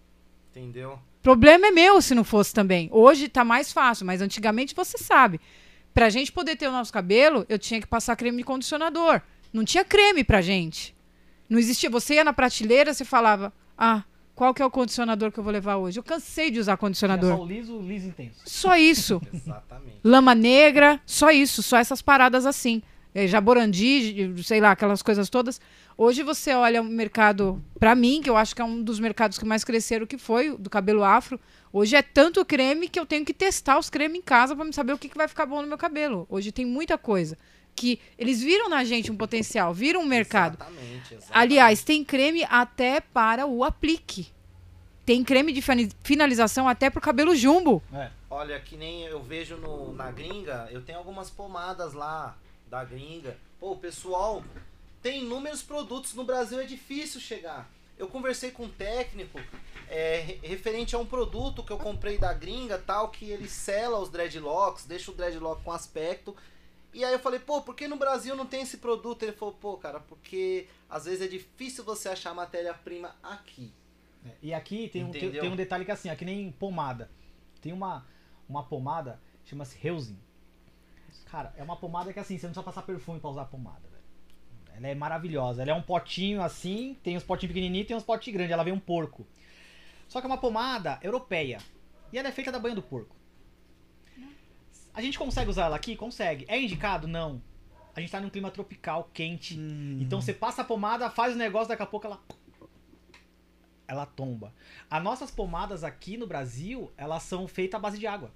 [0.50, 1.00] Entendeu?
[1.22, 2.90] Problema é meu se não fosse também.
[2.92, 5.40] Hoje tá mais fácil, mas antigamente você sabe.
[5.94, 9.22] Pra gente poder ter o nosso cabelo, eu tinha que passar creme de condicionador.
[9.54, 10.96] Não tinha creme pra gente.
[11.50, 11.90] Não existia.
[11.90, 14.04] Você ia na prateleira, você falava: Ah,
[14.38, 15.98] qual que é o condicionador que eu vou levar hoje?
[15.98, 17.36] Eu cansei de usar condicionador.
[17.36, 18.40] só o liso, liso intenso.
[18.46, 19.20] Só isso.
[19.34, 19.98] Exatamente.
[20.04, 22.84] Lama negra, só isso, só essas paradas assim.
[23.16, 25.60] É, jaborandi, sei lá, aquelas coisas todas.
[25.98, 29.40] Hoje você olha o mercado, pra mim, que eu acho que é um dos mercados
[29.40, 31.40] que mais cresceram, que foi o do cabelo afro.
[31.74, 34.72] Hoje é tanto creme que eu tenho que testar os cremes em casa pra me
[34.72, 36.28] saber o que, que vai ficar bom no meu cabelo.
[36.30, 37.36] Hoje tem muita coisa.
[37.78, 40.56] Que eles viram na gente um potencial, viram um mercado.
[40.56, 41.30] Exatamente, exatamente.
[41.32, 44.28] Aliás, tem creme até para o aplique.
[45.06, 45.62] Tem creme de
[46.04, 47.84] finalização até pro cabelo jumbo.
[47.94, 48.10] É.
[48.32, 52.36] Olha, que nem eu vejo no, na gringa, eu tenho algumas pomadas lá
[52.68, 53.38] da gringa.
[53.60, 54.44] Pô, o pessoal
[55.04, 56.16] tem inúmeros produtos.
[56.16, 57.70] No Brasil é difícil chegar.
[57.96, 59.40] Eu conversei com um técnico
[59.88, 64.00] é, re- referente a um produto que eu comprei da gringa, tal, que ele sela
[64.00, 66.36] os dreadlocks, deixa o dreadlock com aspecto.
[66.94, 69.24] E aí eu falei, pô, por que no Brasil não tem esse produto?
[69.24, 73.74] Ele falou, pô, cara, porque às vezes é difícil você achar matéria-prima aqui.
[74.26, 77.10] É, E aqui tem um, tem, tem um detalhe que é assim, aqui nem pomada.
[77.62, 78.06] Tem uma,
[78.48, 80.18] uma pomada, chama-se Heusin.
[81.26, 83.88] Cara, é uma pomada que assim, você não precisa passar perfume pra usar a pomada,
[83.90, 84.04] velho.
[84.78, 85.62] Ela é maravilhosa.
[85.62, 88.54] Ela é um potinho assim, tem uns potinhos pequenininhos e tem uns potinhos grandes.
[88.54, 89.28] Ela vem um porco.
[90.08, 91.58] Só que é uma pomada europeia.
[92.14, 93.17] E ela é feita da banha do porco.
[94.98, 95.96] A gente consegue usar ela aqui?
[95.96, 96.44] Consegue.
[96.48, 97.08] É indicado?
[97.08, 97.40] Não.
[97.96, 99.56] A gente tá num clima tropical, quente.
[99.56, 100.00] Hum.
[100.02, 102.20] Então você passa a pomada, faz o negócio, daqui a pouco ela.
[103.88, 104.52] Ela tomba.
[104.90, 108.32] As nossas pomadas aqui no Brasil, elas são feitas à base de água.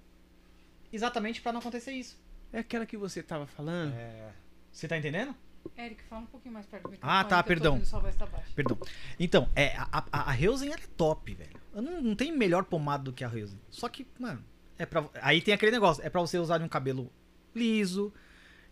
[0.94, 2.22] Exatamente pra não acontecer isso.
[2.54, 3.96] É aquela que você tava falando?
[3.96, 4.32] É,
[4.72, 5.36] Você tá entendendo?
[5.76, 7.82] Eric, fala um pouquinho mais perto do Ah, tá, que eu tô perdão.
[7.82, 8.28] tá.
[8.56, 8.78] Perdão.
[9.20, 11.60] Então, é, a, a, a Heusen ela é top, velho.
[11.74, 13.60] Eu Não, não tem melhor pomada do que a Heusen.
[13.70, 14.44] Só que, mano,
[14.82, 16.04] é pra, aí tem aquele negócio.
[16.06, 17.10] É pra você usar de um cabelo
[17.56, 18.12] liso,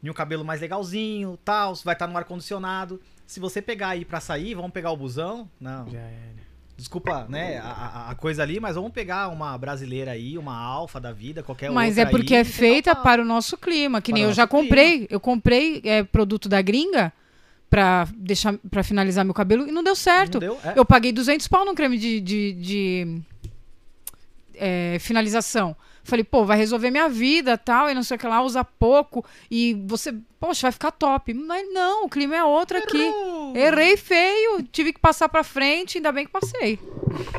[0.02, 1.76] de um cabelo mais legalzinho, tal.
[1.84, 3.00] Vai estar no ar-condicionado.
[3.26, 5.50] Se você pegar aí pra sair, vamos pegar o busão.
[5.60, 5.90] Não.
[5.90, 6.40] Já era.
[6.76, 11.12] Desculpa, né, a, a- coisa ali, mas vamos pegar uma brasileira aí, uma alfa da
[11.12, 14.18] vida, qualquer Mas outra é porque aí, é feita para o nosso clima, que Para
[14.20, 14.64] nem eu já nosso clima.
[14.64, 15.08] comprei.
[15.10, 17.12] Eu comprei é, produto da gringa
[17.70, 20.36] pra deixar para finalizar meu cabelo e não deu certo.
[20.36, 20.58] Não deu?
[20.64, 20.74] É.
[20.80, 23.22] Eu paguei 200 pau num creme de, de, de,
[24.56, 25.76] é, finalização.
[26.10, 29.24] Falei, pô, vai resolver minha vida tal, e não sei o que lá, usa pouco,
[29.50, 31.34] e você, poxa, vai ficar top.
[31.34, 33.12] Mas não, o clima é outro aqui.
[33.56, 36.80] Errei feio, tive que passar pra frente, ainda bem que passei.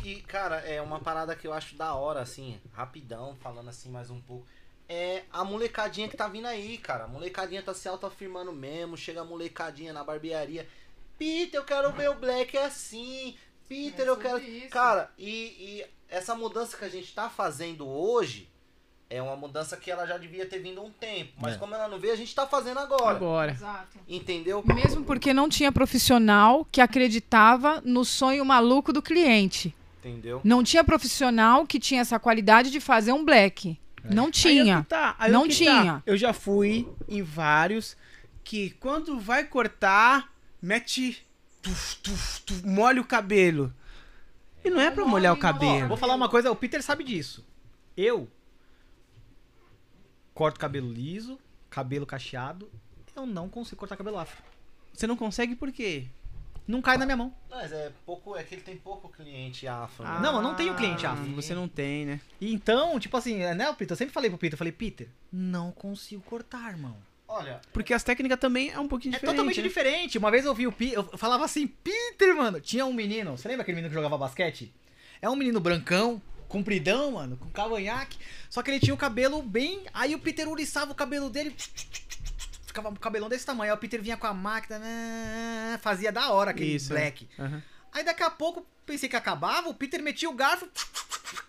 [0.04, 4.10] E, cara, é uma parada que eu acho da hora, assim, rapidão, falando assim mais
[4.10, 4.46] um pouco.
[4.88, 7.04] É a molecadinha que tá vindo aí, cara.
[7.04, 8.96] A molecadinha tá se autoafirmando mesmo.
[8.96, 10.66] Chega a molecadinha na barbearia.
[11.16, 13.36] Peter, eu quero ver o Black assim.
[13.68, 14.42] Peter, É eu quero.
[14.42, 14.68] isso.
[14.70, 18.49] Cara, e, e essa mudança que a gente tá fazendo hoje
[19.10, 21.32] é uma mudança que ela já devia ter vindo há um tempo.
[21.40, 21.58] Mas É.
[21.58, 23.10] como ela não veio, a gente tá fazendo agora.
[23.16, 23.52] Agora.
[23.52, 23.98] Exato.
[24.08, 24.62] Entendeu?
[24.64, 29.74] Mesmo porque não tinha profissional que acreditava no sonho maluco do cliente.
[29.98, 30.40] Entendeu?
[30.44, 33.78] Não tinha profissional que tinha essa qualidade de fazer um black.
[34.04, 34.80] Não Aí é tinha.
[34.82, 35.84] que tá, aí é Não que tinha.
[35.84, 36.02] tá.
[36.06, 37.96] Eu já fui em vários
[38.42, 40.32] que quando vai cortar,
[40.62, 41.26] mete.
[41.60, 43.70] Tuf, tuf, tuf, molha o cabelo.
[44.64, 45.88] E não é pra molhar o Ó, cabelo.
[45.88, 47.44] vou falar uma coisa, o Peter sabe disso.
[47.94, 48.26] Eu
[50.40, 51.38] corto cabelo liso,
[51.68, 52.70] cabelo cacheado,
[53.14, 54.42] eu não consigo cortar cabelo afro.
[54.90, 56.06] Você não consegue por quê?
[56.66, 57.34] Não cai na minha mão.
[57.50, 58.34] Mas é pouco.
[58.34, 60.02] É que ele tem pouco cliente afro.
[60.02, 60.18] né?
[60.22, 61.30] Não, eu não tenho cliente Ah, afro.
[61.34, 62.20] Você não tem, né?
[62.40, 63.90] E Então, tipo assim, né, Peter?
[63.92, 66.96] Eu sempre falei pro Peter, eu falei, Peter, não consigo cortar, irmão.
[67.28, 69.36] Olha, Porque as técnicas também é um pouquinho É diferente.
[69.36, 69.68] totalmente né?
[69.68, 70.16] diferente.
[70.16, 72.62] Uma vez eu vi o Peter, eu falava assim, Peter, mano.
[72.62, 74.72] Tinha um menino, você lembra aquele menino que jogava basquete?
[75.20, 78.18] É um menino brancão, compridão, mano, com cavanhaque.
[78.50, 79.84] Só que ele tinha o cabelo bem.
[79.94, 81.54] Aí o Peter uriçava o cabelo dele.
[82.66, 83.72] Ficava um cabelão desse tamanho.
[83.72, 84.78] Aí o Peter vinha com a máquina.
[84.78, 87.26] né, Fazia da hora aquele Isso, black.
[87.38, 87.62] Aham.
[87.92, 89.68] Aí daqui a pouco pensei que acabava.
[89.68, 90.68] O Peter metia o garfo.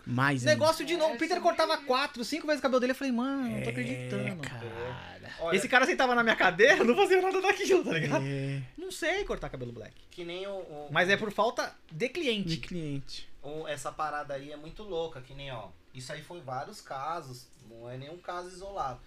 [0.06, 0.52] Mais ainda.
[0.52, 1.14] Negócio de novo.
[1.14, 2.92] O Peter cortava quatro, cinco vezes o cabelo dele.
[2.92, 4.42] Eu falei, mano, não tô É, acreditando.
[4.42, 5.32] cara.
[5.40, 8.24] Olha, Esse cara sentava na minha cadeira, não fazia nada daquilo, tá ligado?
[8.26, 9.94] É, Não sei cortar cabelo black.
[10.10, 13.28] que nem o, o- Mas é por falta de de cliente.
[13.66, 15.68] Essa parada aí é muito louca, que nem, ó.
[15.92, 19.00] Isso aí foi vários casos, não é nenhum caso isolado.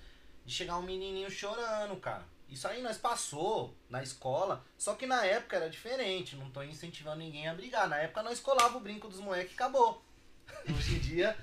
[0.45, 2.23] De chegar um menininho chorando, cara.
[2.47, 7.17] Isso aí nós passou na escola, só que na época era diferente, não tô incentivando
[7.17, 7.87] ninguém a brigar.
[7.87, 10.03] Na época nós colava o brinco dos moleques e acabou.
[10.69, 11.35] Hoje em dia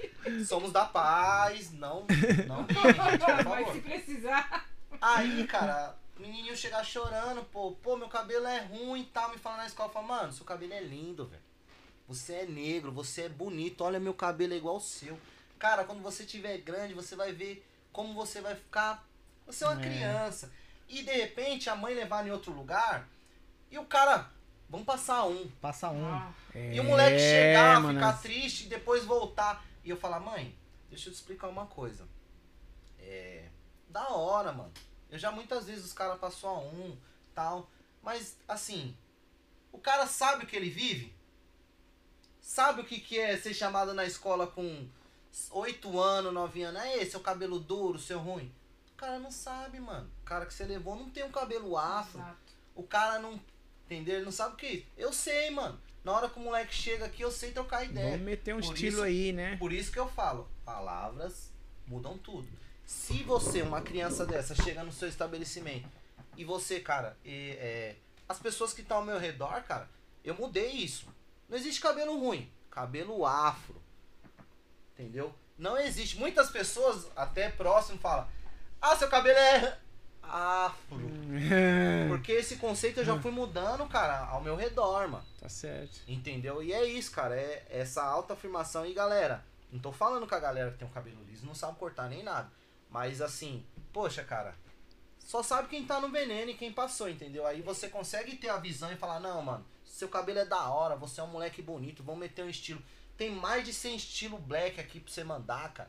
[0.46, 2.06] somos da paz, não,
[2.46, 3.82] não por favor.
[3.82, 4.68] precisar.
[5.00, 9.38] Aí, cara, o menininho chegar chorando, pô, pô, meu cabelo é ruim e tal, me
[9.38, 11.42] fala na escola, fala, mano, seu cabelo é lindo, velho.
[12.12, 15.18] Você é negro, você é bonito, olha meu cabelo é igual ao seu.
[15.58, 19.06] Cara, quando você tiver grande, você vai ver como você vai ficar.
[19.46, 19.82] Você é uma É.
[19.82, 20.52] criança.
[20.88, 23.08] E de repente a mãe levar em outro lugar
[23.70, 24.30] e o cara,
[24.68, 25.48] vamos passar um.
[25.60, 26.32] Passa um.
[26.54, 29.64] E o moleque chegar, É, mano, ficar triste e depois voltar.
[29.82, 30.54] E eu falar, mãe,
[30.90, 32.06] deixa eu te explicar uma coisa.
[32.98, 33.48] É.
[33.88, 34.72] Da hora, mano.
[35.10, 36.96] Eu já muitas vezes os caras passou a um,
[37.34, 37.70] tal.
[38.02, 38.96] Mas, assim,
[39.70, 41.14] o cara sabe o que ele vive?
[42.42, 44.86] Sabe o que, que é ser chamado na escola com
[45.52, 46.82] 8 anos, 9 anos?
[46.82, 48.52] É esse, seu cabelo duro, seu ruim?
[48.92, 50.10] O cara não sabe, mano.
[50.22, 52.22] O cara que você levou não tem um cabelo afro.
[52.74, 53.40] O cara não.
[53.86, 54.16] Entendeu?
[54.16, 54.86] Ele não sabe o que é isso.
[54.96, 55.78] Eu sei, mano.
[56.04, 58.10] Na hora que o moleque chega aqui, eu sei trocar ideia.
[58.10, 59.56] Vamos meter um Por estilo isso- aí, né?
[59.56, 61.50] Por isso que eu falo, palavras
[61.86, 62.48] mudam tudo.
[62.84, 65.88] Se você, uma criança dessa, chega no seu estabelecimento
[66.36, 67.96] e você, cara, e, é,
[68.28, 69.88] as pessoas que estão ao meu redor, cara,
[70.24, 71.06] eu mudei isso.
[71.52, 73.74] Não existe cabelo ruim, cabelo afro.
[74.94, 75.34] Entendeu?
[75.58, 76.18] Não existe.
[76.18, 78.26] Muitas pessoas, até próximo, falam:
[78.80, 79.78] Ah, seu cabelo é
[80.22, 80.98] afro.
[82.08, 85.26] Porque esse conceito eu já fui mudando, cara, ao meu redor, mano.
[85.38, 86.00] tá certo.
[86.08, 86.62] Entendeu?
[86.62, 87.36] E é isso, cara.
[87.36, 88.86] É essa autoafirmação.
[88.86, 91.76] E galera, não tô falando com a galera que tem um cabelo liso, não sabe
[91.78, 92.50] cortar nem nada.
[92.88, 94.54] Mas assim, poxa, cara,
[95.18, 97.46] só sabe quem tá no veneno e quem passou, entendeu?
[97.46, 99.66] Aí você consegue ter a visão e falar, não, mano,
[100.02, 102.82] seu cabelo é da hora, você é um moleque bonito, vamos meter um estilo.
[103.16, 105.88] Tem mais de 100 estilo black aqui pra você mandar, cara.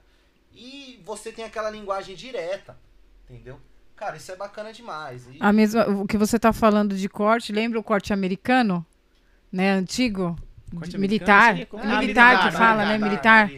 [0.54, 2.78] E você tem aquela linguagem direta,
[3.28, 3.60] entendeu?
[3.96, 5.26] Cara, isso é bacana demais.
[5.32, 8.86] E- A mesma, o que você tá falando de corte, lembra o corte americano?
[9.52, 10.38] Né, antigo?
[10.76, 11.56] Corte De- americano, militar.
[11.56, 12.98] seria É Ah, militar, militar, que fala, né?
[13.00, 13.52] Militar.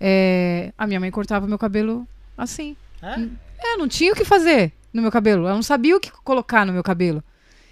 [0.00, 2.76] É, a minha mãe cortava meu cabelo assim.
[3.02, 3.72] É?
[3.72, 5.46] É, não tinha o que fazer no meu cabelo.
[5.46, 7.22] Ela não sabia o que colocar no meu cabelo.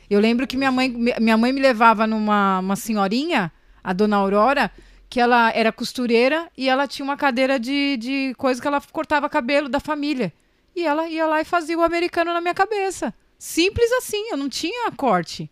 [0.08, 3.50] Eu lembro que minha mãe, mi- minha mãe me levava numa uma senhorinha,
[3.82, 4.70] a dona Aurora,
[5.08, 9.28] que ela era costureira e ela tinha uma cadeira de, de coisa que ela cortava
[9.28, 10.32] cabelo da família.
[10.74, 13.14] E ela ia lá e fazia o americano na minha cabeça.
[13.38, 15.50] Simples assim, eu não tinha corte.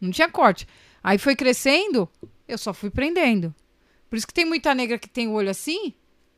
[0.00, 0.66] Não tinha corte.
[1.02, 2.08] Aí foi crescendo,
[2.46, 3.54] eu só fui prendendo.
[4.10, 5.92] Por isso que tem muita negra que tem o olho assim.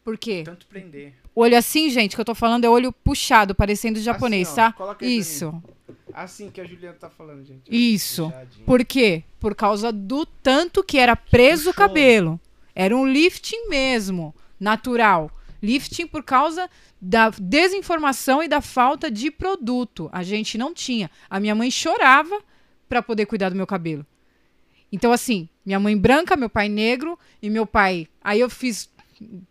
[0.05, 0.43] Por quê?
[0.45, 1.15] Tanto prender.
[1.35, 4.73] Olho assim, gente, que eu tô falando é olho puxado, parecendo japonês, Assim, ó, tá?
[4.73, 5.63] coloca aí pra Isso,
[6.13, 7.63] Assim que a Juliana tá falando, gente.
[7.71, 8.25] isso.
[8.31, 8.67] Puxadinho.
[8.67, 9.25] Por quê?
[9.39, 12.41] Por causa do tanto que era preso o cabelo.
[12.75, 15.31] Era um lifting mesmo, natural.
[15.63, 16.69] Lifting por causa
[17.01, 20.09] da desinformação e da falta de produto.
[20.13, 21.11] A gente não tinha.
[21.29, 22.41] A minha mãe chorava
[22.89, 24.05] para poder cuidar do meu cabelo.
[24.93, 28.09] Então, assim, minha mãe branca, meu pai negro e meu pai.
[28.23, 28.91] Aí eu fiz.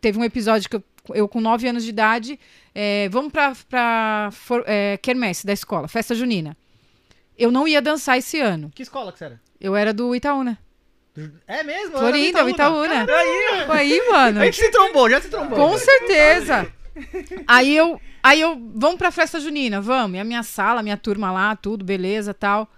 [0.01, 2.39] Teve um episódio que eu, eu com 9 anos de idade,
[2.73, 4.29] é, vamos pra, pra
[4.65, 6.55] é, quermesse da escola, festa junina.
[7.37, 8.71] Eu não ia dançar esse ano.
[8.75, 9.41] Que escola que você era?
[9.59, 10.57] Eu era do Itaúna.
[11.47, 11.97] É mesmo?
[11.97, 13.05] Florinda, o Itaúna.
[13.09, 14.41] Aí, Foi aí, mano.
[14.41, 15.57] a gente se trombou, já se trombou.
[15.57, 16.71] Com certeza.
[17.47, 20.17] Aí eu, aí eu, vamos pra festa junina, vamos.
[20.17, 22.69] E a minha sala, a minha turma lá, tudo, beleza, tal.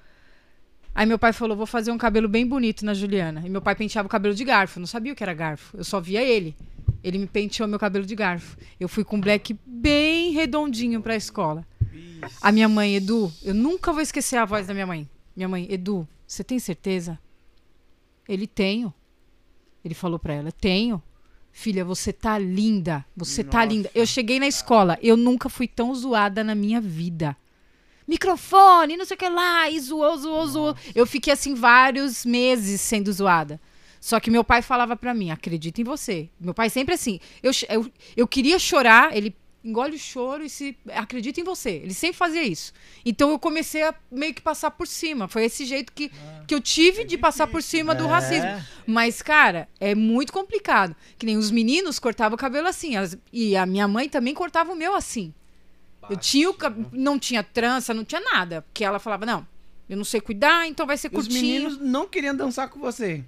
[0.93, 3.41] Aí meu pai falou, vou fazer um cabelo bem bonito na Juliana.
[3.45, 5.77] E meu pai penteava o cabelo de garfo, eu não sabia o que era garfo.
[5.77, 6.55] Eu só via ele.
[7.03, 8.57] Ele me penteou meu cabelo de garfo.
[8.79, 11.65] Eu fui com um black bem redondinho pra escola.
[11.91, 12.37] Isso.
[12.41, 15.09] A minha mãe, Edu, eu nunca vou esquecer a voz da minha mãe.
[15.35, 17.17] Minha mãe, Edu, você tem certeza?
[18.27, 18.93] Ele tenho.
[19.83, 21.01] Ele falou pra ela, tenho.
[21.51, 23.03] Filha, você tá linda.
[23.15, 23.69] Você tá Nossa.
[23.69, 23.91] linda.
[23.93, 27.35] Eu cheguei na escola, eu nunca fui tão zoada na minha vida.
[28.07, 30.75] Microfone, não sei o que lá, e zoou, zoou, zoou.
[30.93, 33.59] Eu fiquei assim vários meses sendo zoada.
[34.01, 36.27] Só que meu pai falava pra mim, acredita em você.
[36.39, 37.19] Meu pai sempre assim.
[37.41, 41.69] Eu, eu, eu queria chorar, ele engole o choro e se acredita em você.
[41.69, 42.73] Ele sempre fazia isso.
[43.05, 45.27] Então eu comecei a meio que passar por cima.
[45.27, 46.11] Foi esse jeito que,
[46.47, 48.07] que eu tive de passar por cima do É.
[48.07, 48.49] racismo.
[48.87, 50.95] Mas, cara, é muito complicado.
[51.15, 52.95] Que nem os meninos cortavam o cabelo assim.
[52.97, 55.31] as- e a minha mãe também cortava o meu assim.
[56.09, 56.55] Eu tinha o
[56.91, 58.63] não tinha trança, não tinha nada.
[58.63, 59.45] Porque ela falava, não,
[59.87, 61.39] eu não sei cuidar, então vai ser Os curtinho.
[61.39, 63.23] meninos não queriam dançar com você.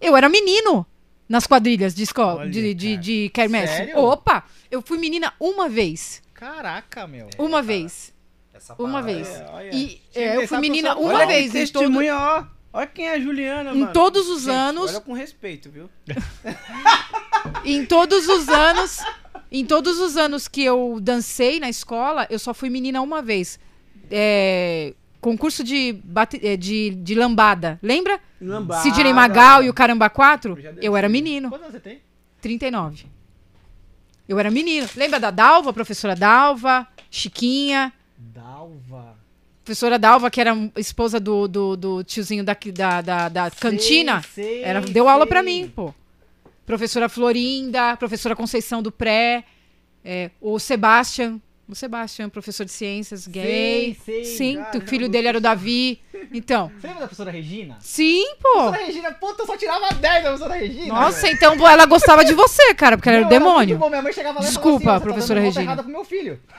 [0.00, 0.86] Eu era menino
[1.28, 3.76] nas quadrilhas de escola, Olha, de, de, de quermesse.
[3.76, 3.98] Sério?
[3.98, 4.44] Opa!
[4.70, 6.22] Eu fui menina uma vez.
[6.34, 7.28] Caraca, meu.
[7.38, 7.62] Uma cara.
[7.62, 8.14] vez.
[8.54, 9.28] Essa Uma parada vez.
[9.28, 9.70] é- olha.
[9.74, 11.52] E é, eu fui menina seu- uma Olha vez.
[11.52, 12.44] que todo- testemunha, ó.
[12.72, 13.92] Olha quem é a Juliana, em mano.
[13.92, 15.88] todos os Gente, anos, Olha com respeito, viu?
[17.64, 18.98] em todos os anos,
[19.50, 23.58] em todos os anos que eu dancei na escola, eu só fui menina uma vez.
[24.10, 27.78] É, concurso de, bate- é, de, de lambada.
[27.82, 28.20] Lembra?
[28.40, 28.82] Lambada.
[28.82, 30.58] Sidney Magal e o Caramba 4?
[30.58, 30.74] Eu.
[30.80, 31.48] Eu era menino.
[31.48, 32.00] Quantos anos você tem?
[32.40, 33.06] 39.
[34.28, 34.86] Eu era menino.
[34.96, 37.92] Lembra da Dalva, professora Dalva, Chiquinha?
[38.16, 39.16] Dalva.
[39.64, 44.22] Professora Dalva, que era esposa do, do, do tiozinho da, da, da, da cantina.
[44.22, 45.62] sei, Era, deu aula pra sei.
[45.62, 45.92] mim, pô.
[46.64, 49.44] Professora Florinda, professora Conceição do Pré,
[50.04, 53.96] é, o Sebastian, o Sebastian, professor de ciências, gay.
[54.04, 54.78] sei, sim, caramba.
[54.78, 56.00] o filho dele era o Davi.
[56.32, 57.76] Então, Você lembra da professora Regina?
[57.80, 58.52] sim, pô.
[58.52, 60.94] Professora Regina, puta, eu só tirava 10 da professora Regina.
[60.94, 63.76] Nossa, então pô, ela gostava de você, cara, porque ela era o demônio.
[63.78, 63.88] bom.
[63.90, 65.62] Minha mãe chegava lá e Desculpa, falava assim, ó, professora você tá Regina.
[65.64, 66.40] errada pro meu filho.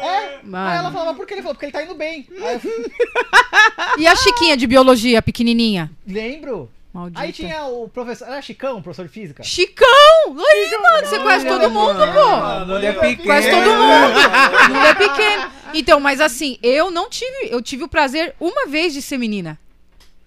[0.00, 0.40] é?
[0.42, 0.68] Mano.
[0.70, 1.54] Aí ela falava, por que ele falou?
[1.54, 2.26] Porque ele tá indo bem.
[2.30, 2.60] Eu
[3.98, 5.90] E a Chiquinha de biologia, pequenininha?
[6.06, 6.70] lembro.
[6.92, 7.20] Maldita.
[7.20, 9.42] Aí tinha o professor, era Chicão, o professor de física?
[9.44, 9.86] Chicão!
[10.26, 12.26] Aí, mano, você conhece todo mundo, pô.
[12.26, 13.24] Mano, ele é pequeno.
[13.24, 14.74] Conhece todo mundo.
[14.74, 15.52] Mundo é pequeno.
[15.72, 17.48] Então, mas assim, eu não tive.
[17.48, 19.58] Eu tive o prazer uma vez de ser menina.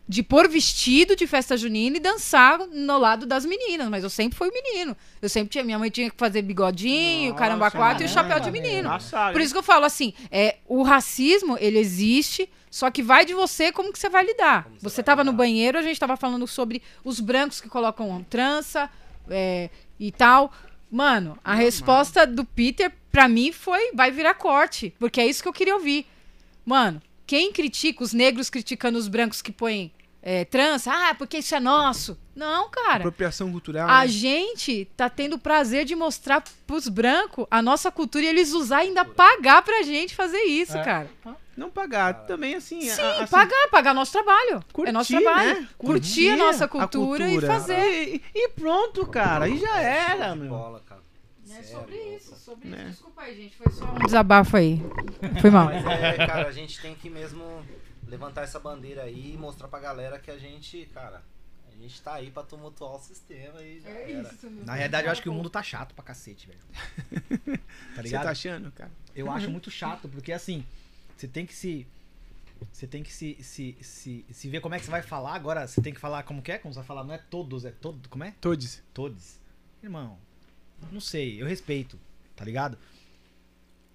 [0.08, 3.90] De pôr vestido de festa junina e dançar no lado das meninas.
[3.90, 4.96] Mas eu sempre fui menino.
[5.22, 5.64] Eu sempre tinha.
[5.66, 8.88] Minha mãe tinha que fazer bigodinho, Nossa, caramba quatro e o chapéu de menino.
[8.88, 13.24] Nossa, Por isso que eu falo assim, é, o racismo, ele existe, só que vai
[13.24, 14.64] de você como que você vai lidar.
[14.64, 17.70] Como você Você vai tava no banheiro, a gente tava falando sobre os brancos que
[17.70, 18.90] colocam trança
[19.30, 19.70] é,
[20.00, 20.52] e tal.
[20.90, 25.48] Mano, a resposta do Peter, pra mim, foi vai virar corte, porque é isso que
[25.48, 26.08] eu queria ouvir.
[26.66, 31.54] Mano, quem critica, os negros criticando os brancos que põem é, trança, ah, porque isso
[31.54, 32.18] é nosso.
[32.36, 33.02] Não, cara.
[33.04, 33.88] Apropriação cultural.
[33.88, 34.08] A né?
[34.08, 38.84] gente tá tendo o prazer de mostrar pros brancos a nossa cultura e eles usar
[38.84, 40.84] e ainda pagar pra gente fazer isso, É.
[40.84, 41.12] cara.
[41.56, 42.82] Não pagar também, assim.
[42.82, 44.64] Sim, a- assim, pagar, pagar nosso trabalho.
[44.74, 45.62] curtir, é nosso trabalho.
[45.62, 45.70] né?
[45.78, 48.16] Curtir a nossa cultura, e fazer.
[48.16, 49.46] E, e pronto, cara.
[49.46, 50.50] Aí já era, meu.
[50.50, 51.02] bola, cara.
[51.56, 52.80] É sobre isso, sobre Né?
[52.84, 52.90] isso.
[52.92, 53.56] Desculpa aí, gente.
[53.56, 54.82] Foi só um desabafo aí.
[55.40, 55.66] Foi mal.
[55.66, 57.44] Mas é, cara, a gente tem que mesmo
[58.08, 61.22] levantar essa bandeira aí e mostrar pra galera que a gente, cara,
[61.72, 64.32] a gente tá aí pra tumultuar o sistema e já É era.
[64.66, 66.60] Na realidade, eu acho que o mundo tá chato pra cacete, velho.
[67.96, 68.24] Tá Você ligado?
[68.24, 68.92] tá achando, cara?
[69.16, 70.66] Eu acho muito chato, porque assim,
[71.24, 71.88] você tem que se.
[72.72, 75.36] Você tem que se, se, se, se ver como é que você vai falar.
[75.36, 76.58] Agora, você tem que falar como que é?
[76.58, 77.04] Como você vai falar?
[77.06, 78.10] Não é todos, é todo.
[78.10, 78.34] Como é?
[78.42, 78.82] Todos.
[78.94, 79.40] Todos.
[79.82, 80.18] Irmão,
[80.92, 82.00] não sei, eu respeito,
[82.36, 82.78] tá ligado?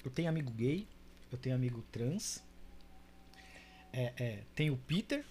[0.04, 0.86] Eu tenho amigo gay,
[1.30, 2.42] eu tenho amigo trans.
[3.92, 5.24] É, é, tem o Peter.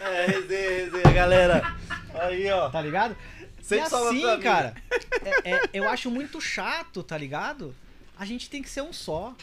[0.00, 1.76] É, resenha, resenha, galera.
[2.14, 2.68] Aí, ó.
[2.70, 3.16] Tá ligado?
[3.62, 4.74] Sempre e assim, cara,
[5.44, 7.74] é- é- eu acho muito chato, tá ligado?
[8.18, 9.34] A gente tem que ser um só.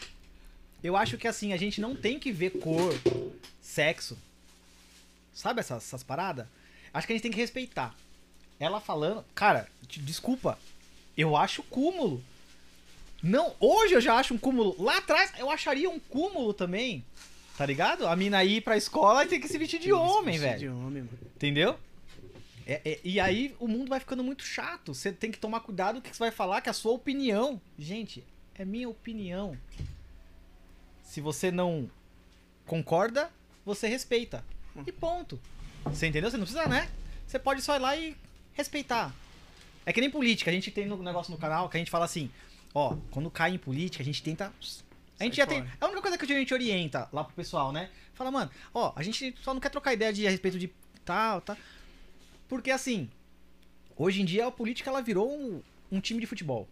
[0.82, 2.92] Eu acho que assim, a gente não tem que ver cor,
[3.60, 4.16] sexo.
[5.34, 6.46] Sabe essas, essas paradas?
[6.92, 7.94] Acho que a gente tem que respeitar.
[8.60, 9.24] Ela falando.
[9.34, 10.58] Cara, te- desculpa.
[11.16, 12.22] Eu acho cúmulo.
[13.22, 14.76] Não, hoje eu já acho um cúmulo.
[14.82, 17.04] Lá atrás eu acharia um cúmulo também.
[17.56, 18.06] Tá ligado?
[18.06, 20.58] A mina ir pra escola e ter que se vestir de homem, velho.
[20.58, 21.18] De homem, mano.
[21.34, 21.78] Entendeu?
[22.66, 24.94] É- é- e aí o mundo vai ficando muito chato.
[24.94, 26.92] Você tem que tomar cuidado com o que você vai falar, que é a sua
[26.92, 27.60] opinião.
[27.78, 28.22] Gente,
[28.58, 29.56] é minha opinião.
[31.02, 31.90] Se você não
[32.66, 33.30] concorda,
[33.64, 34.44] você respeita.
[34.86, 35.40] E ponto.
[35.84, 36.30] Você entendeu?
[36.30, 36.90] Você não precisa, né?
[37.26, 38.16] Você pode só ir lá e
[38.54, 39.14] respeitar.
[39.84, 40.50] É que nem política.
[40.50, 42.30] A gente tem um negócio no canal que a gente fala assim:
[42.74, 44.52] ó, quando cai em política, a gente tenta.
[45.18, 45.60] A gente Sai já tem.
[45.60, 47.90] É a única coisa que a gente orienta lá pro pessoal, né?
[48.14, 50.72] Fala, mano, ó, a gente só não quer trocar ideia de, a respeito de
[51.04, 51.56] tal, tal.
[52.48, 53.10] Porque assim,
[53.96, 56.68] hoje em dia a política ela virou um, um time de futebol.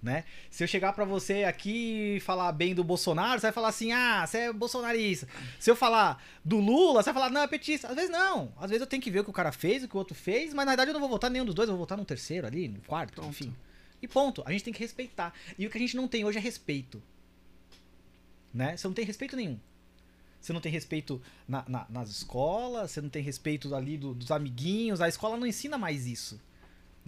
[0.00, 0.22] Né?
[0.48, 3.90] Se eu chegar pra você aqui e falar bem do Bolsonaro, você vai falar assim:
[3.90, 5.26] "Ah, você é bolsonarista".
[5.58, 7.88] Se eu falar do Lula, você vai falar: "Não, é petista".
[7.88, 8.52] Às vezes não.
[8.56, 10.14] Às vezes eu tenho que ver o que o cara fez, o que o outro
[10.14, 12.04] fez, mas na verdade eu não vou votar nenhum dos dois, eu vou votar no
[12.04, 13.30] terceiro ali, no quarto, Pronto.
[13.30, 13.52] enfim.
[14.00, 14.40] E ponto.
[14.46, 15.34] A gente tem que respeitar.
[15.58, 17.02] E o que a gente não tem hoje é respeito.
[18.54, 18.76] Né?
[18.76, 19.58] Você não tem respeito nenhum.
[20.40, 24.30] Você não tem respeito na- na- nas escolas, você não tem respeito ali do- dos
[24.30, 26.40] amiguinhos, a escola não ensina mais isso.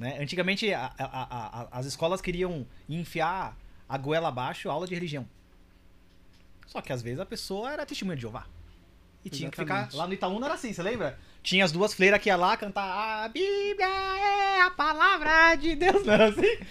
[0.00, 0.16] Né?
[0.18, 3.54] Antigamente a- a- a- as escolas queriam enfiar
[3.86, 5.28] a goela abaixo a aula de religião.
[6.66, 8.46] Só que às vezes a pessoa era testemunha de Jeová.
[9.22, 9.74] E tinha que ficar.
[9.74, 9.96] Exatamente.
[9.96, 11.18] Lá no Itaúna era assim, você lembra?
[11.42, 16.02] Tinha as duas fleiras que ia lá cantar A Bíblia é a palavra de Deus.
[16.06, 16.64] Não era assim?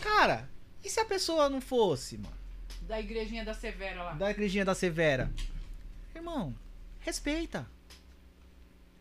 [0.00, 0.48] Cara,
[0.84, 2.36] e se a pessoa não fosse, mano?
[2.82, 4.12] Da igrejinha da Severa lá.
[4.12, 5.32] Da igrejinha da Severa.
[6.14, 6.54] Irmão,
[7.00, 7.68] respeita.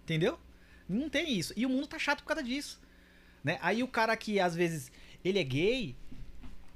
[0.03, 0.40] Entendeu?
[0.90, 1.53] Não tem isso.
[1.56, 2.80] E o mundo tá chato por causa disso.
[3.45, 3.59] Né?
[3.61, 4.91] Aí o cara que às vezes
[5.24, 5.95] ele é gay,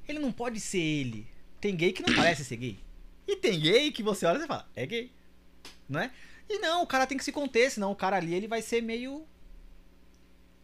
[0.07, 1.25] ele não pode ser ele.
[1.59, 2.77] Tem gay que não parece ser gay.
[3.27, 5.11] E tem gay que você olha e fala, é gay.
[5.89, 6.11] Não é?
[6.47, 8.81] E não, o cara tem que se conter, senão o cara ali ele vai ser
[8.83, 9.25] meio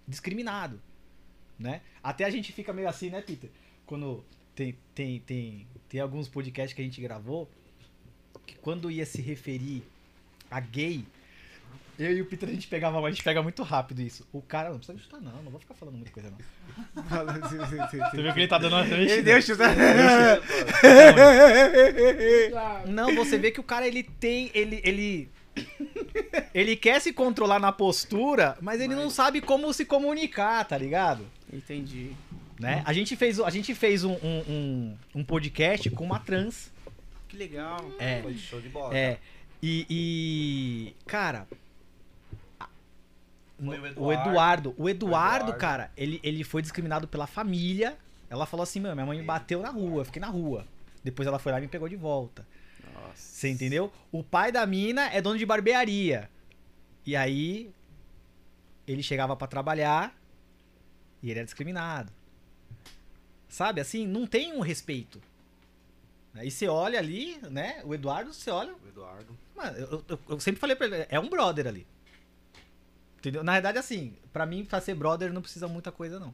[0.08, 0.80] discriminado.
[1.58, 1.82] Né?
[2.03, 3.50] Até a gente fica meio assim, né, Peter?
[3.88, 7.50] Quando tem, tem, tem, tem alguns podcasts que a gente gravou
[8.45, 9.82] que quando ia se referir
[10.51, 11.03] a gay,
[11.98, 14.27] eu e o Peter a gente pegava, a gente pega muito rápido isso.
[14.32, 16.38] O cara, não precisa chutar não, não vou ficar falando muita coisa não.
[18.11, 19.74] Você viu que ele tá dando uma Ele deu chutar.
[22.85, 25.30] Não, você vê que o cara ele tem, ele ele
[26.53, 31.25] ele quer se controlar na postura, mas ele não sabe como se comunicar, tá ligado?
[31.51, 32.11] Entendi.
[32.59, 32.82] Né?
[32.85, 36.72] A gente fez, a gente fez um, um, um, um podcast com uma trans.
[37.27, 37.85] Que legal.
[37.99, 38.22] É.
[38.22, 38.95] Foi show de bola.
[38.98, 39.17] É.
[39.61, 41.48] E, e, cara,
[43.58, 45.59] Foi o Eduardo, o Eduardo, Eduardo.
[45.59, 47.98] cara, ele, ele foi discriminado pela família.
[48.30, 50.66] Ela falou assim, minha mãe me bateu na rua, eu fiquei na rua.
[51.03, 52.45] Depois ela foi lá e me pegou de volta.
[52.93, 53.14] Nossa.
[53.16, 53.92] Você entendeu?
[54.11, 56.30] O pai da mina é dono de barbearia.
[57.06, 57.72] E aí
[58.88, 60.14] ele chegava pra trabalhar
[61.22, 62.11] e ele era discriminado.
[63.48, 65.22] Sabe, assim, não tem um respeito.
[66.34, 67.82] Aí você olha ali, né?
[67.85, 69.38] O Eduardo, você olha, O Eduardo.
[69.56, 71.88] Mano, eu, eu- eu sempre falei pra ele, é um brother ali.
[73.26, 73.44] Entendeu?
[73.44, 76.34] Na verdade, assim, pra mim, pra ser brother, não precisa muita coisa, não.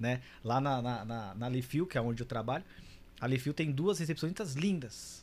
[0.00, 0.22] Né?
[0.42, 2.64] Lá na, na, na, na Lefil, que é onde eu trabalho,
[3.20, 5.22] a Lefil tem duas recepcionistas lindas.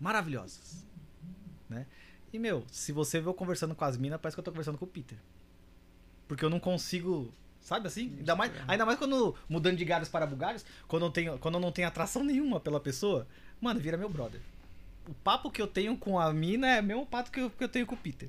[0.00, 0.84] Maravilhosas.
[1.68, 1.86] Né?
[2.32, 4.76] E, meu, se você vê eu conversando com as minas, parece que eu tô conversando
[4.76, 5.18] com o Peter.
[6.26, 7.32] Porque eu não consigo.
[7.60, 8.12] Sabe assim?
[8.18, 11.60] Ainda mais, ainda mais quando mudando de galhos para bugalhos, quando eu, tenho, quando eu
[11.60, 13.26] não tenho atração nenhuma pela pessoa,
[13.60, 14.40] mano, vira meu brother.
[15.06, 17.62] O papo que eu tenho com a mina é o mesmo papo que eu, que
[17.62, 18.28] eu tenho com o Peter.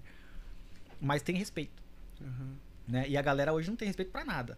[1.01, 1.82] Mas tem respeito.
[2.22, 2.56] Uhum.
[2.88, 3.08] Né?
[3.08, 4.58] E a galera hoje não tem respeito pra nada.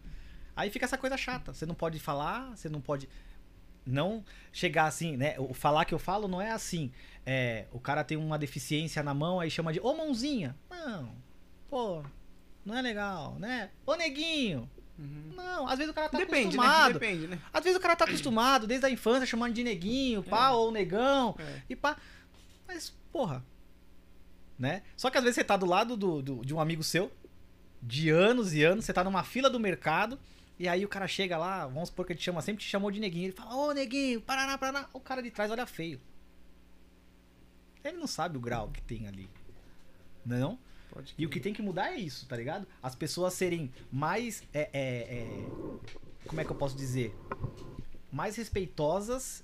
[0.56, 1.54] Aí fica essa coisa chata.
[1.54, 3.08] Você não pode falar, você não pode.
[3.86, 5.36] Não chegar assim, né?
[5.40, 6.92] O falar que eu falo não é assim.
[7.26, 10.56] É, o cara tem uma deficiência na mão, aí chama de ô mãozinha.
[10.70, 11.14] Não.
[11.70, 12.04] Pô,
[12.66, 13.72] não é legal, né?
[13.86, 14.70] Ô neguinho.
[14.98, 15.34] Uhum.
[15.36, 16.64] Não, às vezes o cara tá Depende, né?
[16.64, 16.94] acostumado.
[16.94, 17.40] Depende, né?
[17.52, 21.36] Às vezes o cara tá acostumado, desde a infância, chamando de neguinho, pá, ou negão,
[21.40, 21.62] É.
[21.70, 21.98] e pá.
[22.68, 23.44] Mas, porra.
[24.58, 24.84] Né?
[24.96, 27.12] Só que às vezes você tá do lado do, do- de um amigo seu,
[27.86, 30.18] de anos e anos, você tá numa fila do mercado,
[30.58, 32.90] e aí o cara chega lá, vamos supor que ele te chama, sempre te chamou
[32.90, 34.88] de neguinho, ele fala, ô neguinho, Paraná, Paraná.
[34.94, 36.00] O cara de trás olha feio.
[37.84, 39.30] Ele não sabe o grau que tem ali.
[40.26, 40.58] Não?
[40.90, 42.66] Pode E o que tem que mudar é isso, tá ligado?
[42.82, 44.42] As pessoas serem mais.
[44.54, 47.14] é, é, é, como é que eu posso dizer?
[48.12, 49.44] Mais respeitosas,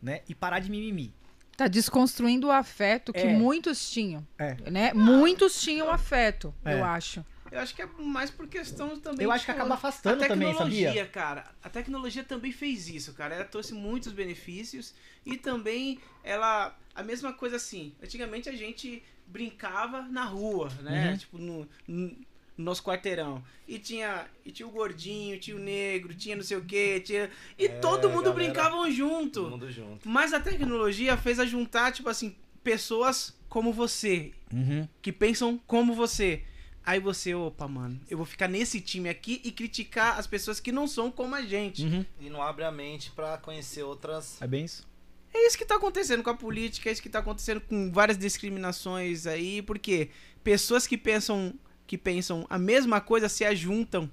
[0.00, 0.22] né?
[0.28, 1.12] E parar de mimimi.
[1.56, 3.36] Tá desconstruindo o afeto que É.
[3.36, 4.26] muitos tinham.
[4.38, 4.54] É.
[4.70, 4.94] Né?
[4.94, 6.74] Muitos tinham afeto, É.
[6.74, 7.26] eu acho.
[7.50, 9.24] Eu acho que é mais por questão também.
[9.24, 11.06] Eu acho que acaba afastando a também, tecnologia, sabia?
[11.06, 11.44] cara.
[11.62, 13.34] A tecnologia também fez isso, cara.
[13.34, 14.94] Ela trouxe muitos benefícios
[15.24, 16.76] e também ela.
[16.94, 17.94] A mesma coisa assim.
[18.02, 21.10] Antigamente a gente brincava na rua, né?
[21.10, 21.16] Uhum.
[21.16, 22.16] Tipo, no, no
[22.56, 23.42] nosso quarteirão.
[23.68, 27.30] E tinha, e tinha o gordinho, tinha o negro, tinha não sei o quê, tinha.
[27.56, 29.42] E É, todo mundo galera, brincavam junto.
[29.42, 30.08] Todo mundo junto.
[30.08, 34.88] Mas a tecnologia fez a juntar, tipo assim, pessoas como você, Uhum.
[35.00, 36.42] que pensam como você.
[36.88, 40.72] Aí você, opa, mano, eu vou ficar nesse time aqui e criticar as pessoas que
[40.72, 41.84] não são como a gente.
[41.84, 42.02] Uhum.
[42.18, 44.40] E não abre a mente pra conhecer outras.
[44.40, 44.88] É bem isso.
[45.34, 48.16] É isso que tá acontecendo com a política, é isso que tá acontecendo com várias
[48.16, 50.08] discriminações aí, porque
[50.42, 51.52] pessoas que pensam
[51.86, 54.10] que pensam a mesma coisa se ajuntam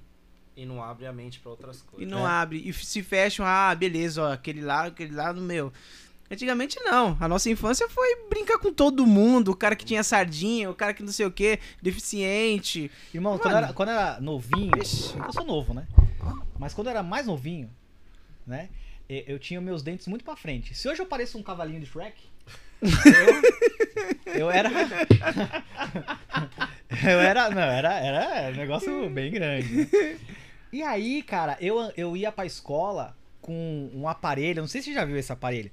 [0.54, 2.10] E não abre a mente pra outras e coisas.
[2.10, 2.30] não É.
[2.30, 5.72] abrem e se fecham, ah, beleza, ó, aquele lá, aquele lá no meu.
[6.30, 7.16] Antigamente não.
[7.20, 9.52] A nossa infância foi brincar com todo mundo.
[9.52, 12.90] O cara que tinha sardinha, o cara que não sei o que, deficiente.
[13.14, 13.66] Irmão, quando Mano.
[13.66, 15.16] era, quando era novinho, Ixi.
[15.18, 15.86] eu sou novo, né?
[16.58, 17.70] Mas quando eu era mais novinho,
[18.46, 18.68] né?
[19.08, 20.74] Eu tinha meus dentes muito pra frente.
[20.74, 22.16] Se hoje eu pareço um cavalinho de Shrek,
[22.82, 24.68] eu, eu era.
[27.08, 27.50] eu era.
[27.50, 29.74] Não, era, era um negócio bem grande.
[29.76, 30.18] né?
[30.72, 34.94] E aí, cara, eu, eu ia pra escola com um aparelho, não sei se você
[34.94, 35.70] já viu esse aparelho.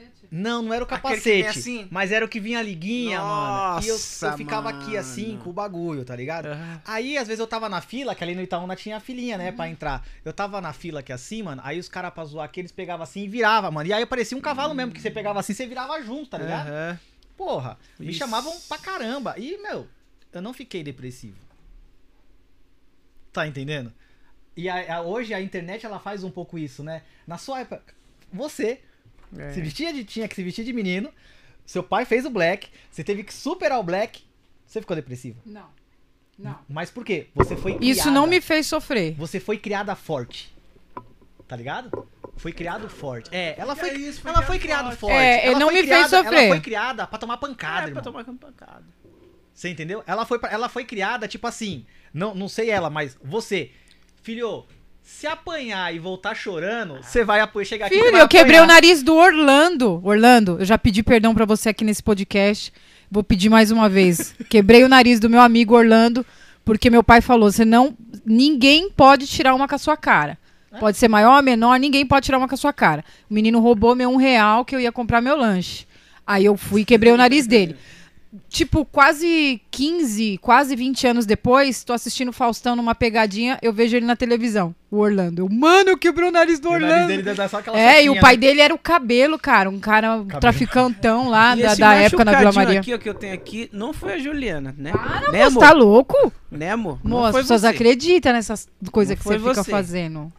[0.00, 0.28] Capacete?
[0.30, 1.88] Não, não era o capacete, assim?
[1.90, 3.82] mas era o que vinha a liguinha, mano.
[3.82, 5.38] E eu, eu Nossa, ficava aqui assim mano.
[5.44, 6.46] com o bagulho, tá ligado?
[6.46, 6.82] Aham.
[6.84, 9.52] Aí, às vezes, eu tava na fila, que ali no Itaúna tinha a filinha, né,
[9.52, 10.06] pra entrar.
[10.24, 13.04] Eu tava na fila aqui assim, mano, aí os caras pra zoar aqui, eles pegavam
[13.04, 13.88] assim e virava, mano.
[13.88, 16.68] E aí parecia um cavalo mesmo, que você pegava assim, você virava junto, tá ligado?
[16.68, 16.98] Aham.
[17.36, 18.18] Porra, me Isso.
[18.18, 19.34] chamavam pra caramba.
[19.38, 19.86] E, meu,
[20.32, 21.36] eu não fiquei depressivo.
[23.32, 23.92] Tá entendendo?
[24.56, 27.02] E a- a- hoje a internet, ela faz um pouco isso, né?
[27.26, 27.82] Na sua época,
[28.32, 28.80] você
[29.38, 29.52] É.
[29.52, 31.10] se vestia de, tinha que se vestir de menino,
[31.64, 34.22] seu pai fez o black, você teve que superar o black,
[34.66, 35.40] você ficou depressivo.
[35.46, 35.66] Não.
[36.38, 36.58] Não.
[36.68, 37.28] Mas por quê?
[37.34, 37.86] Você foi criada.
[37.98, 39.14] Isso não me fez sofrer.
[39.14, 40.54] Você foi criada forte.
[41.48, 42.06] Tá ligado?
[42.36, 43.30] Foi criado forte.
[43.34, 44.98] É, ela foi, é isso, foi ela foi criada forte.
[45.00, 45.14] forte.
[45.14, 46.38] É, Ela não foi me fez criada- sofrer.
[46.44, 48.02] Ela foi criada pra tomar pancada, É, pra irmão.
[48.24, 48.84] tomar pancada.
[49.54, 50.02] Você entendeu?
[50.06, 53.70] Ela foi, pra- ela foi criada, tipo assim, não, não sei ela, mas você,
[54.22, 54.66] filho,
[55.06, 59.04] se apanhar e voltar chorando, você vai apo- chegar aqui Filho, eu quebrei o nariz
[59.04, 60.00] do Orlando.
[60.04, 62.72] Orlando, eu já pedi perdão pra você aqui nesse podcast.
[63.08, 64.34] Vou pedir mais uma vez.
[64.50, 66.26] Quebrei o nariz do meu amigo Orlando,
[66.64, 67.96] porque meu pai falou: você não.
[68.26, 70.36] Ninguém pode tirar uma com a sua cara.
[70.80, 73.02] Pode ser maior, menor, ninguém pode tirar uma com a sua cara.
[73.30, 75.86] O menino roubou meu um real que eu ia comprar meu lanche.
[76.26, 77.76] Aí eu fui e quebrei o nariz dele.
[78.48, 83.96] Tipo, quase 15, quase 20 anos depois, tô assistindo o Faustão numa pegadinha, eu vejo
[83.96, 85.42] ele na televisão, o Orlando.
[85.42, 87.08] Eu, mano, eu quebrei o nariz do O nariz Orlando.
[87.08, 88.40] dele deve dar só aquela É, e o pai né?
[88.40, 89.68] dele era o cabelo, cara.
[89.70, 92.80] Um cara um traficantão lá E da, esse da época na Vila Maria.
[92.80, 94.92] aqui, ó, que eu tenho aqui, não foi a Juliana, né?
[94.92, 96.32] Para, né, moço, tá louco?
[96.50, 96.98] Né, amor?
[97.04, 97.66] Moço, as pessoas você.
[97.68, 99.70] acreditam nessas coisas que foi você fica você.
[99.70, 100.32] fazendo.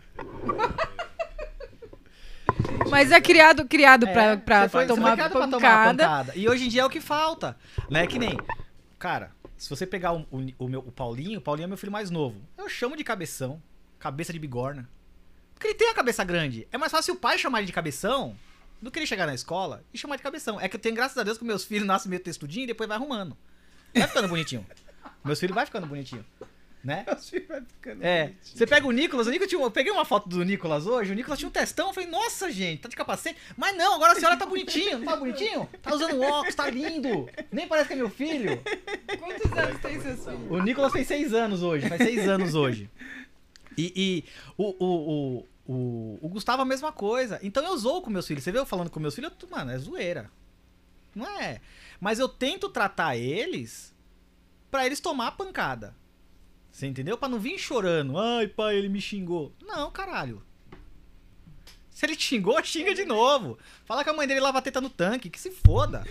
[2.90, 5.60] Mas é criado, criado pra, É, pra você foi- tomar criado pra pancada.
[5.60, 6.34] tomar pancada.
[6.36, 7.58] E hoje em dia é o que falta.
[7.90, 8.38] Não é que nem.
[9.00, 11.92] Cara, se você pegar o, o, o meu, o Paulinho, o Paulinho é meu filho
[11.92, 12.40] mais novo.
[12.58, 13.62] Eu chamo de cabeção,
[14.00, 14.90] cabeça de bigorna.
[15.54, 16.68] Porque ele tem a cabeça grande.
[16.72, 18.36] É mais fácil o pai chamar ele de cabeção
[18.82, 20.60] do que ele chegar na escola e chamar de cabeção.
[20.62, 22.88] É que eu tenho, graças a Deus, que meus filhos nascem meio textudinho e depois
[22.88, 23.36] vai arrumando.
[23.94, 24.66] Vai ficando bonitinho.
[25.26, 26.24] Meus filhos vai ficando bonitinho.
[26.84, 27.06] Né?
[28.02, 31.12] É, você pega o Nicolas, o Nicolas tinha, eu peguei uma foto do Nicolas hoje,
[31.12, 34.12] o Nicolas tinha um testão, eu falei, nossa gente, tá de capacete, mas não, agora
[34.12, 35.70] a senhora tá bonitinho, não tá bonitinho?
[35.82, 38.62] Tá usando óculos, tá lindo, nem parece que é meu filho.
[39.20, 40.52] Quantos anos tem seus filhos?
[40.52, 42.90] O Nicolas fez seis anos hoje, faz seis anos hoje.
[43.78, 44.26] E, e
[44.58, 44.86] o, o,
[45.68, 48.60] o, o, o Gustavo a mesma coisa, então eu zoo com meus filhos, você vê
[48.60, 50.30] eu falando com meus filhos, eu- mano, é zoeira,
[51.16, 51.62] não é?
[52.02, 53.94] Mas eu tento tratar eles
[54.70, 55.96] pra eles tomar a pancada.
[56.78, 57.18] Você entendeu?
[57.18, 58.20] Pra não vir chorando.
[58.20, 59.52] Ai, pai, ele me xingou.
[59.66, 60.44] Não, caralho.
[61.90, 63.58] Se ele te xingou, xinga de novo.
[63.84, 66.06] Fala que a mãe dele lava a teta no tanque, que se foda.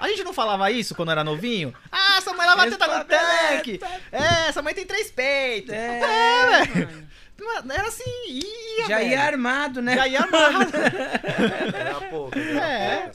[0.00, 1.74] A gente não falava isso quando era novinho?
[1.92, 3.78] Ah, essa mãe lava a teta no tanque.
[4.10, 5.74] É, essa mãe tem três peitos.
[5.74, 7.08] É, velho.
[7.44, 9.10] Mano, Era assim, ia, Já velho.
[9.10, 9.94] ia armado, né?
[9.96, 10.70] Já ia armado.
[11.74, 12.38] Era pouco.
[12.38, 13.10] É.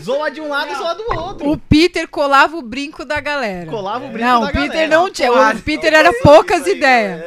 [0.00, 1.50] Zoa de um lado, zoa do outro.
[1.50, 3.70] O Peter colava o brinco da galera.
[3.70, 4.88] Colava o brinco Não, da o Peter galera.
[4.88, 5.32] não tinha.
[5.32, 7.20] O Peter era poucas ideias.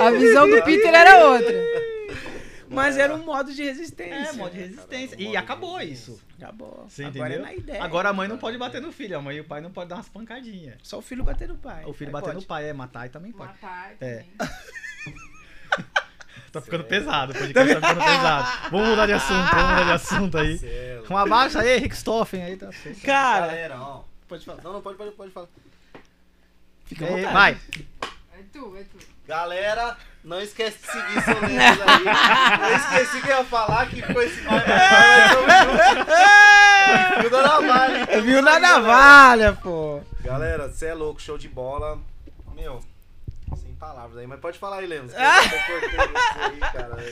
[0.00, 1.54] A visão do Peter era outra.
[2.72, 4.30] Mas era um modo de resistência.
[4.30, 5.16] É, modo de resistência.
[5.18, 6.20] E acabou isso.
[6.40, 6.86] Acabou.
[6.88, 7.38] Você Agora entendeu?
[7.40, 7.82] é na ideia.
[7.82, 9.88] Agora a mãe não pode bater no filho, a mãe e o pai não podem
[9.88, 10.76] dar umas pancadinhas.
[10.84, 11.82] Só o filho bater no pai.
[11.84, 12.36] O filho Aí bater pode.
[12.36, 13.50] no pai, é matar e também pode.
[13.60, 14.24] Matar É.
[16.52, 18.48] Tá ficando pesado, o podcast tá ficando pesado.
[18.72, 20.60] Vamos mudar de assunto, vamos mudar de assunto aí.
[21.08, 23.00] Um abaixo aí, Rick Stoffen aí, tá certo.
[23.02, 24.00] Cara, Galera, ó.
[24.26, 24.60] Pode falar.
[24.62, 25.46] Não, não, pode, pode, pode falar.
[26.86, 27.32] fica vontade.
[27.32, 27.52] vai.
[27.52, 27.56] É
[28.52, 28.98] tu, é tu.
[29.28, 31.56] Galera, não esquece de seguir seu aí.
[32.68, 34.60] Eu esqueci que eu ia falar que foi esse nome.
[37.20, 38.06] Viu da navalha.
[38.22, 40.00] Viu na navalha, pô.
[40.20, 41.96] Galera, você é louco, show de bola.
[42.56, 42.80] Meu,
[43.80, 45.12] palavras aí, mas pode falar aí, Lemos.
[45.12, 45.40] cara.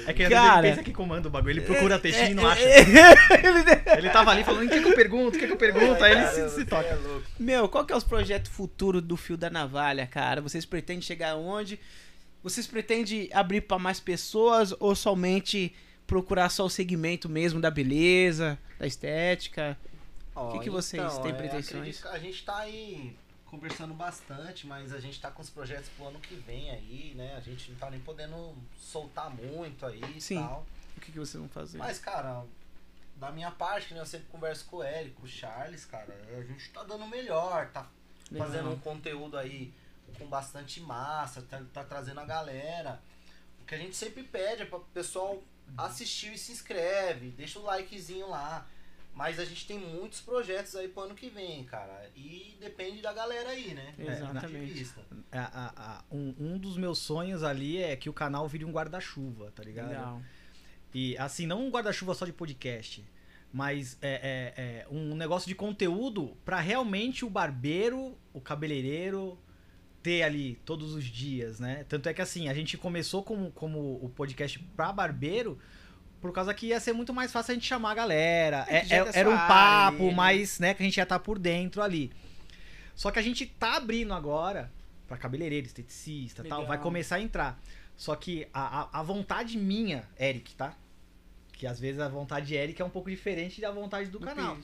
[0.07, 0.59] É que Cara.
[0.67, 2.63] ele pensa que comanda o bagulho, ele procura textinho e não É, acha.
[2.63, 6.05] é, Ele tava ali falando, o que, que eu pergunto, o que, que eu pergunto,
[6.05, 6.87] aí ele Cara, se, se toca.
[6.89, 7.27] É louco.
[7.39, 10.41] Meu, qual que é os projetos futuros do Fio da Navalha, cara?
[10.43, 11.81] Vocês pretendem chegar aonde?
[12.43, 15.75] Vocês pretendem abrir pra mais pessoas ou somente
[16.07, 19.77] procurar só o segmento mesmo da beleza, da estética?
[20.35, 22.05] Ó, que que vocês têm é, pretensões?
[22.07, 23.17] A gente tá aí
[23.51, 27.35] conversando bastante, mas a gente tá com os projetos pro ano que vem aí, né?
[27.37, 30.41] A gente não tá nem podendo soltar muito aí e Sim.
[30.41, 30.67] tal.
[30.97, 31.79] O que, que vocês vão fazer?
[31.79, 32.45] Mas, cara,
[33.17, 36.43] da minha parte, né, eu sempre converso com o Eric, com o Charles, cara, a
[36.43, 37.87] gente tá dando o melhor, tá
[38.31, 38.47] Legal.
[38.47, 39.73] fazendo um conteúdo aí
[40.19, 43.01] com bastante massa, tá, tá trazendo a galera.
[43.61, 45.43] O que a gente sempre pede é para o pessoal
[45.77, 48.67] assistir e se inscreve, deixa o likezinho lá.
[49.15, 52.09] Mas a gente tem muitos projetos aí pro ano que vem, cara.
[52.15, 53.93] E depende da galera aí, né?
[53.99, 54.65] Exatamente.
[54.65, 55.01] Ativista.
[55.33, 58.71] A- a- a- um, um dos meus sonhos ali é que o canal vire um
[58.71, 59.89] guarda-chuva, tá ligado?
[59.89, 60.23] Legal.
[60.95, 63.05] E assim, não um guarda-chuva só de podcast,
[63.53, 69.37] mas é, é- é um negócio de conteúdo pra realmente o barbeiro, o cabeleireiro
[70.01, 71.85] ter ali todos os dias, né?
[71.89, 75.59] Tanto é que assim, a gente começou como, como o podcast pra barbeiro
[76.21, 78.65] por causa que ia ser muito mais fácil a gente chamar a galera.
[78.69, 80.15] É, É- é era um papo ali, né?
[80.15, 82.11] mais, né, que a gente ia estar por dentro ali.
[82.95, 84.71] Só que a gente tá abrindo agora
[85.07, 86.69] pra cabeleireiro, esteticista e tal, Legal.
[86.69, 87.61] vai começar a entrar.
[87.97, 90.77] Só que a, a, a vontade minha, Eric, tá?
[91.53, 94.57] Que às vezes a vontade de Eric é um pouco diferente da vontade do canal.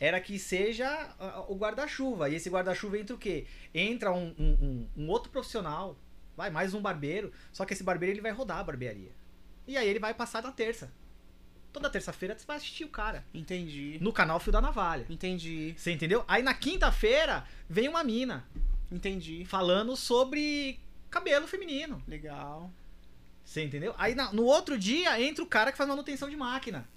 [0.00, 1.08] Era que seja
[1.48, 2.28] o guarda-chuva.
[2.28, 3.46] E esse guarda-chuva entra o quê?
[3.74, 4.58] Entra um, um-
[4.96, 5.96] um- um outro profissional,
[6.36, 7.32] vai, mais um barbeiro.
[7.52, 9.10] Só que esse barbeiro ele vai rodar a barbearia.
[9.66, 10.92] E aí ele vai passar na terça.
[11.72, 13.24] Toda terça-feira você vai assistir o cara.
[13.34, 13.98] Entendi.
[14.00, 15.06] No canal Fio da Navalha.
[15.10, 15.74] Entendi.
[15.76, 16.24] Você entendeu?
[16.28, 18.46] Aí na quinta-feira vem uma mina
[18.92, 19.44] Entendi.
[19.44, 20.78] falando sobre
[21.10, 22.00] cabelo feminino.
[22.06, 22.70] Legal.
[23.44, 23.94] Você entendeu?
[23.98, 26.88] Aí na- no outro dia entra o cara que faz manutenção de máquina.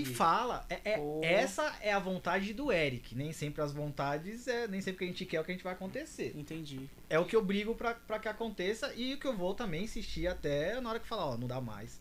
[0.00, 0.64] E, fala.
[0.70, 3.14] É, é- essa é a vontade do Eric.
[3.14, 5.50] Nem sempre as vontades, é, nem sempre o que a gente quer é o que
[5.50, 6.32] a gente vai acontecer.
[6.36, 6.88] Entendi.
[7.10, 9.84] É o que eu brigo pra, pra que aconteça e o que eu vou também
[9.84, 12.00] insistir até na hora que falar, ó, não dá mais.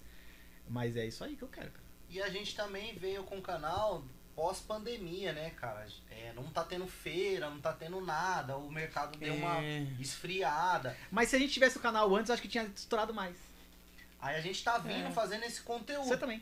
[0.69, 1.83] Mas é isso aí que eu quero, cara.
[2.09, 4.03] E a gente também veio com o canal
[4.35, 5.85] pós-pandemia, né, cara?
[6.09, 9.85] É, não tá tendo feira, não tá tendo nada, o mercado deu uma É.
[9.99, 10.95] esfriada.
[11.11, 13.35] Mas se a gente tivesse o canal antes, eu acho que tinha estourado mais.
[14.19, 15.11] Aí a gente tá vindo É.
[15.11, 16.07] fazendo esse conteúdo.
[16.07, 16.41] Você também.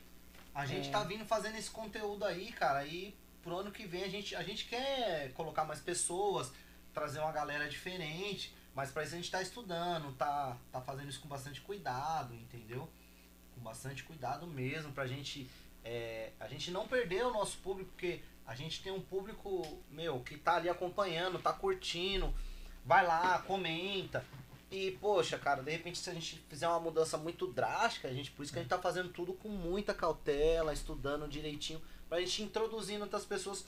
[0.53, 0.91] A gente É.
[0.91, 4.43] tá vindo fazendo esse conteúdo aí, cara, e pro ano que vem a gente, a
[4.43, 6.51] gente quer colocar mais pessoas,
[6.93, 11.19] trazer uma galera diferente, mas pra isso a gente tá estudando, tá, tá fazendo isso
[11.21, 12.89] com bastante cuidado, entendeu?
[13.55, 15.49] Com bastante cuidado mesmo, pra gente,
[15.83, 20.19] é, a gente não perder o nosso público, porque a gente tem um público, meu,
[20.21, 22.33] que tá ali acompanhando, tá curtindo,
[22.83, 24.25] vai lá, comenta.
[24.71, 28.29] E, poxa, cara, de repente se a gente fizer uma mudança muito drástica, a gente,
[28.31, 32.43] por isso que a gente tá fazendo tudo com muita cautela, estudando direitinho, pra gente
[32.43, 33.65] introduzir outras pessoas,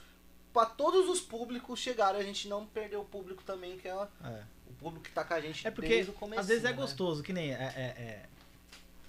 [0.53, 3.91] pra todos os públicos chegarem, a gente não perder o público também, que é
[4.23, 4.43] É.
[4.69, 6.39] o público que tá com a gente É porque desde o começo.
[6.41, 7.51] às vezes é gostoso, que nem.
[7.51, 8.25] É, é- é-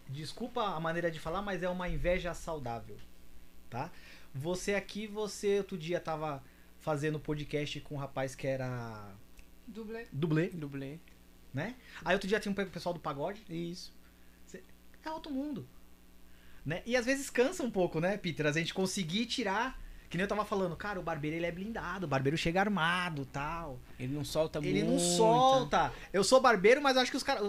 [0.08, 2.96] Desculpa a maneira de falar, mas é uma inveja saudável.
[3.70, 3.90] Tá?
[4.34, 6.42] Você aqui, você outro dia tava
[6.80, 9.14] fazendo podcast com um rapaz que era
[9.66, 10.06] Dublê.
[10.12, 10.98] dublê, Dublê.
[11.52, 11.74] Né?
[12.04, 13.42] Aí outro dia tinha um pessoal do pagode.
[13.48, 13.92] Isso.
[15.04, 15.66] É outro mundo.
[16.64, 16.82] Né?
[16.86, 18.46] E às vezes cansa um pouco, né, Peter?
[18.46, 19.80] A gente conseguir tirar.
[20.08, 23.24] Que nem eu tava falando, cara, o barbeiro ele é blindado, o barbeiro chega armado
[23.24, 23.80] tal.
[23.98, 25.90] Ele não solta Ele não solta.
[26.12, 27.42] Eu sou barbeiro, mas acho que os caras.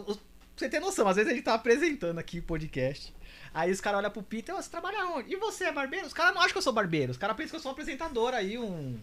[0.55, 3.13] Você tem noção, às vezes a gente tá apresentando aqui o podcast.
[3.53, 5.33] Aí os caras olham pro Peter, "Ô, você trabalha onde?
[5.33, 6.07] E você é barbeiro?
[6.07, 7.11] Os caras não acham que eu sou barbeiro.
[7.11, 8.97] Os caras pensam que eu sou um apresentador aí, um.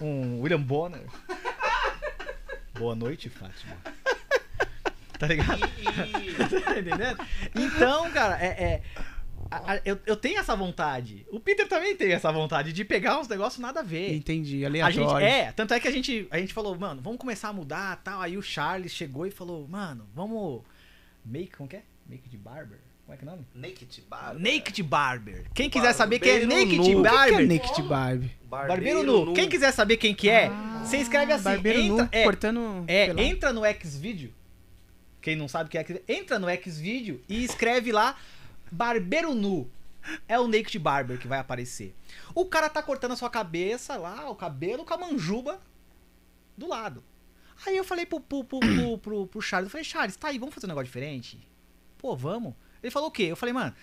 [0.00, 1.06] Um William Bonner.
[2.78, 3.76] Boa noite, Fátima.
[5.18, 5.60] Tá ligado?
[6.64, 7.18] Tá entendendo?
[7.54, 8.46] Então, cara, é.
[8.46, 8.82] é-
[9.50, 11.26] a- a- eu, eu tenho essa vontade.
[11.30, 14.14] O Peter também tem essa vontade de pegar uns negócios nada a ver.
[14.14, 15.08] Entendi, A aleatório.
[15.08, 17.96] gente, é, tanto é que a gente, a gente falou, mano, vamos começar a mudar
[18.04, 18.20] tal.
[18.20, 20.62] Aí o Charles chegou e falou, mano, vamos.
[21.24, 21.82] Make, como que é?
[22.06, 22.78] Make de Barber?
[23.06, 23.46] Como é que é o nome?
[23.54, 24.38] Naked Barber.
[24.42, 25.44] Naked Barber.
[25.54, 26.82] Quem quiser saber quem é Naked nu.
[26.82, 27.40] O que que Barber.
[27.40, 28.30] é Naked Barber?
[28.44, 29.32] Barbeiro nu.
[29.32, 30.50] Quem quiser saber quem que é,
[30.84, 31.44] você escreve assim.
[31.44, 32.84] Barbeiro entra, nu, é, cortando...
[32.86, 33.22] é, pelado.
[33.26, 34.34] entra no Xvideo.
[35.28, 38.16] Quem não sabe o que é entra no Xvideo e escreve lá
[38.72, 39.70] Barbeiro nu.
[40.26, 41.94] É o Naked Barber que vai aparecer.
[42.34, 45.60] O cara tá cortando a sua cabeça lá, o cabelo com a manjuba
[46.56, 47.04] do lado.
[47.66, 50.38] Aí eu falei pro, pro, pro, pro, pro, pro Charles, eu falei, Charles, tá aí,
[50.38, 51.38] vamos fazer um negócio diferente?
[51.98, 52.54] Pô, vamos.
[52.82, 53.24] Ele falou o quê?
[53.24, 53.74] Eu falei, mano,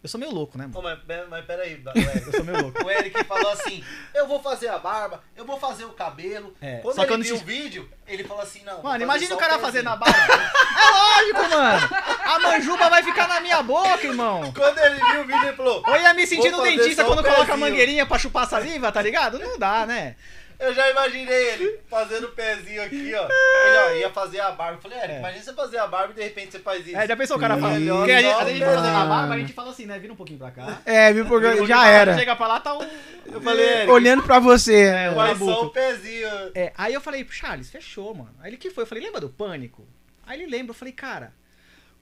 [0.00, 0.78] eu sou meio louco, né, mano?
[0.78, 1.82] Ô, mas, mas peraí.
[2.26, 2.84] Eu sou meio louco.
[2.84, 6.54] O Eric falou assim: eu vou fazer a barba, eu vou fazer o cabelo.
[6.60, 8.82] É, Quando só ele não viu o vídeo, ele falou assim: não.
[8.82, 10.34] Mano, imagina o cara fazendo a barba.
[10.78, 11.88] É lógico, mano.
[12.24, 14.52] A manjuba vai ficar na minha boca, irmão.
[14.52, 17.52] Quando ele viu o vídeo, ele falou: Eu ia me sentir no dentista quando coloca
[17.52, 19.38] a mangueirinha pra chupar saliva, tá ligado?
[19.38, 20.14] Não dá, né?
[20.58, 23.28] Eu já imaginei ele fazendo o pezinho aqui, ó.
[23.28, 24.76] Ele ó, ia fazer a barba.
[24.78, 25.18] Eu falei, Eric, É.
[25.20, 26.96] imagina você fazer a barba e de repente você faz isso.
[26.96, 27.60] É, já pensou o cara Sim.
[27.60, 27.74] fala.
[27.74, 29.98] Melhor Porque a gente, só a gente fazendo a barba, a gente fala assim, né?
[30.00, 30.80] Vira um pouquinho pra cá.
[30.84, 31.24] É, viu?
[31.24, 32.18] Vira um pouquinho já era.
[32.18, 32.82] Chega pra lá, tá um.
[33.26, 34.82] Eu falei, Eric, Olhando pra você.
[34.86, 36.28] É, faz só o pezinho.
[36.54, 38.34] É, aí eu falei, Charles, fechou, mano.
[38.40, 38.82] Aí ele que foi?
[38.82, 39.86] Eu falei, lembra do pânico?
[40.26, 41.32] Aí ele lembra, eu falei, cara,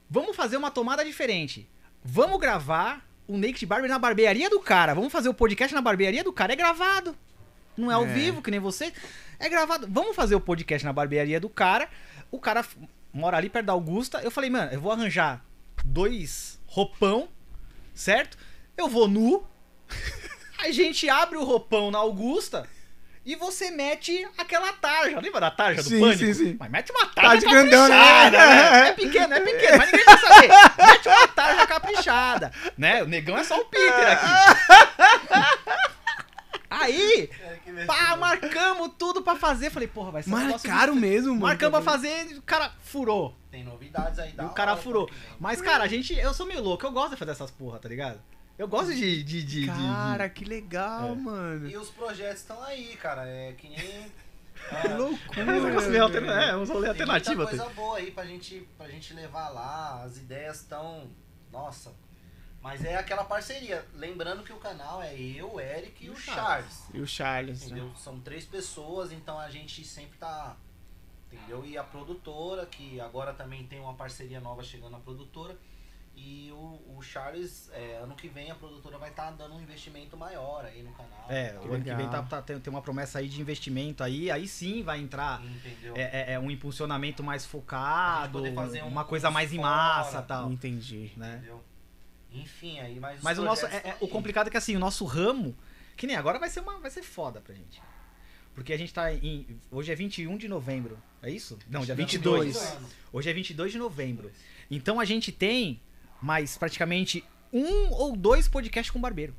[0.09, 1.69] vamos fazer uma tomada diferente.
[2.03, 4.95] Vamos gravar o Naked Barber na barbearia do cara.
[4.95, 6.53] Vamos fazer o podcast na barbearia do cara.
[6.53, 7.15] É gravado.
[7.77, 8.07] Não é ao É.
[8.07, 8.91] vivo, que nem você.
[9.39, 9.87] É gravado.
[9.89, 11.87] Vamos fazer o podcast na barbearia do cara.
[12.31, 12.65] O cara
[13.13, 14.19] mora ali perto da Augusta.
[14.23, 15.41] Eu falei, mano, eu vou arranjar
[15.85, 17.29] dois roupão,
[17.93, 18.37] certo?
[18.75, 19.45] Eu vou nu.
[20.59, 22.67] A gente abre o roupão na Augusta
[23.23, 25.19] e você mete aquela tarja.
[25.19, 26.19] Lembra da tarja do Sim, pânico?
[26.19, 26.55] sim, sim.
[26.59, 28.55] Mas mete uma tarja Tarja grandona, caprichada, né?
[28.71, 28.89] né?
[28.89, 30.47] É pequeno, é pequeno, mas ninguém vai saber.
[30.87, 33.03] Mete uma tarja caprichada, né?
[33.03, 34.25] O negão é só o Peter aqui.
[36.69, 37.29] Aí,
[37.85, 39.69] pá, marcamos tudo pra fazer.
[39.69, 41.41] Falei, porra, vai ser um negócio Marcaram mesmo, mano.
[41.43, 43.35] Marcamos pra fazer, o cara furou.
[43.49, 45.05] Tem novidades aí, E da o cara hora, furou.
[45.07, 45.15] vem.
[45.39, 46.13] Mas, cara, a gente.
[46.13, 48.19] Eu sou meio louco, eu gosto de fazer essas porra, tá ligado?
[48.57, 49.23] Eu gosto de.
[49.23, 51.15] de, de, de- Cara, que legal, É.
[51.15, 51.69] mano.
[51.69, 53.25] E os projetos estão aí, cara.
[53.27, 53.77] É que nem.
[54.57, 56.01] Que loucura.
[56.03, 60.01] Alterna- é, uns rolê Tem muita coisa boa aí pra gente, pra gente levar lá.
[60.03, 61.07] As ideias estão.
[61.51, 61.93] Nossa.
[62.67, 63.85] Mas é aquela parceria.
[63.93, 66.83] Lembrando que o canal é eu, o Eric e, E o o Charles.
[66.93, 67.61] E o Charles.
[67.61, 67.65] né?
[67.67, 67.95] Entendeu?
[67.95, 70.55] São três pessoas, então a gente sempre tá.
[71.31, 71.65] Entendeu?
[71.65, 75.55] E a produtora, que agora também tem uma parceria nova chegando na produtora.
[76.19, 80.17] E o, o Charles, é, ano que vem a produtora vai estar dando um investimento
[80.17, 81.25] maior aí no canal.
[81.29, 84.31] É, o ano que vem tá, tá- tem, tem uma promessa aí de investimento aí,
[84.31, 85.95] aí sim vai entrar Entendeu?
[85.95, 89.69] é, é- é um impulsionamento mais focado, fazer um uma coisa mais em fora.
[89.69, 90.51] massa tal.
[90.51, 91.11] Entendi.
[91.15, 91.35] Né?
[91.37, 91.63] Entendeu?
[92.31, 93.65] Enfim, aí, mas os Mas o nosso.
[93.65, 95.55] é- é- o complicado é que assim, o nosso ramo,
[95.95, 96.79] que nem agora vai ser uma.
[96.79, 97.81] Vai ser foda pra gente.
[98.53, 99.59] Porque a gente tá em.
[99.71, 100.97] Hoje é 21 de novembro.
[101.21, 101.57] É isso?
[101.69, 102.55] Não, dia 22.
[102.57, 102.91] 22.
[103.13, 104.31] Hoje é 22 de novembro.
[104.69, 105.79] Então a gente tem
[106.21, 107.23] mais praticamente
[107.53, 109.33] um ou dois podcasts com o barbeiro.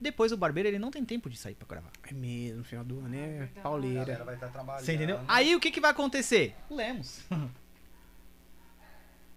[0.00, 1.92] Depois o barbeiro ele não tem tempo de sair pra gravar.
[2.02, 4.24] É mesmo, no final do ano é A galera pauleira.
[4.24, 4.84] vai estar trabalhando.
[4.84, 5.20] Você entendeu?
[5.28, 6.56] Aí o que, que vai acontecer?
[6.68, 7.20] Lemos.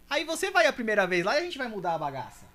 [0.09, 2.45] Aí você vai a primeira vez lá e a gente vai mudar a bagaça.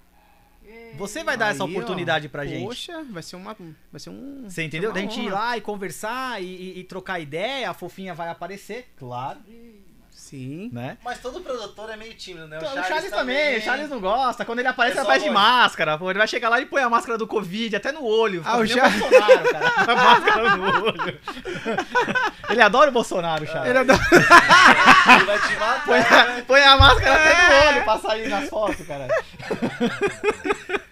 [0.97, 2.65] Você vai dar essa Aí, ó, oportunidade pra gente.
[2.65, 3.57] Poxa, vai ser uma.
[3.90, 4.44] Vai ser um.
[4.49, 4.92] Você entendeu?
[4.92, 8.89] Da gente ir lá e conversar e, e- e trocar ideia, a fofinha vai aparecer,
[8.97, 9.39] claro,
[10.31, 10.70] Sim.
[10.73, 10.97] né?
[11.05, 12.59] Mas todo produtor é meio tímido, né?
[12.59, 14.44] O Charles, também, o Charles não gosta.
[14.44, 15.99] Quando ele aparece, ele É aparece de máscara.
[15.99, 18.41] Pô, ele vai chegar lá e põe a máscara do Covid até no olho.
[18.44, 19.70] Ah, o nem Bolsonaro, cara.
[19.91, 21.20] A máscara no olho.
[22.49, 23.70] ele adora o Bolsonaro, Charles.
[23.70, 25.84] Ele é da- Ele vai te matar.
[25.84, 29.09] Põe, a, põe a máscara até no olho pra sair nas fotos, cara.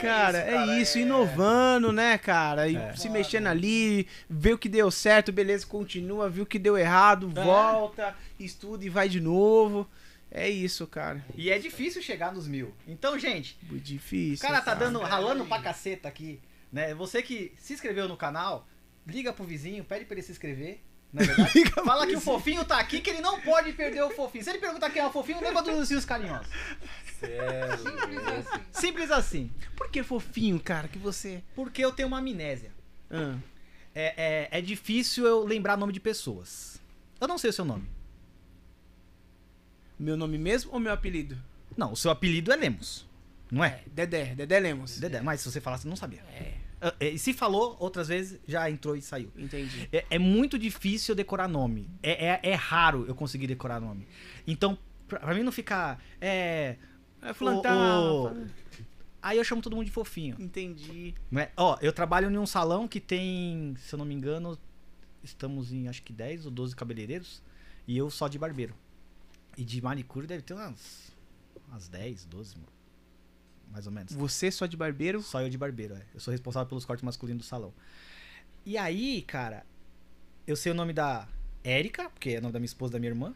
[0.00, 2.68] Cara, isso, é cara, isso, é- inovando, né, cara?
[2.68, 2.94] E É.
[2.96, 7.32] se mexendo ali, vê o que deu certo, beleza, continua, viu o que deu errado,
[7.36, 7.42] É.
[7.44, 9.88] volta, estuda e vai de novo.
[10.30, 11.24] É isso, cara.
[11.36, 12.74] E é difícil chegar nos mil.
[12.88, 14.46] Então, gente, Muito o difícil.
[14.46, 15.10] cara tá dando, cara.
[15.12, 16.40] ralando pra caceta aqui,
[16.72, 16.92] né?
[16.94, 18.66] Você que se inscreveu no canal,
[19.06, 20.80] liga pro vizinho, pede pra ele se inscrever.
[21.12, 21.52] Não é verdade?
[21.84, 24.42] Fala que o fofinho tá aqui, que ele não pode perder o fofinho.
[24.42, 26.48] Se ele perguntar quem é o fofinho, lembra dos ursinhos carinhosos.
[27.20, 28.60] Simples assim.
[28.72, 29.50] Simples assim.
[29.76, 31.42] Por que fofinho, cara, que você...
[31.54, 32.70] Porque eu tenho uma amnésia.
[33.10, 33.36] Ah,
[33.94, 36.80] É, é, é difícil eu lembrar nome de pessoas.
[37.20, 37.84] Eu não sei o seu nome.
[39.98, 41.36] meu nome mesmo ou meu apelido?
[41.76, 43.06] Não, o seu apelido é Lemos.
[43.50, 43.82] Não é?
[43.86, 44.98] Dedé, Dedé Lemos.
[44.98, 46.20] Dedé, mas se você falasse, não sabia.
[46.32, 49.30] É, Ah, E se falou, outras vezes já entrou e saiu.
[49.38, 49.88] entendi.
[49.92, 51.88] É, é muito difícil eu decorar nome.
[52.02, 54.06] É, é, é raro eu conseguir decorar nome.
[54.46, 54.76] Então,
[55.06, 56.02] pra, pra mim não ficar.
[56.20, 56.76] É.
[57.24, 58.34] É fulano tá-
[59.22, 60.36] Aí eu chamo todo mundo de fofinho.
[60.38, 61.14] Entendi.
[61.30, 61.50] Não é?
[61.56, 64.58] Ó, eu trabalho em um salão que tem, se eu não me engano,
[65.22, 67.42] estamos em acho que 10 ou 12 cabeleireiros.
[67.88, 68.74] E eu só de barbeiro.
[69.56, 71.10] E de manicure deve ter umas,
[71.68, 72.56] umas 10, 12,
[73.70, 74.12] mais ou menos.
[74.12, 75.22] Você só de barbeiro?
[75.22, 76.02] Só eu de barbeiro, é.
[76.12, 77.72] Eu sou responsável pelos cortes masculinos do salão.
[78.66, 79.64] E aí, cara,
[80.46, 81.26] eu sei o nome da
[81.62, 83.34] Érica, porque é o nome da minha esposa da minha irmã.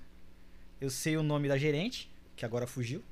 [0.81, 3.03] Eu sei o nome da gerente, que agora fugiu.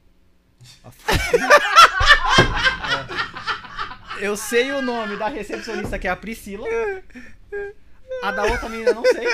[4.20, 4.26] É.
[4.26, 6.66] Eu sei o nome da recepcionista, que é a Priscila.
[8.22, 9.26] A da outra menina não sei.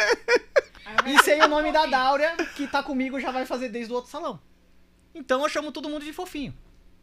[1.07, 4.10] E sei o nome da Dáurea, que tá comigo já vai fazer desde o outro
[4.10, 4.41] salão.
[5.15, 6.55] Então eu chamo todo mundo de fofinho.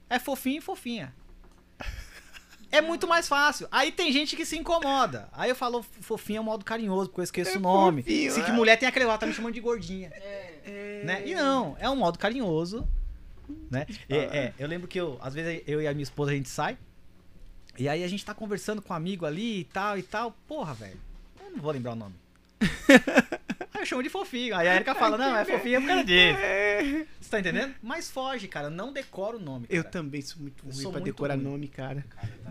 [0.09, 1.13] É fofinho e fofinha.
[2.71, 3.67] É muito mais fácil.
[3.71, 5.27] Aí tem gente que se incomoda.
[5.31, 8.03] Aí eu falo, fofinho é um modo carinhoso, porque eu esqueço É o nome.
[8.03, 8.53] fofinho, Se que é.
[8.53, 10.09] mulher tem aquele lá, tá me chamando de gordinha.
[10.13, 11.01] É...
[11.03, 11.23] Né?
[11.27, 12.87] E não, é um modo carinhoso.
[13.69, 13.85] Né?
[14.07, 16.49] É, é, eu lembro que eu, às vezes eu e a minha esposa a gente
[16.49, 16.77] sai.
[17.77, 20.31] E aí a gente tá conversando com um amigo ali e tal e tal.
[20.47, 20.99] Porra, velho,
[21.43, 22.15] eu não vou lembrar o nome.
[23.73, 24.55] aí eu chamo de fofinho.
[24.55, 26.37] Aí a Erika fala, não, é fofinho por causa disso.
[27.21, 27.75] Você tá entendendo?
[27.81, 28.69] Mas foge, cara.
[28.69, 29.65] Não decora o nome.
[29.69, 29.91] Eu cara.
[29.93, 31.43] também sou muito ruim sou pra muito decorar ruim.
[31.43, 32.05] nome, cara.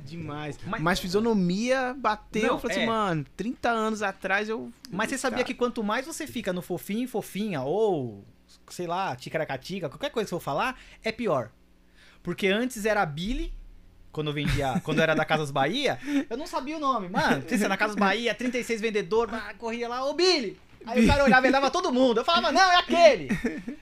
[0.05, 0.59] Demais.
[0.65, 2.43] Mas- Mas, fisionomia bateu.
[2.43, 2.89] Não, eu falei assim, é.
[2.89, 4.73] mano, 30 anos atrás eu.
[4.91, 8.25] Mas você sabia que quanto mais você fica no fofinho fofinha, ou
[8.69, 11.51] sei lá, ticaracatica, qualquer coisa que eu falar, é pior.
[12.23, 13.53] Porque antes era a Billy,
[14.13, 17.09] quando eu vendia, quando eu era da Casas Bahia, eu não sabia o nome.
[17.09, 20.59] Mano, você na Casas Bahia, 36 vendedor, corria lá, ô Billy!
[20.87, 22.21] Aí o cara olhava e dava todo mundo.
[22.21, 23.29] Eu falava, não, é aquele.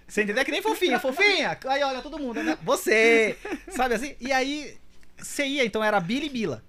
[0.08, 0.42] Você entendeu?
[0.42, 1.56] É que nem fofinha, fofinha.
[1.66, 2.56] Aí olha todo mundo, né?
[2.62, 3.36] Você.
[3.68, 4.16] Sabe assim?
[4.20, 4.76] E aí,
[5.16, 6.64] você ia, então era Billy Bila.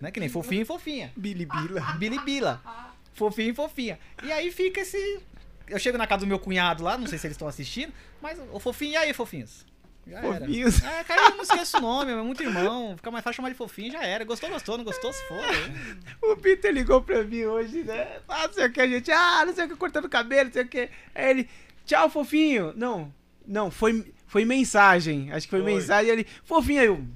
[0.00, 0.10] Né?
[0.10, 1.12] Que nem fofinho e fofinha.
[1.16, 1.80] Billy Bila.
[1.98, 2.60] Billy Bila.
[3.14, 3.98] Fofinho e fofinha.
[4.22, 5.20] E aí fica esse.
[5.72, 8.38] Eu chego na casa do meu cunhado lá, não sei se eles estão assistindo, mas
[8.52, 9.64] o fofinho, e aí, fofinhos?
[10.06, 10.40] Já era.
[10.40, 10.82] Fofinhos.
[10.82, 12.96] É, cara, eu não esqueço o nome, é muito irmão.
[12.96, 14.24] Fica mais fácil chamar de fofinho, já era.
[14.24, 16.30] Gostou, gostou, não gostou, se for.
[16.30, 18.18] O Peter ligou pra mim hoje, né?
[18.28, 19.10] Ah, não sei o que, a gente.
[19.12, 20.88] Ah, não sei o que, cortando cabelo, não sei o que.
[21.14, 21.48] Aí ele,
[21.86, 22.72] tchau, fofinho.
[22.76, 23.14] Não,
[23.46, 25.30] não, foi, foi mensagem.
[25.32, 25.72] Acho que foi, Foi.
[25.74, 26.10] mensagem.
[26.10, 27.06] Ele, fofinho, aí eu.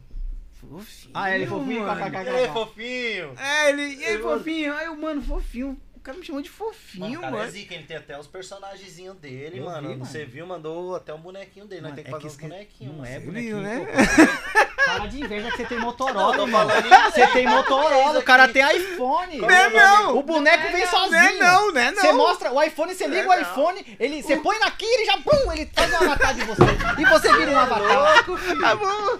[0.60, 1.10] Fofinho.
[1.15, 2.01] Ah, ele fofinho, mano.
[2.01, 3.35] E aí, fofinho?
[3.39, 4.75] É, ele, e aí, Eu- fofinho?
[4.75, 5.81] Aí eu, mano, fofinho.
[6.07, 7.44] O cara me chamou de fofinho, Mano, o cara mano.
[7.44, 9.89] é zica, ele tem até os personagenzinhos dele, mano.
[9.89, 10.05] vi, mano.
[10.07, 11.81] Você viu, mandou até um bonequinho dele.
[11.81, 12.93] Nós Mano, tem que é fazer esque- bonequinhos.
[12.94, 13.12] Não mano.
[13.12, 13.86] é bonequinho, né?
[14.86, 16.36] Para de inveja que você tem Motorola,
[16.78, 17.10] isso.
[17.10, 19.39] Você tem Motorola, o cara tem iPhone.
[19.39, 20.17] Não é não.
[20.17, 21.10] O boneco vem Não, sozinho.
[21.20, 22.01] Não é não, não é não.
[22.02, 25.07] Você mostra o iPhone, você liga É o iPhone, ele, você põe na Kira e
[25.07, 26.62] já pum, ele faz um avatar de você.
[27.01, 28.15] E você vira um avatar.
[28.15, 28.60] Louco, filho.
[28.60, 29.18] Tá bom.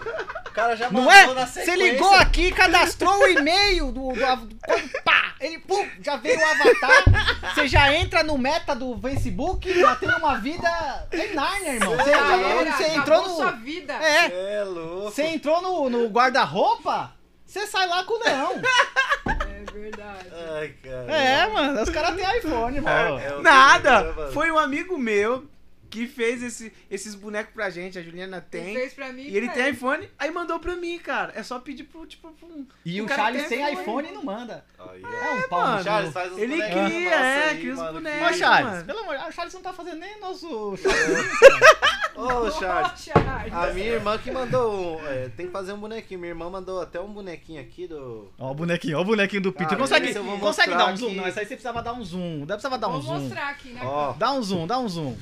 [0.57, 1.35] O cara já Não mandou é?
[1.35, 6.41] na Você ligou aqui, cadastrou o e-mail do, do, quando, pá, ele pum, já veio
[6.41, 7.53] o avatar.
[7.55, 11.95] Você já entra no meta do Facebook, já tem uma vida em Narnia, irmão.
[11.95, 13.93] Você, Já você entrou sua no vida.
[14.03, 15.11] É, É louco.
[15.11, 17.13] você entrou no, no guarda-roupa,
[17.45, 18.53] você sai lá com o leão.
[19.27, 20.27] É verdade.
[20.59, 21.13] Ai, cara.
[21.13, 23.19] É, mano, os caras têm iPhone, mano.
[23.19, 24.03] É que- Nada.
[24.05, 24.33] né, mano?
[24.33, 25.45] Foi um amigo meu
[25.91, 27.99] que fez esse- esses bonecos pra gente.
[27.99, 28.71] A Juliana tem.
[28.71, 29.23] Ele fez pra mim.
[29.23, 31.33] E ele tem iPhone, aí mandou pra mim, cara.
[31.35, 32.67] É só pedir pro, tipo, pro...
[32.85, 33.83] E o o Charles tem iPhone.
[33.83, 34.65] iPhone e não manda.
[34.79, 35.49] Aí, É um ó.
[35.49, 35.83] pau.
[35.83, 37.93] Charles, faz os Ele bonequinhos cria, é, aí, cria os mano.
[37.95, 38.29] bonecos.
[38.29, 38.85] Ô, Charles, mano.
[38.85, 40.75] pelo amor de Deus, o Charles não tá fazendo nem nosso.
[42.17, 43.03] Ô, Charles.
[43.05, 43.53] Charles.
[43.53, 45.07] A minha irmã que mandou um.
[45.07, 46.19] é, tem que fazer um bonequinho.
[46.21, 48.31] Minha irmã mandou até um bonequinho aqui do.
[48.39, 49.69] Ó o bonequinho, ó o bonequinho do Peter.
[49.69, 51.07] Cara, consegue vou consegue dar um zoom?
[51.09, 51.17] aqui.
[51.17, 52.47] Não, essa aí você precisava dar um zoom.
[52.47, 53.21] Dá precisava dar um Vou zoom.
[53.21, 53.81] mostrar aqui, né?
[53.85, 54.13] Ó.
[54.15, 55.15] Dá um zoom, dá um zoom.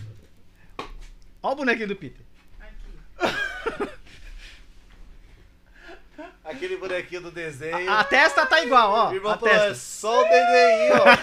[1.44, 2.24] Ó o bonequinho do Peter.
[6.42, 7.90] Aquele bonequinho do desenho.
[7.92, 9.04] A testa tá igual, ó.
[9.08, 9.74] Minha irmã A falou, é testa.
[9.74, 11.04] só o desenho, ó.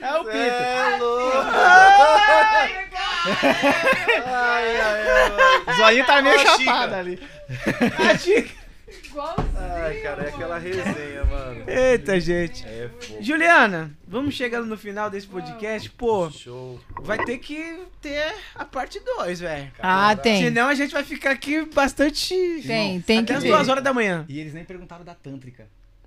[0.00, 0.38] É o Peter.
[0.40, 1.36] É louco.
[4.26, 5.64] Ai, ai, ai, mano.
[5.66, 7.20] O zoinho tá meio Ó, chapado ali.
[9.18, 9.48] Igualzinho.
[9.56, 11.64] Ai, cara, é aquela resenha, mano.
[11.66, 12.64] Eita, gente.
[12.64, 12.88] É.
[13.20, 15.90] Juliana, vamos chegando no final desse podcast.
[15.90, 16.78] Pô, Show.
[17.02, 19.72] vai ter que ter a parte 2, velho.
[19.80, 20.44] Ah, tem.
[20.44, 22.28] Senão a gente vai ficar aqui bastante.
[22.64, 24.24] Tem, tem Até que as duas horas da manhã.
[24.28, 25.64] E eles nem perguntaram da Tântrica.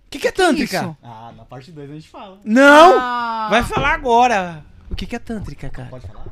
[0.07, 0.77] O que, que é tântrica?
[0.77, 0.97] Isso.
[1.01, 2.39] Ah, na parte 2 a gente fala.
[2.43, 2.97] Não!
[2.99, 3.47] Ah.
[3.49, 4.63] Vai falar agora.
[4.89, 5.87] O que, que é tântrica, cara?
[5.89, 6.25] Pode falar?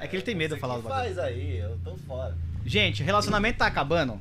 [0.00, 1.14] É que ele tem medo de falar os Você bagulho.
[1.14, 2.36] faz aí, eu tô fora.
[2.66, 4.20] Gente, relacionamento tá acabando.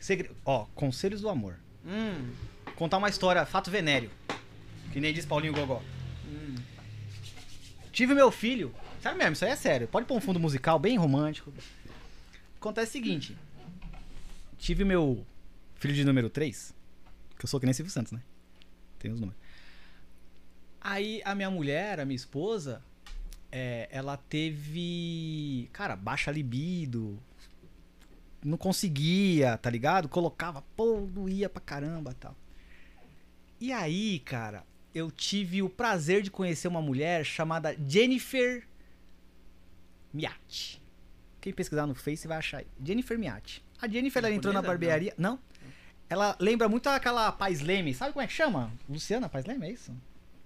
[0.00, 0.30] Segre...
[0.44, 1.56] Ó, conselhos do amor.
[1.86, 2.32] Hum,
[2.74, 4.10] Contar uma história, fato venéreo.
[4.92, 5.82] Que nem diz Paulinho Gogó.
[6.26, 6.54] hum.
[7.92, 8.74] Tive meu filho.
[9.02, 9.86] Sério mesmo, isso aí é sério.
[9.86, 11.52] Pode pôr um fundo musical bem romântico.
[12.56, 13.36] Acontece o seguinte.
[14.58, 15.24] Tive meu
[15.76, 16.74] filho de número 3.
[17.38, 18.20] Que eu sou que nem Silvio Santos, né?
[18.98, 19.40] Tem os números.
[20.80, 22.82] Aí a minha mulher, a minha esposa,
[23.52, 25.68] é, ela teve.
[25.72, 27.18] Cara, baixa libido.
[28.42, 30.08] Não conseguia, tá ligado?
[30.08, 32.34] Colocava, pô, doía pra caramba tal.
[33.60, 38.66] E aí, cara, eu tive o prazer de conhecer uma mulher chamada Jennifer
[40.12, 40.80] Miatti.
[41.40, 42.66] Quem pesquisar no Face vai achar aí.
[42.82, 43.62] Jennifer Miatti.
[43.80, 45.14] A Jennifer ela entrou na barbearia.
[45.16, 45.38] Não.
[46.08, 47.94] Ela lembra muito aquela Paz Leme.
[47.94, 48.72] Sabe como é que chama?
[48.88, 49.92] Luciana Paz Leme, é isso?
[49.92, 50.00] Não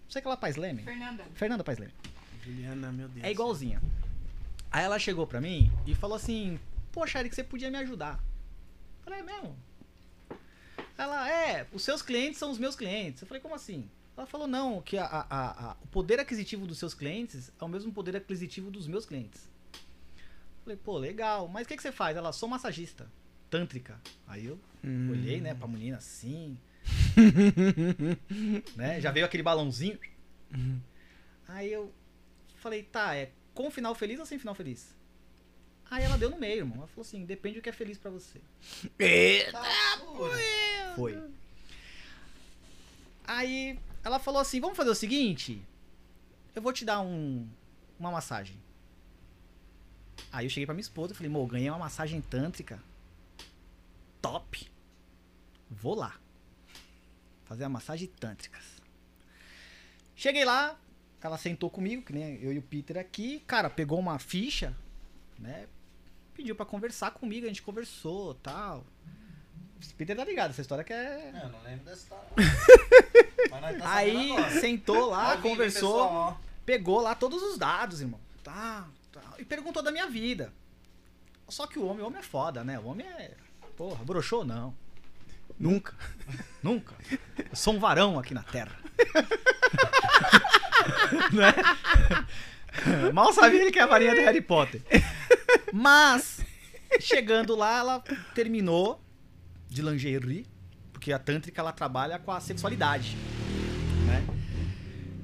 [0.08, 0.82] sei aquela Paz Leme.
[0.82, 1.24] Fernanda.
[1.34, 1.92] Fernanda Paz Leme.
[2.44, 3.24] Juliana, meu Deus.
[3.24, 3.80] É igualzinha.
[4.70, 6.60] Aí ela chegou pra mim e falou assim:
[6.94, 8.22] Poxa, Eric, você podia me ajudar.
[8.98, 9.56] Eu falei, é mesmo?
[10.96, 13.20] Ela, é, os seus clientes são os meus clientes.
[13.20, 13.90] Eu falei, como assim?
[14.16, 15.26] Ela falou, não, que a, a-
[15.72, 19.42] a- o poder aquisitivo dos seus clientes é o mesmo poder aquisitivo dos meus clientes.
[19.72, 21.48] Eu falei, pô, legal.
[21.48, 22.16] Mas o que, que você faz?
[22.16, 23.10] Ela, sou massagista.
[23.50, 24.00] Tântrica.
[24.28, 25.10] Aí eu Hum.
[25.10, 26.56] olhei, né, pra menina assim.
[28.76, 29.00] né?
[29.00, 29.98] Já veio aquele balãozinho.
[31.48, 31.92] Aí eu
[32.56, 34.94] falei, tá, é com final feliz ou sem final feliz?
[35.90, 36.78] Aí ela deu no meio, irmão.
[36.78, 38.40] Ela falou assim, depende do que é feliz pra você.
[38.98, 39.62] Eita.
[40.96, 41.22] Foi.
[43.26, 45.62] Aí ela falou assim, vamos fazer o seguinte,
[46.54, 47.48] eu vou te dar um,
[47.98, 48.56] uma massagem.
[50.30, 52.82] Aí eu cheguei pra minha esposa e falei, amor, ganhei uma massagem tântrica.
[54.20, 54.70] Top.
[55.70, 56.18] Vou lá.
[57.44, 58.64] Fazer a massagem tântricas.
[60.16, 60.78] Cheguei lá,
[61.20, 63.42] ela sentou comigo, que nem eu e o Peter aqui.
[63.46, 64.76] Cara, pegou uma ficha,
[65.38, 65.66] né?
[66.34, 68.84] Pediu pra conversar comigo, a gente conversou tal.
[69.76, 71.30] O Peter tá ligado, essa história que é.
[71.34, 72.26] É, eu não lembro dessa história.
[73.50, 74.60] Mas tá Aí agora.
[74.60, 78.20] sentou lá, conversou, pessoal, pegou lá todos os dados, irmão.
[78.42, 79.20] Tá, tá.
[79.38, 80.52] E perguntou da minha vida.
[81.48, 82.78] Só que o homem, o homem é foda, né?
[82.78, 83.32] O homem é.
[83.76, 84.74] Porra, broxou não.
[85.58, 85.94] Nunca.
[86.62, 86.94] Nunca.
[87.38, 88.76] Eu sou um varão aqui na Terra.
[91.32, 92.26] né?
[93.12, 94.82] Mal sabia ele que é a varinha do Harry Potter.
[95.72, 96.40] Mas,
[97.00, 98.00] chegando lá, ela
[98.34, 99.02] terminou
[99.68, 100.46] de lingerie,
[100.92, 103.16] porque a tântrica ela trabalha com a sexualidade,
[104.06, 104.24] né?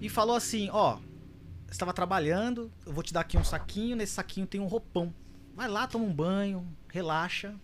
[0.00, 4.14] E falou assim, ó, você estava trabalhando, eu vou te dar aqui um saquinho, nesse
[4.14, 5.14] saquinho tem um roupão.
[5.54, 7.54] Vai lá, toma um banho, relaxa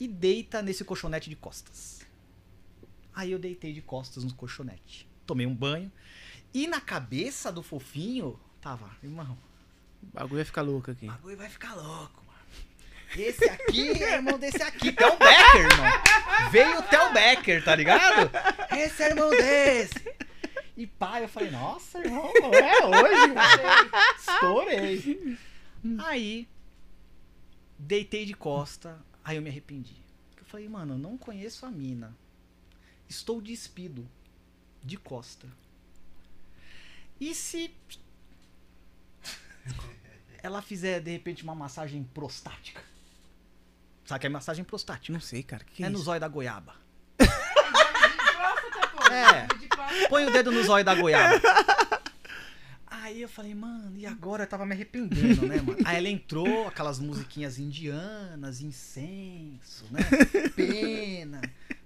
[0.00, 2.00] e deita nesse colchonete de costas.
[3.14, 5.08] Aí eu deitei de costas no colchonete.
[5.26, 5.90] Tomei um banho.
[6.54, 9.36] E na cabeça do fofinho, tava, irmão,
[10.02, 11.06] O bagulho vai ficar louco aqui.
[11.06, 12.38] o bagulho vai ficar louco, mano.
[13.16, 14.92] Esse aqui é irmão desse aqui.
[14.92, 16.50] Theo Becker, irmão.
[16.50, 18.30] Veio o Theo Becker, tá ligado?
[18.76, 20.14] Esse é irmão desse.
[20.76, 23.90] E pai, eu falei, nossa, irmão, é hoje, mano.
[24.18, 25.38] Estourei.
[26.04, 26.48] Aí,
[27.78, 29.96] deitei de costa, aí eu me arrependi.
[30.36, 32.16] Eu falei, mano, eu não conheço a mina.
[33.08, 34.08] Estou despido.
[34.82, 35.48] De costa.
[37.20, 37.74] E se
[40.42, 42.82] ela fizer, de repente, uma massagem prostática?
[44.04, 45.12] Sabe que é massagem prostática?
[45.12, 45.64] Não sei, cara.
[45.64, 46.74] Que é é no zóio da goiaba.
[49.10, 50.08] É.
[50.08, 51.40] Põe o dedo no zóio da goiaba.
[52.86, 54.44] Aí eu falei, mano, e agora?
[54.44, 55.78] Eu tava me arrependendo, né, mano?
[55.84, 60.00] Aí ela entrou, aquelas musiquinhas indianas, incenso, né?
[60.54, 61.40] Pena.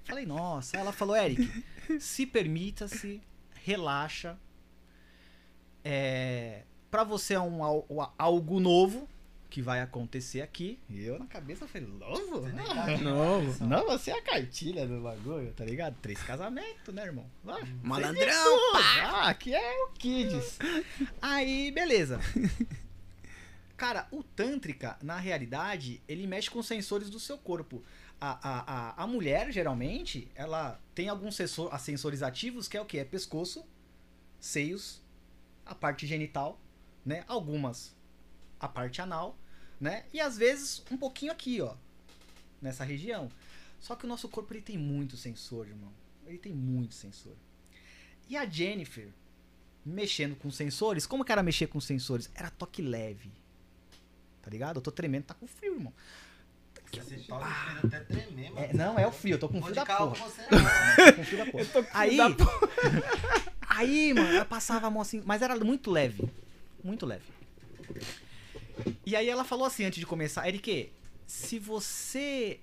[0.05, 0.77] Falei, nossa.
[0.77, 1.65] Aí ela falou, Eric,
[2.01, 3.23] se permita-se,
[3.65, 4.37] relaxa.
[5.85, 9.09] É, pra você é um al- algo novo
[9.51, 10.79] que vai acontecer aqui.
[10.89, 12.41] E eu na cabeça falei, novo?
[13.03, 13.65] Novo.
[13.67, 15.97] Não, você é a cartilha do bagulho, tá ligado?
[16.01, 17.27] Três casamentos, né, irmão?
[17.43, 20.59] Vai, Malandrão, Ah, aqui é o Kids.
[21.21, 22.21] Aí, beleza.
[23.77, 27.83] Cara, o Tântrica, na realidade, ele mexe com os sensores do seu corpo.
[28.21, 28.61] A, a,
[29.01, 32.99] a, a mulher, geralmente, ela tem alguns sensor, sensores ativos, que é o que?
[32.99, 33.65] É pescoço,
[34.39, 35.03] seios,
[35.67, 36.61] a parte genital,
[37.05, 37.25] né?
[37.27, 37.95] Algumas
[38.59, 39.37] a parte anal,
[39.81, 40.05] né?
[40.13, 41.75] E às vezes um pouquinho aqui, ó,
[42.61, 43.29] nessa região.
[43.81, 45.93] Só que o nosso corpo ele tem muito sensor, irmão.
[46.27, 47.35] Ele tem muito sensor.
[48.29, 49.09] E a Jennifer,
[49.85, 52.31] mexendo com sensores, como que era mexer com sensores?
[52.35, 53.33] Era toque leve.
[54.41, 54.77] Tá ligado?
[54.77, 55.93] Eu tô tremendo, tá com frio, irmão.
[56.93, 58.67] Esse toque fez até tremer, mano.
[58.67, 60.15] É, não, é o frio, eu tô com frio da porra.
[60.15, 61.07] você, não.
[61.07, 61.89] Tô com frio da porra.
[61.93, 62.29] Aí, da
[63.69, 66.31] aí, mano, ela passava a mão assim, mas era muito leve.
[66.83, 67.25] Muito leve.
[69.05, 70.93] E aí ela falou assim antes de começar, Eric,
[71.27, 72.61] se você.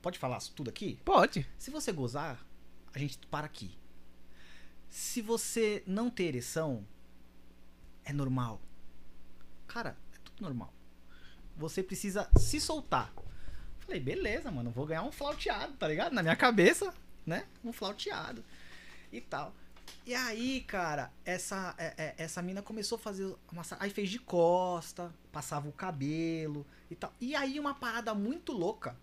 [0.00, 0.98] Pode falar tudo aqui?
[1.04, 1.46] Pode.
[1.58, 2.44] Se você gozar,
[2.94, 3.76] a gente para aqui.
[4.88, 6.86] Se você não ter ereção,
[8.04, 8.60] é normal.
[9.68, 10.72] Cara, é tudo normal.
[11.56, 13.12] Você precisa se soltar.
[13.80, 16.12] Falei, beleza, mano, vou ganhar um flauteado, tá ligado?
[16.12, 16.92] Na minha cabeça,
[17.26, 17.46] né?
[17.62, 18.44] Um flauteado
[19.12, 19.54] e tal.
[20.06, 23.76] E aí, cara, essa, é- é- essa mina começou a fazer a massa...
[23.80, 27.12] Aí fez de costa, passava o cabelo e tal.
[27.20, 28.96] E aí, uma parada muito louca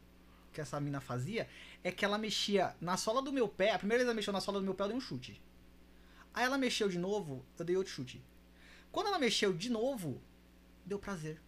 [0.52, 1.48] que essa mina fazia
[1.84, 3.72] é que ela mexia na sola do meu pé.
[3.74, 5.42] A primeira vez ela mexeu na sola do meu pé, eu dei um chute.
[6.34, 8.22] Aí ela mexeu de novo, eu dei outro chute.
[8.92, 10.22] Quando ela mexeu de novo,
[10.86, 11.40] deu prazer.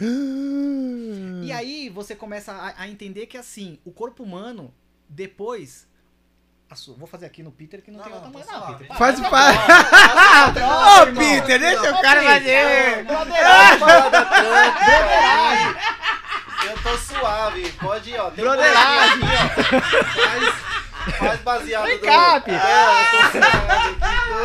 [1.44, 4.72] E aí você começa a, a entender que assim, o corpo humano,
[5.08, 5.86] depois.
[6.98, 8.84] Vou fazer aqui no Peter que não, Não, tem não, outra tá mãe, não, suave.
[8.84, 8.96] Peter.
[8.96, 9.54] Faz Tá o pai.
[11.02, 13.06] Ô, Peter, deixa o cara fazer.
[13.06, 13.38] Tântrica,
[16.64, 18.28] Eu tô suave, pode ir, ó.
[18.28, 19.20] Um Broderagem.
[20.14, 20.54] Faz,
[21.18, 22.06] faz baseado Vem do...
[22.06, 22.60] cá, Peter.
[22.64, 23.93] É, eu tô suave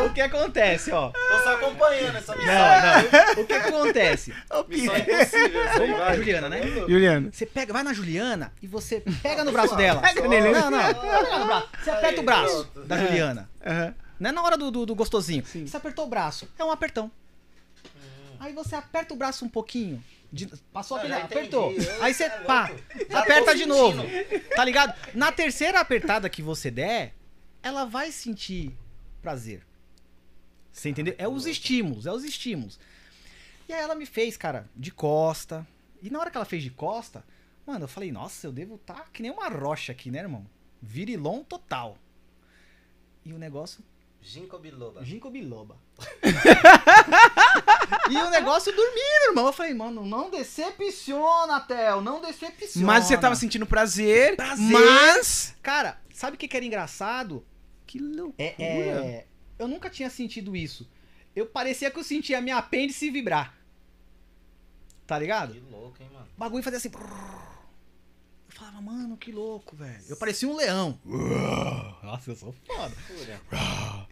[0.05, 1.09] O que acontece, ó?
[1.09, 2.53] tô, só acompanhando essa missão.
[2.53, 3.43] Não, não.
[3.43, 4.33] O que acontece?
[4.51, 6.15] Ô, Missão impossível, aí, Vamos- vai.
[6.17, 6.61] Juliana, né?
[6.87, 7.29] Juliano.
[7.33, 10.01] Você pega, vai na Juliana e você pega no braço dela.
[10.01, 10.49] Pega nele.
[10.51, 10.79] Não, não.
[10.93, 11.67] Pega no braço.
[11.83, 13.49] Você aperta o braço da Juliana.
[13.65, 13.95] Aham.
[14.19, 15.45] Não é na hora do, do, do gostosinho.
[15.45, 15.65] Sim.
[15.65, 16.47] Você apertou o braço.
[16.59, 17.09] É um apertão.
[18.39, 20.03] Aí você aperta o braço um pouquinho.
[20.31, 21.13] de- passou Ah, aquele.
[21.13, 21.37] já entendi.
[21.39, 21.71] Apertou.
[21.71, 22.71] Eu- Aí você, é pá.
[23.09, 24.03] Já aperta de novo.
[24.55, 24.93] Tá ligado?
[25.13, 27.13] Na terceira apertada que você der,
[27.63, 28.77] ela vai sentir
[29.21, 29.61] prazer.
[30.71, 31.15] Você entendeu?
[31.17, 32.79] É os estímulos, é os estímulos.
[33.67, 35.67] E aí ela me fez, cara, de costa.
[36.01, 37.23] E na hora que ela fez de costa,
[37.65, 40.45] mano, eu falei, nossa, eu devo estar que nem uma rocha aqui, né, irmão?
[40.81, 41.97] Virilon total.
[43.25, 43.83] E o negócio
[44.21, 45.03] Ginkgo biloba.
[45.03, 45.77] Ginkgo biloba.
[48.11, 49.47] e o negócio dormindo, irmão.
[49.47, 52.85] Eu falei, mano, não decepciona, Theo, não decepciona.
[52.85, 54.71] Mas você tava sentindo prazer, Prazer.
[54.71, 55.55] mas...
[55.61, 57.45] Cara, sabe o que, que era engraçado?
[57.87, 58.35] Que loucura.
[58.37, 59.25] É, é,
[59.59, 60.89] eu nunca tinha sentido isso.
[61.35, 63.55] Eu parecia que eu sentia a minha apêndice vibrar.
[65.05, 65.53] Tá ligado?
[65.53, 66.27] Que louco, hein, mano.
[66.35, 66.89] O bagulho fazia assim.
[66.91, 70.03] Eu falava, mano, que louco, velho.
[70.07, 70.99] Eu parecia um leão.
[72.03, 72.95] Nossa, eu sou foda.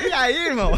[0.00, 0.72] E aí, irmão?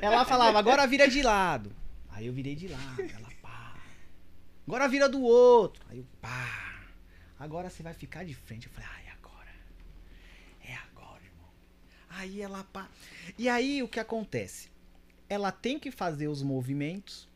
[0.00, 1.74] Ela falava, agora vira de lado.
[2.10, 3.00] Aí eu virei de lado.
[3.00, 3.74] Ela, pá.
[4.66, 5.84] Agora vira do outro.
[5.88, 6.82] Aí eu, pá.
[7.38, 8.66] Agora você vai ficar de frente.
[8.66, 9.50] Eu falei, ai, agora.
[10.64, 11.48] É agora, irmão.
[12.16, 12.88] Aí ela, pá.
[13.38, 14.70] E aí o que acontece?
[15.28, 17.28] Ela tem que fazer os movimentos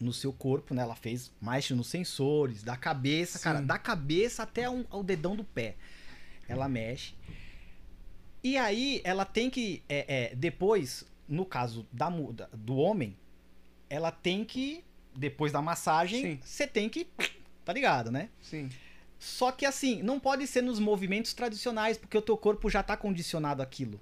[0.00, 0.82] no seu corpo, né?
[0.82, 3.66] Ela fez mais nos sensores, da cabeça, cara, Sim.
[3.66, 5.76] da cabeça até um, ao dedão do pé.
[6.48, 7.14] Ela mexe.
[8.42, 12.10] E aí ela tem que, é, é, depois, no caso da,
[12.52, 13.16] do homem,
[13.88, 14.84] ela tem que,
[15.16, 17.06] depois da massagem, você tem que,
[17.64, 18.28] tá ligado, né?
[18.42, 18.68] Sim.
[19.18, 22.96] Só que assim, não pode ser nos movimentos tradicionais, porque o teu corpo já tá
[22.96, 24.00] condicionado àquilo.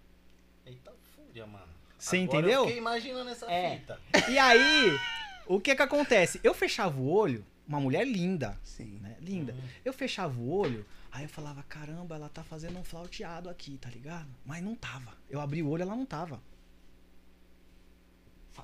[0.66, 1.72] Eita fúria, mano.
[1.98, 2.60] Você Agora entendeu?
[2.60, 3.78] Eu fiquei imaginando essa É.
[3.78, 4.00] fita.
[4.28, 4.98] E aí,
[5.46, 6.40] o que que acontece?
[6.42, 8.98] Eu fechava o olho, uma mulher linda, Sim.
[9.00, 9.16] né?
[9.20, 9.54] Linda.
[9.84, 13.88] Eu fechava o olho, aí eu falava, caramba, ela tá fazendo um flauteado aqui, tá
[13.88, 14.28] ligado?
[14.44, 15.16] Mas não tava.
[15.30, 16.42] Eu abri o olho, ela não tava.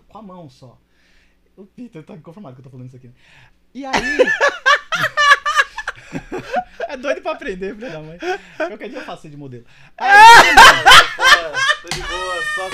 [0.09, 0.77] Com a mão só.
[1.57, 3.09] O Peter tá inconformado que eu tô falando isso aqui.
[3.09, 3.15] né?
[3.75, 3.93] E aí.
[6.89, 8.19] é doido pra aprender, filho da mãe.
[8.57, 9.65] Qualquer dia eu faço de modelo.
[11.83, 12.71] Tô de boa, só,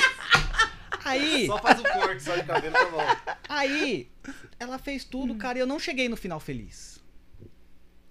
[1.04, 1.46] Aí.
[1.46, 3.36] só faz o corte, só de cabelo tá bom.
[3.48, 4.10] Aí,
[4.58, 7.02] ela fez tudo, cara, e eu não cheguei no final feliz.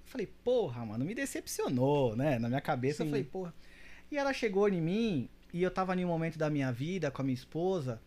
[0.06, 2.38] Falei, porra, mano, me decepcionou, né?
[2.38, 3.12] Na minha cabeça, eu Sim.
[3.12, 3.54] falei, porra.
[4.12, 7.22] E ela chegou em mim, e eu tava em um momento da minha vida com
[7.22, 8.00] a minha esposa,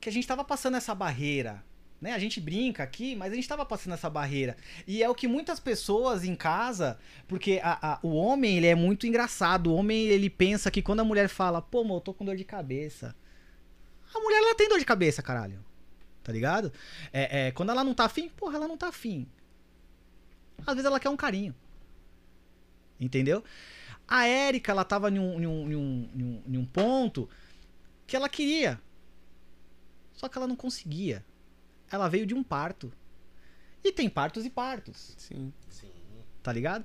[0.00, 1.62] que a gente tava passando essa barreira.
[2.00, 2.12] Né?
[2.12, 4.56] A gente brinca aqui, mas a gente tava passando essa barreira.
[4.86, 6.98] E é o que muitas pessoas em casa,
[7.28, 9.70] porque a- a- o homem, ele é muito engraçado.
[9.70, 12.36] O homem, ele pensa que quando a mulher fala, pô, amor, eu tô com dor
[12.36, 13.14] de cabeça.
[14.14, 15.62] A mulher, ela tem dor de cabeça, caralho.
[16.22, 16.72] Tá ligado?
[17.12, 19.26] É, é, quando ela não tá afim, porra, ela não tá afim.
[20.66, 21.54] Às vezes ela quer um carinho.
[22.98, 23.44] Entendeu?
[24.08, 27.28] A Érica, ela tava em um, em um, em um, em um ponto
[28.06, 28.80] que ela queria.
[30.14, 31.24] Só que ela não conseguia.
[31.90, 32.92] Ela veio de um parto.
[33.82, 35.52] E tem partos e partos, Sim.
[35.70, 35.90] Sim.
[36.42, 36.84] tá ligado?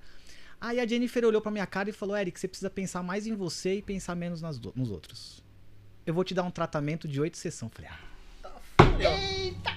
[0.59, 3.35] Aí a Jennifer olhou pra minha cara e falou: Eric, você precisa pensar mais em
[3.35, 5.43] você e pensar menos nas do- nos outros.
[6.05, 7.71] Eu vou te dar um tratamento de oito sessões.
[7.73, 7.99] Falei, ah,
[8.41, 8.61] Tá.
[8.99, 9.71] Eita!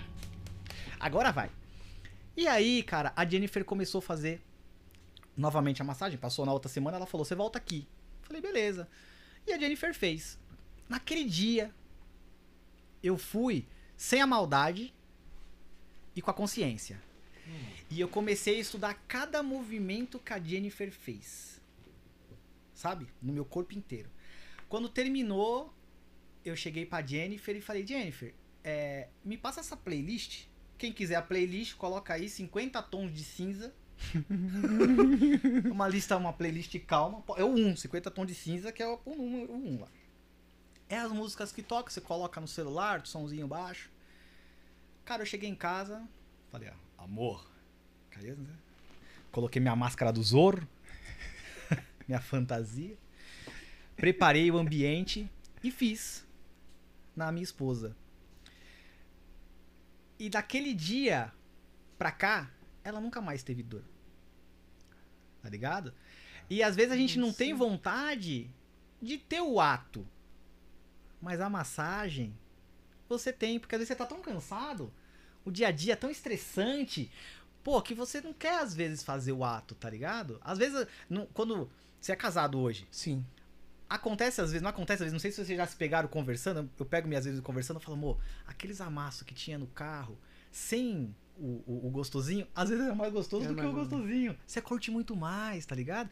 [1.00, 1.50] Agora vai.
[2.36, 4.40] E aí, cara, a Jennifer começou a fazer
[5.36, 6.16] novamente a massagem.
[6.18, 7.86] Passou na outra semana, ela falou: Você volta aqui.
[8.22, 8.88] Falei, beleza.
[9.46, 10.38] E a Jennifer fez.
[10.88, 11.74] Naquele dia,
[13.02, 13.66] eu fui
[13.96, 14.94] sem a maldade
[16.18, 17.00] e com a consciência.
[17.88, 21.60] E eu comecei a estudar cada movimento que a Jennifer fez.
[22.74, 23.06] Sabe?
[23.22, 24.10] No meu corpo inteiro.
[24.68, 25.72] Quando terminou,
[26.44, 30.46] eu cheguei pra Jennifer e falei: Jennifer, é, me passa essa playlist.
[30.76, 33.72] Quem quiser a playlist, coloca aí 50 tons de cinza.
[35.70, 37.22] uma lista, uma playlist calma.
[37.36, 39.88] É o 1, 50 tons de cinza, que é o número 1 lá.
[40.88, 43.88] É as músicas que toca, você coloca no celular, somzinho baixo.
[45.08, 46.06] Cara, eu cheguei em casa,
[46.50, 47.50] falei, ó, amor.
[48.14, 48.54] Né?
[49.32, 50.68] Coloquei minha máscara do Zorro,
[52.06, 52.94] minha fantasia.
[53.96, 55.26] Preparei o ambiente
[55.64, 56.26] e fiz
[57.16, 57.96] na minha esposa.
[60.18, 61.32] E daquele dia
[61.96, 62.50] pra cá,
[62.84, 63.84] ela nunca mais teve dor.
[65.40, 65.94] Tá ligado?
[66.50, 68.50] E às vezes a gente não tem vontade
[69.00, 70.06] de ter o ato.
[71.18, 72.36] Mas a massagem,
[73.08, 74.92] você tem, porque às vezes você tá tão cansado,
[75.44, 77.10] o dia a dia é tão estressante,
[77.64, 80.38] pô, que você não quer às vezes fazer o ato, tá ligado?
[80.42, 81.70] Às vezes, não- quando
[82.00, 83.24] você é casado hoje, Sim.
[83.90, 86.68] Acontece às vezes, não acontece às vezes, não sei se vocês já se pegaram conversando,
[86.78, 90.18] eu pego minhas vezes conversando e falo, amor, aqueles amassos que tinha no carro,
[90.52, 93.78] sem o, o, o gostosinho, às vezes é mais gostoso É do que mais o
[93.78, 94.36] gostosinho.
[94.46, 96.10] Você curte muito mais, tá ligado?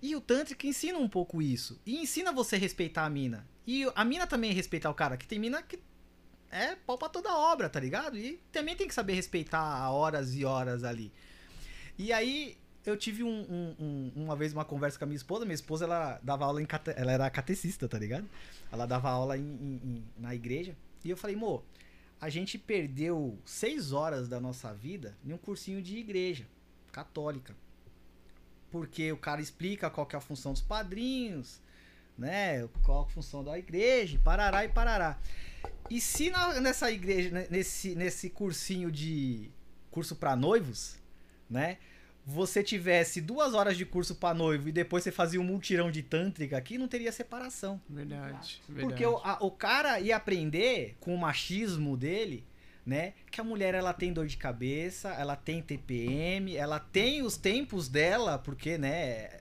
[0.00, 1.80] E o Tantric ensina um pouco isso.
[1.84, 3.44] E ensina você a respeitar a mina.
[3.66, 5.80] E a mina também respeitar o cara, que tem mina que
[6.50, 8.16] é pau pra toda obra, tá ligado?
[8.16, 11.12] E também tem que saber respeitar horas e horas ali.
[11.98, 15.44] E aí, eu tive um- um- um- uma vez uma conversa com a minha esposa.
[15.44, 16.92] Minha esposa, ela dava aula em cate...
[16.96, 18.28] ela era catecista, tá ligado?
[18.70, 20.76] Ela dava aula em- em- em- na igreja.
[21.04, 21.64] E eu falei, mo,
[22.20, 26.46] a gente perdeu seis horas da nossa vida em um cursinho de igreja
[26.92, 27.54] católica.
[28.70, 31.60] Porque o cara explica qual que é a função dos padrinhos,
[32.18, 32.66] né?
[32.82, 35.18] Qual a função da igreja, e parará e parará.
[35.90, 39.50] E se na- nessa igreja, né, nesse, nesse cursinho de
[39.90, 40.96] curso para noivos,
[41.48, 41.78] né?
[42.28, 46.02] Você tivesse duas horas de curso para noivo e depois você fazia um multirão de
[46.02, 47.80] tântrica aqui, não teria separação.
[47.88, 48.60] Verdade.
[48.68, 48.80] verdade.
[48.80, 52.44] Porque o, a- o cara ia aprender com o machismo dele,
[52.84, 53.12] né?
[53.30, 57.88] Que a mulher ela tem dor de cabeça, ela tem TPM, ela tem os tempos
[57.88, 59.40] dela, porque, né,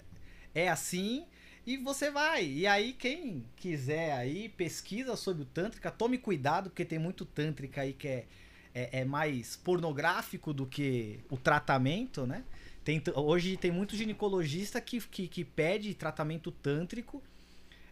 [0.53, 1.25] é assim.
[1.65, 2.45] E você vai.
[2.45, 7.81] E aí, quem quiser aí, pesquisa sobre o Tântrica, tome cuidado, porque tem muito Tântrica
[7.81, 8.25] aí que é,
[8.73, 12.43] é, é mais pornográfico do que o tratamento, né?
[12.83, 17.19] Tem, hoje tem muito ginecologista que, que, que pede tratamento tântrico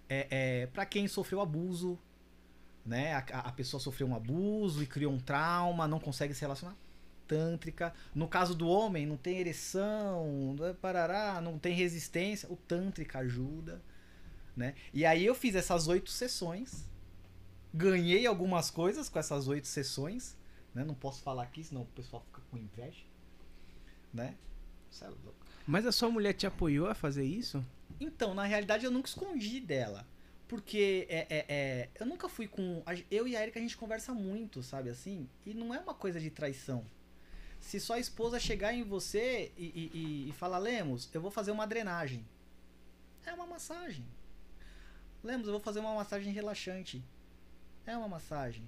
[0.08, 1.98] é, é, para quem sofreu abuso,
[2.86, 3.14] né?
[3.16, 6.76] A, a pessoa sofreu um abuso e criou um trauma, não consegue se relacionar.
[7.28, 7.94] Tântrica.
[8.14, 12.52] No caso do homem, não tem ereção, não é parará, não tem resistência.
[12.52, 13.82] O Tântrica ajuda,
[14.56, 14.76] né?
[14.94, 16.86] E aí eu fiz essas oito sessões,
[17.74, 20.38] ganhei algumas coisas com essas oito sessões,
[20.74, 20.84] né?
[20.84, 23.04] Não posso falar aqui, senão o pessoal fica com inveja,
[24.14, 24.36] né?
[25.02, 25.36] É louco.
[25.66, 27.66] Mas a sua mulher te apoiou a fazer isso?
[28.00, 30.06] Então, na realidade, eu nunca escondi dela.
[30.48, 32.84] Porque é, é, é, eu nunca fui com.
[33.10, 35.28] Eu e a Erika a gente conversa muito, sabe assim?
[35.46, 36.86] E não é uma coisa de traição.
[37.64, 41.66] Se sua esposa chegar em você e, e, e- falar, Lemos, eu vou fazer uma
[41.66, 42.28] drenagem.
[43.26, 44.06] É uma massagem.
[45.24, 47.02] Lemos, eu vou fazer uma massagem relaxante.
[47.86, 48.68] É uma massagem.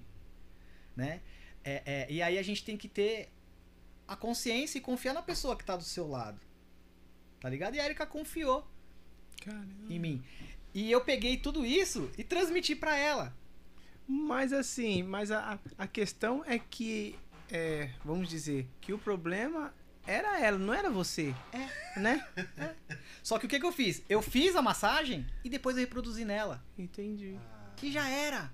[0.96, 1.20] Né?
[1.62, 3.28] É, é, e aí a gente tem que ter
[4.08, 6.40] a consciência e confiar na pessoa que tá do seu lado.
[7.38, 7.74] Tá ligado?
[7.74, 8.66] E a Erika confiou
[9.44, 9.92] Caramba.
[9.92, 10.24] em mim.
[10.72, 13.36] E eu peguei tudo isso e transmiti pra ela.
[14.08, 17.18] Mas assim, mas a, a questão é que,
[17.50, 19.72] é, vamos dizer, que o problema
[20.06, 21.34] era ela, não era você.
[21.52, 22.00] É.
[22.00, 22.26] Né?
[23.22, 24.02] Só que o que, que eu fiz?
[24.08, 26.64] Eu fiz a massagem e depois eu reproduzi nela.
[26.78, 27.38] Entendi.
[27.76, 28.52] Que já era.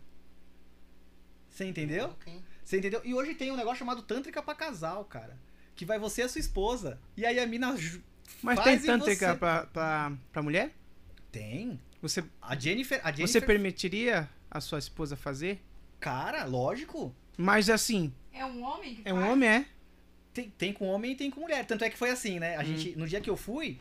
[1.49, 2.07] Você entendeu?
[2.07, 2.43] Ok.
[2.65, 3.03] Você entendeu?
[3.05, 5.37] E hoje tem um negócio chamado Tântrica pra casal, cara.
[5.77, 6.99] Que vai você e a sua esposa.
[7.17, 7.77] E aí a mina.
[8.43, 9.39] Mas faz tem em tântrica você.
[9.39, 10.73] pra, pra, pra mulher?
[11.31, 11.79] Tem.
[12.01, 13.01] Você, A Jennifer.
[13.03, 15.63] A Jennifer você permitiria a sua esposa fazer?
[16.01, 17.15] Cara, lógico.
[17.37, 19.67] Mas assim, É um homem que é um homem, é?
[20.35, 21.65] Tem, tem com homem e tem com mulher.
[21.67, 22.57] Tanto é que foi assim, né?
[22.57, 22.61] Hum.
[22.61, 23.79] A gente, no dia que eu fui,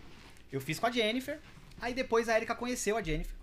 [0.51, 1.39] eu fiz com a Jennifer.
[1.79, 3.35] Aí depois a Erika conheceu a Jennifer.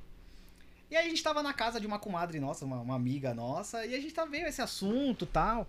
[0.91, 3.85] E aí a gente tava na casa de uma comadre nossa, uma, uma amiga nossa,
[3.85, 5.67] e a gente tava vendo esse assunto e tal.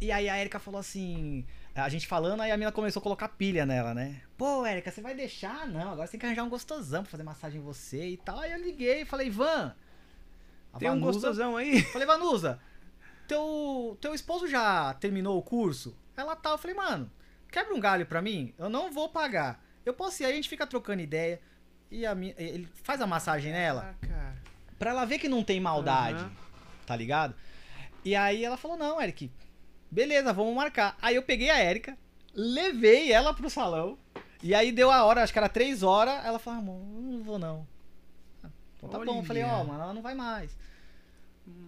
[0.00, 1.44] E aí a Erika falou assim.
[1.74, 4.20] A gente falando, aí a mina começou a colocar pilha nela, né?
[4.36, 5.66] Pô, Erika, você vai deixar?
[5.68, 8.38] Não, agora você tem que arranjar um gostosão pra fazer massagem em você e tal.
[8.40, 9.74] Aí eu liguei e falei, Ivan.
[10.72, 11.80] a Tem um Vanusa- gostosão aí?
[11.82, 12.60] Falei, Vanusa,
[13.30, 15.96] teu, teu esposo já terminou o curso?
[16.16, 16.50] Ela tá.
[16.50, 17.10] Eu falei, mano,
[17.50, 18.52] quebra um galho pra mim?
[18.58, 19.62] Eu não vou pagar.
[19.86, 21.40] Eu posso ir aí, a gente fica trocando ideia.
[21.90, 23.94] E a minha, ele faz a massagem nela.
[24.02, 24.36] Ah, cara.
[24.78, 26.18] Pra ela ver que não tem maldade.
[26.22, 26.32] Aham.
[26.86, 27.34] Tá ligado?
[28.04, 29.30] E aí ela falou, não, Eric,
[29.90, 30.96] beleza, vamos marcar.
[31.00, 31.96] Aí eu peguei a Erika,
[32.34, 33.98] levei ela pro salão.
[34.42, 36.24] E aí deu a hora, acho que era três horas.
[36.24, 37.66] Ela falou, amor, não vou não.
[38.42, 39.18] Ah, Então tá bom.
[39.18, 39.64] Eu falei, ó, Olha.
[39.64, 40.56] mano, ela não vai mais.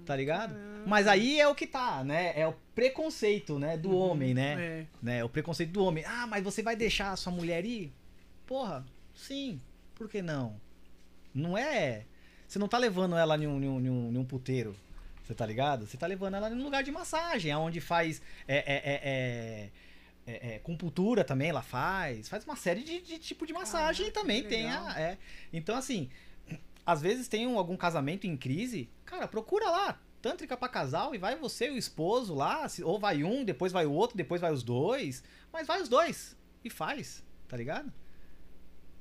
[0.05, 0.55] Tá ligado?
[0.86, 2.33] Mas aí é o que tá, né?
[2.35, 3.77] É o preconceito, né?
[3.77, 4.57] Do homem, né?
[4.59, 4.86] É.
[5.01, 5.25] né?
[5.25, 6.05] O preconceito do homem.
[6.05, 7.93] Ah, mas você vai deixar a sua mulher ir?
[8.47, 9.61] Porra, sim.
[9.94, 10.61] Por que não?
[11.35, 12.05] Não é.
[12.49, 14.77] Você não tá levando ela em um, em um, em um, um puteiro.
[15.23, 15.86] Você tá ligado?
[15.86, 18.20] Você tá levando ela num lugar de massagem, onde faz.
[18.47, 19.70] É, é, é, é,
[20.27, 22.28] é, é, compultura também ela faz.
[22.28, 25.01] Faz uma série de, de tipo de massagem Caraca, e também tem a.
[25.01, 25.19] É.
[25.52, 26.11] Então, assim,
[26.85, 28.91] às vezes tem um- algum casamento em crise.
[29.05, 30.01] Cara, procura lá.
[30.20, 32.67] Tântrica pra casal e vai você e o esposo lá.
[32.85, 35.23] Ou vai um, depois vai o outro, depois vai os dois.
[35.52, 36.36] Mas vai os dois.
[36.65, 37.93] E faz, tá ligado?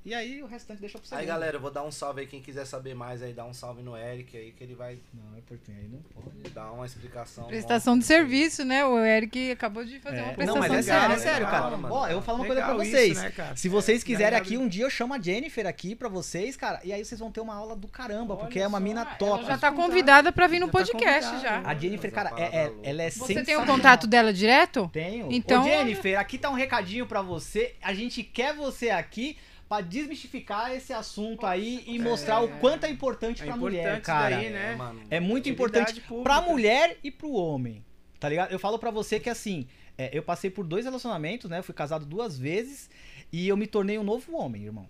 [0.03, 1.13] E aí o restante deixa pra você.
[1.13, 3.53] Aí galera, eu vou dar um salve aí, quem quiser saber mais aí, dá um
[3.53, 6.49] salve no Eric aí, que ele vai Não, é porque aí não pode.
[6.55, 7.43] dar uma explicação.
[7.45, 8.83] Prestação de serviço, né?
[8.83, 10.19] O Eric acabou de fazer É.
[10.21, 11.23] uma Não, prestação mas é de sério, é serviço.
[11.23, 11.77] sério, Legal, cara.
[11.77, 11.93] mano.
[11.93, 13.11] Ó, eu vou falar uma coisa pra Legal vocês.
[13.11, 13.55] isso, né, cara?
[13.55, 16.81] Se vocês É, quiserem aqui, um dia eu chamo a Jennifer aqui pra vocês, cara.
[16.83, 19.01] E aí vocês vão ter uma aula do caramba, porque Olha é uma só, mina
[19.01, 19.45] Ela top.
[19.45, 21.61] já tá convidada pra vir no Já tá podcast convidada.
[21.63, 21.69] já.
[21.69, 23.67] A Jennifer, cara, é, é- ela é Você tem o sensacional.
[23.75, 24.89] contato dela direto?
[24.91, 25.31] Tenho.
[25.31, 27.75] Então- Ô, Jennifer, aqui tá um recadinho pra você.
[27.83, 29.37] A gente quer você aqui
[29.71, 34.01] pra desmistificar esse assunto aí e mostrar o quanto é importante É pra importante mulher,
[34.01, 34.35] cara.
[34.35, 34.75] daí, né?
[34.75, 35.01] mano.
[35.09, 36.23] É muito importante pública.
[36.23, 37.81] pra mulher e pro homem.
[38.19, 38.51] Tá ligado?
[38.51, 39.65] Eu falo pra você que assim,
[39.97, 41.59] é, eu passei por dois relacionamentos, né?
[41.59, 42.89] Eu fui casado duas vezes
[43.31, 44.89] e eu me tornei um novo homem, irmão.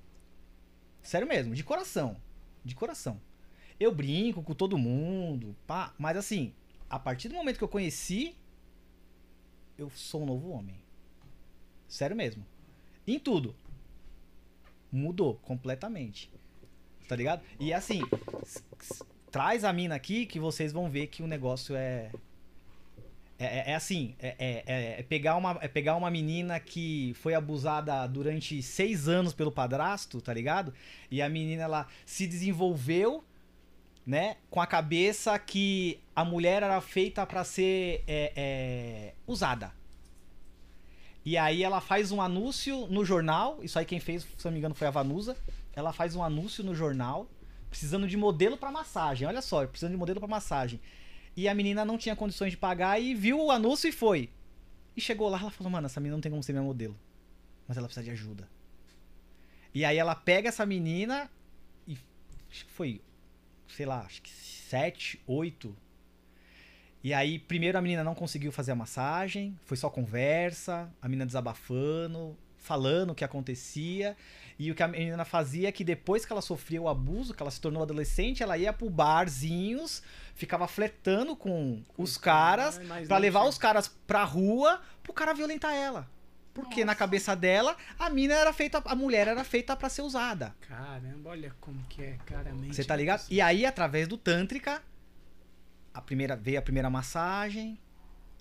[1.03, 2.17] Sério mesmo, de coração.
[2.65, 3.21] De coração.
[3.79, 6.55] Eu brinco com todo mundo, pá, mas assim,
[6.89, 8.35] a partir do momento que eu conheci,
[9.77, 10.81] eu sou um novo homem.
[11.87, 12.43] Sério mesmo.
[13.05, 13.55] Em tudo.
[14.91, 16.29] Mudou completamente.
[17.07, 17.41] Tá ligado?
[17.59, 18.01] E assim,
[19.31, 22.11] traz a mina aqui que vocês vão ver que o negócio é.
[23.39, 27.13] É, é- é assim, é, é- é- é pegar uma, é pegar uma menina que
[27.15, 30.73] foi abusada durante seis anos pelo padrasto, tá ligado?
[31.09, 33.23] E a menina ela se desenvolveu
[34.05, 34.37] né?
[34.49, 38.03] Com a cabeça que a mulher era feita pra ser
[39.27, 39.71] usada.
[41.23, 43.59] E aí ela faz um anúncio no jornal.
[43.61, 45.37] Isso aí quem fez, se não me engano, foi a Vanusa.
[45.73, 47.27] Ela faz um anúncio no jornal,
[47.69, 49.27] precisando de modelo pra massagem.
[49.27, 50.79] Olha só, precisando de modelo pra massagem.
[51.35, 54.29] E a menina não tinha condições de pagar e viu o anúncio e foi.
[54.95, 56.97] E chegou lá, ela falou: Mano, essa menina não tem como ser minha modelo.
[57.67, 58.49] Mas ela precisa de ajuda.
[59.73, 61.29] E aí ela pega essa menina
[61.87, 61.97] e
[62.49, 63.01] acho que foi,
[63.69, 65.75] sei lá, acho que sete, oito.
[67.03, 71.25] E aí, primeiro a menina não conseguiu fazer a massagem, foi só conversa, a menina
[71.25, 74.15] desabafando, falando o que acontecia.
[74.57, 77.41] E o que a menina fazia é que depois que ela sofria o abuso, que
[77.41, 80.03] ela se tornou adolescente, ela ia pro barzinhos,
[80.35, 85.73] ficava flertando com os caras, pra não levar os caras pra rua pro cara violentar
[85.73, 86.07] ela.
[86.53, 90.53] Porque na cabeça dela, a mina era feita, a mulher era feita pra ser usada.
[90.61, 92.75] Caramba, olha como que é, claramente.
[92.75, 93.25] Você tá ligado?
[93.29, 94.83] E aí, através do Tântrica,
[95.93, 97.77] a primeira, veio a primeira massagem,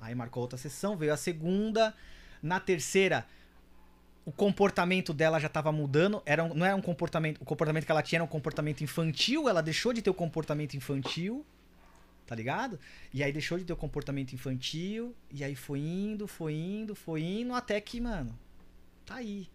[0.01, 1.95] aí marcou outra sessão, veio a segunda.
[2.43, 3.27] Na terceira,
[4.25, 6.23] o comportamento dela já tava mudando.
[6.25, 7.41] Era um- não era um comportamento.
[7.41, 9.49] O comportamento que ela tinha era um comportamento infantil.
[9.49, 11.45] Ela deixou de ter o comportamento infantil.
[12.27, 12.79] Tá ligado?
[13.13, 15.15] E aí deixou de ter o comportamento infantil.
[15.33, 18.39] E aí foi indo, foi indo, foi indo, até que, mano,
[19.05, 19.49] tá aí.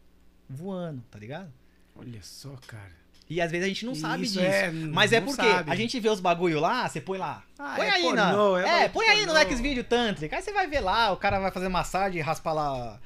[0.50, 1.52] Voando, tá ligado?
[1.96, 3.05] Olha só, cara.
[3.30, 4.46] E às vezes a gente não sabe Isso disso.
[4.46, 5.72] é, Mas é porque sabe.
[5.72, 7.44] a gente vê os bagulho lá, você põe lá.
[7.58, 8.16] Ah, põe é aí pornô,
[8.58, 8.62] na.
[8.62, 9.50] é É, põe aí no pornô.
[9.58, 10.34] Xvideo Tantric.
[10.36, 13.00] Aí você vai ver lá, o cara vai fazer massagem, raspa lá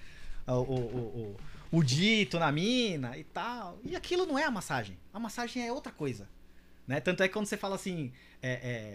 [0.45, 1.35] o, o, o,
[1.71, 3.79] o, o dito na mina e tal.
[3.83, 4.97] E aquilo não é a massagem.
[5.13, 6.27] A massagem é outra coisa.
[6.85, 6.99] Né?
[6.99, 8.51] Tanto é que quando você fala assim, é,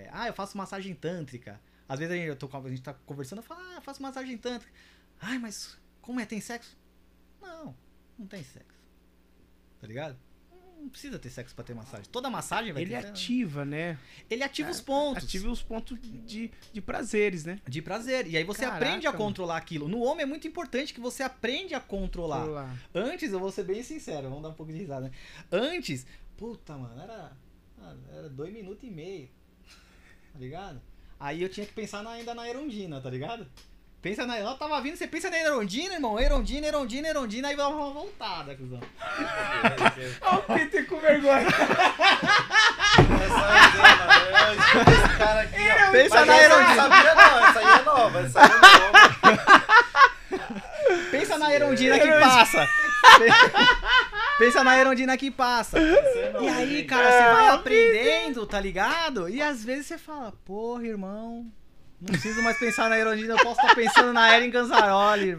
[0.07, 1.59] é, ah, eu faço massagem tântrica.
[1.89, 3.81] Às vezes a gente, eu tô, com- a gente tá conversando, eu falo, ah, eu
[3.83, 4.73] faço massagem tântrica.
[5.23, 6.27] Ai, mas como é?
[6.27, 6.77] Tem sexo?
[7.41, 7.75] Não,
[8.19, 8.78] não tem sexo.
[9.81, 10.17] Tá ligado?
[10.85, 12.05] Não precisa ter sexo pra ter massagem.
[12.13, 13.07] Toda massagem vai Ele ter.
[13.07, 13.99] ativa, né?
[14.29, 17.59] Ele ativa os pontos Ativa os pontos de, de prazeres, né?
[17.67, 18.27] de prazer.
[18.27, 19.89] E aí você Caraca, aprende a controlar aquilo.
[19.89, 22.45] No homem é muito importante que você aprende a controlar.
[22.45, 22.77] Lá.
[22.95, 25.11] Antes, eu vou ser bem sincero, vamos dar um pouco de risada, né?
[25.51, 26.07] Antes,
[26.37, 27.33] puta, mano, era,
[28.15, 29.31] era dois minutos e meio.
[30.33, 30.83] Tá ligado?
[31.19, 33.47] Aí eu tinha que pensar na- ainda na Erondina, tá ligado?
[34.05, 34.36] Pensa na.
[34.36, 36.20] Ela tava vindo, você pensa na Erondina, irmão.
[36.20, 38.78] Erondina, Erondina, Erondina, aí dá uma voltada, cuzão.
[40.20, 41.47] Olha o Peter com vergonha.
[41.49, 44.60] Essa é a ideia, mano.
[44.74, 45.91] Eu- Esse cara aqui, ó.
[45.91, 46.74] Pensa na Erondina.
[46.76, 47.47] sabia, não.
[47.47, 48.20] Essa aí é nova.
[48.20, 49.74] Essa aí é nova.
[51.10, 52.68] Pensa na Erondina que passa.
[54.39, 55.78] Pensa na Erondina que passa.
[55.78, 59.31] É E aí, cara, você vai aprendendo, tá ligado?
[59.31, 61.47] E às vezes você fala, porra, irmão,
[62.01, 65.35] não preciso mais pensar na Erondina, eu posso estar pensando na Eren Ganzaroli,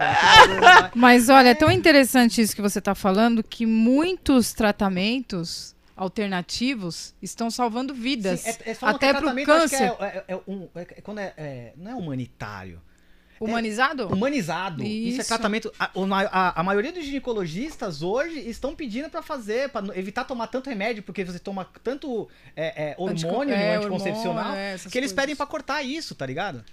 [0.96, 7.50] Mas olha, é tão interessante isso que você está falando que muitos tratamentos alternativos estão
[7.50, 8.42] salvando vidas.
[8.42, 9.96] Sim, é- é- até é tratamento, acho que câncer.
[10.00, 12.82] É, é- é um- é- é quando é, é- não é humanitário.
[13.40, 14.08] Humanizado?
[14.08, 14.84] Humanizado.
[14.84, 15.28] Isso, é Isso.
[15.28, 15.72] tratamento.
[15.80, 15.90] A,
[16.32, 21.04] a- a maioria dos ginecologistas hoje estão pedindo pra fazer, pra evitar tomar tanto remédio,
[21.04, 24.92] porque você toma tanto é, é, Antico- hormônio é, no anticoncepcional, hormônio, é, que eles
[24.92, 25.14] coisas.
[25.14, 26.64] pedem pra cortar isso, tá ligado?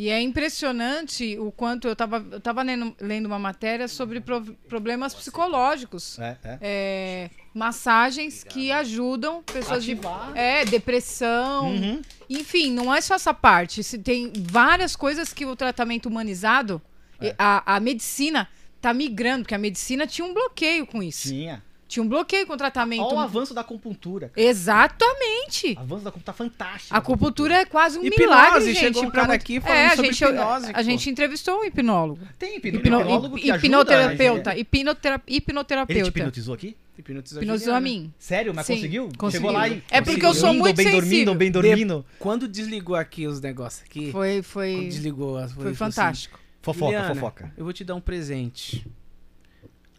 [0.00, 4.54] E é impressionante o quanto eu estava eu tava lendo, lendo uma matéria sobre pro-
[4.68, 6.16] problemas psicológicos.
[6.20, 6.58] É, é.
[6.60, 10.32] É, massagens que ajudam pessoas Ativar.
[10.32, 11.70] de é, depressão.
[11.70, 12.00] Uhum.
[12.30, 13.82] Enfim, não é só essa parte.
[13.82, 16.80] Se tem várias coisas que o tratamento humanizado,
[17.20, 17.34] É.
[17.36, 18.48] a, a medicina
[18.80, 21.26] tá migrando, porque a medicina tinha um bloqueio com isso.
[21.28, 21.60] Tinha.
[21.88, 23.02] Tinha um bloqueio com o tratamento.
[23.02, 24.28] Olha o avanço da acupuntura.
[24.28, 24.46] cara.
[24.46, 25.74] Exatamente.
[25.74, 26.94] O avanço da acupuntura tá fantástico.
[26.94, 28.98] A acupuntura é quase um Hipnose, milagre, gente.
[28.98, 30.82] um pra cara muito- aqui falando é, a sobre gente, hipnose, A pô.
[30.82, 32.20] gente entrevistou um hipnólogo.
[32.38, 34.58] Tem hipno- Hipno- hipnólogo que hip- ajuda, hipnoterapeuta.
[34.58, 36.08] hipnotera- Ele te hipnoterapeuta.
[36.08, 36.76] hipnotizou aqui?
[36.98, 38.12] Hipnotizou, Hipnotizou a mim.
[38.18, 38.52] Sério?
[38.54, 39.08] Mas Sim, conseguiu?
[39.16, 39.30] conseguiu.
[39.48, 39.82] Chegou lá e...
[39.90, 41.34] É porque eu sou Dormindo, muito bem dormindo, sensível.
[41.36, 42.04] bem dormindo.
[42.18, 46.38] Quando desligou aqui os negócios aqui, Foi, quando foi, desligou, as- foi falou assim, fantástico.
[46.60, 47.52] Fofoca, Juliana, fofoca.
[47.56, 48.84] Eu vou te dar um presente.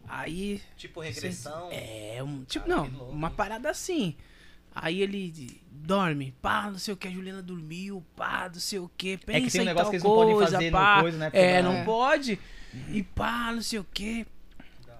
[0.10, 1.70] Aí, Tipo regressão.
[1.72, 4.16] é, um, tipo, Cara, não, uma parada assim.
[4.74, 8.90] Aí ele dorme, pá, não sei o que, a Juliana dormiu, pá, não sei o
[8.98, 10.72] que, pensa É que tem um em negócio tal que eles não podem coisa, fazer
[10.72, 11.02] pá.
[11.02, 11.30] coisa, né?
[11.34, 12.40] É, não pode.
[12.90, 14.26] E pá, não sei o que.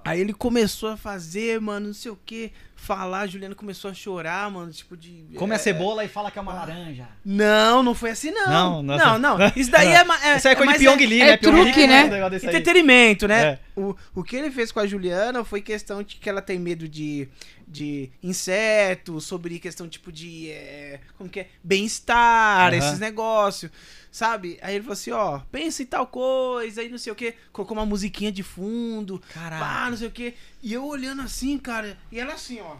[0.04, 3.94] Aí ele começou a fazer, mano, não sei o que, falar, a Juliana começou a
[3.94, 5.26] chorar, mano, tipo de...
[5.36, 7.08] Come a é, cebola e fala que é uma laranja.
[7.24, 8.48] Não, não foi assim, não.
[8.48, 9.48] Não, Não, não, não.
[9.56, 11.32] Isso daí é, é, Isso aí é coisa de Pyong Lee, é né?
[11.32, 12.26] Lee truque, que né?
[12.26, 12.56] um desse aí.
[12.56, 13.42] entretenimento, né?
[13.46, 13.60] É.
[13.76, 16.88] O, o que ele fez com a Juliana foi questão de que ela tem medo
[16.88, 17.30] de,
[17.68, 20.50] de insetos, sobre questão tipo de.
[20.50, 21.48] é, como que é?
[21.64, 22.78] Bem-estar, Aham.
[22.78, 23.72] esses negócios.
[24.12, 24.58] Sabe?
[24.62, 27.36] Aí ele falou assim: ó, pensa em tal coisa, aí não sei o que.
[27.52, 29.22] Colocou uma musiquinha de fundo.
[29.34, 29.64] Caraca.
[29.64, 30.34] Pá, não sei o que.
[30.62, 31.98] E eu olhando assim, cara.
[32.12, 32.78] E ela assim, ó.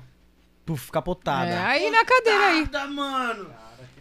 [0.66, 1.50] Puf, capotada.
[1.50, 2.88] É, aí na cadeira aí.
[2.90, 3.54] Mano.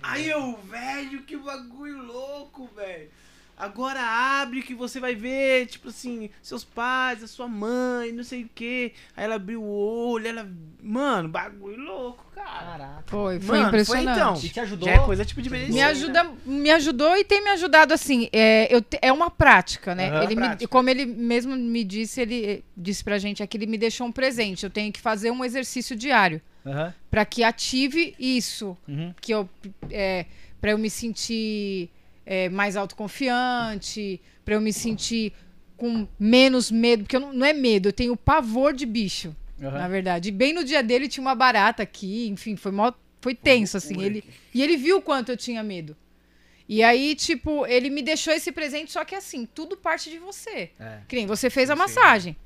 [0.02, 3.10] Aí eu, velho, que bagulho louco, velho.
[3.58, 8.44] Agora abre que você vai ver, tipo assim, seus pais, a sua mãe, não sei
[8.44, 8.92] o quê.
[9.16, 9.68] Aí ela abriu o
[10.10, 10.48] olho, ela.
[10.80, 12.48] Mano, bagulho louco, cara.
[12.78, 13.02] Caraca.
[13.06, 14.16] Foi, foi Mano, impressionante.
[14.16, 14.34] então.
[14.42, 14.88] E te ajudou?
[14.88, 15.72] Já é coisa tipo de beleza.
[15.72, 18.28] Me ajuda, me ajudou e tem me ajudado assim.
[18.32, 20.08] É, eu é uma prática, né?
[20.10, 20.22] Aham.
[20.22, 20.68] ele me- Prática.
[20.68, 24.12] como ele mesmo me disse, ele eh, disse pra gente aqui, ele me deixou um
[24.12, 24.62] presente.
[24.64, 26.94] Eu tenho que fazer um exercício diário Aham.
[27.10, 29.12] pra que ative isso, Uhum.
[29.20, 29.48] que eu
[29.90, 30.26] é,
[30.60, 31.90] para eu me sentir
[32.30, 35.32] é, mais autoconfiante, pra eu me sentir
[35.78, 39.78] com menos medo, porque não, não é medo, eu tenho pavor de bicho, Aham.
[39.78, 40.28] na verdade.
[40.28, 42.92] E bem no dia dele tinha uma barata aqui, enfim, foi mó,
[43.22, 44.02] foi tenso assim.
[44.02, 45.96] Ele e ele viu o quanto eu tinha medo.
[46.68, 50.70] E aí, tipo, ele me deixou esse presente, só que assim, tudo parte de você.
[50.78, 50.98] É.
[51.08, 51.76] Que nem você fez a
[52.20, 52.36] Sim.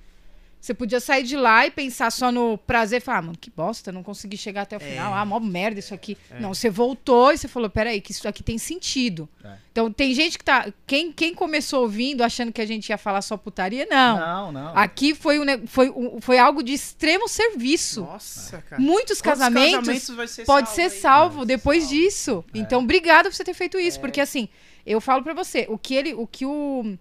[0.62, 3.50] Você podia sair de lá e pensar só no prazer e falar, ah, mano, que
[3.50, 5.12] bosta, não consegui chegar até o final.
[5.12, 6.16] Ah, mó merda isso aqui.
[6.38, 9.28] Não, você voltou e você falou, peraí, que isso aqui tem sentido.
[9.44, 9.54] É.
[9.72, 10.72] Então, tem gente que tá...
[10.86, 14.16] Quem, quem começou ouvindo achando que a gente ia falar só putaria, não.
[14.20, 14.76] Não, não.
[14.78, 18.02] Aqui foi, um, foi, um- foi algo de extremo serviço.
[18.02, 18.80] Nossa, cara.
[18.80, 20.90] Muitos Quantos casamentos vai ser pode salvo ser aí?
[21.00, 21.94] salvo ser depois salvo.
[21.96, 22.44] disso.
[22.54, 24.48] Então, obrigado por você ter feito isso, porque assim,
[24.86, 26.96] eu falo pra você, o que ele, o que o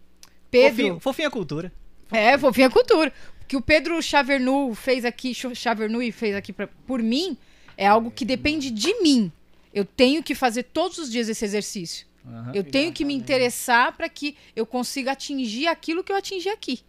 [0.50, 1.72] Pedro, Fofinha, fofinha cultura.
[2.12, 3.14] é, fofinha cultura,
[3.52, 7.36] que o Pedro Chavernu fez aqui, Chavernui fez aqui pra, por mim,
[7.76, 9.30] é algo que depende de mim.
[9.74, 12.08] Eu tenho que fazer todos os dias esse exercício.
[12.26, 12.54] Aham.
[12.56, 16.80] Eu tenho que me interessar para que eu consiga atingir aquilo que eu atingi aqui.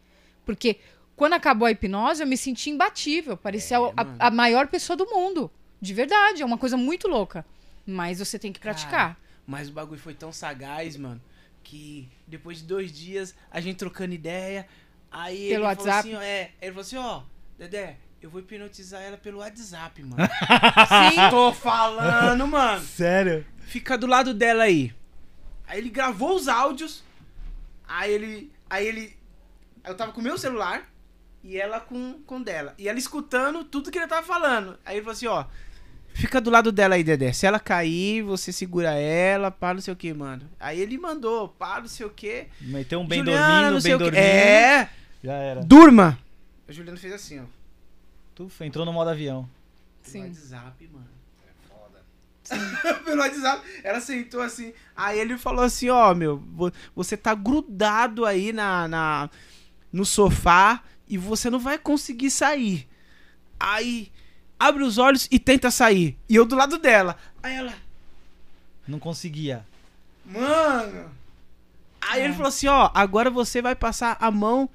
[0.46, 0.76] Porque
[1.16, 3.36] quando acabou a hipnose, eu me senti imbatível.
[3.36, 4.16] Parecia a- mano.
[4.20, 5.50] a, a maior pessoa do mundo.
[5.80, 6.42] De verdade.
[6.42, 7.44] É uma coisa muito louca.
[7.84, 9.18] Mas você tem que praticar.
[9.44, 11.20] Mas o bagulho foi tão sagaz, mano,
[11.64, 14.64] que depois de dois dias, a gente trocando ideia,
[15.12, 15.98] aí Pelo ele falou WhatsApp?
[15.98, 17.22] assim, ó, é, ele falou assim, ó,
[17.58, 20.16] Dedé, eu vou hipnotizar ela pelo WhatsApp, mano.
[21.10, 21.30] Sim.
[21.30, 22.82] Tô falando, mano.
[22.82, 23.44] Sério?
[23.58, 24.94] Fica do lado dela aí.
[25.66, 27.02] Aí ele gravou os áudios,
[27.86, 29.16] aí ele, aí ele,
[29.84, 30.90] eu tava com o meu celular
[31.42, 32.74] e ela com com o dela.
[32.78, 34.78] E ela escutando tudo que ele tava falando.
[34.84, 35.46] Aí ele falou assim, ó,
[36.14, 37.32] Fica do lado dela aí, Dedé.
[37.32, 40.48] Se ela cair, você segura ela, pá, não sei o que, mano.
[40.60, 42.46] Aí ele mandou, pá, não sei o que.
[42.60, 44.16] Meteu um bem Juliana, dormindo, bem dormindo.
[44.18, 44.90] É,
[45.22, 45.62] Já era.
[45.64, 46.18] durma.
[46.68, 47.44] A Juliana fez assim, ó.
[48.34, 49.48] Tu entrou no modo avião.
[50.02, 50.22] Pelo Sim.
[50.28, 51.06] WhatsApp, mano.
[51.46, 52.98] É foda.
[53.04, 53.62] Pelo WhatsApp.
[53.84, 54.72] Ela sentou assim.
[54.96, 59.30] Aí ele falou assim, ó, meu, vo- você tá grudado aí na, na,
[59.92, 62.88] no sofá e você não vai conseguir sair.
[63.60, 64.10] Aí,
[64.58, 66.18] abre os olhos e tenta sair.
[66.28, 67.16] E eu do lado dela.
[67.42, 67.74] Aí ela,
[68.88, 69.64] Não conseguia.
[70.24, 71.10] mano.
[72.00, 72.24] Aí É.
[72.24, 74.68] ele falou assim, ó, agora você vai passar a mão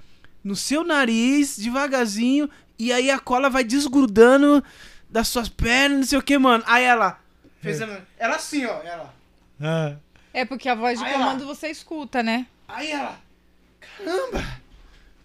[0.43, 2.49] no seu nariz, devagarzinho,
[2.79, 4.63] e aí a cola vai desgrudando
[5.09, 6.63] das suas pernas, não sei o que, mano.
[6.67, 7.19] Aí ela
[7.61, 9.13] fez a- ela assim, ó, ela.
[9.59, 9.95] Ah.
[10.33, 11.53] É porque a voz de Aí comando lá.
[11.55, 12.45] você escuta, né?
[12.67, 13.19] Aí ela,
[13.97, 14.43] caramba,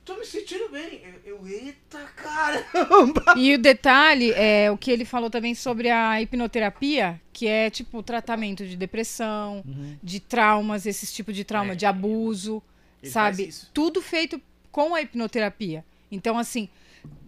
[0.05, 1.03] tô me sentindo bem.
[1.25, 3.35] Eu, eu eita, caramba.
[3.37, 7.99] E o detalhe é o que ele falou também sobre a hipnoterapia, que é tipo
[7.99, 9.97] o tratamento de depressão, Uhum.
[10.03, 11.77] de traumas, esses tipos de trauma, É.
[11.77, 12.63] de abuso,
[13.03, 13.53] Ele sabe?
[13.75, 14.41] Tudo feito
[14.73, 15.85] com a hipnoterapia.
[16.11, 16.69] Então, assim,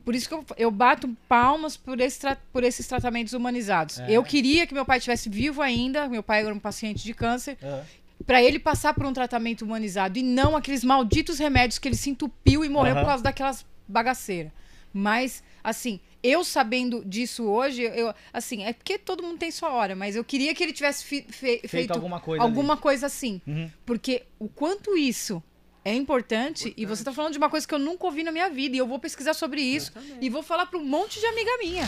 [0.05, 2.21] por isso que eu, eu bato palmas por, esse
[2.53, 4.01] por esses tratamentos humanizados.
[4.01, 4.11] É.
[4.11, 7.57] Eu queria que meu pai estivesse vivo ainda, meu pai era um paciente de câncer,
[7.63, 7.83] Ah.
[8.27, 12.09] Pra ele passar por um tratamento humanizado e não aqueles malditos remédios que ele se
[12.09, 13.03] entupiu e morreu Aham.
[13.03, 14.51] por causa daquelas bagaceiras.
[14.95, 19.95] Mas, assim, eu sabendo disso hoje, eu, assim, é porque todo mundo tem sua hora,
[19.97, 21.27] mas eu queria que ele tivesse fe-
[21.69, 23.43] feito, alguma coisa alguma coisa assim.
[23.47, 23.69] Uhum.
[23.85, 25.43] Porque o quanto isso
[25.85, 28.49] é importante, e você tá falando de uma coisa que eu nunca ouvi na minha
[28.49, 31.51] vida, e eu vou pesquisar sobre isso e vou falar pra um monte de amiga
[31.59, 31.85] minha.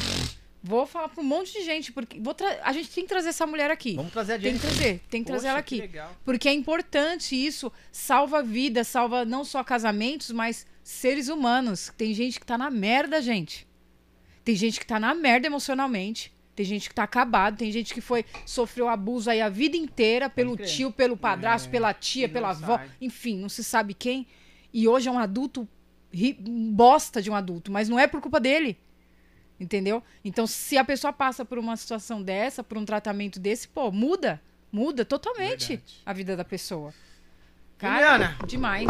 [0.63, 3.47] Vou falar pra um monte de gente, porque vou a gente tem que trazer essa
[3.47, 3.95] mulher aqui.
[3.95, 4.63] Vamos trazer a Tem que gente.
[4.63, 5.83] trazer, tem que trazer Poxa, ela que aqui.
[5.83, 6.17] legal.
[6.25, 11.93] Porque é importante isso, salva vidas, salva não só casamentos, mas seres humanos.
[11.97, 13.65] Tem gente que tá na merda, gente.
[14.45, 16.33] Tem gente que tá na merda emocionalmente.
[16.57, 20.29] Tem gente que tá acabado, tem gente que foi sofreu abuso aí a vida inteira
[20.31, 22.91] pelo tio, pelo padrasto, É, pela tia, pela avó, sai.
[23.01, 24.27] enfim, não se sabe quem.
[24.73, 25.69] E hoje é um adulto
[26.11, 28.79] ri- bosta de um adulto, mas não é por culpa dele.
[29.61, 30.03] Entendeu?
[30.25, 34.41] Então, se a pessoa passa por uma situação dessa, por um tratamento desse, pô, muda.
[34.73, 36.03] Muda totalmente Verdade.
[36.05, 36.93] a vida da pessoa.
[37.79, 38.37] Cara, Juliana.
[38.47, 38.87] demais.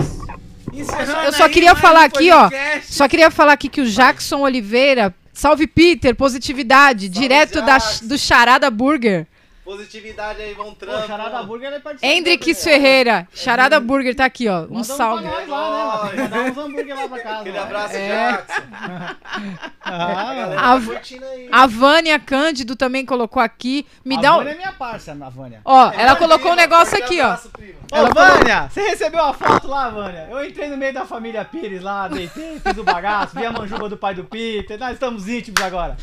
[0.72, 2.94] Encerrando Eu só aí queria falar aqui, ó, podcast.
[2.94, 8.70] Só queria falar aqui que o Jackson Oliveira, salve Peter, positividade, direto da, do Charada
[8.70, 9.26] Burger.
[9.66, 11.06] Positividade aí, vão Pô, trampo.
[11.08, 12.06] Charada Burger vai participar.
[12.12, 14.60] Hendrix Ferreira, Charada Burger tá aqui, ó.
[14.62, 15.22] Um Manda salve.
[15.24, 16.22] pra nós lá, né?
[16.22, 17.40] Mandar uns hambúrguer lá pra casa.
[17.40, 18.08] Aquele abraço, É.
[18.32, 18.62] Jackson.
[19.88, 21.18] Ah, A galera A- tá.
[21.52, 23.86] A Vânia Cândido também colocou aqui.
[24.04, 24.38] Me a dá um.
[24.38, 25.60] Vânia é minha parça, a Vânia.
[25.64, 27.24] Ó, ela colocou um negócio aqui, ó.
[27.26, 27.74] abraço, prima.
[27.92, 30.26] Ô, Ela Vânia, você recebeu a foto lá, Vânia?
[30.30, 33.88] Eu entrei no meio da família Pires lá, deitei, fiz o bagaço, vi a manjuba
[33.88, 35.96] do pai do Peter, nós estamos íntimos agora.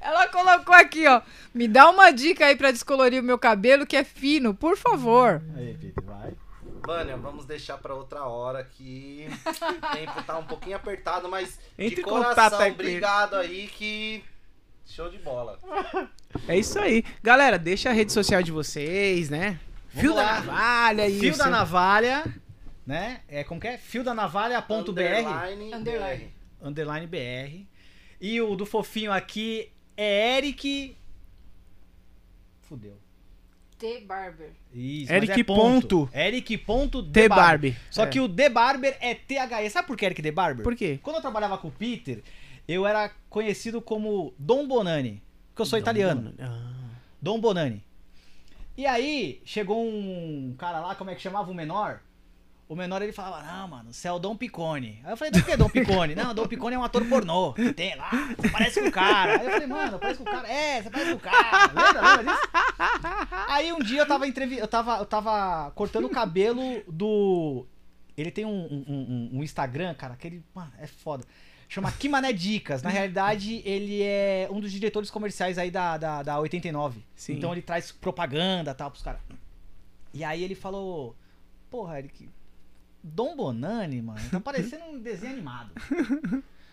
[0.00, 1.20] Ela colocou aqui, ó.
[1.52, 5.42] Me dá uma dica aí pra descolorir o meu cabelo que é fino, por favor.
[5.56, 6.32] Aí, Peter, vai.
[6.86, 11.96] Vânia, vamos deixar pra outra hora que o tempo tá um pouquinho apertado, mas Entre
[11.96, 14.22] de coração, obrigado aí que
[14.86, 15.58] show de bola.
[16.46, 17.04] É isso aí.
[17.22, 19.58] Galera, deixa a rede social de vocês, né?
[19.88, 20.32] Fio da lá.
[20.34, 22.24] navalha e Fio o da navalha,
[22.86, 23.20] né?
[23.26, 23.78] É como que é?
[23.78, 26.24] Fio da navalha.br, Underline, Underline.
[26.60, 26.66] BR.
[26.68, 27.75] underline BR.
[28.20, 30.96] E o do fofinho aqui é Eric.
[32.62, 32.96] Fudeu.
[33.78, 34.52] T Barber.
[34.72, 36.08] Isso, Eric é ponto.
[36.14, 37.76] Eric ponto T The Barbie.
[37.90, 38.06] Só É.
[38.06, 39.68] que o The Barber é THE.
[39.70, 40.64] Sabe por que Eric The Barber?
[40.64, 40.98] Por quê?
[41.02, 42.22] Quando eu trabalhava com o Peter,
[42.66, 45.22] eu era conhecido como Dom Bonani.
[45.48, 46.32] Porque eu sou italiano.
[46.40, 46.72] Ah.
[47.20, 47.84] Dom Bonani.
[48.78, 52.00] E aí, chegou um cara lá, como é que chamava o menor?
[52.68, 55.00] O menor ele falava, não, mano, você é o Dom Picone.
[55.04, 56.16] Aí eu falei, do que é Dom Picone?
[56.16, 57.52] não, Dom Picone é um ator pornô.
[57.52, 59.38] que Tem lá, você parece com o cara.
[59.38, 60.48] Aí eu falei, mano, parece com o cara.
[60.48, 61.66] É, você parece com o cara.
[61.72, 62.48] Lembra, lembra disso?
[63.48, 64.58] Aí um dia eu tava, entrevi...
[64.58, 67.64] eu tava, eu tava cortando o cabelo do.
[68.16, 70.42] Ele tem um, um, um- um Instagram, cara, que ele.
[70.54, 71.24] Mano, é foda.
[71.68, 72.82] Chama Kimané Dicas.
[72.82, 77.00] Na realidade, ele é um dos diretores comerciais aí da, da, da 89.
[77.14, 77.34] Sim.
[77.34, 79.20] Então ele traz propaganda e tal pros caras.
[80.14, 81.14] E aí ele falou:
[81.70, 82.28] Porra, Eric,
[83.08, 85.70] Dom Bonani, mano, tá parecendo um desenho animado.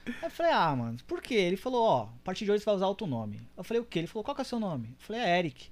[0.05, 1.35] Aí eu falei, ah, mano, por quê?
[1.35, 3.39] Ele falou, ó, a partir de hoje você vai usar outro nome.
[3.55, 3.99] Eu falei, o quê?
[3.99, 4.89] Ele falou, qual que é o seu nome?
[4.99, 5.69] Eu falei, é Eric.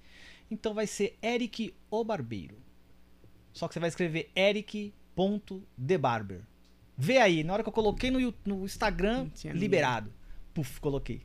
[0.49, 2.55] Então vai ser Eric o Barbeiro.
[3.51, 6.41] Só que você vai escrever Eric.thebarber.
[6.97, 10.13] Vê aí, na hora que eu coloquei no, no Instagram, liberado.
[10.53, 11.23] Puf, coloquei.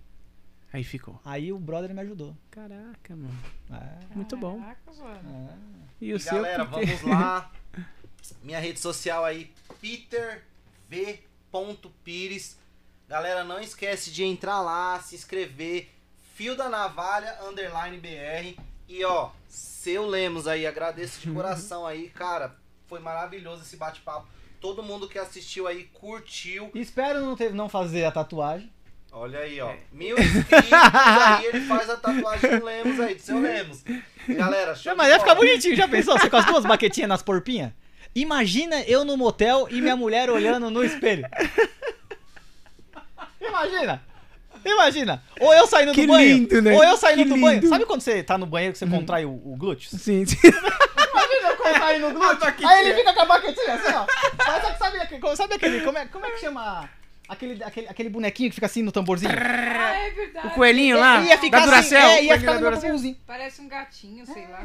[0.73, 1.21] Aí ficou.
[1.25, 2.37] Aí o brother me ajudou.
[2.51, 3.39] Caraca, mano.
[3.71, 4.59] É, Muito bom.
[4.61, 5.51] Caraca, mano.
[5.51, 5.55] é.
[6.01, 6.35] E o E seu?
[6.35, 7.51] galera, vamos lá.
[8.43, 10.43] Minha rede social aí, peterv.pires.
[13.09, 15.91] Galera, não esquece de entrar lá, se inscrever.
[16.35, 18.61] Fio da Navalha, underline BR.
[18.89, 22.57] E ó, seu Lemos aí, agradeço de coração aí, cara.
[22.87, 24.27] Foi maravilhoso esse bate-papo.
[24.61, 26.71] Todo mundo que assistiu aí curtiu.
[26.75, 28.73] Espero não, ter, não fazer a tatuagem.
[29.13, 29.75] Olha aí, ó.
[29.93, 33.83] Mil inscritos aí, ele faz a tatuagem do Lemos aí, do seu Lemos.
[34.29, 36.19] Galera, show mas ia ficar bonitinho, já pensou?
[36.19, 37.73] Você com as duas baquetinhas nas porpinhas?
[38.17, 41.28] Imagina eu no motel e minha mulher olhando no espelho.
[43.41, 44.03] Imagina!
[44.65, 45.23] Imagina!
[45.39, 46.27] Ou eu saindo Que do banho.
[46.36, 46.75] lindo, né?
[46.75, 47.61] Ou eu saindo Que do banho.
[47.61, 47.69] lindo.
[47.69, 49.91] Sabe quando você tá no banheiro que você contrai o, o glúteos?
[50.01, 50.39] Sim, sim.
[50.43, 52.39] Imagina eu contrair no glúteo.
[52.39, 52.69] baquetinha.
[52.70, 54.07] Aí ele fica com a baquetinha assim, ó.
[54.39, 55.81] Mas sabe, sabe, aquele- sabe aquele.
[55.83, 56.89] Como é, como é que chama?
[57.28, 59.33] Aquele, aquele, aquele bonequinho que fica assim no tamborzinho?
[59.33, 60.47] Ah, é verdade.
[60.49, 61.20] O coelhinho lá?
[61.23, 62.09] ia ficar da assim, Duracell?
[62.09, 63.15] é, ia ficar no.
[63.27, 64.65] Parece um gatinho, sei lá.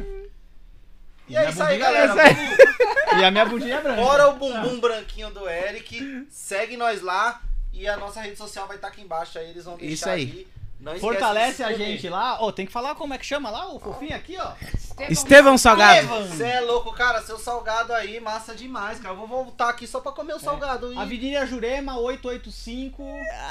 [1.27, 2.13] E é isso aí, galera.
[2.21, 4.01] é E a minha bundinha é branca.
[4.01, 7.41] Fora o bumbum branquinho do Eric, segue nós lá
[7.73, 10.21] e a nossa rede social vai estar aqui embaixo aí, eles vão deixar Isso aí.
[10.21, 10.47] aí.
[10.81, 12.41] Não Fortalece a gente lá.
[12.41, 14.53] Ô, tem que falar como é que chama lá o fofinho aqui, ó.
[15.09, 16.07] Estevão Salgado.
[16.07, 19.13] Você é louco, cara, seu salgado aí, massa demais, cara.
[19.13, 20.91] Eu vou voltar aqui só pra comer o salgado.
[20.91, 20.97] E...
[20.97, 23.03] Avenida Jurema 885,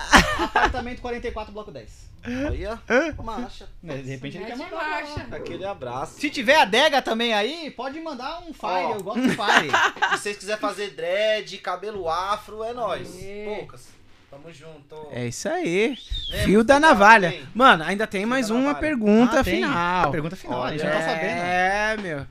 [0.43, 2.10] apartamento 44, bloco 10.
[2.23, 2.79] Olha,
[3.23, 3.67] marcha.
[3.83, 4.77] Né, De repente ele É quer mandar.
[4.77, 5.27] marcha.
[5.35, 6.21] Aquele abraço.
[6.21, 8.95] Se tiver adega também aí, pode mandar um fire, Ó.
[8.97, 9.71] eu gosto de fire.
[10.17, 13.17] Se vocês quiserem fazer dread, cabelo afro, é nóis.
[13.17, 13.45] Aê.
[13.57, 13.89] Poucas.
[14.31, 15.09] Tamo junto.
[15.11, 15.97] É isso aí.
[16.29, 17.43] Lembra, Fio da navalha.
[17.55, 18.81] Mano, ainda tem mais da uma navalha.
[18.81, 19.55] pergunta Ah, tem.
[19.57, 20.11] final.
[20.13, 21.41] Pergunta final, a gente Olha, já tá sabendo.
[21.43, 22.27] É, meu.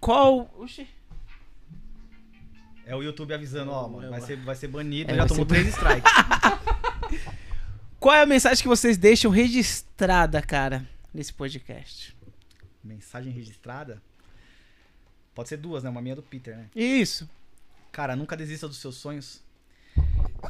[0.00, 0.50] Qual.
[0.58, 0.88] Oxi.
[2.86, 5.44] É o YouTube avisando, ó, mano, vai ser, vai ser banido, É, já vai tomou
[5.46, 6.12] ser três strikes.
[8.04, 12.14] Qual é a mensagem que vocês deixam registrada, cara, nesse podcast?
[12.84, 14.02] Mensagem registrada?
[15.34, 15.88] Pode ser duas, né?
[15.88, 16.68] Uma minha é do Peter, né?
[16.76, 17.26] Isso.
[17.90, 19.42] Cara, nunca desista dos seus sonhos.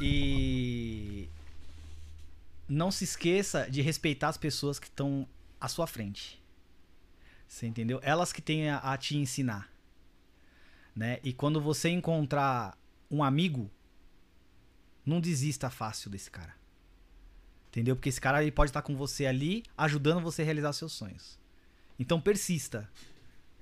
[0.00, 1.28] E
[2.68, 5.24] não se esqueça de respeitar as pessoas que estão
[5.60, 6.42] à sua frente.
[7.46, 8.00] Você entendeu?
[8.02, 9.70] Elas que têm a, a te ensinar.
[10.92, 11.20] Né?
[11.22, 12.76] E quando você encontrar
[13.08, 13.70] um amigo,
[15.06, 16.63] não desista fácil desse cara.
[17.74, 17.96] Entendeu?
[17.96, 21.36] Porque esse cara ele pode estar com você ali, ajudando você a realizar seus sonhos.
[21.98, 22.88] Então persista,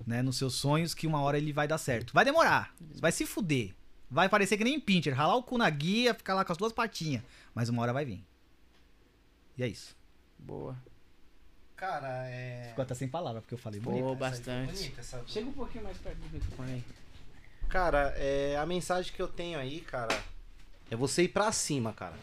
[0.06, 2.12] né, nos seus sonhos que uma hora ele vai dar certo.
[2.12, 3.74] Vai demorar, vai se fuder.
[4.10, 6.74] Vai parecer que nem Pinter, ralar o cu na guia, ficar lá com as duas
[6.74, 7.22] patinhas,
[7.54, 8.22] mas uma hora vai vir.
[9.56, 9.96] E é isso.
[10.38, 10.76] Boa.
[11.74, 12.66] Cara, é.
[12.68, 14.72] Ficou até sem palavra, porque eu falei aí foi bastante.
[14.74, 16.84] bonita, essa- Chega um pouquinho mais perto do microfone aí.
[17.70, 20.22] Cara, é, a mensagem que eu tenho aí, cara,
[20.90, 22.14] é você ir pra cima, cara.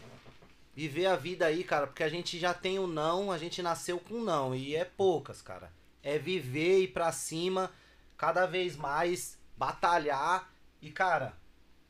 [0.72, 3.98] Viver a vida aí, cara, porque a gente já tem o não, a gente nasceu
[3.98, 5.72] com não, e é poucas, cara.
[6.02, 7.72] É viver, ir pra cima,
[8.16, 10.50] cada vez mais, batalhar
[10.80, 11.36] e, cara,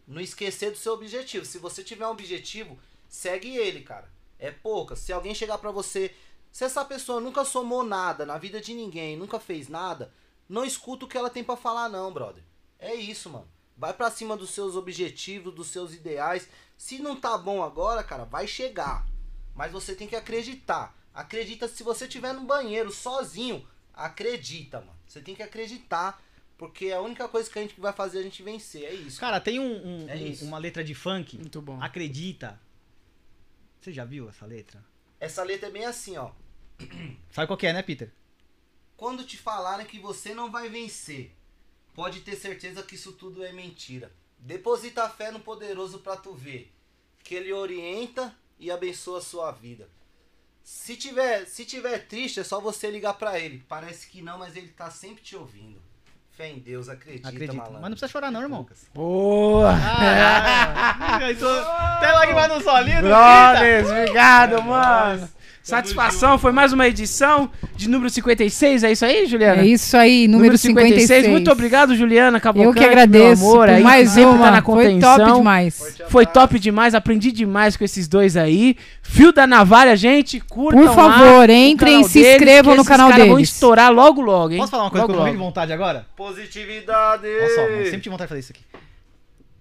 [0.07, 1.45] não esquecer do seu objetivo.
[1.45, 2.79] Se você tiver um objetivo,
[3.09, 4.11] segue ele, cara.
[4.39, 4.99] É poucas.
[5.01, 6.15] Se alguém chegar pra você,
[6.51, 10.13] se essa pessoa nunca somou nada na vida de ninguém, nunca fez nada,
[10.49, 12.43] não escuta o que ela tem pra falar, não, brother.
[12.79, 13.49] É isso, mano.
[13.81, 16.47] Vai pra cima dos seus objetivos, dos seus ideais.
[16.77, 19.07] Se não tá bom agora, cara, vai chegar.
[19.55, 20.95] Mas você tem que acreditar.
[21.15, 24.99] Acredita se você estiver no banheiro sozinho, acredita, mano.
[25.07, 26.23] Você tem que acreditar,
[26.59, 28.85] porque é a única coisa que a gente vai fazer é a gente vencer.
[28.85, 29.19] É isso.
[29.19, 31.83] Cara, tem um- um- É um- uma letra de funk, Muito bom.
[31.83, 32.61] Acredita.
[33.81, 34.85] Você já viu essa letra?
[35.19, 36.33] Essa letra é bem assim, ó.
[37.31, 38.13] Sabe qual que é, né, Peter?
[38.95, 41.35] Quando te falarem que você não vai vencer,
[41.95, 44.11] pode ter certeza que isso tudo é mentira.
[44.39, 46.73] Deposita a fé no poderoso pra tu ver,
[47.23, 49.89] que ele orienta e abençoa a sua vida.
[50.63, 53.65] Se tiver, se tiver triste, é só você ligar pra ele.
[53.69, 55.81] Parece que não, mas ele tá sempre te ouvindo.
[56.31, 57.53] Fé em Deus, acredita, Acredita.
[57.55, 57.81] malandro.
[57.81, 58.67] Mas não precisa chorar não, irmão.
[58.95, 59.73] Boa!
[59.75, 65.29] Ah, isso- Até lágrima no solinho, Brothers, obrigado, mano.
[65.63, 69.63] Satisfação, foi mais uma edição de número 56, é isso aí, Juliana?
[69.63, 71.29] É isso aí, número, 56.
[71.29, 74.47] Muito obrigado, Juliana Cavalcante, Eu que agradeço amor, por aí, mais sempre uma.
[74.47, 75.97] tá na Foi top demais.
[76.09, 78.75] Foi top demais, aprendi demais com esses dois aí.
[79.03, 83.11] Fio da Navalha, gente, curtam Por favor, lá entrem e se deles, inscrevam no canal
[83.11, 83.51] caras vão deles.
[83.51, 84.59] estourar logo, logo, hein?
[84.59, 86.07] Posso falar uma coisa logo, que eu tô de vontade agora?
[86.17, 87.27] Positividade!
[87.27, 88.63] Olha só, mano, sempre tive vontade de fazer isso aqui.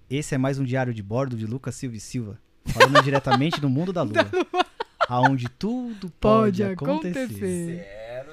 [0.09, 3.69] Esse é mais um diário de bordo de Lucas Silva e Silva, falando diretamente do
[3.69, 4.25] mundo da lua.
[5.09, 7.19] Aonde tudo pode, Pode acontecer.
[7.23, 7.87] acontecer.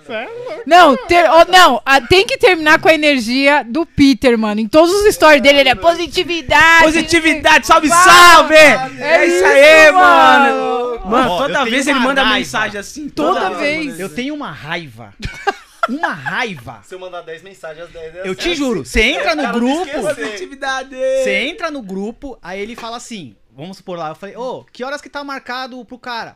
[0.07, 0.63] Sério?
[0.67, 4.61] Não, ter- ó, não, ah, tem que terminar com a energia do Peter, mano.
[4.61, 6.85] Em todos os stories dele, ele é positividade.
[6.85, 8.55] Positividade, salve, salve!
[8.55, 10.61] é É isso isso, aí, mano.
[11.01, 11.07] mano!
[11.07, 12.39] Mano, toda vez ele manda raiva.
[12.39, 13.09] mensagem assim.
[13.09, 13.99] Toda vez.
[13.99, 15.15] Eu tenho uma raiva.
[15.89, 16.81] Uma raiva.
[16.83, 21.37] Se eu mandar 10 mensagens, as 10 Eu te juro, você entra no grupo, você
[21.49, 25.01] entra no grupo, aí ele fala assim, vamos supor lá, eu falei, ô, que horas
[25.01, 26.35] que tá marcado pro cara?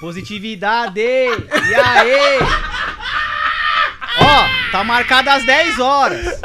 [0.00, 1.00] Positividade!
[1.00, 2.38] E aí?
[4.20, 6.40] Ó, tá marcado às 10 horas.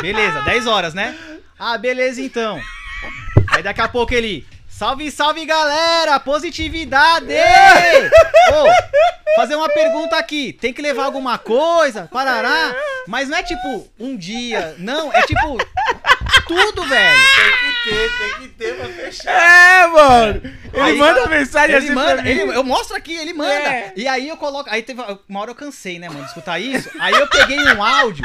[0.00, 1.16] Beleza, 10 horas, né?
[1.58, 2.60] Ah, beleza então.
[3.50, 4.46] Aí daqui a pouco ele.
[4.68, 6.18] Salve, salve galera!
[6.18, 7.34] Positividade!
[8.50, 10.54] Ô, fazer uma pergunta aqui.
[10.54, 12.08] Tem que levar alguma coisa?
[12.10, 12.74] Parará?
[13.06, 14.74] Mas não é tipo um dia.
[14.78, 15.58] Não, é tipo.
[16.46, 17.18] Tudo, velho.
[17.36, 19.30] Tem que ter, tem que ter pra fechar.
[19.32, 20.42] É, mano!
[20.72, 23.52] Ele Aí- manda mensagem Ele assim manda, ele- eu mostro aqui, ele manda.
[23.52, 23.92] É.
[23.96, 24.68] E aí eu coloco.
[24.70, 25.00] Aí teve.
[25.28, 26.90] Uma hora eu cansei, né, mano, de escutar isso.
[26.98, 28.24] Aí eu peguei um áudio.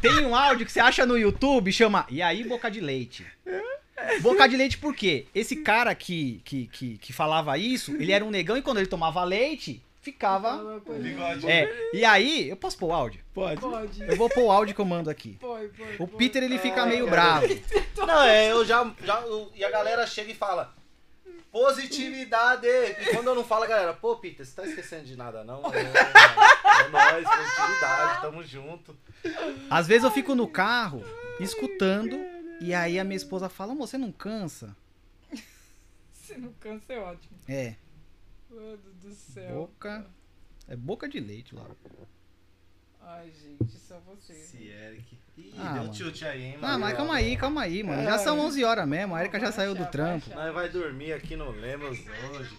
[0.00, 2.06] Tem um áudio que você acha no YouTube, chama.
[2.10, 3.26] E aí, boca de leite.
[4.20, 5.26] Boca de leite por quê?
[5.34, 8.86] Esse cara que, que, que, que falava isso, ele era um negão e quando ele
[8.86, 10.80] tomava leite, ficava.
[11.00, 11.50] Bigode.
[11.50, 11.90] É.
[11.92, 13.20] E aí, eu posso pôr o áudio?
[13.32, 13.60] Pode.
[13.60, 15.36] Pode, Eu vou pôr o áudio que eu mando aqui.
[15.40, 15.96] pode, pode.
[16.02, 17.46] O Peter ele fica Ai, meio bravo.
[18.06, 19.20] Não, é, eu já, já.
[19.22, 20.74] eu- e a galera chega e fala.
[21.50, 22.66] Positividade!
[22.66, 25.62] E quando eu não falo, a galera, pô, Peter, você tá esquecendo de nada, não?
[25.72, 28.96] É, é nóis, positividade, tamo junto.
[29.70, 31.04] Às vezes eu fico no carro
[31.38, 32.18] escutando
[32.60, 34.76] e aí a minha esposa fala: "Amor, você não cansa?"
[36.12, 37.36] Se não cansa, é ótimo.
[37.48, 37.74] É,
[38.54, 39.54] Mano do céu.
[39.54, 40.06] boca
[40.68, 41.66] é boca de leite lá.
[43.02, 44.38] Ai, gente, só vocês.
[44.54, 45.18] Esse Eric.
[45.36, 46.78] Ih, Ah, deu chute aí, hein, Ah, mano?
[46.80, 48.02] mas calma aí, calma aí, mano.
[48.04, 50.30] Já são 11 horas mesmo, a Erika já saiu do trampo.
[50.34, 51.98] Nós vai dormir aqui no Lemos
[52.32, 52.58] hoje.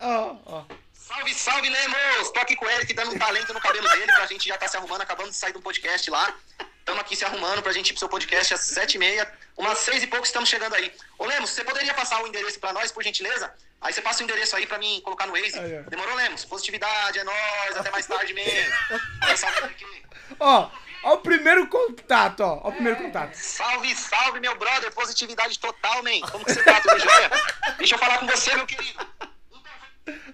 [0.00, 0.64] Ó, ó.
[0.92, 2.30] Salve, salve, Lemos!
[2.32, 4.66] Tô aqui com o Eric dando um talento no cabelo dele, pra gente já tá
[4.66, 6.36] se arrumando, acabando de sair do podcast lá.
[6.84, 9.30] Tamo aqui se arrumando pra gente ir pro seu podcast às sete e meia.
[9.56, 10.92] Umas seis e pouco estamos chegando aí.
[11.18, 13.52] Ô, Lemos, você poderia passar o endereço pra nós, por gentileza?
[13.80, 15.58] Aí você passa o endereço aí pra mim colocar no Waze.
[15.58, 15.82] Aí.
[15.84, 16.44] Demorou, Lemos?
[16.44, 18.74] Positividade, é nóis, até mais tarde mesmo.
[20.40, 20.70] Ó,
[21.02, 22.60] ó o primeiro contato, ó.
[22.64, 23.34] Ó o primeiro contato.
[23.34, 24.92] Salve, salve, meu brother.
[24.92, 26.20] Positividade total, man.
[26.30, 26.80] Como que você tá?
[26.80, 27.30] Tudo jóia?
[27.76, 29.06] Deixa eu falar com você, meu querido.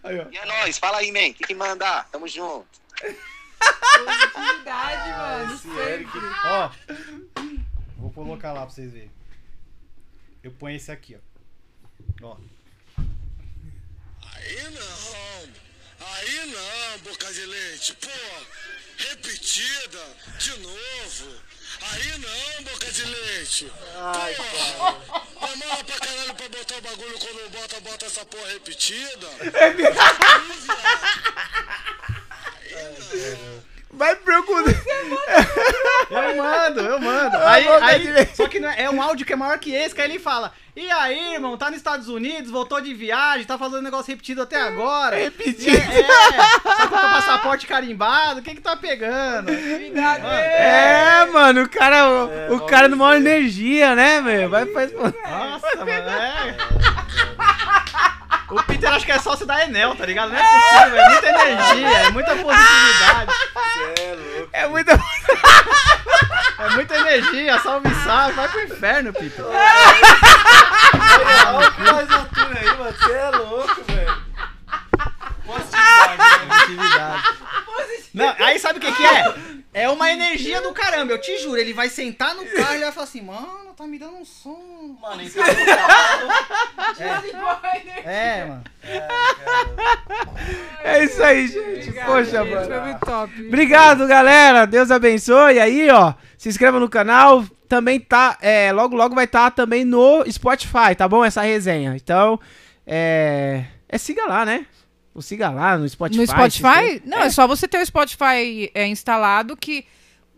[0.04, 0.26] Aí, ó.
[0.30, 0.78] E é nóis.
[0.78, 1.30] Fala aí, man.
[1.30, 2.04] O que, que manda?
[2.12, 2.68] Tamo junto.
[3.58, 5.54] Positividade, mano.
[5.54, 6.10] Esse Eric.
[6.44, 6.70] Ó,
[7.96, 9.10] vou colocar lá pra vocês verem.
[10.42, 12.26] Eu ponho esse aqui, ó.
[12.26, 12.36] Ó.
[14.34, 15.48] Aí não,
[16.06, 18.08] aí não, boca de leite, pô,
[18.98, 21.40] repetida, de novo.
[21.82, 23.70] Aí não, boca de leite.
[23.96, 29.28] Ai, Porra, demora pra caralho pra botar o bagulho quando bota, bota essa porra repetida.
[33.90, 34.74] Vai procurar.
[36.10, 37.36] Eu mando, eu mando.
[37.38, 40.10] Aí, aí, só que é, é um áudio que é maior que esse, que aí
[40.10, 44.10] ele fala: E aí, irmão, tá nos Estados Unidos, voltou de viagem, tá fazendo negócio
[44.10, 45.16] repetido até agora.
[45.16, 45.76] Repetido.
[45.76, 46.02] É,
[46.62, 49.50] tá com o passaporte carimbado, o que que tá pegando?
[49.50, 52.08] É, mano, o cara,
[52.50, 54.48] o, o cara numa energia, né, meu?
[54.48, 54.92] Vai faz.
[54.92, 56.56] Nossa, mano, é.
[58.50, 60.30] O Peter acho que é sócio da Enel, tá ligado?
[60.30, 64.48] Não é possível, é muita energia, é muita positividade, Você é louco.
[64.52, 64.92] É muita.
[66.58, 69.44] é muita energia, salve, salve, vai pro inferno, Peter.
[71.54, 72.96] Olha que mais altura aí, mano.
[72.98, 74.22] Você é louco, velho.
[75.44, 76.46] Positividade, né?
[76.46, 77.22] Positividade.
[78.14, 79.34] Não, aí sabe o que que é?
[79.78, 81.56] É uma energia do caramba, eu te juro.
[81.56, 84.24] Ele vai sentar no carro e ele vai falar assim, mano, tá me dando um
[84.24, 84.98] sono.
[85.00, 86.96] Mano, então carro.
[88.04, 88.64] É, mano.
[90.82, 91.92] É isso aí, gente.
[91.92, 92.86] Poxa, Gente, Foi mano.
[92.86, 93.46] muito top.
[93.46, 94.66] Obrigado, galera.
[94.66, 95.54] Deus abençoe.
[95.54, 97.44] E aí, ó, se inscreva no canal.
[97.68, 101.24] Também tá, é, logo, logo vai estar também no Spotify, tá bom?
[101.24, 101.94] Essa resenha.
[101.94, 102.40] Então,
[102.84, 104.66] é, é siga lá, né?
[105.18, 106.20] O siga lá no Spotify.
[106.20, 107.02] No Spotify?
[107.04, 107.30] Não, é.
[107.30, 109.84] só você ter o Spotify é, instalado que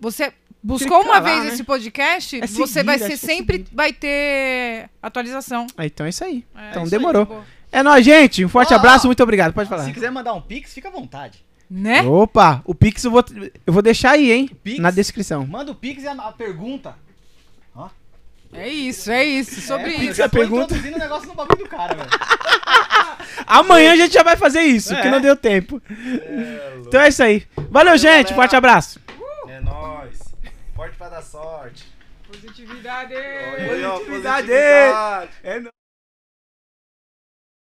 [0.00, 1.48] você buscou Clica uma lá, vez né?
[1.52, 5.66] esse podcast, É você seguir, vai acho ser é sempre vai ter atualização.
[5.76, 6.46] Ah, então é isso aí.
[6.56, 7.26] É, então isso aí, demorou.
[7.26, 7.44] de boa.
[7.70, 8.42] É nóis, gente.
[8.42, 9.52] Um forte Ó, abraço, muito obrigado.
[9.52, 9.84] Pode falar.
[9.84, 11.44] Se quiser mandar um pix, fica à vontade.
[11.70, 12.02] Né?
[12.02, 13.24] Opa, o Pix eu vou,
[13.64, 14.50] eu vou deixar aí, hein?
[14.64, 14.80] Pix?
[14.80, 15.46] Na descrição.
[15.46, 16.96] Manda o pix e a, a pergunta.
[18.52, 19.60] É isso, é isso.
[19.60, 20.22] Sobre é, isso.
[20.22, 20.64] Tô pergunta.
[20.74, 22.08] introduzindo o negócio no bagulho do cara, velho.
[23.46, 25.00] Amanhã a gente já vai fazer isso, É.
[25.02, 25.80] que não deu tempo.
[26.86, 27.46] Então é isso aí.
[27.70, 28.28] Valeu, gente.
[28.28, 28.34] galera.
[28.34, 29.00] Forte abraço.
[29.48, 30.18] É nóis.
[30.74, 31.86] Forte pra dar sorte.
[32.26, 33.14] Positividade.
[33.14, 34.46] Positividade.
[34.46, 35.30] positividade.
[35.42, 35.79] É nóis.